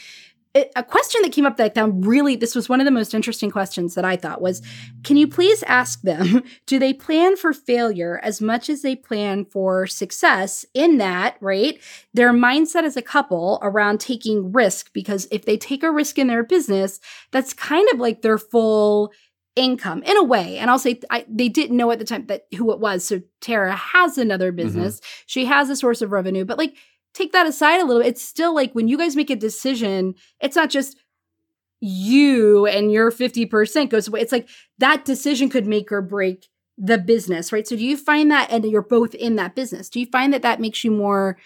a 0.76 0.84
question 0.84 1.22
that 1.24 1.32
came 1.32 1.46
up 1.46 1.58
that 1.58 1.72
I 1.72 1.74
found 1.74 2.06
really 2.06 2.36
this 2.36 2.54
was 2.54 2.70
one 2.70 2.80
of 2.80 2.86
the 2.86 2.92
most 2.92 3.14
interesting 3.14 3.50
questions 3.50 3.96
that 3.96 4.06
I 4.06 4.16
thought 4.16 4.42
was 4.42 4.62
can 5.04 5.18
you 5.18 5.28
please 5.28 5.64
ask 5.64 6.02
them 6.02 6.44
do 6.68 6.78
they 6.78 6.94
plan 6.94 7.36
for 7.36 7.54
failure 7.54 8.20
as 8.24 8.40
much 8.40 8.70
as 8.70 8.82
they 8.82 8.96
plan 8.96 9.46
for 9.46 9.88
success 9.88 10.66
in 10.74 10.98
that 10.98 11.38
right? 11.42 11.80
Their 12.14 12.32
mindset 12.32 12.84
as 12.84 12.96
a 12.96 13.02
couple 13.02 13.60
around 13.62 14.00
taking 14.00 14.52
risk 14.52 14.94
because 14.94 15.28
if 15.32 15.46
they 15.46 15.58
take 15.58 15.82
a 15.82 15.92
risk 15.92 16.20
in 16.20 16.28
their 16.28 16.44
business 16.44 17.00
that's 17.32 17.54
kind 17.54 17.88
of 17.92 18.00
like 18.00 18.22
their 18.22 18.38
full 18.38 19.12
income 19.56 20.04
in 20.04 20.18
a 20.18 20.24
way. 20.24 20.58
And 20.58 20.70
i'll 20.70 20.80
say 20.80 21.00
I, 21.10 21.26
they 21.28 21.50
didn't 21.50 21.78
know 21.78 21.92
at 21.92 22.00
the 22.00 22.06
time 22.06 22.28
that 22.28 22.46
who 22.56 22.72
it 22.72 22.80
was. 22.80 23.04
So 23.04 23.22
tara 23.42 23.76
has 23.76 24.20
another 24.20 24.52
mm-hmm. 24.52 24.58
business. 24.58 25.02
She 25.26 25.46
has 25.46 25.70
a 25.72 25.76
source 25.76 26.04
of 26.04 26.12
revenue 26.12 26.46
but 26.46 26.60
like 26.60 26.76
take 27.14 27.32
that 27.32 27.48
aside 27.48 27.80
a 27.80 27.86
little 27.86 28.02
it's 28.02 28.22
still 28.22 28.54
like 28.54 28.74
when 28.74 28.88
you 28.88 28.98
guys 28.98 29.16
make 29.16 29.30
a 29.30 29.36
decision 29.36 30.16
it's 30.40 30.56
not 30.56 30.70
just 30.70 30.98
you 31.86 32.66
and 32.66 32.92
your 32.92 33.12
50% 33.12 33.90
goes 33.90 34.08
away 34.08 34.22
it's 34.22 34.32
like 34.32 34.48
that 34.78 35.04
decision 35.06 35.50
could 35.50 35.68
make 35.68 35.92
or 35.92 36.02
break 36.02 36.48
the 36.78 36.98
business 36.98 37.52
right? 37.52 37.68
So 37.68 37.76
do 37.76 37.86
you 37.86 37.98
find 37.98 38.32
that 38.32 38.50
and 38.52 38.66
you're 38.66 38.82
both 38.82 39.14
in 39.14 39.36
that 39.36 39.56
business 39.56 39.90
do 39.90 40.00
you 40.00 40.08
find 40.08 40.34
that 40.34 40.42
that 40.42 40.60
makes 40.60 40.84
you 40.84 40.92
more 40.92 41.38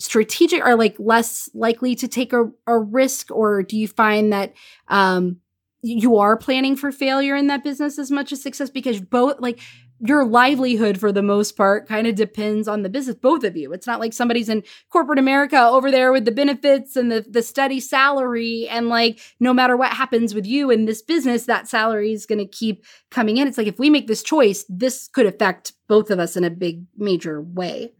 strategic 0.00 0.64
or 0.64 0.76
like 0.76 0.96
less 0.98 1.48
likely 1.54 1.94
to 1.94 2.08
take 2.08 2.32
a, 2.32 2.50
a 2.66 2.78
risk? 2.78 3.30
Or 3.30 3.62
do 3.62 3.76
you 3.76 3.86
find 3.86 4.32
that 4.32 4.54
um 4.88 5.36
you 5.82 6.18
are 6.18 6.36
planning 6.36 6.76
for 6.76 6.90
failure 6.90 7.36
in 7.36 7.46
that 7.46 7.64
business 7.64 7.98
as 7.98 8.10
much 8.10 8.32
as 8.32 8.42
success? 8.42 8.70
Because 8.70 9.00
both 9.00 9.40
like 9.40 9.60
your 10.00 10.24
livelihood 10.24 10.98
for 10.98 11.12
the 11.12 11.22
most 11.22 11.56
part 11.56 11.86
kind 11.86 12.06
of 12.06 12.14
depends 12.14 12.66
on 12.66 12.82
the 12.82 12.88
business 12.88 13.16
both 13.16 13.44
of 13.44 13.56
you. 13.56 13.72
It's 13.72 13.86
not 13.86 14.00
like 14.00 14.12
somebody's 14.12 14.48
in 14.48 14.62
corporate 14.90 15.18
america 15.18 15.60
over 15.60 15.90
there 15.90 16.12
with 16.12 16.24
the 16.24 16.32
benefits 16.32 16.96
and 16.96 17.12
the 17.12 17.24
the 17.28 17.42
steady 17.42 17.80
salary 17.80 18.66
and 18.68 18.88
like 18.88 19.20
no 19.40 19.52
matter 19.52 19.76
what 19.76 19.92
happens 19.92 20.34
with 20.34 20.46
you 20.46 20.70
in 20.70 20.86
this 20.86 21.02
business 21.02 21.46
that 21.46 21.68
salary 21.68 22.12
is 22.12 22.26
going 22.26 22.38
to 22.38 22.46
keep 22.46 22.84
coming 23.10 23.36
in. 23.36 23.46
It's 23.46 23.58
like 23.58 23.66
if 23.66 23.78
we 23.78 23.90
make 23.90 24.06
this 24.06 24.22
choice 24.22 24.64
this 24.68 25.08
could 25.08 25.26
affect 25.26 25.72
both 25.88 26.10
of 26.10 26.18
us 26.18 26.36
in 26.36 26.44
a 26.44 26.50
big 26.50 26.84
major 26.96 27.42
way. 27.42 27.92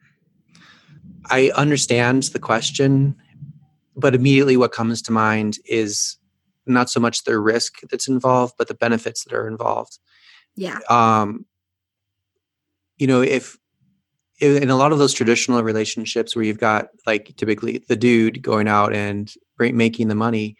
I 1.27 1.51
understand 1.55 2.25
the 2.25 2.39
question, 2.39 3.15
but 3.95 4.15
immediately 4.15 4.57
what 4.57 4.73
comes 4.73 5.03
to 5.03 5.13
mind 5.13 5.59
is 5.67 6.17
not 6.67 6.89
so 6.89 7.01
much 7.01 7.25
the 7.25 7.39
risk 7.39 7.81
that's 7.91 8.09
involved, 8.09 8.55
but 8.57 8.69
the 8.69 8.75
benefits 8.75 9.25
that 9.25 9.35
are 9.35 9.47
involved. 9.47 9.99
yeah. 10.57 10.79
Um, 10.89 11.45
you 13.01 13.07
know, 13.07 13.23
if 13.23 13.57
in 14.41 14.71
a 14.71 14.77
lot 14.77 14.93
of 14.93 14.99
those 14.99 15.13
traditional 15.13 15.63
relationships 15.63 16.35
where 16.35 16.45
you've 16.45 16.59
got 16.59 16.89
like 17.07 17.35
typically 17.37 17.83
the 17.89 17.97
dude 17.97 18.41
going 18.43 18.69
out 18.69 18.95
and 18.95 19.35
making 19.59 20.09
the 20.09 20.15
money, 20.15 20.57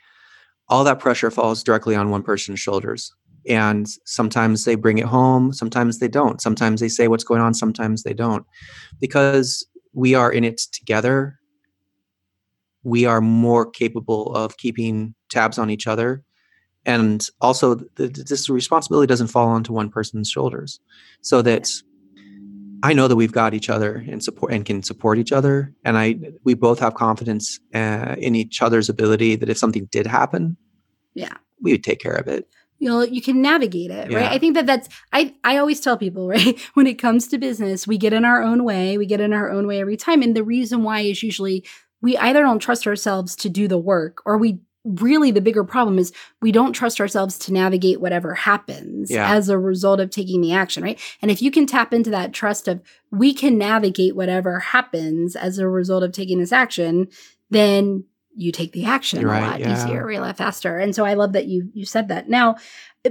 all 0.69 0.85
that 0.85 0.99
pressure 0.99 1.31
falls 1.31 1.63
directly 1.63 1.95
on 1.95 2.11
one 2.11 2.23
person's 2.23 2.61
shoulders. 2.61 3.13
and 3.49 3.87
sometimes 4.05 4.65
they 4.65 4.75
bring 4.75 4.99
it 4.99 5.07
home 5.07 5.53
sometimes 5.53 5.99
they 5.99 6.09
don't. 6.09 6.43
Sometimes 6.43 6.81
they 6.81 6.89
say 6.89 7.09
what's 7.09 7.25
going 7.25 7.41
on 7.41 7.55
sometimes 7.55 8.03
they 8.03 8.13
don't. 8.15 8.45
Because 9.01 9.67
we 9.93 10.15
are 10.15 10.31
in 10.31 10.45
it 10.45 10.59
together 10.73 11.41
we 12.83 13.05
are 13.05 13.21
more 13.21 13.71
capable 13.71 14.35
of 14.35 14.57
keeping 14.57 15.15
tabs 15.29 15.59
on 15.59 15.71
each 15.71 15.87
other. 15.87 16.23
And 16.87 17.29
also 17.41 17.75
the, 17.75 18.09
this 18.09 18.49
responsibility 18.49 19.07
doesn't 19.07 19.27
fall 19.29 19.49
onto 19.49 19.73
one 19.73 19.91
person's 19.91 20.31
shoulders. 20.31 20.81
So 21.21 21.43
that 21.43 21.69
i 22.83 22.93
know 22.93 23.09
that 23.09 23.17
we've 23.17 23.33
got 23.33 23.55
each 23.55 23.69
other 23.71 24.05
and 24.09 24.23
support 24.23 24.53
and 24.53 24.65
can 24.65 24.83
support 24.83 25.19
each 25.19 25.33
other 25.33 25.73
and 25.85 25.97
i 25.99 26.15
we 26.45 26.55
both 26.55 26.79
have 26.79 26.95
confidence 26.95 27.59
uh, 27.75 28.15
in 28.19 28.35
each 28.35 28.63
other's 28.63 28.89
ability 28.89 29.37
that 29.37 29.49
if 29.49 29.59
something 29.59 29.87
did 29.91 30.07
happen 30.07 30.57
Yeah. 31.15 31.35
we 31.61 31.73
would 31.73 31.85
take 31.85 32.01
care 32.01 32.15
of 32.15 32.27
it. 32.29 32.49
You 32.79 32.89
know 32.89 33.03
you 33.03 33.21
can 33.21 33.43
navigate 33.43 33.91
it 33.91 34.11
right? 34.13 34.31
I 34.33 34.39
think 34.39 34.55
that 34.55 34.65
that's 34.67 34.89
i 35.13 35.35
i 35.45 35.59
always 35.59 35.81
tell 35.81 35.99
people 35.99 36.27
right 36.37 36.59
when 36.75 36.87
it 36.87 36.95
comes 36.99 37.29
to 37.29 37.37
business 37.39 37.87
we 37.87 37.99
get 37.99 38.13
in 38.15 38.25
our 38.25 38.43
own 38.43 38.65
way 38.65 38.97
we 38.97 39.05
get 39.07 39.21
in 39.21 39.33
our 39.35 39.51
own 39.51 39.67
way 39.67 39.81
every 39.81 39.99
time 39.99 40.23
and 40.23 40.35
the 40.35 40.45
reason 40.45 40.83
why 40.83 41.01
is 41.01 41.23
usually 41.23 41.65
we 42.01 42.17
either 42.17 42.41
don't 42.43 42.61
trust 42.61 42.87
ourselves 42.87 43.37
to 43.37 43.51
do 43.51 43.69
the 43.69 43.77
work 43.77 44.23
or 44.25 44.39
we 44.39 44.61
really 44.85 45.31
the 45.31 45.41
bigger 45.43 45.63
problem 45.65 45.99
is 45.99 46.13
we 46.41 46.51
don't 46.53 46.73
trust 46.73 47.01
ourselves 47.01 47.39
to 47.39 47.53
navigate 47.53 48.01
whatever 48.01 48.35
happens 48.35 49.11
Yeah. 49.11 49.31
as 49.35 49.49
a 49.51 49.59
result 49.59 50.01
of 50.01 50.11
taking 50.11 50.41
the 50.41 50.53
action 50.55 50.83
right 50.83 50.99
and 51.21 51.31
if 51.31 51.43
you 51.43 51.51
can 51.51 51.67
tap 51.67 51.93
into 51.93 52.09
that 52.11 52.33
trust 52.33 52.67
of 52.67 52.81
we 53.11 53.35
can 53.35 53.59
navigate 53.59 54.17
whatever 54.17 54.59
happens 54.59 55.37
as 55.37 55.59
a 55.59 55.69
result 55.69 56.03
of 56.03 56.13
taking 56.13 56.39
this 56.39 56.53
action 56.53 57.09
then 57.51 58.05
you 58.35 58.53
take 58.53 58.73
the 58.73 58.87
action 58.87 59.27
Right, 59.27 59.43
a 59.43 59.47
lot 59.51 59.61
yeah. 59.61 59.73
easier 59.85 60.09
a 60.09 60.19
lot 60.21 60.39
faster 60.39 60.79
and 60.79 60.95
so 60.95 61.05
i 61.05 61.13
love 61.15 61.35
that 61.35 61.47
you 61.47 61.69
you 61.75 61.85
said 61.85 62.09
that 62.09 62.29
now 62.31 62.57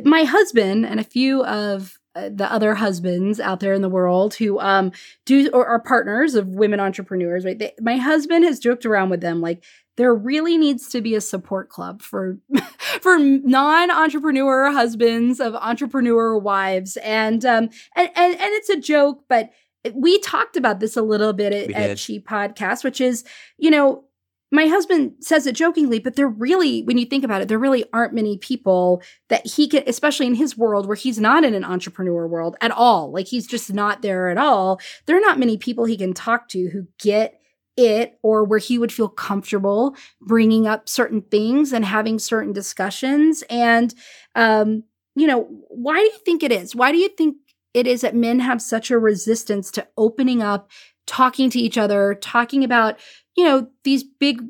my 0.04 0.24
husband 0.24 0.86
and 0.88 1.00
a 1.00 1.04
few 1.04 1.44
of 1.46 2.00
uh, 2.16 2.30
the 2.34 2.52
other 2.52 2.74
husbands 2.74 3.40
out 3.40 3.60
there 3.60 3.74
in 3.74 3.84
the 3.84 3.90
world 3.90 4.34
who 4.34 4.60
um 4.60 4.92
do 5.26 5.50
or 5.54 5.68
are 5.68 5.80
partners 5.80 6.34
of 6.34 6.48
women 6.48 6.80
entrepreneurs 6.80 7.46
right 7.46 7.60
they, 7.60 7.74
my 7.80 7.98
husband 7.98 8.44
has 8.44 8.58
joked 8.60 8.86
around 8.88 9.10
with 9.12 9.22
them 9.22 9.40
like 9.42 9.64
there 10.00 10.16
really 10.16 10.58
needs 10.58 10.88
to 10.88 11.02
be 11.02 11.14
a 11.14 11.20
support 11.20 11.68
club 11.70 12.02
for 12.02 12.38
for 13.02 13.20
non-entrepreneur 13.20 14.72
husbands 14.72 15.42
of 15.42 15.54
entrepreneur 15.56 16.38
wives 16.38 16.98
and 16.98 17.46
um 17.46 17.70
and 17.96 18.10
and, 18.16 18.34
and 18.34 18.54
it's 18.54 18.70
a 18.70 18.80
joke 18.80 19.26
but 19.28 19.52
we 19.94 20.20
talked 20.20 20.56
about 20.56 20.80
this 20.80 20.96
a 20.96 21.02
little 21.02 21.34
bit 21.34 21.54
at, 21.54 21.72
at 21.72 22.00
she 22.00 22.20
podcast 22.20 22.84
which 22.84 23.02
is 23.02 23.26
you 23.58 23.70
know 23.70 24.06
my 24.52 24.66
husband 24.66 25.14
says 25.20 25.46
it 25.46 25.54
jokingly, 25.54 26.00
but 26.00 26.16
there 26.16 26.28
really, 26.28 26.82
when 26.82 26.98
you 26.98 27.06
think 27.06 27.24
about 27.24 27.42
it, 27.42 27.48
there 27.48 27.60
really 27.60 27.86
aren't 27.94 28.16
many 28.16 28.36
people 28.36 29.04
that 29.28 29.46
he 29.46 29.68
can, 29.68 29.84
especially 29.86 30.26
in 30.26 30.34
his 30.34 30.58
world 30.58 30.88
where 30.88 30.96
he's 30.96 31.20
not 31.20 31.44
in 31.44 31.54
an 31.54 31.64
entrepreneur 31.64 32.28
world 32.28 32.56
at 32.60 32.72
all. 32.72 33.12
Like 33.12 33.28
he's 33.28 33.46
just 33.46 33.72
not 33.72 34.02
there 34.02 34.30
at 34.30 34.40
all. 34.40 34.80
There 35.06 35.16
are 35.16 35.22
not 35.22 35.38
many 35.38 35.58
people 35.58 35.86
he 35.86 35.98
can 35.98 36.14
talk 36.14 36.48
to 36.50 36.70
who 36.70 36.88
get 37.00 37.39
it 37.78 38.20
or 38.24 38.44
where 38.44 38.60
he 38.60 38.78
would 38.78 38.92
feel 38.92 39.10
comfortable 39.10 39.96
bringing 40.22 40.68
up 40.68 40.90
certain 40.90 41.22
things 41.22 41.72
and 41.72 41.86
having 41.86 42.20
certain 42.20 42.54
discussions. 42.54 43.44
And, 43.50 43.94
um, 44.36 44.84
you 45.16 45.28
know, 45.28 45.44
why 45.70 45.96
do 45.96 46.04
you 46.04 46.20
think 46.26 46.44
it 46.44 46.52
is? 46.52 46.76
Why 46.76 46.92
do 46.92 46.98
you 46.98 47.10
think 47.10 47.38
it 47.74 47.88
is 47.88 48.02
that 48.02 48.16
men 48.16 48.40
have 48.40 48.62
such 48.62 48.92
a 48.92 49.00
resistance 49.00 49.72
to 49.72 49.88
opening 49.98 50.42
up, 50.42 50.70
talking 51.08 51.50
to 51.52 51.60
each 51.60 51.78
other, 51.78 52.16
talking 52.16 52.64
about, 52.64 53.00
you 53.36 53.44
know, 53.44 53.68
these 53.84 54.04
big 54.04 54.42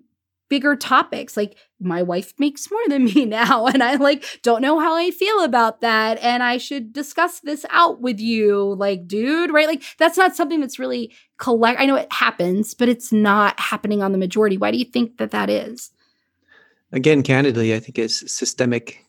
bigger 0.50 0.76
topics 0.76 1.38
like 1.38 1.58
my 1.80 2.02
wife 2.02 2.34
makes 2.38 2.70
more 2.70 2.82
than 2.88 3.06
me 3.06 3.26
now 3.42 3.66
and 3.68 3.82
i 3.82 3.96
like 3.96 4.24
don't 4.44 4.62
know 4.62 4.80
how 4.80 4.96
i 4.96 5.12
feel 5.12 5.44
about 5.44 5.82
that 5.82 6.18
and 6.22 6.44
i 6.44 6.58
should 6.58 6.94
discuss 6.94 7.40
this 7.40 7.66
out 7.70 8.02
with 8.02 8.20
you. 8.20 8.76
Like 8.76 9.08
dude 9.08 9.52
right? 9.52 9.68
Like 9.68 9.84
that's 9.98 10.18
not 10.18 10.36
something 10.36 10.60
that's 10.60 10.80
really 10.80 11.14
collect 11.38 11.80
i 11.80 11.86
know 11.86 11.96
it 11.96 12.12
happens 12.12 12.74
but 12.74 12.90
it's 12.90 13.12
not 13.12 13.60
happening 13.60 14.04
on 14.04 14.12
the 14.12 14.18
majority. 14.18 14.58
Why 14.58 14.72
do 14.72 14.78
you 14.78 14.86
think 14.86 15.18
that 15.18 15.32
that 15.32 15.50
is? 15.50 15.92
Again 16.92 17.24
candidly 17.24 17.74
i 17.74 17.80
think 17.80 17.98
it's 17.98 18.32
systemic 18.32 19.06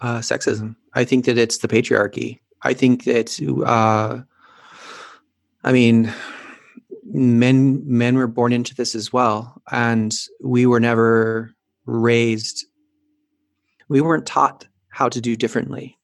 uh, 0.00 0.18
sexism. 0.18 0.74
I 0.94 1.04
think 1.04 1.26
that 1.26 1.38
it's 1.38 1.58
the 1.58 1.68
patriarchy. 1.68 2.40
I 2.62 2.72
think 2.72 3.04
that 3.04 3.38
uh, 3.64 4.22
i 5.64 5.72
mean 5.72 6.12
men 7.04 7.82
men 7.86 8.16
were 8.16 8.26
born 8.26 8.52
into 8.52 8.74
this 8.74 8.94
as 8.94 9.12
well 9.12 9.62
and 9.70 10.12
we 10.42 10.66
were 10.66 10.80
never 10.80 11.55
raised. 11.86 12.66
We 13.88 14.00
weren't 14.00 14.26
taught 14.26 14.66
how 14.90 15.08
to 15.08 15.20
do 15.20 15.36
differently. 15.36 15.98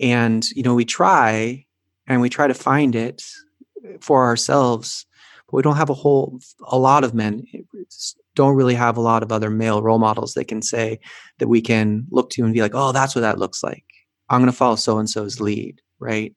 And 0.00 0.48
you 0.50 0.62
know 0.62 0.74
we 0.74 0.84
try 0.84 1.64
and 2.06 2.20
we 2.20 2.28
try 2.28 2.46
to 2.46 2.54
find 2.54 2.94
it 2.94 3.22
for 4.00 4.24
ourselves 4.24 5.06
but 5.46 5.56
we 5.56 5.62
don't 5.62 5.76
have 5.76 5.90
a 5.90 5.94
whole 5.94 6.38
a 6.66 6.78
lot 6.78 7.04
of 7.04 7.14
men 7.14 7.44
don't 8.34 8.56
really 8.56 8.74
have 8.74 8.96
a 8.96 9.00
lot 9.00 9.22
of 9.22 9.32
other 9.32 9.48
male 9.48 9.80
role 9.80 9.98
models 9.98 10.34
that 10.34 10.48
can 10.48 10.60
say 10.60 10.98
that 11.38 11.48
we 11.48 11.60
can 11.60 12.06
look 12.10 12.28
to 12.30 12.44
and 12.44 12.52
be 12.52 12.60
like 12.60 12.74
oh 12.74 12.92
that's 12.92 13.14
what 13.14 13.22
that 13.22 13.38
looks 13.38 13.62
like. 13.62 13.84
I'm 14.28 14.40
going 14.40 14.50
to 14.50 14.56
follow 14.56 14.76
so 14.76 14.98
and 14.98 15.08
so's 15.08 15.40
lead 15.40 15.80
right? 15.98 16.34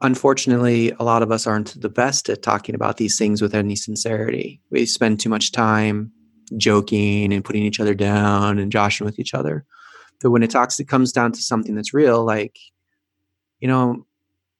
Unfortunately 0.00 0.92
a 0.98 1.04
lot 1.04 1.22
of 1.22 1.30
us 1.30 1.46
aren't 1.46 1.78
the 1.80 1.90
best 1.90 2.30
at 2.30 2.42
talking 2.42 2.74
about 2.74 2.96
these 2.96 3.18
things 3.18 3.42
with 3.42 3.54
any 3.54 3.76
sincerity. 3.76 4.62
We 4.70 4.86
spend 4.86 5.20
too 5.20 5.28
much 5.28 5.52
time 5.52 6.12
joking 6.56 7.32
and 7.32 7.44
putting 7.44 7.62
each 7.62 7.80
other 7.80 7.94
down 7.94 8.58
and 8.58 8.70
joshing 8.72 9.04
with 9.04 9.18
each 9.18 9.34
other 9.34 9.64
but 10.20 10.30
when 10.30 10.42
it 10.42 10.50
talks 10.50 10.78
it 10.80 10.88
comes 10.88 11.12
down 11.12 11.32
to 11.32 11.40
something 11.40 11.74
that's 11.74 11.94
real 11.94 12.24
like 12.24 12.58
you 13.60 13.68
know 13.68 14.04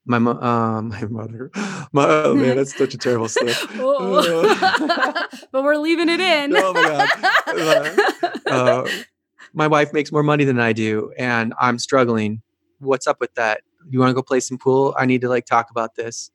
my 0.07 0.19
mo- 0.19 0.41
um 0.41 0.89
my 0.91 1.05
mother 1.07 1.51
my 1.93 2.05
oh 2.07 2.35
man 2.35 2.57
that's 2.57 2.77
such 2.77 2.95
a 2.95 2.99
terrible 2.99 3.29
slip 3.37 3.57
Oh. 3.75 5.27
but 5.53 5.63
we're 5.63 5.77
leaving 5.77 6.09
it 6.09 6.21
in 6.21 6.55
Oh 6.57 6.73
my 6.73 7.09
God. 7.47 8.41
uh, 8.47 8.89
my 9.55 9.67
wife 9.67 9.93
makes 9.93 10.11
more 10.11 10.23
money 10.23 10.45
than 10.45 10.59
I 10.59 10.73
do, 10.73 11.13
and 11.19 11.53
I'm 11.61 11.79
struggling. 11.79 12.41
What's 12.79 13.07
up 13.07 13.21
with 13.21 13.35
that? 13.35 13.61
You 13.91 13.99
want 13.99 14.09
to 14.11 14.15
go 14.15 14.23
play 14.23 14.41
some 14.41 14.57
pool? 14.57 14.95
I 14.99 15.05
need 15.05 15.21
to 15.21 15.29
like 15.29 15.45
talk 15.45 15.71
about 15.71 15.95
this 15.95 16.31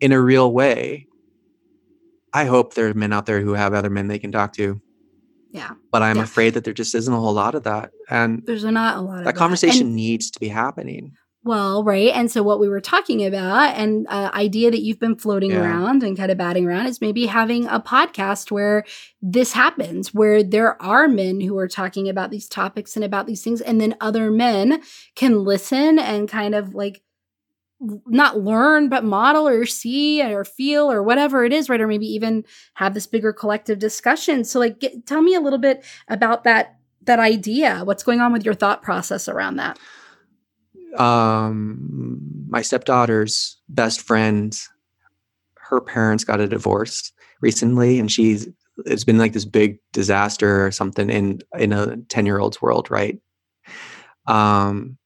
in 0.00 0.12
a 0.12 0.20
real 0.20 0.52
way. 0.52 1.06
I 2.32 2.44
hope 2.46 2.74
there 2.74 2.88
are 2.88 2.94
men 2.94 3.12
out 3.12 3.26
there 3.26 3.40
who 3.40 3.52
have 3.54 3.74
other 3.74 3.90
men 3.90 4.08
they 4.08 4.18
can 4.18 4.32
talk 4.32 4.52
to, 4.54 4.80
yeah 5.50 5.72
but 5.90 6.02
I'm 6.02 6.16
Yeah. 6.16 6.22
afraid 6.24 6.54
that 6.54 6.64
there 6.64 6.72
just 6.74 6.94
isn't 6.94 7.12
a 7.12 7.20
whole 7.20 7.34
lot 7.34 7.54
of 7.54 7.64
that, 7.64 7.90
and 8.08 8.42
there's 8.46 8.64
not 8.64 8.96
a 8.96 9.00
lot 9.00 9.18
of 9.18 9.24
that 9.24 9.34
that. 9.34 9.38
conversation 9.38 9.88
And- 9.88 9.96
needs 9.96 10.30
to 10.30 10.40
be 10.40 10.48
happening. 10.48 11.12
Well, 11.44 11.82
right. 11.82 12.12
And 12.14 12.30
so 12.30 12.40
what 12.44 12.60
we 12.60 12.68
were 12.68 12.80
talking 12.80 13.26
about 13.26 13.74
and 13.76 14.06
uh, 14.08 14.30
idea 14.32 14.70
that 14.70 14.80
you've 14.80 15.00
been 15.00 15.16
floating 15.16 15.50
Yeah. 15.50 15.62
around 15.62 16.04
and 16.04 16.16
kind 16.16 16.30
of 16.30 16.38
batting 16.38 16.66
around 16.68 16.86
is 16.86 17.00
maybe 17.00 17.26
having 17.26 17.66
a 17.66 17.80
podcast 17.80 18.52
where 18.52 18.84
this 19.20 19.52
happens, 19.52 20.14
where 20.14 20.44
there 20.44 20.80
are 20.80 21.08
men 21.08 21.40
who 21.40 21.58
are 21.58 21.66
talking 21.66 22.08
about 22.08 22.30
these 22.30 22.48
topics 22.48 22.94
and 22.94 23.04
about 23.04 23.26
these 23.26 23.42
things, 23.42 23.60
and 23.60 23.80
then 23.80 23.96
other 24.00 24.30
men 24.30 24.82
can 25.16 25.42
listen 25.42 25.98
and 25.98 26.28
kind 26.28 26.54
of 26.54 26.74
like 26.76 27.02
not 28.06 28.38
learn 28.38 28.88
but 28.88 29.04
model 29.04 29.48
or 29.48 29.66
see 29.66 30.22
or 30.22 30.44
feel 30.44 30.90
or 30.90 31.02
whatever 31.02 31.44
it 31.44 31.52
is 31.52 31.68
right? 31.68 31.80
Or 31.80 31.86
maybe 31.86 32.06
even 32.06 32.44
have 32.74 32.94
this 32.94 33.06
bigger 33.06 33.32
collective 33.32 33.78
discussion. 33.78 34.44
So 34.44 34.58
like 34.58 34.78
get, 34.78 35.06
tell 35.06 35.22
me 35.22 35.34
a 35.34 35.40
little 35.40 35.58
bit 35.58 35.84
about 36.08 36.44
that 36.44 36.76
that 37.04 37.18
idea. 37.18 37.80
What's 37.84 38.04
going 38.04 38.20
on 38.20 38.32
with 38.32 38.44
your 38.44 38.54
thought 38.54 38.82
process 38.82 39.28
around 39.28 39.56
that? 39.56 39.78
Um 40.96 42.20
my 42.48 42.62
stepdaughter's 42.62 43.58
best 43.68 44.02
friend 44.02 44.56
her 45.56 45.80
parents 45.80 46.22
got 46.24 46.40
a 46.40 46.46
divorce 46.46 47.12
recently 47.40 47.98
and 47.98 48.12
she's 48.12 48.48
it's 48.84 49.04
been 49.04 49.18
like 49.18 49.32
this 49.32 49.44
big 49.44 49.78
disaster 49.92 50.64
or 50.66 50.70
something 50.70 51.10
in 51.10 51.40
in 51.58 51.72
a 51.72 51.96
10 51.96 52.26
year 52.26 52.38
old's 52.38 52.62
world 52.62 52.90
right? 52.90 53.18
Um 54.26 54.98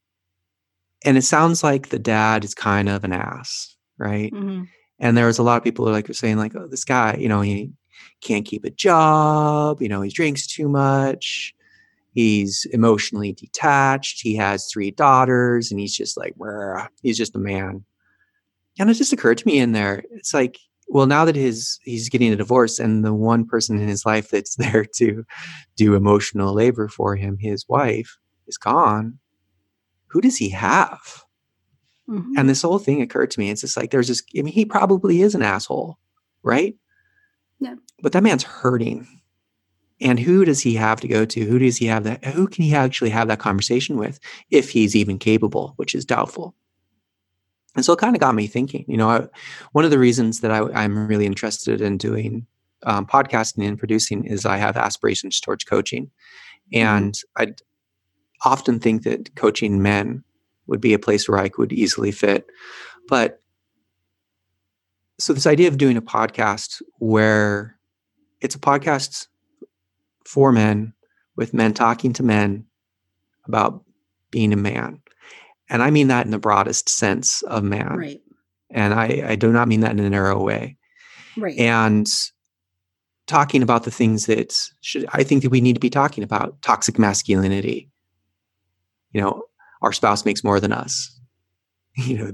and 1.07 1.16
it 1.16 1.23
sounds 1.23 1.62
like 1.65 1.89
the 1.89 1.99
dad 1.99 2.45
is 2.45 2.55
kind 2.55 2.89
of 2.89 3.05
an 3.05 3.12
ass 3.12 3.74
right? 3.99 4.33
Mhm. 4.33 4.66
and 4.99 5.16
there 5.16 5.27
was 5.27 5.39
a 5.39 5.43
lot 5.43 5.57
of 5.57 5.65
people 5.65 5.85
who 5.85 5.91
are 5.91 5.95
like 5.95 6.12
saying 6.15 6.37
like 6.37 6.55
oh 6.55 6.66
this 6.69 6.85
guy 6.85 7.16
you 7.19 7.28
know 7.28 7.41
he 7.41 7.70
can't 8.20 8.45
keep 8.45 8.65
a 8.65 8.70
job 8.70 9.81
you 9.81 9.89
know 9.89 10.03
he 10.03 10.11
drinks 10.11 10.47
too 10.47 10.69
much 10.69 11.55
he's 12.15 12.66
emotionally 12.73 13.33
detached 13.33 14.20
he 14.23 14.37
has 14.37 14.69
three 14.70 14.91
daughters 14.91 15.70
and 15.70 15.81
he's 15.81 15.97
just 15.97 16.16
like 16.16 16.35
he's 17.03 17.16
just 17.16 17.37
a 17.37 17.39
man. 17.39 17.85
And 18.78 18.91
it 18.91 18.95
just 18.95 19.12
occurred 19.12 19.39
to 19.39 19.47
me 19.47 19.59
in 19.59 19.73
there 19.73 20.03
it's 20.11 20.35
like 20.35 20.59
well 20.89 21.07
now 21.07 21.24
that 21.24 21.37
his 21.37 21.78
he's 21.85 22.09
getting 22.11 22.33
a 22.33 22.37
divorce 22.37 22.78
and 22.78 23.05
the 23.05 23.15
one 23.15 23.47
person 23.47 23.78
in 23.81 23.89
his 23.89 24.05
life 24.05 24.28
that's 24.31 24.57
there 24.62 24.85
to 24.97 25.24
do 25.77 25.95
emotional 25.95 26.53
labor 26.55 26.89
for 26.89 27.16
him 27.16 27.39
his 27.41 27.66
wife 27.69 28.19
is 28.47 28.59
gone 28.59 29.19
who 30.16 30.22
does 30.22 30.38
he 30.38 30.48
have 30.48 31.26
Mhm. 32.09 32.34
and 32.36 32.48
this 32.48 32.62
whole 32.62 32.78
thing 32.78 33.02
occurred 33.02 33.30
to 33.32 33.40
me. 33.40 33.51
It's 33.51 33.60
just 33.60 33.76
like 33.76 33.90
there's 33.90 34.09
this. 34.09 34.22
I 34.38 34.43
mean, 34.43 34.55
he 34.55 34.64
probably 34.64 35.22
is 35.22 35.34
an 35.34 35.43
asshole, 35.43 35.98
right? 36.43 36.76
Yeah. 37.59 37.74
But 38.01 38.12
that 38.12 38.22
man's 38.22 38.44
hurting. 38.44 39.09
And 40.01 40.20
who 40.20 40.44
does 40.44 40.60
he 40.60 40.74
have 40.74 41.01
to 41.01 41.09
go 41.09 41.24
to? 41.24 41.40
Who 41.44 41.59
does 41.59 41.78
he 41.78 41.86
have 41.86 42.05
that? 42.05 42.24
Who 42.24 42.47
can 42.47 42.64
he 42.64 42.74
actually 42.74 43.10
have 43.10 43.28
that 43.28 43.38
conversation 43.38 43.97
with 43.97 44.20
if 44.51 44.70
he's 44.70 44.94
even 44.94 45.18
capable, 45.18 45.72
which 45.76 45.94
is 45.94 46.05
doubtful. 46.05 46.55
And 47.74 47.84
so 47.84 47.94
it 47.94 47.98
kind 47.98 48.14
of 48.14 48.20
got 48.20 48.34
me 48.34 48.47
thinking. 48.47 48.84
You 48.88 48.98
know, 48.98 49.09
I, 49.09 49.26
one 49.72 49.84
of 49.84 49.90
the 49.90 49.98
reasons 49.98 50.40
that 50.40 50.51
I, 50.51 50.84
am 50.84 51.06
really 51.06 51.26
interested 51.26 51.80
in 51.80 51.98
doing 51.98 52.47
um, 52.84 53.06
podcasting 53.06 53.66
and 53.66 53.78
producing 53.78 54.24
is 54.24 54.47
I 54.47 54.59
have 54.59 54.76
aspirations 54.76 55.40
towards 55.40 55.64
coaching, 55.64 56.06
mm-hmm. 56.06 56.78
and 56.78 57.14
mm-hmm. 57.14 57.43
I 57.43 57.55
often 58.45 58.79
think 58.79 59.03
that 59.03 59.35
coaching 59.35 59.83
men 59.83 60.23
would 60.67 60.81
be 60.81 60.95
a 60.95 60.99
place 60.99 61.29
where 61.29 61.39
I 61.39 61.49
could 61.49 61.73
easily 61.73 62.13
fit. 62.13 62.47
But 63.09 63.41
so 65.19 65.33
this 65.33 65.47
idea 65.47 65.69
of 65.69 65.79
doing 65.79 65.97
a 65.97 66.03
podcast 66.03 66.83
where 66.99 67.79
it's 68.41 68.55
a 68.55 68.61
podcast 68.61 69.29
for 70.27 70.53
men 70.53 70.93
with 71.37 71.55
men 71.55 71.73
talking 71.73 72.13
to 72.15 72.23
men 72.23 72.67
about 73.47 73.85
being 74.31 74.53
a 74.53 74.57
man. 74.57 75.01
And 75.69 75.83
I 75.83 75.91
mean 75.91 76.09
that 76.09 76.25
in 76.25 76.33
the 76.33 76.39
broadest 76.39 76.89
sense 76.89 77.43
of 77.43 77.65
man. 77.65 77.97
Right. 77.97 78.21
And 78.71 78.95
I, 78.95 79.23
I 79.27 79.37
do 79.37 79.53
not 79.53 79.69
mean 79.69 79.81
that 79.81 79.93
in 79.93 80.01
a 80.01 80.11
narrow 80.11 80.43
way. 80.43 80.77
Right. 81.37 81.57
And 81.59 82.09
talking 83.27 83.63
about 83.63 83.85
the 83.85 83.91
things 83.91 84.27
that 84.27 84.57
should 84.81 85.07
I 85.13 85.23
think 85.23 85.43
that 85.43 85.51
we 85.51 85.61
need 85.61 85.75
to 85.75 85.81
be 85.81 85.91
talking 85.91 86.25
about 86.25 86.61
toxic 86.63 86.99
masculinity. 86.99 87.91
You 89.16 89.22
know, 89.22 89.43
our 89.80 89.94
spouse 89.94 90.26
makes 90.26 90.44
more 90.44 90.60
than 90.60 90.72
us. 90.72 91.12
You 91.98 92.18
know, 92.18 92.32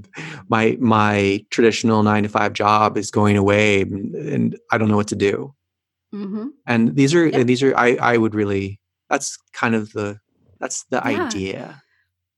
my 0.48 0.76
my 0.80 1.46
traditional 1.50 2.02
nine 2.02 2.24
to 2.24 2.28
five 2.28 2.52
job 2.52 2.98
is 2.98 3.12
going 3.12 3.36
away, 3.36 3.82
and 3.82 4.59
I 4.72 4.76
don't 4.76 4.88
know 4.88 4.96
what 4.96 5.06
to 5.14 5.14
do. 5.14 5.54
Mm-hmm. 6.12 6.48
And 6.66 6.96
these 6.96 7.14
are 7.14 7.26
yep. 7.28 7.46
these 7.46 7.62
are 7.62 7.72
I 7.76 7.94
I 7.94 8.16
would 8.16 8.34
really 8.34 8.80
that's 9.09 9.38
kind 9.52 9.76
of 9.76 9.92
the 9.92 10.18
that's 10.59 10.82
the 10.90 10.96
yeah. 10.96 11.26
idea. 11.26 11.82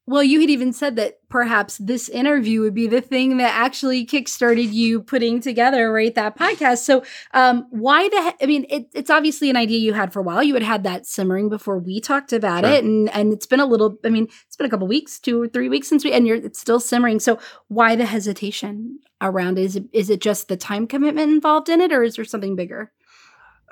Well, 0.07 0.23
you 0.23 0.41
had 0.41 0.51
even 0.51 0.75
said 0.75 0.97
that 0.97 1.19
perhaps 1.31 1.79
this 1.79 2.11
interview 2.11 2.61
would 2.61 2.75
be 2.75 2.87
the 2.87 3.01
thing 3.01 3.39
that 3.39 3.55
actually 3.55 4.05
kickstarted 4.05 4.71
you 4.71 5.01
putting 5.01 5.41
together 5.41 5.91
right 5.91 6.15
that 6.15 6.39
podcast. 6.39 6.79
So, 6.81 7.03
um, 7.33 7.67
why 7.71 8.11
the? 8.11 8.35
I 8.43 8.47
mean, 8.47 8.67
it, 8.69 8.87
it's 8.93 9.09
obviously 9.09 9.49
an 9.49 9.57
idea 9.57 9.79
you 9.79 9.95
had 9.95 10.13
for 10.13 10.21
a 10.21 10.23
while. 10.23 10.43
You 10.43 10.53
had 10.53 10.63
had 10.63 10.85
that 10.85 11.07
simmering 11.07 11.49
before 11.49 11.79
we 11.79 12.01
talked 12.01 12.35
about 12.35 12.65
sure. 12.65 12.75
it, 12.75 12.85
and 12.85 13.09
and 13.11 13.33
it's 13.33 13.47
been 13.47 13.61
a 13.61 13.67
little. 13.67 13.97
I 14.05 14.11
mean, 14.11 14.29
it's 14.47 14.57
been 14.57 14.67
a 14.67 14.71
couple 14.71 14.87
weeks, 14.87 15.19
two 15.19 15.41
or 15.41 15.49
three 15.49 15.71
weeks 15.71 15.89
since 15.89 16.05
we, 16.05 16.13
and 16.13 16.27
you're 16.27 16.37
it's 16.37 16.61
still 16.61 16.81
simmering. 16.81 17.19
So, 17.19 17.39
why 17.69 17.97
the 17.97 18.05
hesitation 18.05 18.99
around 19.23 19.59
it? 19.59 19.63
Is 19.63 19.77
it 19.77 19.85
is 19.95 20.11
it 20.11 20.21
just 20.21 20.49
the 20.49 20.57
time 20.59 20.87
commitment 20.87 21.33
involved 21.33 21.71
in 21.71 21.81
it, 21.81 21.93
or 21.93 22.03
is 22.03 22.17
there 22.17 22.27
something 22.27 22.57
bigger? 22.57 22.93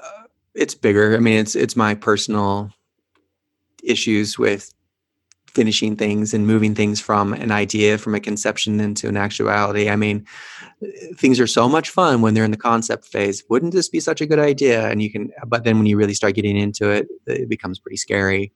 Uh, 0.02 0.22
it's 0.54 0.74
bigger. 0.74 1.14
I 1.14 1.18
mean, 1.18 1.40
it's 1.40 1.54
it's 1.54 1.76
my 1.76 1.94
personal 1.94 2.72
issues 3.82 4.38
with 4.38 4.72
finishing 5.54 5.96
things 5.96 6.32
and 6.32 6.46
moving 6.46 6.74
things 6.74 7.00
from 7.00 7.34
an 7.34 7.50
idea 7.50 7.98
from 7.98 8.14
a 8.14 8.20
conception 8.20 8.80
into 8.80 9.08
an 9.08 9.16
actuality. 9.16 9.90
I 9.90 9.96
mean, 9.96 10.26
things 11.14 11.38
are 11.38 11.46
so 11.46 11.68
much 11.68 11.90
fun 11.90 12.22
when 12.22 12.34
they're 12.34 12.44
in 12.44 12.50
the 12.50 12.56
concept 12.56 13.06
phase. 13.06 13.44
Wouldn't 13.48 13.72
this 13.72 13.88
be 13.88 14.00
such 14.00 14.20
a 14.20 14.26
good 14.26 14.38
idea? 14.38 14.88
And 14.88 15.02
you 15.02 15.10
can, 15.10 15.30
but 15.46 15.64
then 15.64 15.76
when 15.76 15.86
you 15.86 15.96
really 15.96 16.14
start 16.14 16.34
getting 16.34 16.56
into 16.56 16.88
it, 16.90 17.06
it 17.26 17.48
becomes 17.48 17.78
pretty 17.78 17.98
scary. 17.98 18.52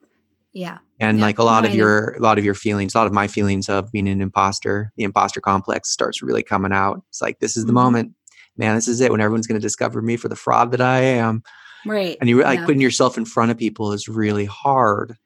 Yeah. 0.52 0.78
And 0.98 1.18
yeah. 1.18 1.24
like 1.24 1.39
a 1.39 1.44
lot 1.44 1.66
of 1.66 1.74
your, 1.74 2.14
a 2.14 2.20
lot 2.20 2.39
of 2.39 2.44
your 2.44 2.55
feelings, 2.55 2.94
a 2.94 2.98
lot 2.98 3.06
of 3.06 3.12
my 3.12 3.28
feelings 3.28 3.68
of 3.68 3.93
being 3.93 4.09
an 4.09 4.23
imposter, 4.23 4.90
the 4.97 5.05
imposter 5.05 5.40
complex 5.40 5.90
starts 5.90 6.23
really 6.23 6.43
coming 6.43 6.73
out. 6.73 7.02
It's 7.10 7.20
like, 7.20 7.40
this 7.40 7.59
is 7.59 7.66
the 7.66 7.68
mm-hmm. 7.68 7.74
moment, 7.74 8.12
man. 8.56 8.74
This 8.74 8.89
is 8.89 9.02
it 9.02 9.10
when 9.10 9.20
everyone's 9.20 9.47
going 9.47 9.60
to 9.60 9.66
discover 9.66 10.01
me 10.01 10.16
for 10.16 10.28
the 10.28 10.36
fraud 10.36 10.70
that 10.73 10.81
I 10.81 11.01
am. 11.01 11.43
Right. 11.85 12.16
And 12.20 12.31
you 12.31 12.43
like 12.43 12.60
yeah. 12.60 12.64
putting 12.64 12.81
yourself 12.81 13.18
in 13.18 13.27
front 13.27 13.51
of 13.51 13.59
people 13.59 13.93
is 13.93 14.09
really 14.09 14.47
hard 14.47 15.16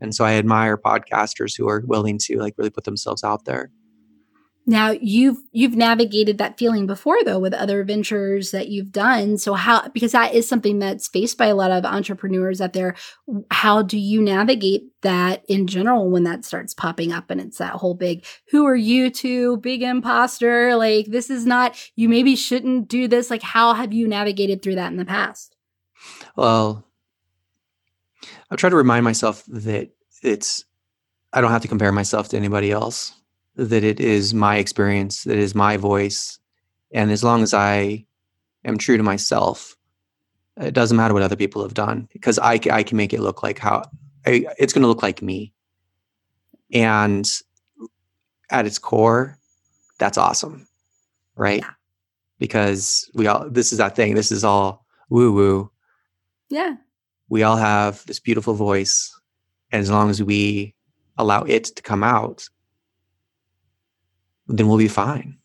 and 0.00 0.14
so 0.14 0.24
i 0.24 0.32
admire 0.32 0.76
podcasters 0.76 1.56
who 1.56 1.68
are 1.68 1.82
willing 1.86 2.18
to 2.18 2.38
like 2.38 2.54
really 2.56 2.70
put 2.70 2.84
themselves 2.84 3.24
out 3.24 3.44
there. 3.44 3.70
Now 4.66 4.90
you've 4.90 5.38
you've 5.52 5.74
navigated 5.74 6.38
that 6.38 6.58
feeling 6.58 6.86
before 6.86 7.24
though 7.24 7.38
with 7.38 7.54
other 7.54 7.82
ventures 7.82 8.50
that 8.50 8.68
you've 8.68 8.92
done. 8.92 9.38
So 9.38 9.54
how 9.54 9.88
because 9.88 10.12
that 10.12 10.34
is 10.34 10.46
something 10.46 10.78
that's 10.78 11.08
faced 11.08 11.38
by 11.38 11.46
a 11.46 11.54
lot 11.54 11.70
of 11.70 11.84
entrepreneurs 11.84 12.60
out 12.60 12.74
there 12.74 12.94
how 13.50 13.82
do 13.82 13.98
you 13.98 14.20
navigate 14.20 14.82
that 15.02 15.44
in 15.48 15.66
general 15.66 16.10
when 16.10 16.24
that 16.24 16.44
starts 16.44 16.74
popping 16.74 17.10
up 17.10 17.30
and 17.30 17.40
it's 17.40 17.58
that 17.58 17.72
whole 17.72 17.94
big 17.94 18.24
who 18.50 18.66
are 18.66 18.76
you 18.76 19.10
to 19.10 19.56
big 19.56 19.82
imposter? 19.82 20.76
Like 20.76 21.06
this 21.06 21.30
is 21.30 21.46
not 21.46 21.76
you 21.96 22.08
maybe 22.08 22.36
shouldn't 22.36 22.86
do 22.86 23.08
this. 23.08 23.30
Like 23.30 23.42
how 23.42 23.72
have 23.72 23.92
you 23.92 24.06
navigated 24.06 24.62
through 24.62 24.76
that 24.76 24.92
in 24.92 24.98
the 24.98 25.04
past? 25.04 25.56
Well 26.36 26.84
I 28.50 28.56
try 28.56 28.70
to 28.70 28.76
remind 28.76 29.04
myself 29.04 29.44
that 29.48 29.90
it's 30.22 30.64
I 31.32 31.40
don't 31.40 31.52
have 31.52 31.62
to 31.62 31.68
compare 31.68 31.92
myself 31.92 32.28
to 32.30 32.36
anybody 32.36 32.72
else. 32.72 33.12
That 33.56 33.84
it 33.84 34.00
is 34.00 34.34
my 34.34 34.56
experience, 34.56 35.24
that 35.24 35.36
is 35.36 35.54
my 35.54 35.76
voice, 35.76 36.38
and 36.92 37.10
as 37.10 37.22
long 37.22 37.42
as 37.42 37.52
I 37.52 38.06
am 38.64 38.78
true 38.78 38.96
to 38.96 39.02
myself, 39.02 39.76
it 40.56 40.72
doesn't 40.72 40.96
matter 40.96 41.14
what 41.14 41.22
other 41.22 41.36
people 41.36 41.62
have 41.62 41.74
done 41.74 42.08
because 42.12 42.38
I 42.38 42.58
I 42.70 42.82
can 42.82 42.96
make 42.96 43.12
it 43.12 43.20
look 43.20 43.42
like 43.42 43.58
how 43.58 43.82
I, 44.26 44.46
it's 44.58 44.72
going 44.72 44.82
to 44.82 44.88
look 44.88 45.02
like 45.02 45.22
me. 45.22 45.52
And 46.72 47.28
at 48.50 48.66
its 48.66 48.78
core, 48.78 49.38
that's 49.98 50.18
awesome, 50.18 50.68
right? 51.36 51.60
Yeah. 51.60 51.70
Because 52.38 53.10
we 53.14 53.26
all 53.26 53.48
this 53.50 53.72
is 53.72 53.78
that 53.78 53.96
thing. 53.96 54.14
This 54.14 54.32
is 54.32 54.44
all 54.44 54.86
woo 55.08 55.32
woo. 55.32 55.70
Yeah 56.48 56.76
we 57.30 57.44
all 57.44 57.56
have 57.56 58.04
this 58.04 58.20
beautiful 58.20 58.52
voice. 58.54 59.18
And 59.72 59.80
as 59.80 59.90
long 59.90 60.10
as 60.10 60.22
we 60.22 60.74
allow 61.16 61.42
it 61.44 61.64
to 61.76 61.82
come 61.82 62.04
out, 62.04 62.46
then 64.48 64.68
we'll 64.68 64.78
be 64.78 64.88
fine. 64.88 65.38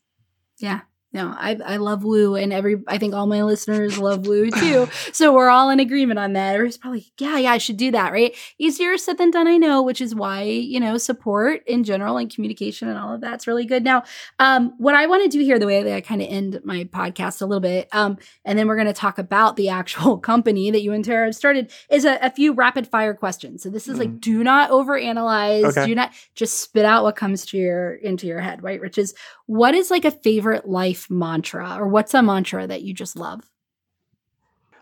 Yeah. 0.58 0.80
No, 1.16 1.34
I 1.34 1.58
I 1.64 1.76
love 1.78 2.04
Woo, 2.04 2.34
and 2.34 2.52
every 2.52 2.82
I 2.86 2.98
think 2.98 3.14
all 3.14 3.26
my 3.26 3.42
listeners 3.42 3.96
love 3.96 4.26
Woo 4.26 4.50
too. 4.50 4.86
so 5.14 5.32
we're 5.32 5.48
all 5.48 5.70
in 5.70 5.80
agreement 5.80 6.18
on 6.18 6.34
that. 6.34 6.60
It's 6.60 6.76
probably 6.76 7.06
yeah, 7.16 7.38
yeah, 7.38 7.52
I 7.52 7.56
should 7.56 7.78
do 7.78 7.90
that, 7.92 8.12
right? 8.12 8.36
Easier 8.58 8.98
said 8.98 9.16
than 9.16 9.30
done, 9.30 9.48
I 9.48 9.56
know, 9.56 9.80
which 9.82 10.02
is 10.02 10.14
why 10.14 10.42
you 10.42 10.78
know 10.78 10.98
support 10.98 11.66
in 11.66 11.84
general 11.84 12.18
and 12.18 12.28
communication 12.28 12.88
and 12.88 12.98
all 12.98 13.14
of 13.14 13.22
that's 13.22 13.46
really 13.46 13.64
good. 13.64 13.82
Now, 13.82 14.02
um, 14.38 14.74
what 14.76 14.94
I 14.94 15.06
want 15.06 15.22
to 15.22 15.30
do 15.30 15.42
here, 15.42 15.58
the 15.58 15.66
way 15.66 15.82
that 15.82 15.96
I 15.96 16.02
kind 16.02 16.20
of 16.20 16.28
end 16.28 16.60
my 16.64 16.84
podcast 16.84 17.40
a 17.40 17.46
little 17.46 17.60
bit, 17.60 17.88
um, 17.92 18.18
and 18.44 18.58
then 18.58 18.68
we're 18.68 18.76
going 18.76 18.86
to 18.86 18.92
talk 18.92 19.16
about 19.16 19.56
the 19.56 19.70
actual 19.70 20.18
company 20.32 20.70
that 20.70 20.82
you 20.82 20.92
and 20.92 21.02
Tara 21.02 21.24
have 21.24 21.34
started, 21.34 21.72
is 21.88 22.04
a, 22.04 22.18
a 22.20 22.28
few 22.28 22.52
rapid 22.52 22.86
fire 22.86 23.14
questions. 23.14 23.62
So 23.62 23.70
this 23.70 23.88
is 23.88 23.96
mm. 23.96 24.00
like, 24.00 24.20
do 24.20 24.44
not 24.44 24.68
overanalyze, 24.68 25.64
okay. 25.64 25.86
do 25.86 25.94
not 25.94 26.12
just 26.34 26.60
spit 26.60 26.84
out 26.84 27.04
what 27.04 27.16
comes 27.16 27.46
to 27.46 27.56
your 27.56 27.94
into 27.94 28.26
your 28.26 28.40
head, 28.40 28.62
right? 28.62 28.82
Which 28.82 28.98
is 28.98 29.14
what 29.46 29.74
is 29.74 29.90
like 29.90 30.04
a 30.04 30.10
favorite 30.10 30.68
life 30.68 31.08
mantra 31.10 31.76
or 31.78 31.88
what's 31.88 32.14
a 32.14 32.22
mantra 32.22 32.66
that 32.66 32.82
you 32.82 32.92
just 32.92 33.16
love? 33.16 33.50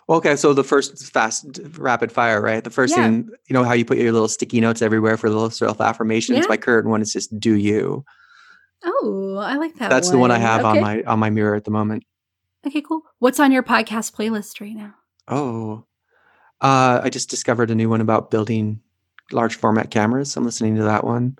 Okay, 0.08 0.36
so 0.36 0.52
the 0.52 0.64
first 0.64 1.12
fast 1.12 1.60
rapid 1.78 2.12
fire, 2.12 2.40
right? 2.40 2.62
The 2.62 2.70
first 2.70 2.94
yeah. 2.94 3.04
thing, 3.04 3.30
you 3.48 3.54
know 3.54 3.64
how 3.64 3.72
you 3.72 3.86
put 3.86 3.96
your 3.96 4.12
little 4.12 4.28
sticky 4.28 4.60
notes 4.60 4.82
everywhere 4.82 5.16
for 5.16 5.30
little 5.30 5.48
self 5.48 5.80
affirmations. 5.80 6.40
Yeah. 6.40 6.44
My 6.48 6.58
current 6.58 6.88
one 6.88 7.00
is 7.00 7.12
just 7.12 7.38
"Do 7.40 7.54
you." 7.54 8.04
Oh, 8.84 9.36
I 9.42 9.56
like 9.56 9.76
that. 9.76 9.88
That's 9.88 10.08
one. 10.08 10.16
the 10.16 10.20
one 10.20 10.30
I 10.30 10.38
have 10.38 10.60
okay. 10.60 10.68
on 10.68 10.80
my 10.80 11.02
on 11.04 11.18
my 11.18 11.30
mirror 11.30 11.54
at 11.54 11.64
the 11.64 11.70
moment. 11.70 12.04
Okay, 12.66 12.82
cool. 12.82 13.02
What's 13.18 13.40
on 13.40 13.50
your 13.50 13.62
podcast 13.62 14.14
playlist 14.14 14.60
right 14.60 14.74
now? 14.74 14.94
Oh, 15.26 15.86
uh, 16.60 17.00
I 17.02 17.08
just 17.08 17.30
discovered 17.30 17.70
a 17.70 17.74
new 17.74 17.88
one 17.88 18.02
about 18.02 18.30
building 18.30 18.80
large 19.32 19.54
format 19.54 19.90
cameras. 19.90 20.36
I'm 20.36 20.44
listening 20.44 20.76
to 20.76 20.84
that 20.84 21.04
one. 21.04 21.38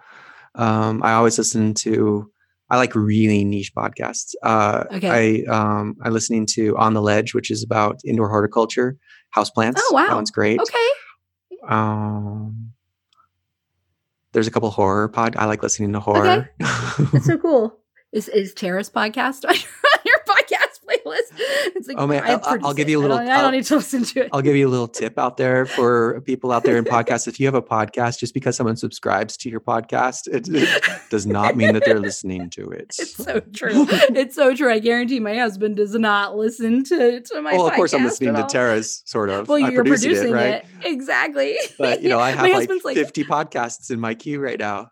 Um, 0.55 1.03
I 1.03 1.13
always 1.13 1.37
listen 1.37 1.75
to 1.75 2.31
I 2.71 2.77
like 2.77 2.95
really 2.95 3.45
niche 3.45 3.73
podcasts. 3.75 4.35
Uh, 4.43 4.85
okay. 4.93 5.45
I 5.49 5.53
um, 5.53 5.97
I'm 6.03 6.13
listening 6.13 6.47
to 6.53 6.77
On 6.79 6.95
the 6.95 7.03
Ledge, 7.03 7.35
which 7.35 7.51
is 7.51 7.63
about 7.63 8.01
indoor 8.05 8.29
horticulture, 8.29 8.97
houseplants. 9.35 9.75
Oh 9.79 9.91
wow, 9.93 10.07
that 10.09 10.15
one's 10.15 10.31
great. 10.31 10.61
Okay. 10.61 10.89
Um, 11.69 12.73
there's 14.33 14.47
a 14.47 14.51
couple 14.51 14.71
horror 14.71 15.09
pod. 15.09 15.37
I 15.37 15.45
like 15.45 15.63
listening 15.63 15.93
to 15.93 16.01
horror. 16.01 16.27
Okay. 16.27 16.49
That's 17.13 17.27
so 17.27 17.39
cool. 17.39 17.79
Is 18.13 18.29
is 18.29 18.55
Tara's 18.55 18.91
podcast 18.91 19.45
on 21.15 21.23
your 21.23 21.29
podcast? 21.31 21.35
playlist. 21.35 21.75
It's 21.77 21.89
like, 21.89 21.97
oh 21.99 22.07
man, 22.07 22.23
I'll, 22.25 22.67
I'll 22.67 22.75
give 22.75 22.89
you 22.89 23.01
a 23.01 23.03
little. 23.03 23.17
I 23.17 23.25
don't, 23.25 23.33
I 23.33 23.43
don't, 23.43 23.53
need 23.53 23.65
to 23.65 23.77
listen 23.77 24.05
to 24.05 24.25
it. 24.25 24.31
I'll 24.33 24.43
give 24.43 24.55
you 24.55 24.69
a 24.69 24.71
little 24.71 24.89
tip 24.89 25.19
out 25.19 25.37
there 25.37 25.67
for 25.67 26.21
people 26.23 26.53
out 26.53 26.63
there 26.63 26.77
in 26.77 26.85
podcasts. 26.85 27.27
If 27.27 27.41
you 27.41 27.47
have 27.47 27.55
a 27.55 27.63
podcast, 27.63 28.19
just 28.19 28.33
because 28.33 28.57
someone 28.57 28.77
subscribes 28.77 29.37
to 29.39 29.51
your 29.51 29.61
podcast, 29.61 30.29
it, 30.29 30.49
it 30.49 30.85
does 31.11 31.27
not 31.27 31.57
mean 31.57 31.75
that 31.75 31.85
they're 31.85 32.01
listening 32.01 32.49
to 32.51 32.71
it. 32.71 32.95
It's 32.99 33.17
so 33.17 33.41
true. 33.41 33.87
it's 33.91 34.35
so 34.35 34.55
true. 34.55 34.71
I 34.71 34.79
guarantee 34.79 35.21
my 35.21 35.37
husband 35.37 35.77
does 35.77 35.95
not 35.95 36.37
listen 36.37 36.85
to, 36.85 37.21
to 37.21 37.43
my. 37.43 37.55
Well, 37.55 37.67
of 37.67 37.75
course, 37.75 37.93
I'm 37.93 38.05
listening 38.05 38.35
to 38.35 38.45
Tara's 38.45 39.03
sort 39.05 39.31
of. 39.31 39.49
Well, 39.49 39.59
you're 39.59 39.85
producing 39.85 40.29
it, 40.29 40.33
right? 40.33 40.55
It. 40.55 40.67
Exactly. 40.85 41.57
But 41.79 42.03
you 42.03 42.09
know, 42.09 42.21
I 42.21 42.31
have 42.33 42.69
like 42.85 42.97
50 42.97 43.25
like, 43.25 43.51
podcasts 43.51 43.91
in 43.91 44.01
my 44.01 44.15
queue 44.15 44.41
right 44.41 44.59
now. 44.59 44.91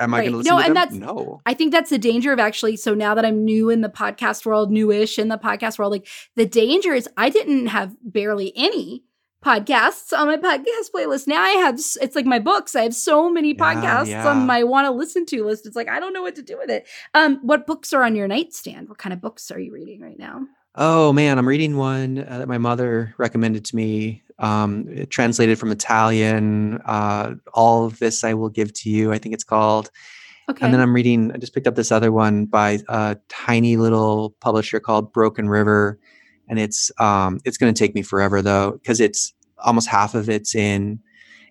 Am 0.00 0.14
I 0.14 0.20
going 0.20 0.32
to 0.32 0.38
listen 0.38 0.54
no, 0.54 0.60
to 0.60 0.66
and 0.66 0.76
them? 0.76 0.88
That's, 0.88 0.94
no. 0.96 1.40
I 1.46 1.54
think 1.54 1.72
that's 1.72 1.90
the 1.90 1.98
danger 1.98 2.32
of 2.32 2.38
actually. 2.38 2.76
So 2.76 2.94
now 2.94 3.14
that 3.14 3.24
I'm 3.24 3.44
new 3.44 3.70
in 3.70 3.82
the 3.82 3.88
podcast 3.88 4.46
world, 4.46 4.70
newish 4.72 5.18
in 5.18 5.28
the 5.28 5.38
podcast 5.38 5.78
world, 5.78 5.92
like 5.92 6.08
the 6.36 6.46
danger 6.46 6.94
is 6.94 7.08
I 7.16 7.28
didn't 7.28 7.66
have 7.66 7.94
barely 8.02 8.52
any 8.56 9.04
podcasts 9.44 10.16
on 10.16 10.26
my 10.26 10.36
podcast 10.36 10.90
playlist. 10.94 11.26
Now 11.26 11.42
I 11.42 11.50
have 11.50 11.74
it's 11.76 12.16
like 12.16 12.26
my 12.26 12.38
books. 12.38 12.74
I 12.74 12.82
have 12.82 12.94
so 12.94 13.30
many 13.30 13.50
Yeah, 13.50 13.74
podcasts 13.74 14.08
yeah. 14.08 14.28
on 14.28 14.46
my 14.46 14.64
want 14.64 14.86
to 14.86 14.90
listen 14.90 15.26
to 15.26 15.44
list. 15.44 15.66
It's 15.66 15.76
like 15.76 15.88
I 15.88 16.00
don't 16.00 16.12
know 16.12 16.22
what 16.22 16.34
to 16.36 16.42
do 16.42 16.58
with 16.58 16.70
it. 16.70 16.86
Um, 17.14 17.38
what 17.42 17.66
books 17.66 17.92
are 17.92 18.02
on 18.02 18.16
your 18.16 18.28
nightstand? 18.28 18.88
What 18.88 18.98
kind 18.98 19.12
of 19.12 19.20
books 19.20 19.50
are 19.50 19.58
you 19.58 19.72
reading 19.72 20.00
right 20.00 20.18
now? 20.18 20.42
Oh 20.74 21.12
man, 21.12 21.38
I'm 21.38 21.48
reading 21.48 21.76
one 21.76 22.18
uh, 22.18 22.38
that 22.38 22.48
my 22.48 22.58
mother 22.58 23.14
recommended 23.18 23.64
to 23.66 23.76
me. 23.76 24.22
Um, 24.40 25.06
translated 25.10 25.58
from 25.58 25.70
Italian. 25.70 26.80
Uh, 26.86 27.34
All 27.54 27.84
of 27.84 27.98
this 27.98 28.24
I 28.24 28.34
will 28.34 28.48
give 28.48 28.72
to 28.74 28.90
you. 28.90 29.12
I 29.12 29.18
think 29.18 29.34
it's 29.34 29.44
called. 29.44 29.90
Okay. 30.50 30.64
And 30.64 30.72
then 30.74 30.80
I'm 30.80 30.94
reading. 30.94 31.30
I 31.32 31.36
just 31.36 31.54
picked 31.54 31.66
up 31.66 31.76
this 31.76 31.92
other 31.92 32.10
one 32.10 32.46
by 32.46 32.80
a 32.88 33.16
tiny 33.28 33.76
little 33.76 34.34
publisher 34.40 34.80
called 34.80 35.12
Broken 35.12 35.48
River, 35.48 35.98
and 36.48 36.58
it's 36.58 36.90
um, 36.98 37.38
it's 37.44 37.56
going 37.58 37.72
to 37.72 37.78
take 37.78 37.94
me 37.94 38.02
forever 38.02 38.42
though 38.42 38.72
because 38.72 38.98
it's 38.98 39.32
almost 39.58 39.88
half 39.88 40.14
of 40.14 40.28
it's 40.28 40.54
in 40.54 40.98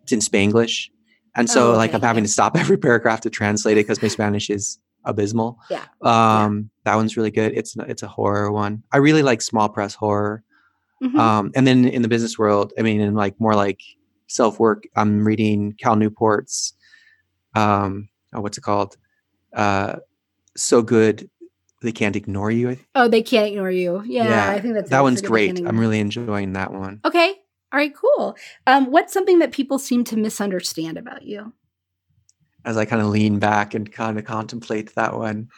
it's 0.02 0.12
in 0.12 0.20
Spanglish, 0.20 0.90
and 1.36 1.50
so 1.50 1.74
Oh, 1.74 1.78
like 1.78 1.94
I'm 1.94 2.02
having 2.02 2.24
yeah. 2.24 2.28
to 2.28 2.34
stop 2.34 2.58
every 2.58 2.78
paragraph 2.78 3.22
to 3.22 3.30
translate 3.30 3.78
it 3.78 3.86
because 3.86 4.02
my 4.02 4.08
Spanish 4.10 4.50
is 4.50 4.80
abysmal. 5.06 5.58
Yeah, 5.70 5.86
Um, 6.02 6.70
that 6.84 6.96
one's 6.96 7.16
really 7.16 7.32
good. 7.32 7.54
It's 7.56 7.78
it's 7.88 8.04
a 8.04 8.08
horror 8.08 8.52
one. 8.52 8.84
I 8.92 8.98
really 8.98 9.24
like 9.24 9.42
small 9.42 9.70
press 9.70 9.94
horror. 9.96 10.44
Mhm. 11.04 11.18
Um, 11.18 11.52
and 11.56 11.66
then 11.66 11.86
in 11.86 12.02
the 12.02 12.08
business 12.08 12.38
world, 12.38 12.74
I 12.78 12.82
mean, 12.82 13.00
in 13.00 13.14
like 13.16 13.40
more 13.40 13.56
like 13.56 13.82
self 14.28 14.60
work, 14.60 14.84
I'm 14.96 15.26
reading 15.26 15.74
Cal 15.80 15.96
Newport's, 15.96 16.74
um, 17.56 18.10
oh, 18.34 18.42
what's 18.42 18.58
it 18.58 18.62
called? 18.62 18.98
Uh, 19.54 19.98
so 20.56 20.82
good 20.82 21.30
they 21.82 21.92
can't 21.92 22.16
ignore 22.16 22.52
you. 22.52 22.70
I 22.70 22.76
think. 22.76 22.88
oh, 22.96 23.08
they 23.08 23.22
can't 23.22 23.48
ignore 23.48 23.72
you. 23.72 24.04
Yeah, 24.06 24.26
Yeah, 24.26 24.52
I 24.52 24.60
think 24.60 24.74
that's 24.74 24.90
That 24.90 25.02
one's 25.02 25.22
great. 25.22 25.58
I'm 25.66 25.80
really 25.80 26.00
enjoying 26.00 26.54
that 26.54 26.74
one. 26.74 27.00
okay. 27.06 27.36
All 27.72 27.78
right, 27.78 27.94
cool. 27.96 28.36
Um, 28.66 28.92
what's 28.92 29.14
something 29.14 29.40
that 29.40 29.52
people 29.52 29.78
seem 29.78 30.04
to 30.06 30.18
misunderstand 30.18 30.98
about 30.98 31.22
you? 31.22 31.54
As 32.66 32.78
I 32.78 32.86
kind 32.86 33.02
of 33.02 33.10
lean 33.10 33.38
back 33.38 33.76
and 33.76 33.92
kind 33.92 34.18
of 34.18 34.26
contemplate 34.26 34.96
that 34.96 35.16
one. 35.16 35.50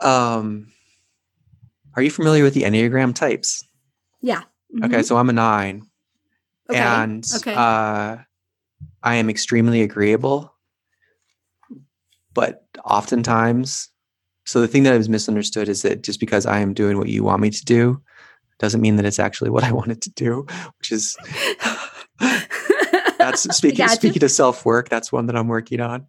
Um, 0.00 0.68
are 1.96 2.02
you 2.02 2.10
familiar 2.10 2.44
with 2.44 2.54
the 2.54 2.62
Enneagram 2.62 3.14
types? 3.14 3.66
Yeah. 4.24 4.42
Okay, 4.82 5.00
Mhm. 5.00 5.04
so 5.04 5.16
I'm 5.18 5.28
a 5.28 5.32
nine. 5.34 5.82
Okay. 6.70 6.80
and 6.80 7.24
okay. 7.36 7.52
uh, 7.54 8.16
I 9.02 9.14
am 9.16 9.28
extremely 9.28 9.82
agreeable, 9.82 10.50
but 12.32 12.66
oftentimes, 12.86 13.90
so 14.46 14.62
the 14.62 14.68
thing 14.68 14.82
that 14.84 14.94
I 14.94 14.96
was 14.96 15.10
misunderstood 15.10 15.68
is 15.68 15.82
that 15.82 16.02
just 16.02 16.20
because 16.20 16.46
I 16.46 16.60
am 16.60 16.72
doing 16.72 16.96
what 16.96 17.08
you 17.08 17.22
want 17.22 17.42
me 17.42 17.50
to 17.50 17.64
do, 17.64 18.00
doesn't 18.58 18.80
mean 18.80 18.96
that 18.96 19.04
it's 19.04 19.18
actually 19.18 19.50
what 19.50 19.62
I 19.62 19.72
wanted 19.80 20.00
to 20.02 20.10
do, 20.10 20.46
which 20.78 20.90
is 20.90 21.16
that's 23.18 23.42
speaking 23.54 23.84
Gotcha. 23.84 23.96
speaking 23.96 24.20
to 24.20 24.28
self 24.30 24.64
work. 24.64 24.88
That's 24.88 25.12
one 25.12 25.26
that 25.26 25.36
I'm 25.36 25.48
working 25.48 25.80
on. 25.80 26.06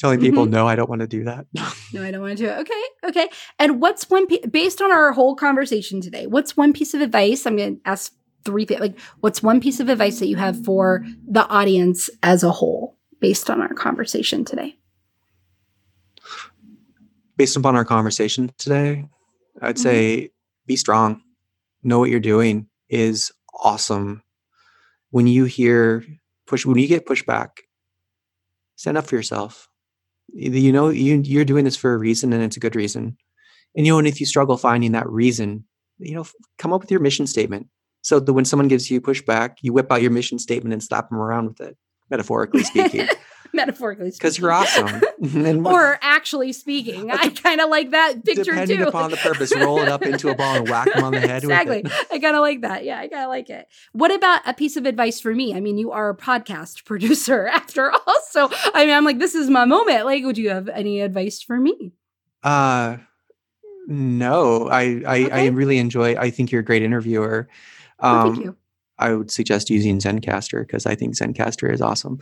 Telling 0.00 0.20
people 0.20 0.44
Mhm. 0.46 0.50
no, 0.50 0.66
I 0.68 0.74
don't 0.76 0.88
want 0.88 1.00
to 1.02 1.06
do 1.06 1.24
that. 1.24 1.46
No, 1.92 2.02
I 2.02 2.10
don't 2.10 2.20
want 2.22 2.36
to 2.36 2.42
do 2.44 2.50
it. 2.50 2.58
Okay, 2.58 2.82
okay. 3.04 3.28
And 3.60 3.80
what's 3.80 4.10
one 4.10 4.26
piece 4.26 4.44
based 4.50 4.82
on 4.82 4.90
our 4.90 5.12
whole 5.12 5.36
conversation 5.36 6.00
today? 6.00 6.26
What's 6.26 6.56
one 6.56 6.72
piece 6.72 6.92
of 6.92 7.00
advice? 7.00 7.46
I'm 7.46 7.56
going 7.56 7.76
to 7.76 7.80
ask 7.88 8.12
three. 8.44 8.66
Like, 8.66 8.98
what's 9.20 9.44
one 9.44 9.60
piece 9.60 9.78
of 9.78 9.88
advice 9.88 10.18
that 10.18 10.26
you 10.26 10.34
have 10.34 10.64
for 10.64 11.04
the 11.28 11.46
audience 11.46 12.10
as 12.24 12.42
a 12.42 12.50
whole, 12.50 12.96
based 13.20 13.48
on 13.48 13.60
our 13.60 13.72
conversation 13.74 14.44
today? 14.44 14.76
Based 17.36 17.56
upon 17.56 17.76
our 17.76 17.84
conversation 17.84 18.52
today, 18.58 19.08
I'd 19.62 19.76
Mhm. 19.76 19.78
say 19.78 20.30
be 20.66 20.74
strong. 20.76 21.22
Know 21.84 22.00
what 22.00 22.10
you're 22.10 22.18
doing 22.18 22.68
is 22.88 23.30
awesome. 23.62 24.22
When 25.10 25.28
you 25.28 25.44
hear 25.44 26.04
push, 26.46 26.66
when 26.66 26.78
you 26.78 26.88
get 26.88 27.06
pushback, 27.06 27.50
stand 28.74 28.96
up 28.98 29.06
for 29.06 29.14
yourself. 29.14 29.68
You 30.34 30.72
know 30.72 30.88
you 30.88 31.20
you're 31.24 31.44
doing 31.44 31.64
this 31.64 31.76
for 31.76 31.94
a 31.94 31.98
reason, 31.98 32.32
and 32.32 32.42
it's 32.42 32.56
a 32.56 32.60
good 32.60 32.76
reason. 32.76 33.16
And 33.76 33.86
you 33.86 33.92
know, 33.92 33.98
and 33.98 34.08
if 34.08 34.20
you 34.20 34.26
struggle 34.26 34.56
finding 34.56 34.92
that 34.92 35.08
reason, 35.08 35.64
you 35.98 36.14
know, 36.14 36.22
f- 36.22 36.34
come 36.58 36.72
up 36.72 36.80
with 36.80 36.90
your 36.90 37.00
mission 37.00 37.26
statement. 37.26 37.68
So 38.02 38.20
that 38.20 38.32
when 38.34 38.44
someone 38.44 38.68
gives 38.68 38.90
you 38.90 39.00
pushback, 39.00 39.56
you 39.62 39.72
whip 39.72 39.90
out 39.90 40.02
your 40.02 40.10
mission 40.10 40.38
statement 40.38 40.74
and 40.74 40.82
slap 40.82 41.08
them 41.08 41.18
around 41.18 41.46
with 41.46 41.60
it, 41.60 41.76
metaphorically 42.10 42.62
speaking, 42.64 43.08
Metaphorically 43.54 44.10
because 44.10 44.36
you're 44.36 44.50
awesome. 44.50 45.00
or 45.66 45.98
actually 46.02 46.52
speaking. 46.52 47.10
I 47.10 47.28
kind 47.42 47.60
of 47.60 47.70
like 47.70 47.92
that 47.92 48.24
picture 48.24 48.44
depending 48.44 48.78
too. 48.78 48.88
upon 48.88 49.12
the 49.12 49.16
purpose, 49.16 49.54
roll 49.54 49.78
it 49.78 49.88
up 49.88 50.02
into 50.02 50.28
a 50.28 50.34
ball 50.34 50.56
and 50.56 50.68
whack 50.68 50.92
them 50.92 51.04
on 51.04 51.12
the 51.12 51.20
head 51.20 51.44
exactly. 51.44 51.84
I 52.10 52.18
kind 52.18 52.34
of 52.34 52.40
like 52.40 52.62
that. 52.62 52.84
Yeah, 52.84 52.98
I 52.98 53.06
kind 53.06 53.22
of 53.22 53.28
like 53.28 53.48
it. 53.50 53.68
What 53.92 54.12
about 54.12 54.40
a 54.44 54.54
piece 54.54 54.76
of 54.76 54.86
advice 54.86 55.20
for 55.20 55.32
me? 55.34 55.54
I 55.54 55.60
mean, 55.60 55.78
you 55.78 55.92
are 55.92 56.10
a 56.10 56.16
podcast 56.16 56.84
producer 56.84 57.46
after 57.46 57.92
all. 57.92 58.14
So, 58.30 58.50
I 58.74 58.84
mean, 58.84 58.94
I'm 58.94 59.04
like, 59.04 59.20
this 59.20 59.36
is 59.36 59.48
my 59.48 59.64
moment. 59.64 60.04
Like, 60.04 60.24
would 60.24 60.36
you 60.36 60.50
have 60.50 60.68
any 60.68 61.00
advice 61.00 61.40
for 61.40 61.58
me? 61.58 61.92
Uh 62.42 62.98
no, 63.86 64.68
I 64.68 65.02
I, 65.06 65.28
I 65.30 65.46
really 65.46 65.78
enjoy. 65.78 66.16
I 66.16 66.30
think 66.30 66.50
you're 66.50 66.62
a 66.62 66.64
great 66.64 66.82
interviewer. 66.82 67.48
Um, 68.00 68.34
thank 68.34 68.44
you. 68.44 68.56
I 68.98 69.12
would 69.14 69.30
suggest 69.30 69.70
using 69.70 69.98
Zencastr 69.98 70.66
because 70.66 70.86
I 70.86 70.94
think 70.94 71.16
Zencastr 71.16 71.72
is 71.72 71.80
awesome. 71.82 72.20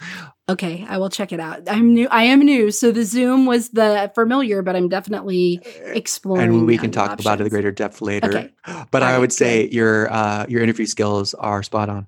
Okay, 0.49 0.85
I 0.89 0.99
will 0.99 1.11
check 1.11 1.33
it 1.33 1.41
out. 1.41 1.63
I'm 1.69 1.93
new. 1.93 2.09
I 2.11 2.25
am 2.25 2.41
new, 2.41 2.71
so 2.71 2.91
the 2.93 3.05
Zoom 3.05 3.45
was 3.47 3.71
the 3.71 4.11
familiar, 4.15 4.63
but 4.63 4.75
I'm 4.75 4.89
definitely 4.89 5.61
exploring. 5.85 6.43
and 6.43 6.67
we 6.67 6.79
uh, 6.79 6.81
can 6.81 6.91
talk 6.91 7.13
about 7.13 7.19
it 7.19 7.21
in 7.21 7.31
options. 7.33 7.49
greater 7.51 7.71
depth 7.73 8.01
later. 8.01 8.29
Okay. 8.29 8.51
But 8.91 9.03
All 9.03 9.09
I 9.09 9.13
right, 9.13 9.19
would 9.19 9.33
say 9.33 9.69
your 9.69 10.13
uh, 10.13 10.47
your 10.49 10.63
interview 10.63 10.87
skills 10.87 11.35
are 11.35 11.63
spot 11.63 11.89
on. 11.89 12.07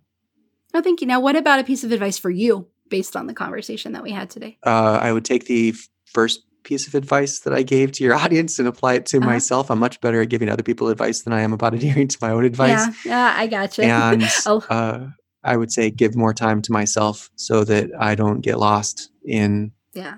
Oh, 0.72 0.80
thank 0.82 1.00
you. 1.00 1.06
Now, 1.06 1.20
what 1.20 1.36
about 1.36 1.60
a 1.60 1.64
piece 1.64 1.84
of 1.84 1.92
advice 1.92 2.18
for 2.18 2.30
you 2.30 2.68
based 2.88 3.16
on 3.16 3.26
the 3.26 3.34
conversation 3.34 3.92
that 3.92 4.02
we 4.02 4.10
had 4.12 4.30
today? 4.30 4.58
Uh, 4.64 4.98
I 5.00 5.12
would 5.12 5.24
take 5.24 5.44
the 5.46 5.74
first 6.06 6.42
piece 6.64 6.88
of 6.88 6.94
advice 6.94 7.40
that 7.40 7.52
I 7.52 7.62
gave 7.62 7.92
to 7.92 8.04
your 8.04 8.14
audience 8.22 8.58
and 8.58 8.66
apply 8.66 8.94
it 8.94 9.06
to 9.06 9.18
Uh-huh. 9.18 9.26
myself. 9.26 9.70
I'm 9.70 9.78
much 9.78 10.00
better 10.00 10.20
at 10.22 10.28
giving 10.28 10.48
other 10.48 10.62
people 10.62 10.88
advice 10.88 11.22
than 11.22 11.32
I 11.32 11.42
am 11.42 11.52
about 11.52 11.74
adhering 11.78 12.08
to 12.08 12.18
my 12.20 12.30
own 12.30 12.44
advice. 12.44 12.86
Yeah, 13.04 13.10
yeah, 13.10 13.34
I 13.36 13.46
gotcha. 13.46 13.84
and 13.84 14.22
Oh. 14.46 14.64
uh, 14.70 15.08
I 15.44 15.56
would 15.56 15.70
say 15.70 15.90
give 15.90 16.16
more 16.16 16.32
time 16.34 16.62
to 16.62 16.72
myself 16.72 17.30
so 17.36 17.64
that 17.64 17.90
I 17.98 18.14
don't 18.14 18.40
get 18.40 18.58
lost 18.58 19.10
in 19.26 19.72
yeah. 19.92 20.16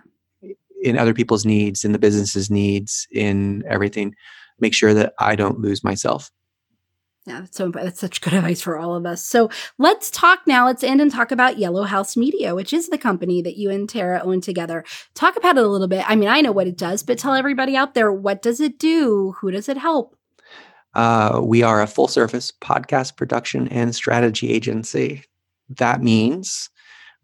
in 0.82 0.96
other 0.96 1.12
people's 1.14 1.44
needs, 1.44 1.84
in 1.84 1.92
the 1.92 1.98
business's 1.98 2.48
needs, 2.50 3.06
in 3.10 3.64
everything. 3.68 4.14
Make 4.60 4.72
sure 4.72 4.94
that 4.94 5.14
I 5.18 5.34
don't 5.36 5.58
lose 5.60 5.82
myself. 5.84 6.30
Yeah, 7.26 7.40
that's 7.40 7.56
so 7.56 7.70
that's 7.70 8.00
such 8.00 8.20
good 8.20 8.32
advice 8.34 8.60
for 8.60 8.78
all 8.78 8.94
of 8.94 9.04
us. 9.04 9.24
So 9.24 9.50
let's 9.78 10.10
talk 10.10 10.40
now. 10.46 10.66
Let's 10.66 10.84
end 10.84 11.00
and 11.00 11.10
talk 11.10 11.32
about 11.32 11.58
Yellow 11.58 11.82
House 11.82 12.16
Media, 12.16 12.54
which 12.54 12.72
is 12.72 12.88
the 12.88 12.98
company 12.98 13.42
that 13.42 13.56
you 13.56 13.70
and 13.70 13.88
Tara 13.88 14.20
own 14.22 14.40
together. 14.40 14.84
Talk 15.14 15.36
about 15.36 15.58
it 15.58 15.64
a 15.64 15.68
little 15.68 15.88
bit. 15.88 16.08
I 16.08 16.14
mean, 16.14 16.28
I 16.28 16.40
know 16.40 16.52
what 16.52 16.68
it 16.68 16.78
does, 16.78 17.02
but 17.02 17.18
tell 17.18 17.34
everybody 17.34 17.76
out 17.76 17.94
there 17.94 18.12
what 18.12 18.42
does 18.42 18.60
it 18.60 18.78
do? 18.78 19.34
Who 19.40 19.50
does 19.50 19.68
it 19.68 19.76
help? 19.76 20.16
Uh, 20.94 21.40
we 21.42 21.62
are 21.62 21.82
a 21.82 21.86
full 21.86 22.08
service 22.08 22.52
podcast 22.62 23.16
production 23.16 23.68
and 23.68 23.94
strategy 23.94 24.50
agency. 24.50 25.24
That 25.68 26.02
means 26.02 26.70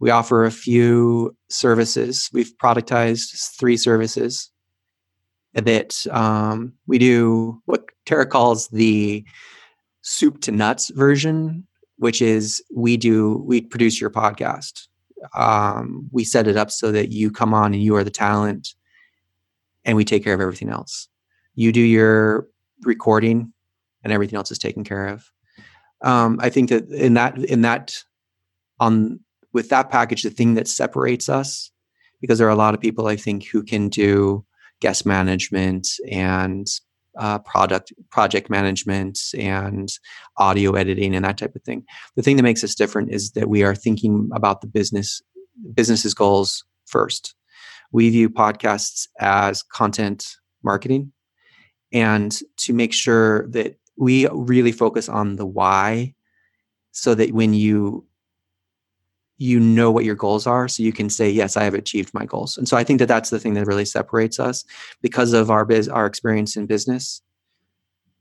we 0.00 0.10
offer 0.10 0.44
a 0.44 0.50
few 0.50 1.34
services. 1.48 2.28
We've 2.32 2.52
productized 2.58 3.56
three 3.56 3.76
services 3.76 4.50
that 5.54 6.04
um, 6.10 6.72
we 6.86 6.98
do 6.98 7.62
what 7.66 7.84
Tara 8.04 8.26
calls 8.26 8.68
the 8.68 9.24
soup 10.02 10.40
to 10.42 10.52
nuts 10.52 10.90
version, 10.90 11.66
which 11.96 12.20
is 12.20 12.62
we 12.74 12.96
do 12.96 13.42
we 13.46 13.60
produce 13.60 14.00
your 14.00 14.10
podcast. 14.10 14.88
Um, 15.34 16.08
we 16.10 16.24
set 16.24 16.48
it 16.48 16.56
up 16.56 16.70
so 16.70 16.92
that 16.92 17.12
you 17.12 17.30
come 17.30 17.54
on 17.54 17.72
and 17.72 17.82
you 17.82 17.96
are 17.96 18.04
the 18.04 18.10
talent, 18.10 18.74
and 19.84 19.96
we 19.96 20.04
take 20.04 20.24
care 20.24 20.34
of 20.34 20.40
everything 20.40 20.68
else. 20.68 21.08
You 21.54 21.72
do 21.72 21.80
your 21.80 22.48
recording, 22.82 23.52
and 24.02 24.12
everything 24.12 24.36
else 24.36 24.50
is 24.50 24.58
taken 24.58 24.84
care 24.84 25.06
of. 25.06 25.30
Um, 26.02 26.38
I 26.42 26.50
think 26.50 26.68
that 26.70 26.88
in 26.90 27.14
that 27.14 27.38
in 27.38 27.62
that 27.62 28.02
on 28.80 29.20
with 29.52 29.68
that 29.68 29.90
package, 29.90 30.22
the 30.22 30.30
thing 30.30 30.54
that 30.54 30.66
separates 30.66 31.28
us, 31.28 31.70
because 32.20 32.38
there 32.38 32.48
are 32.48 32.50
a 32.50 32.56
lot 32.56 32.74
of 32.74 32.80
people 32.80 33.06
I 33.06 33.16
think 33.16 33.46
who 33.46 33.62
can 33.62 33.88
do 33.88 34.44
guest 34.80 35.06
management 35.06 35.88
and 36.10 36.66
uh, 37.18 37.38
product 37.40 37.92
project 38.10 38.48
management 38.50 39.18
and 39.38 39.88
audio 40.38 40.72
editing 40.72 41.14
and 41.14 41.24
that 41.24 41.38
type 41.38 41.54
of 41.54 41.62
thing. 41.62 41.84
The 42.16 42.22
thing 42.22 42.36
that 42.36 42.42
makes 42.42 42.64
us 42.64 42.74
different 42.74 43.12
is 43.12 43.32
that 43.32 43.48
we 43.48 43.62
are 43.62 43.74
thinking 43.74 44.30
about 44.34 44.60
the 44.60 44.66
business 44.66 45.20
business's 45.74 46.14
goals 46.14 46.64
first. 46.86 47.34
We 47.92 48.08
view 48.10 48.30
podcasts 48.30 49.06
as 49.20 49.62
content 49.62 50.26
marketing, 50.62 51.12
and 51.92 52.36
to 52.58 52.72
make 52.72 52.92
sure 52.92 53.46
that 53.48 53.76
we 53.96 54.26
really 54.28 54.72
focus 54.72 55.08
on 55.08 55.36
the 55.36 55.46
why, 55.46 56.14
so 56.92 57.14
that 57.14 57.32
when 57.32 57.52
you 57.52 58.06
you 59.38 59.58
know 59.58 59.90
what 59.90 60.04
your 60.04 60.14
goals 60.14 60.46
are 60.46 60.68
so 60.68 60.82
you 60.82 60.92
can 60.92 61.10
say 61.10 61.28
yes 61.28 61.56
i 61.56 61.64
have 61.64 61.74
achieved 61.74 62.12
my 62.14 62.24
goals. 62.24 62.56
And 62.56 62.68
so 62.68 62.76
i 62.76 62.84
think 62.84 62.98
that 62.98 63.08
that's 63.08 63.30
the 63.30 63.40
thing 63.40 63.54
that 63.54 63.66
really 63.66 63.84
separates 63.84 64.38
us. 64.38 64.64
Because 65.00 65.32
of 65.32 65.50
our 65.50 65.64
biz 65.64 65.88
our 65.88 66.06
experience 66.06 66.56
in 66.56 66.66
business 66.66 67.22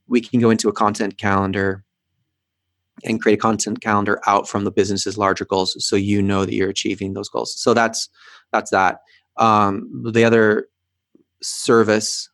we 0.08 0.22
can 0.22 0.40
go 0.40 0.50
into 0.50 0.68
a 0.68 0.74
content 0.74 1.18
calendar 1.18 1.84
and 3.04 3.22
create 3.22 3.40
a 3.40 3.42
content 3.42 3.82
calendar 3.82 4.20
out 4.28 4.48
from 4.48 4.64
the 4.64 4.72
business's 4.72 5.18
larger 5.18 5.46
goals 5.46 5.76
so 5.80 5.96
you 5.96 6.22
know 6.22 6.46
that 6.46 6.54
you're 6.54 6.70
achieving 6.70 7.14
those 7.14 7.30
goals. 7.30 7.60
So 7.60 7.74
that's 7.74 8.10
that's 8.52 8.72
that. 8.72 9.00
Um, 9.38 10.04
the 10.12 10.26
other 10.26 10.68
service 11.42 12.30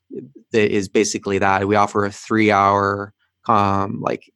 that 0.52 0.72
is 0.72 0.90
basically 0.90 1.38
that 1.38 1.68
we 1.68 1.76
offer 1.76 2.06
a 2.06 2.12
three 2.12 2.52
hour 2.52 3.14
um, 3.48 4.02
like 4.02 4.32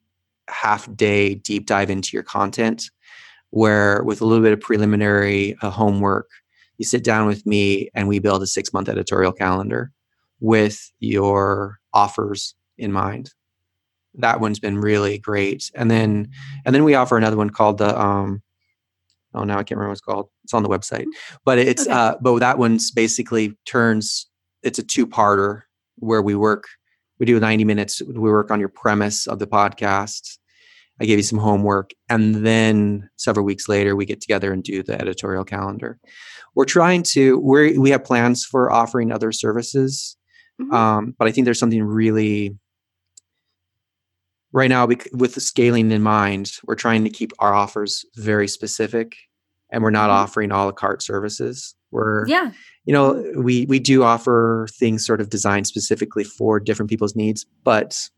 half 0.48 0.94
day 0.96 1.34
deep 1.34 1.66
dive 1.66 1.90
into 1.90 2.10
your 2.12 2.22
content 2.22 2.90
where 3.52 4.02
with 4.02 4.20
a 4.20 4.26
little 4.26 4.42
bit 4.42 4.52
of 4.52 4.60
preliminary 4.60 5.56
uh, 5.62 5.70
homework 5.70 6.28
you 6.78 6.84
sit 6.84 7.04
down 7.04 7.28
with 7.28 7.46
me 7.46 7.88
and 7.94 8.08
we 8.08 8.18
build 8.18 8.42
a 8.42 8.46
six 8.46 8.72
month 8.72 8.88
editorial 8.88 9.32
calendar 9.32 9.92
with 10.40 10.90
your 10.98 11.78
offers 11.94 12.56
in 12.76 12.90
mind. 12.90 13.30
That 14.14 14.40
one's 14.40 14.58
been 14.58 14.78
really 14.78 15.18
great. 15.18 15.70
And 15.76 15.88
then 15.88 16.28
and 16.64 16.74
then 16.74 16.82
we 16.82 16.94
offer 16.96 17.16
another 17.16 17.36
one 17.36 17.50
called 17.50 17.78
the 17.78 17.98
um 17.98 18.42
oh 19.32 19.44
now 19.44 19.54
i 19.54 19.62
can't 19.62 19.78
remember 19.78 19.90
what 19.90 19.92
it's 19.92 20.00
called. 20.00 20.28
It's 20.42 20.54
on 20.54 20.64
the 20.64 20.68
website. 20.68 21.06
But 21.44 21.58
it's 21.58 21.82
okay. 21.82 21.92
uh 21.92 22.16
but 22.20 22.38
that 22.40 22.58
one's 22.58 22.90
basically 22.90 23.56
turns 23.64 24.26
it's 24.64 24.78
a 24.78 24.82
two-parter 24.82 25.62
where 25.96 26.22
we 26.22 26.34
work 26.34 26.64
we 27.20 27.26
do 27.26 27.38
90 27.38 27.64
minutes 27.64 28.02
we 28.02 28.14
work 28.14 28.50
on 28.50 28.58
your 28.58 28.68
premise 28.68 29.28
of 29.28 29.38
the 29.38 29.46
podcast 29.46 30.38
i 31.02 31.04
give 31.04 31.18
you 31.18 31.22
some 31.22 31.38
homework 31.38 31.90
and 32.08 32.46
then 32.46 33.08
several 33.16 33.44
weeks 33.44 33.68
later 33.68 33.96
we 33.96 34.06
get 34.06 34.20
together 34.20 34.52
and 34.52 34.62
do 34.62 34.82
the 34.82 34.98
editorial 35.00 35.44
calendar 35.44 35.98
we're 36.54 36.64
trying 36.64 37.02
to 37.02 37.38
we 37.38 37.76
we 37.76 37.90
have 37.90 38.04
plans 38.04 38.44
for 38.44 38.72
offering 38.72 39.10
other 39.10 39.32
services 39.32 40.16
mm-hmm. 40.60 40.72
um, 40.72 41.14
but 41.18 41.28
i 41.28 41.32
think 41.32 41.44
there's 41.44 41.58
something 41.58 41.82
really 41.82 42.56
right 44.52 44.68
now 44.68 44.86
with 44.86 45.34
the 45.34 45.40
scaling 45.40 45.90
in 45.90 46.02
mind 46.02 46.52
we're 46.64 46.74
trying 46.74 47.04
to 47.04 47.10
keep 47.10 47.32
our 47.38 47.52
offers 47.52 48.04
very 48.16 48.48
specific 48.48 49.16
and 49.70 49.82
we're 49.82 49.90
not 49.90 50.10
mm-hmm. 50.10 50.22
offering 50.22 50.50
a 50.50 50.64
la 50.64 50.72
carte 50.72 51.02
services 51.02 51.74
we're 51.90 52.26
yeah 52.28 52.52
you 52.84 52.92
know 52.92 53.32
we 53.36 53.66
we 53.66 53.78
do 53.78 54.02
offer 54.02 54.66
things 54.72 55.06
sort 55.06 55.20
of 55.20 55.30
designed 55.30 55.66
specifically 55.66 56.24
for 56.24 56.60
different 56.60 56.90
people's 56.90 57.16
needs 57.16 57.46
but 57.64 58.08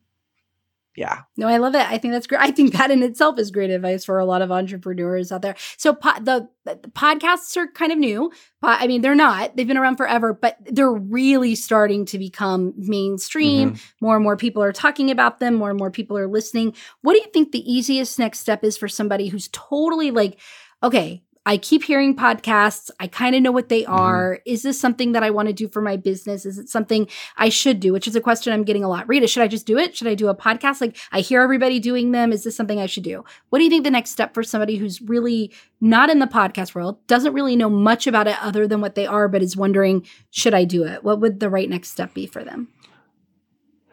yeah. 0.96 1.22
No 1.36 1.48
i 1.48 1.56
love 1.56 1.74
it. 1.74 1.80
I 1.80 1.98
think 1.98 2.12
that's 2.12 2.26
great 2.26 2.40
i 2.40 2.50
think 2.50 2.72
that 2.74 2.90
in 2.90 3.02
itself 3.02 3.38
is 3.38 3.50
great 3.50 3.70
advice 3.70 4.04
for 4.04 4.18
a 4.18 4.24
lot 4.24 4.42
of 4.42 4.52
entrepreneurs 4.52 5.32
out 5.32 5.42
there. 5.42 5.56
So 5.76 5.94
po- 5.94 6.20
the, 6.20 6.48
the, 6.64 6.76
podcasts 6.90 7.56
are 7.56 7.66
kind 7.68 7.92
of 7.92 7.98
new 7.98 8.32
i 8.62 8.86
mean 8.86 9.02
they're 9.02 9.14
not. 9.14 9.56
They've 9.56 9.66
been 9.66 9.76
around 9.76 9.96
forever 9.96 10.32
but 10.32 10.58
they're 10.64 10.92
really 10.92 11.54
starting 11.54 12.04
to 12.06 12.18
become 12.18 12.74
mainstream. 12.76 13.72
Mm-hmm. 13.72 14.04
more 14.04 14.16
and 14.16 14.24
more 14.24 14.36
people 14.36 14.62
are 14.62 14.72
talking 14.72 15.10
about 15.10 15.40
them. 15.40 15.54
More 15.54 15.70
and 15.70 15.78
more 15.78 15.90
people 15.90 16.16
are 16.16 16.28
listening. 16.28 16.74
What 17.02 17.14
do 17.14 17.20
you 17.20 17.28
think 17.32 17.52
the 17.52 17.72
easiest 17.72 18.18
next 18.18 18.40
step 18.40 18.64
is 18.64 18.76
for 18.76 18.88
somebody 18.88 19.28
who's 19.28 19.48
totally 19.52 20.10
like 20.10 20.38
okay 20.82 21.22
I 21.46 21.58
keep 21.58 21.84
hearing 21.84 22.16
podcasts. 22.16 22.90
I 22.98 23.06
kind 23.06 23.36
of 23.36 23.42
know 23.42 23.52
what 23.52 23.68
they 23.68 23.82
mm-hmm. 23.82 23.92
are. 23.92 24.34
Mm-hmm. 24.36 24.52
Is 24.52 24.62
this 24.62 24.80
something 24.80 25.12
that 25.12 25.22
I 25.22 25.30
want 25.30 25.48
to 25.48 25.52
do 25.52 25.68
for 25.68 25.82
my 25.82 25.96
business? 25.96 26.46
Is 26.46 26.58
it 26.58 26.68
something 26.68 27.06
I 27.36 27.50
should 27.50 27.80
do? 27.80 27.92
Which 27.92 28.08
is 28.08 28.16
a 28.16 28.20
question 28.20 28.52
I'm 28.52 28.64
getting 28.64 28.84
a 28.84 28.88
lot. 28.88 29.08
Rita, 29.08 29.26
should 29.26 29.42
I 29.42 29.48
just 29.48 29.66
do 29.66 29.76
it? 29.76 29.96
Should 29.96 30.08
I 30.08 30.14
do 30.14 30.28
a 30.28 30.34
podcast? 30.34 30.80
Like 30.80 30.96
I 31.12 31.20
hear 31.20 31.42
everybody 31.42 31.80
doing 31.80 32.12
them. 32.12 32.32
Is 32.32 32.44
this 32.44 32.56
something 32.56 32.80
I 32.80 32.86
should 32.86 33.04
do? 33.04 33.24
What 33.50 33.58
do 33.58 33.64
you 33.64 33.70
think 33.70 33.84
the 33.84 33.90
next 33.90 34.10
step 34.10 34.32
for 34.32 34.42
somebody 34.42 34.76
who's 34.76 35.02
really 35.02 35.52
not 35.80 36.08
in 36.08 36.18
the 36.18 36.26
podcast 36.26 36.74
world, 36.74 37.06
doesn't 37.08 37.34
really 37.34 37.56
know 37.56 37.68
much 37.68 38.06
about 38.06 38.26
it 38.26 38.42
other 38.42 38.66
than 38.66 38.80
what 38.80 38.94
they 38.94 39.06
are, 39.06 39.28
but 39.28 39.42
is 39.42 39.54
wondering, 39.54 40.06
should 40.30 40.54
I 40.54 40.64
do 40.64 40.84
it? 40.84 41.04
What 41.04 41.20
would 41.20 41.40
the 41.40 41.50
right 41.50 41.68
next 41.68 41.90
step 41.90 42.14
be 42.14 42.26
for 42.26 42.42
them? 42.42 42.68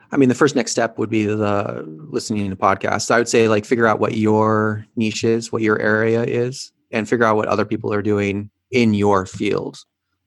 I 0.10 0.18
mean, 0.18 0.30
the 0.30 0.36
first 0.36 0.56
next 0.56 0.72
step 0.72 0.98
would 0.98 1.10
be 1.10 1.26
the 1.26 1.84
listening 1.86 2.49
to 2.49 2.56
podcasts. 2.56 3.11
I 3.11 3.18
would 3.18 3.28
say 3.28 3.49
like 3.49 3.65
figure 3.65 3.88
out 3.88 3.99
what 3.99 4.15
your 4.15 4.86
niche 4.95 5.26
is, 5.26 5.52
what 5.52 5.61
your 5.61 5.80
area 5.80 6.23
is 6.23 6.72
and 6.91 7.07
figure 7.07 7.26
out 7.26 7.35
what 7.35 7.47
other 7.47 7.65
people 7.65 7.93
are 7.93 8.01
doing 8.01 8.49
in 8.72 8.93
your 8.93 9.26
field 9.26 9.77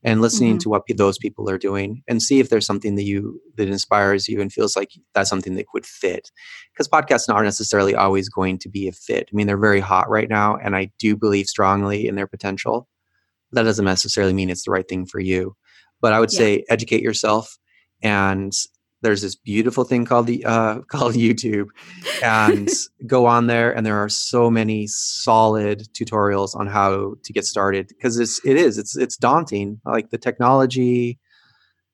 and 0.05 0.21
listening 0.21 0.53
mm-hmm. 0.53 0.59
to 0.59 0.69
what 0.69 0.83
those 0.97 1.17
people 1.17 1.49
are 1.49 1.57
doing 1.57 2.03
and 2.07 2.23
see 2.23 2.39
if 2.39 2.51
there's 2.51 2.67
something 2.67 2.95
that 2.95 3.05
you 3.05 3.41
that 3.57 3.69
inspires 3.69 4.29
you 4.29 4.41
and 4.41 4.53
feels 4.53 4.77
like 4.77 4.93
that's 5.15 5.31
something 5.31 5.55
that 5.55 5.67
would 5.73 5.87
fit 5.87 6.31
because 6.73 6.89
podcasts 6.89 7.33
aren't 7.33 7.47
necessarily 7.47 7.95
always 7.95 8.29
going 8.29 8.59
to 8.59 8.69
be 8.69 8.87
a 8.87 8.93
fit 8.93 9.29
i 9.33 9.35
mean 9.35 9.47
they're 9.47 9.57
very 9.57 9.81
hot 9.81 10.09
right 10.09 10.29
now 10.29 10.57
and 10.57 10.77
i 10.77 10.91
do 10.99 11.17
believe 11.17 11.47
strongly 11.47 12.07
in 12.07 12.15
their 12.15 12.27
potential 12.27 12.87
that 13.53 13.63
doesn't 13.63 13.85
necessarily 13.85 14.35
mean 14.35 14.51
it's 14.51 14.65
the 14.65 14.71
right 14.71 14.89
thing 14.89 15.07
for 15.07 15.21
you 15.21 15.57
but 16.01 16.13
i 16.13 16.21
would 16.21 16.33
yeah. 16.33 16.39
say 16.39 16.65
educate 16.69 17.03
yourself 17.03 17.59
and 18.03 18.53
there's 19.05 19.23
this 19.23 19.37
beautiful 19.37 19.85
thing 19.85 20.05
called 20.05 20.27
the 20.27 20.45
uh, 20.45 20.81
called 20.89 21.15
YouTube, 21.15 21.69
and 22.23 22.69
go 23.07 23.27
on 23.27 23.47
there, 23.47 23.71
and 23.75 23.87
there 23.87 23.99
are 23.99 24.09
so 24.09 24.51
many 24.51 24.87
solid 24.87 25.89
tutorials 25.93 26.57
on 26.57 26.67
how 26.67 27.15
to 27.23 27.33
get 27.33 27.45
started 27.45 27.89
because 27.89 28.19
it's 28.19 28.45
it 28.45 28.57
is 28.57 28.79
it's 28.79 28.97
it's 28.97 29.17
daunting. 29.17 29.81
Like 29.85 30.11
the 30.11 30.19
technology, 30.19 31.19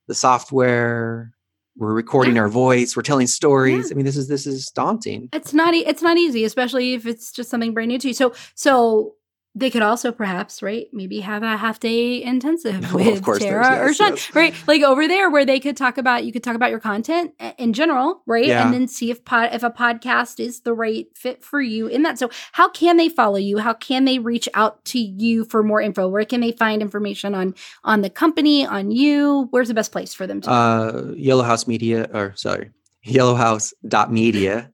the 0.06 0.14
software, 0.14 1.32
we're 1.76 1.94
recording 1.94 2.36
yeah. 2.36 2.42
our 2.42 2.48
voice, 2.48 2.96
we're 2.96 3.02
telling 3.02 3.26
stories. 3.26 3.88
Yeah. 3.88 3.94
I 3.94 3.96
mean, 3.96 4.06
this 4.06 4.16
is 4.16 4.28
this 4.28 4.46
is 4.46 4.70
daunting. 4.70 5.28
It's 5.32 5.52
not 5.52 5.74
it's 5.74 6.02
not 6.02 6.16
easy, 6.16 6.44
especially 6.44 6.94
if 6.94 7.06
it's 7.06 7.32
just 7.32 7.50
something 7.50 7.74
brand 7.74 7.88
new 7.88 7.98
to 7.98 8.08
you. 8.08 8.14
So 8.14 8.32
so 8.54 9.14
they 9.54 9.68
could 9.68 9.82
also 9.82 10.12
perhaps 10.12 10.62
right 10.62 10.86
maybe 10.92 11.20
have 11.20 11.42
a 11.42 11.56
half 11.56 11.80
day 11.80 12.22
intensive 12.22 12.92
with 12.94 13.24
Tara 13.40 13.64
yes, 13.64 13.80
or 13.80 13.94
Sean 13.94 14.10
yes. 14.10 14.34
right? 14.34 14.54
Like 14.66 14.82
over 14.82 15.08
there 15.08 15.28
where 15.28 15.44
they 15.44 15.58
could 15.58 15.76
talk 15.76 15.98
about 15.98 16.24
you 16.24 16.32
could 16.32 16.44
talk 16.44 16.54
about 16.54 16.70
your 16.70 16.78
content 16.80 17.32
in 17.58 17.72
general 17.72 18.22
right? 18.26 18.46
Yeah. 18.46 18.64
and 18.64 18.72
then 18.72 18.86
see 18.86 19.10
if 19.10 19.24
pod, 19.24 19.50
if 19.52 19.62
a 19.62 19.70
podcast 19.70 20.38
is 20.38 20.60
the 20.60 20.72
right 20.72 21.06
fit 21.16 21.42
for 21.42 21.60
you 21.60 21.88
in 21.88 22.02
that. 22.02 22.18
So 22.18 22.30
how 22.52 22.68
can 22.68 22.96
they 22.96 23.08
follow 23.08 23.38
you? 23.38 23.58
How 23.58 23.74
can 23.74 24.04
they 24.04 24.18
reach 24.18 24.48
out 24.54 24.84
to 24.86 24.98
you 24.98 25.44
for 25.44 25.62
more 25.62 25.80
info? 25.80 26.08
Where 26.08 26.24
can 26.24 26.40
they 26.40 26.52
find 26.52 26.80
information 26.80 27.34
on 27.34 27.54
on 27.82 28.02
the 28.02 28.10
company 28.10 28.64
on 28.64 28.90
you? 28.90 29.48
Where's 29.50 29.68
the 29.68 29.74
best 29.74 29.90
place 29.90 30.14
for 30.14 30.26
them 30.26 30.40
to 30.42 30.50
uh 30.50 31.12
yellow 31.16 31.42
house 31.42 31.66
media 31.66 32.08
or 32.12 32.34
sorry 32.36 32.70
yellowhouse 33.06 33.72
dot 33.86 34.12
media 34.12 34.70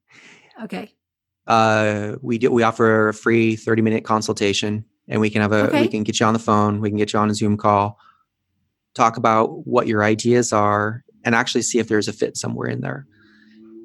okay 0.62 0.93
uh, 1.47 2.16
we 2.23 2.39
do 2.39 2.51
we 2.51 2.62
offer 2.62 3.09
a 3.09 3.14
free 3.14 3.56
30 3.56 3.82
minute 3.82 4.05
consultation 4.05 4.85
and 5.09 5.20
we 5.20 5.31
can 5.31 5.43
have 5.43 5.52
a 5.52 5.68
okay. 5.68 5.82
we 5.82 5.89
can 5.89 6.02
get 6.02 6.18
you 6.18 6.27
on 6.27 6.32
the 6.32 6.39
phone 6.40 6.81
we 6.81 6.90
can 6.90 6.98
get 6.98 7.12
you 7.12 7.18
on 7.18 7.31
a 7.31 7.35
zoom 7.35 7.56
call 7.56 7.98
talk 8.94 9.16
about 9.16 9.66
what 9.66 9.86
your 9.86 10.02
ideas 10.02 10.52
are 10.52 11.05
and 11.24 11.35
actually 11.35 11.62
see 11.62 11.78
if 11.78 11.89
there's 11.89 12.09
a 12.09 12.12
fit 12.12 12.36
somewhere 12.36 12.68
in 12.68 12.81
there 12.81 13.06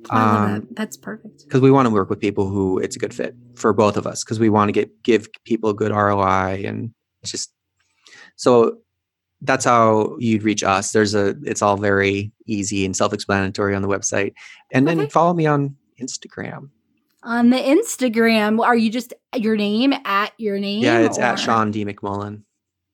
um, 0.09 0.53
that. 0.53 0.75
that's 0.75 0.97
perfect 0.97 1.43
because 1.43 1.61
we 1.61 1.69
want 1.69 1.85
to 1.85 1.93
work 1.93 2.09
with 2.09 2.19
people 2.19 2.47
who 2.47 2.79
it's 2.79 2.95
a 2.95 2.99
good 2.99 3.13
fit 3.13 3.35
for 3.55 3.73
both 3.73 3.97
of 3.97 4.07
us 4.07 4.23
because 4.23 4.39
we 4.39 4.49
want 4.49 4.69
to 4.69 4.73
get 4.73 5.03
give 5.03 5.27
people 5.45 5.69
a 5.69 5.73
good 5.73 5.91
roi 5.91 6.63
and 6.65 6.93
just 7.23 7.53
so 8.35 8.77
that's 9.41 9.65
how 9.65 10.15
you'd 10.19 10.43
reach 10.43 10.63
us 10.63 10.91
there's 10.91 11.13
a 11.13 11.35
it's 11.43 11.61
all 11.61 11.77
very 11.77 12.31
easy 12.47 12.85
and 12.85 12.95
self-explanatory 12.95 13.75
on 13.75 13.83
the 13.83 13.88
website 13.88 14.33
and 14.71 14.88
okay. 14.88 14.97
then 14.97 15.09
follow 15.09 15.33
me 15.33 15.45
on 15.45 15.75
instagram 16.01 16.69
on 17.23 17.49
the 17.49 17.57
Instagram. 17.57 18.64
Are 18.64 18.76
you 18.76 18.89
just 18.89 19.14
your 19.35 19.56
name 19.56 19.93
at 20.06 20.34
your 20.38 20.60
name? 20.60 20.84
Yeah, 20.84 20.99
it's 20.99 21.18
or? 21.18 21.23
at 21.23 21.35
Sean 21.35 21.72
D. 21.72 21.85
McMullin. 21.85 22.43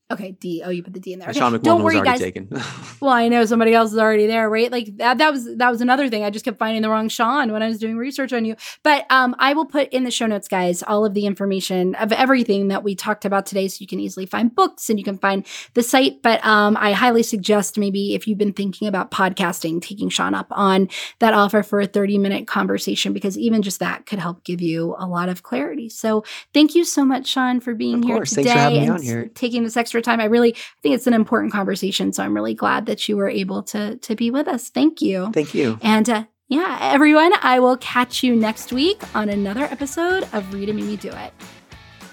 Okay, 0.10 0.32
D. 0.32 0.64
Oh, 0.64 0.70
you 0.70 0.84
put 0.84 0.94
the 0.94 1.02
D 1.02 1.12
in 1.12 1.20
there. 1.20 1.30
Okay. 1.30 1.38
Sean 1.38 1.52
McMullin 1.52 1.64
Don't 1.64 1.84
worry, 1.84 2.00
guys. 2.02 2.20
Taken. 2.20 2.48
well, 3.02 3.12
I 3.12 3.28
know 3.28 3.44
somebody 3.44 3.74
else 3.74 3.92
is 3.92 3.98
already 3.98 4.26
there, 4.26 4.50
right? 4.50 4.72
Like 4.72 4.96
that. 4.98 5.18
That 5.18 5.34
was 5.34 5.58
that 5.58 5.70
was 5.70 5.82
another 5.82 6.08
thing. 6.08 6.24
I 6.24 6.30
just 6.30 6.46
kept 6.46 6.58
finding 6.60 6.82
the 6.82 6.90
wrong 6.90 7.10
Sean 7.10 7.52
when 7.52 7.62
I 7.62 7.68
was 7.68 7.78
doing 7.78 7.98
research 7.98 8.32
on 8.32 8.46
you. 8.46 8.56
But 8.84 9.06
um, 9.10 9.36
I 9.38 9.54
will 9.54 9.66
put 9.66 9.90
in 9.90 10.06
the 10.06 10.12
show 10.12 10.26
notes, 10.26 10.48
guys, 10.48 10.82
all 10.82 11.06
of 11.06 11.14
the 11.14 11.26
information 11.26 11.94
of 11.96 12.14
everything 12.14 12.70
that 12.70 12.86
we 12.86 12.96
talked 12.96 13.26
about 13.26 13.46
today, 13.46 13.68
so 13.68 13.82
you 13.82 13.88
can 13.88 14.00
easily 14.00 14.26
find 14.26 14.56
books 14.56 14.90
and 14.90 14.98
you 14.98 15.04
can 15.04 15.18
find 15.18 15.46
the 15.74 15.84
site. 15.84 16.22
But 16.22 16.46
um, 16.46 16.78
I 16.80 16.94
highly 16.94 17.24
suggest 17.24 17.78
maybe 17.78 18.16
if 18.16 18.30
you've 18.30 18.38
been 18.38 18.54
thinking 18.54 18.88
about 18.88 19.12
podcasting, 19.12 19.82
taking 19.82 20.08
Sean 20.08 20.34
up 20.34 20.48
on 20.52 20.88
that 21.20 21.34
offer 21.34 21.64
for 21.64 21.82
a 21.82 21.86
thirty 21.86 22.18
minute 22.18 22.48
conversation 22.48 23.12
because 23.12 23.38
even 23.38 23.62
just 23.62 23.82
that 23.82 24.06
could 24.06 24.20
help 24.20 24.46
give 24.46 24.62
you 24.62 24.96
a 24.98 25.06
lot 25.06 25.28
of 25.28 25.44
clarity. 25.44 25.90
So 25.90 26.24
thank 26.54 26.76
you 26.76 26.86
so 26.86 27.04
much, 27.04 27.28
Sean, 27.28 27.60
for 27.60 27.76
being 27.76 27.96
of 27.96 28.04
here 28.06 28.16
course. 28.16 28.32
today 28.32 28.86
and 28.86 29.04
here. 29.04 29.30
taking 29.36 29.66
this 29.66 29.76
extra 29.76 29.97
extra 29.98 30.12
time. 30.12 30.20
I 30.20 30.26
really 30.26 30.54
I 30.54 30.82
think 30.82 30.96
it's 30.96 31.08
an 31.08 31.14
important 31.14 31.52
conversation. 31.52 32.14
So 32.14 32.24
I'm 32.24 32.34
really 32.34 32.54
glad 32.54 32.86
that 32.86 33.08
you 33.10 33.18
were 33.18 33.30
able 33.30 33.64
to 33.64 33.98
to 33.98 34.16
be 34.16 34.32
with 34.32 34.48
us. 34.48 34.70
Thank 34.70 35.02
you. 35.02 35.32
Thank 35.34 35.54
you. 35.54 35.80
And 35.82 36.10
uh, 36.10 36.24
yeah, 36.50 36.78
everyone, 36.82 37.34
I 37.42 37.60
will 37.60 37.78
catch 37.78 38.24
you 38.24 38.36
next 38.36 38.72
week 38.72 39.02
on 39.16 39.30
another 39.30 39.64
episode 39.64 40.28
of 40.34 40.54
Rita 40.54 40.74
Made 40.74 40.86
Me 40.86 40.96
Do 40.96 41.10
It. 41.10 41.34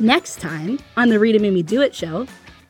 Next 0.01 0.41
time 0.41 0.81
on 0.97 1.09
the 1.09 1.19
Rita 1.21 1.39
Made 1.39 1.53
Me 1.53 1.63
Do 1.63 1.83
It 1.83 1.95
show, 1.95 2.27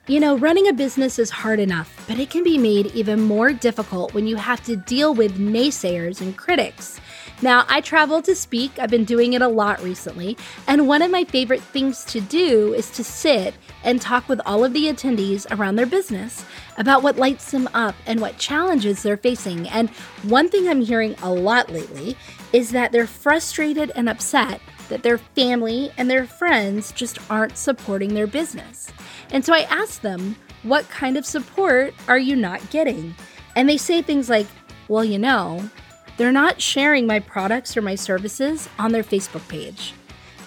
you 0.07 0.21
know, 0.21 0.37
running 0.37 0.69
a 0.69 0.75
business 0.75 1.19
is 1.19 1.31
hard 1.31 1.59
enough, 1.59 2.05
but 2.07 2.19
it 2.19 2.29
can 2.29 2.45
be 2.45 2.59
made 2.59 2.89
even 2.89 3.23
more 3.23 3.55
difficult 3.55 4.13
when 4.13 4.27
you 4.27 4.37
have 4.37 4.63
to 4.65 4.77
deal 4.77 5.15
with 5.15 5.39
naysayers 5.39 6.21
and 6.21 6.37
critics. 6.37 7.01
Now, 7.43 7.65
I 7.69 7.81
travel 7.81 8.23
to 8.23 8.35
speak, 8.35 8.79
I've 8.79 8.91
been 8.91 9.05
doing 9.05 9.33
it 9.33 9.43
a 9.43 9.49
lot 9.49 9.83
recently, 9.83 10.37
and 10.67 10.87
one 10.87 11.03
of 11.03 11.11
my 11.11 11.25
favorite 11.25 11.63
things 11.63 12.05
to 12.07 12.21
do 12.21 12.73
is 12.75 12.91
to 12.93 13.05
sit 13.05 13.55
and 13.83 14.01
talk 14.01 14.29
with 14.29 14.41
all 14.47 14.65
of 14.65 14.73
the 14.73 14.87
attendees 14.87 15.47
around 15.51 15.77
their 15.77 15.87
business 15.87 16.45
about 16.79 17.03
what 17.03 17.17
lights 17.17 17.51
them 17.51 17.69
up 17.75 17.95
and 18.07 18.21
what 18.21 18.39
challenges 18.39 19.03
they're 19.03 19.17
facing. 19.17 19.69
And 19.69 19.91
one 20.23 20.49
thing 20.49 20.69
I'm 20.69 20.81
hearing 20.81 21.17
a 21.23 21.33
lot 21.33 21.71
lately 21.71 22.17
is 22.53 22.71
that 22.71 22.93
they're 22.93 23.07
frustrated 23.07 23.91
and 23.95 24.09
upset 24.09 24.61
that 24.89 25.03
their 25.03 25.19
family 25.19 25.91
and 25.97 26.11
their 26.11 26.27
friends 26.27 26.93
just 26.93 27.19
aren't 27.31 27.57
supporting 27.57 28.15
their 28.15 28.27
business. 28.27 28.93
And 29.31 29.45
so 29.45 29.55
I 29.55 29.63
asked 29.63 30.03
them, 30.03 30.37
What 30.63 30.89
kind 30.89 31.17
of 31.17 31.27
support 31.27 31.95
are 32.07 32.19
you 32.19 32.37
not 32.37 32.71
getting? 32.71 33.15
And 33.57 33.69
they 33.69 33.77
say 33.77 34.03
things 34.03 34.29
like, 34.29 34.47
Well, 34.89 35.05
you 35.05 35.19
know, 35.19 35.69
they're 36.17 36.33
not 36.33 36.61
sharing 36.61 37.07
my 37.07 37.21
products 37.21 37.77
or 37.77 37.83
my 37.83 37.95
services 37.95 38.69
on 38.79 38.93
their 38.93 39.03
Facebook 39.03 39.47
page. 39.49 39.95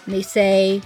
And 0.06 0.14
they 0.14 0.22
say, 0.22 0.82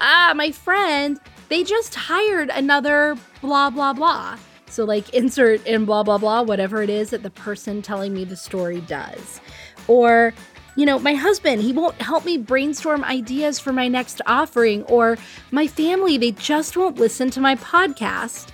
Ah, 0.00 0.32
my 0.34 0.50
friend, 0.50 1.18
they 1.48 1.62
just 1.62 1.94
hired 1.94 2.50
another 2.50 3.16
blah, 3.40 3.70
blah, 3.70 3.92
blah. 3.92 4.36
So, 4.68 4.84
like, 4.84 5.10
insert 5.10 5.66
in 5.66 5.84
blah, 5.84 6.02
blah, 6.02 6.18
blah, 6.18 6.42
whatever 6.42 6.82
it 6.82 6.90
is 6.90 7.10
that 7.10 7.22
the 7.22 7.30
person 7.30 7.82
telling 7.82 8.14
me 8.14 8.24
the 8.24 8.36
story 8.36 8.80
does. 8.80 9.40
Or, 9.86 10.32
you 10.76 10.86
know, 10.86 10.98
my 10.98 11.14
husband, 11.14 11.60
he 11.60 11.72
won't 11.72 12.00
help 12.00 12.24
me 12.24 12.38
brainstorm 12.38 13.04
ideas 13.04 13.58
for 13.58 13.72
my 13.72 13.86
next 13.88 14.22
offering. 14.26 14.82
Or 14.84 15.18
my 15.50 15.66
family, 15.66 16.16
they 16.16 16.32
just 16.32 16.76
won't 16.76 16.98
listen 16.98 17.30
to 17.30 17.40
my 17.40 17.54
podcast. 17.56 18.48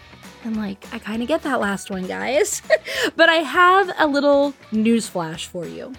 And 0.44 0.56
like, 0.56 0.86
I 0.92 0.98
kind 0.98 1.22
of 1.22 1.28
get 1.28 1.42
that 1.42 1.60
last 1.60 1.90
one, 1.90 2.06
guys. 2.06 2.62
but 3.16 3.28
I 3.28 3.36
have 3.36 3.90
a 3.98 4.06
little 4.06 4.54
newsflash 4.72 5.46
for 5.46 5.66
you. 5.66 5.92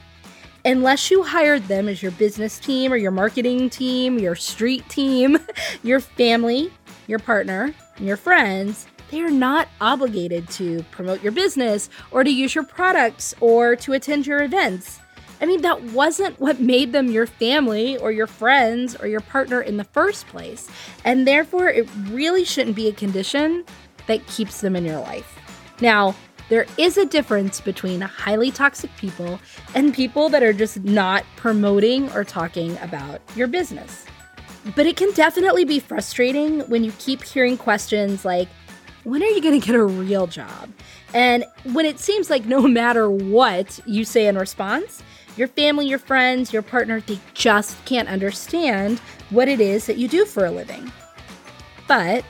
Unless 0.66 1.10
you 1.10 1.24
hired 1.24 1.64
them 1.68 1.88
as 1.88 2.04
your 2.04 2.12
business 2.12 2.60
team 2.60 2.92
or 2.92 2.98
your 2.98 3.12
marketing 3.12 3.70
team, 3.70 4.20
your 4.20 4.36
street 4.36 4.88
team, 4.90 5.38
your 5.84 6.00
family, 6.00 6.72
your 7.08 7.20
partner, 7.20 7.74
and 7.98 8.06
your 8.06 8.18
friends, 8.18 8.88
they 9.10 9.22
are 9.22 9.32
not 9.32 9.68
obligated 9.82 10.50
to 10.52 10.84
promote 10.92 11.24
your 11.24 11.32
business 11.32 11.90
or 12.12 12.24
to 12.24 12.30
use 12.30 12.54
your 12.54 12.64
products 12.64 13.34
or 13.40 13.76
to 13.78 13.94
attend 13.94 14.28
your 14.28 14.44
events. 14.44 15.00
I 15.42 15.46
mean, 15.46 15.62
that 15.62 15.82
wasn't 15.82 16.40
what 16.40 16.60
made 16.60 16.92
them 16.92 17.10
your 17.10 17.26
family 17.26 17.98
or 17.98 18.12
your 18.12 18.28
friends 18.28 18.96
or 18.96 19.08
your 19.08 19.22
partner 19.22 19.62
in 19.62 19.78
the 19.78 19.86
first 19.86 20.28
place. 20.28 20.70
And 21.06 21.26
therefore, 21.26 21.70
it 21.70 21.88
really 22.10 22.44
shouldn't 22.44 22.76
be 22.76 22.90
a 22.90 22.94
condition 22.94 23.64
that 24.10 24.26
keeps 24.28 24.62
them 24.62 24.76
in 24.76 24.84
your 24.84 25.00
life. 25.00 25.40
Now, 25.80 26.16
there 26.50 26.66
is 26.80 26.98
a 26.98 27.06
difference 27.06 27.62
between 27.62 28.02
highly 28.02 28.50
toxic 28.50 28.90
people 28.98 29.40
and 29.76 29.94
people 29.94 30.30
that 30.30 30.42
are 30.42 30.52
just 30.52 30.84
not 30.84 31.24
promoting 31.36 32.12
or 32.14 32.24
talking 32.24 32.76
about 32.80 33.22
your 33.36 33.48
business. 33.48 34.04
But 34.76 34.88
it 34.88 34.98
can 34.98 35.12
definitely 35.14 35.64
be 35.64 35.80
frustrating 35.80 36.62
when 36.62 36.84
you 36.84 36.92
keep 36.98 37.24
hearing 37.24 37.56
questions 37.56 38.26
like, 38.26 38.50
when 39.04 39.22
are 39.22 39.28
you 39.28 39.42
going 39.42 39.60
to 39.60 39.66
get 39.66 39.76
a 39.76 39.86
real 39.86 40.26
job? 40.26 40.72
And 41.14 41.46
when 41.72 41.86
it 41.86 42.00
seems 42.00 42.32
like 42.32 42.46
no 42.46 42.62
matter 42.68 43.10
what 43.10 43.80
you 43.86 44.04
say 44.04 44.28
in 44.28 44.36
response, 44.36 45.04
your 45.38 45.48
family, 45.48 45.86
your 45.86 46.00
friends, 46.00 46.52
your 46.52 46.64
partner, 46.64 47.00
they 47.00 47.20
just 47.36 47.84
can't 47.86 48.10
understand 48.10 49.00
what 49.30 49.48
it 49.48 49.62
is 49.62 49.86
that 49.86 49.98
you 49.98 50.08
do 50.08 50.26
for 50.26 50.46
a 50.46 50.52
living. 50.52 50.92
But 51.88 52.26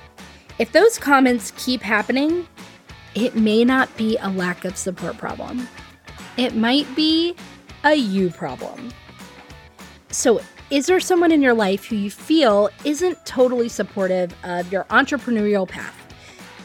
if 0.59 0.73
those 0.73 0.97
comments 0.97 1.53
keep 1.57 1.81
happening, 1.81 2.45
it 3.15 3.35
may 3.35 3.63
not 3.63 3.95
be 3.97 4.17
a 4.17 4.29
lack 4.29 4.65
of 4.65 4.77
support 4.77 5.17
problem. 5.17 5.67
It 6.37 6.55
might 6.55 6.93
be 6.95 7.35
a 7.83 7.95
you 7.95 8.29
problem. 8.29 8.91
So, 10.11 10.41
is 10.69 10.85
there 10.85 10.99
someone 10.99 11.31
in 11.31 11.41
your 11.41 11.53
life 11.53 11.85
who 11.85 11.95
you 11.95 12.11
feel 12.11 12.69
isn't 12.85 13.25
totally 13.25 13.69
supportive 13.69 14.35
of 14.43 14.71
your 14.71 14.83
entrepreneurial 14.85 15.67
path? 15.67 15.95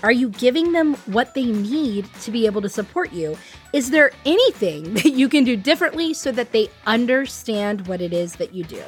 Are 0.02 0.12
you 0.12 0.28
giving 0.28 0.72
them 0.72 0.94
what 1.06 1.32
they 1.34 1.46
need 1.46 2.12
to 2.22 2.30
be 2.30 2.44
able 2.44 2.60
to 2.62 2.68
support 2.68 3.12
you? 3.12 3.38
Is 3.72 3.90
there 3.90 4.10
anything 4.26 4.92
that 4.94 5.12
you 5.12 5.28
can 5.28 5.44
do 5.44 5.56
differently 5.56 6.12
so 6.12 6.32
that 6.32 6.52
they 6.52 6.68
understand 6.86 7.86
what 7.86 8.02
it 8.02 8.12
is 8.12 8.36
that 8.36 8.52
you 8.52 8.64
do? 8.64 8.82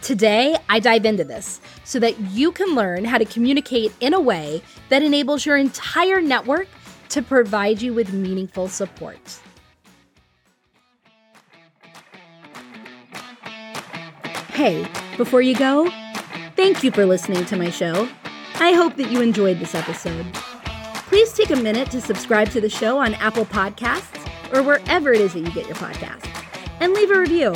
Today, 0.00 0.56
I 0.68 0.80
dive 0.80 1.04
into 1.04 1.22
this 1.22 1.60
so 1.84 1.98
that 1.98 2.18
you 2.18 2.50
can 2.50 2.74
learn 2.74 3.04
how 3.04 3.18
to 3.18 3.24
communicate 3.24 3.92
in 4.00 4.14
a 4.14 4.20
way 4.20 4.62
that 4.88 5.02
enables 5.02 5.44
your 5.44 5.56
entire 5.56 6.20
network 6.20 6.66
to 7.10 7.22
provide 7.22 7.82
you 7.82 7.92
with 7.92 8.12
meaningful 8.12 8.68
support. 8.68 9.38
Hey, 14.54 14.86
before 15.16 15.42
you 15.42 15.54
go, 15.54 15.90
thank 16.56 16.82
you 16.82 16.90
for 16.90 17.04
listening 17.04 17.44
to 17.46 17.56
my 17.56 17.70
show. 17.70 18.08
I 18.54 18.72
hope 18.72 18.96
that 18.96 19.10
you 19.10 19.20
enjoyed 19.20 19.58
this 19.58 19.74
episode. 19.74 20.26
Please 21.08 21.32
take 21.32 21.50
a 21.50 21.56
minute 21.56 21.90
to 21.90 22.00
subscribe 22.00 22.48
to 22.50 22.60
the 22.60 22.70
show 22.70 22.98
on 22.98 23.14
Apple 23.14 23.44
Podcasts 23.44 24.26
or 24.54 24.62
wherever 24.62 25.12
it 25.12 25.20
is 25.20 25.34
that 25.34 25.40
you 25.40 25.50
get 25.50 25.66
your 25.66 25.76
podcasts 25.76 26.28
and 26.80 26.92
leave 26.94 27.10
a 27.10 27.18
review. 27.18 27.54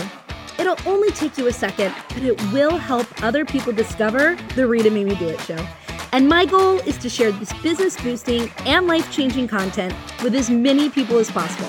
It'll 0.58 0.78
only 0.86 1.10
take 1.10 1.36
you 1.36 1.46
a 1.48 1.52
second, 1.52 1.94
but 2.08 2.22
it 2.22 2.40
will 2.52 2.76
help 2.76 3.06
other 3.22 3.44
people 3.44 3.72
discover 3.72 4.36
the 4.54 4.66
Rita 4.66 4.90
Me 4.90 5.04
Do 5.14 5.28
It 5.28 5.40
show. 5.40 5.66
And 6.12 6.28
my 6.28 6.46
goal 6.46 6.78
is 6.80 6.96
to 6.98 7.08
share 7.08 7.30
this 7.32 7.52
business 7.62 8.00
boosting 8.00 8.50
and 8.60 8.86
life 8.86 9.12
changing 9.12 9.48
content 9.48 9.94
with 10.22 10.34
as 10.34 10.48
many 10.48 10.88
people 10.88 11.18
as 11.18 11.30
possible. 11.30 11.68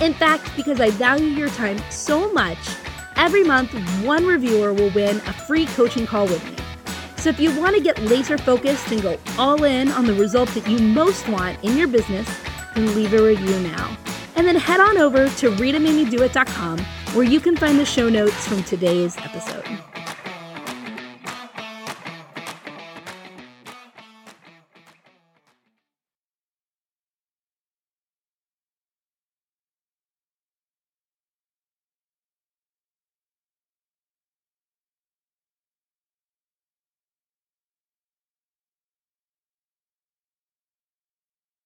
In 0.00 0.14
fact, 0.14 0.50
because 0.56 0.80
I 0.80 0.90
value 0.90 1.26
your 1.26 1.50
time 1.50 1.78
so 1.90 2.32
much, 2.32 2.58
every 3.16 3.44
month 3.44 3.72
one 4.04 4.26
reviewer 4.26 4.72
will 4.72 4.90
win 4.90 5.16
a 5.18 5.32
free 5.32 5.66
coaching 5.66 6.06
call 6.06 6.26
with 6.26 6.44
me. 6.44 6.56
So 7.16 7.30
if 7.30 7.40
you 7.40 7.58
want 7.58 7.76
to 7.76 7.82
get 7.82 8.00
laser 8.02 8.38
focused 8.38 8.90
and 8.90 9.02
go 9.02 9.18
all 9.38 9.64
in 9.64 9.90
on 9.92 10.06
the 10.06 10.14
result 10.14 10.48
that 10.50 10.66
you 10.68 10.78
most 10.78 11.28
want 11.28 11.62
in 11.62 11.76
your 11.76 11.88
business, 11.88 12.28
then 12.74 12.94
leave 12.94 13.12
a 13.14 13.22
review 13.22 13.58
now. 13.60 13.96
And 14.36 14.46
then 14.46 14.56
head 14.56 14.80
on 14.80 14.98
over 14.98 15.28
to 15.28 15.50
RitaMadeMeDoIt.com 15.50 16.84
where 17.14 17.24
you 17.24 17.38
can 17.38 17.56
find 17.56 17.78
the 17.78 17.84
show 17.84 18.08
notes 18.08 18.46
from 18.46 18.62
today's 18.64 19.16
episode. 19.18 19.64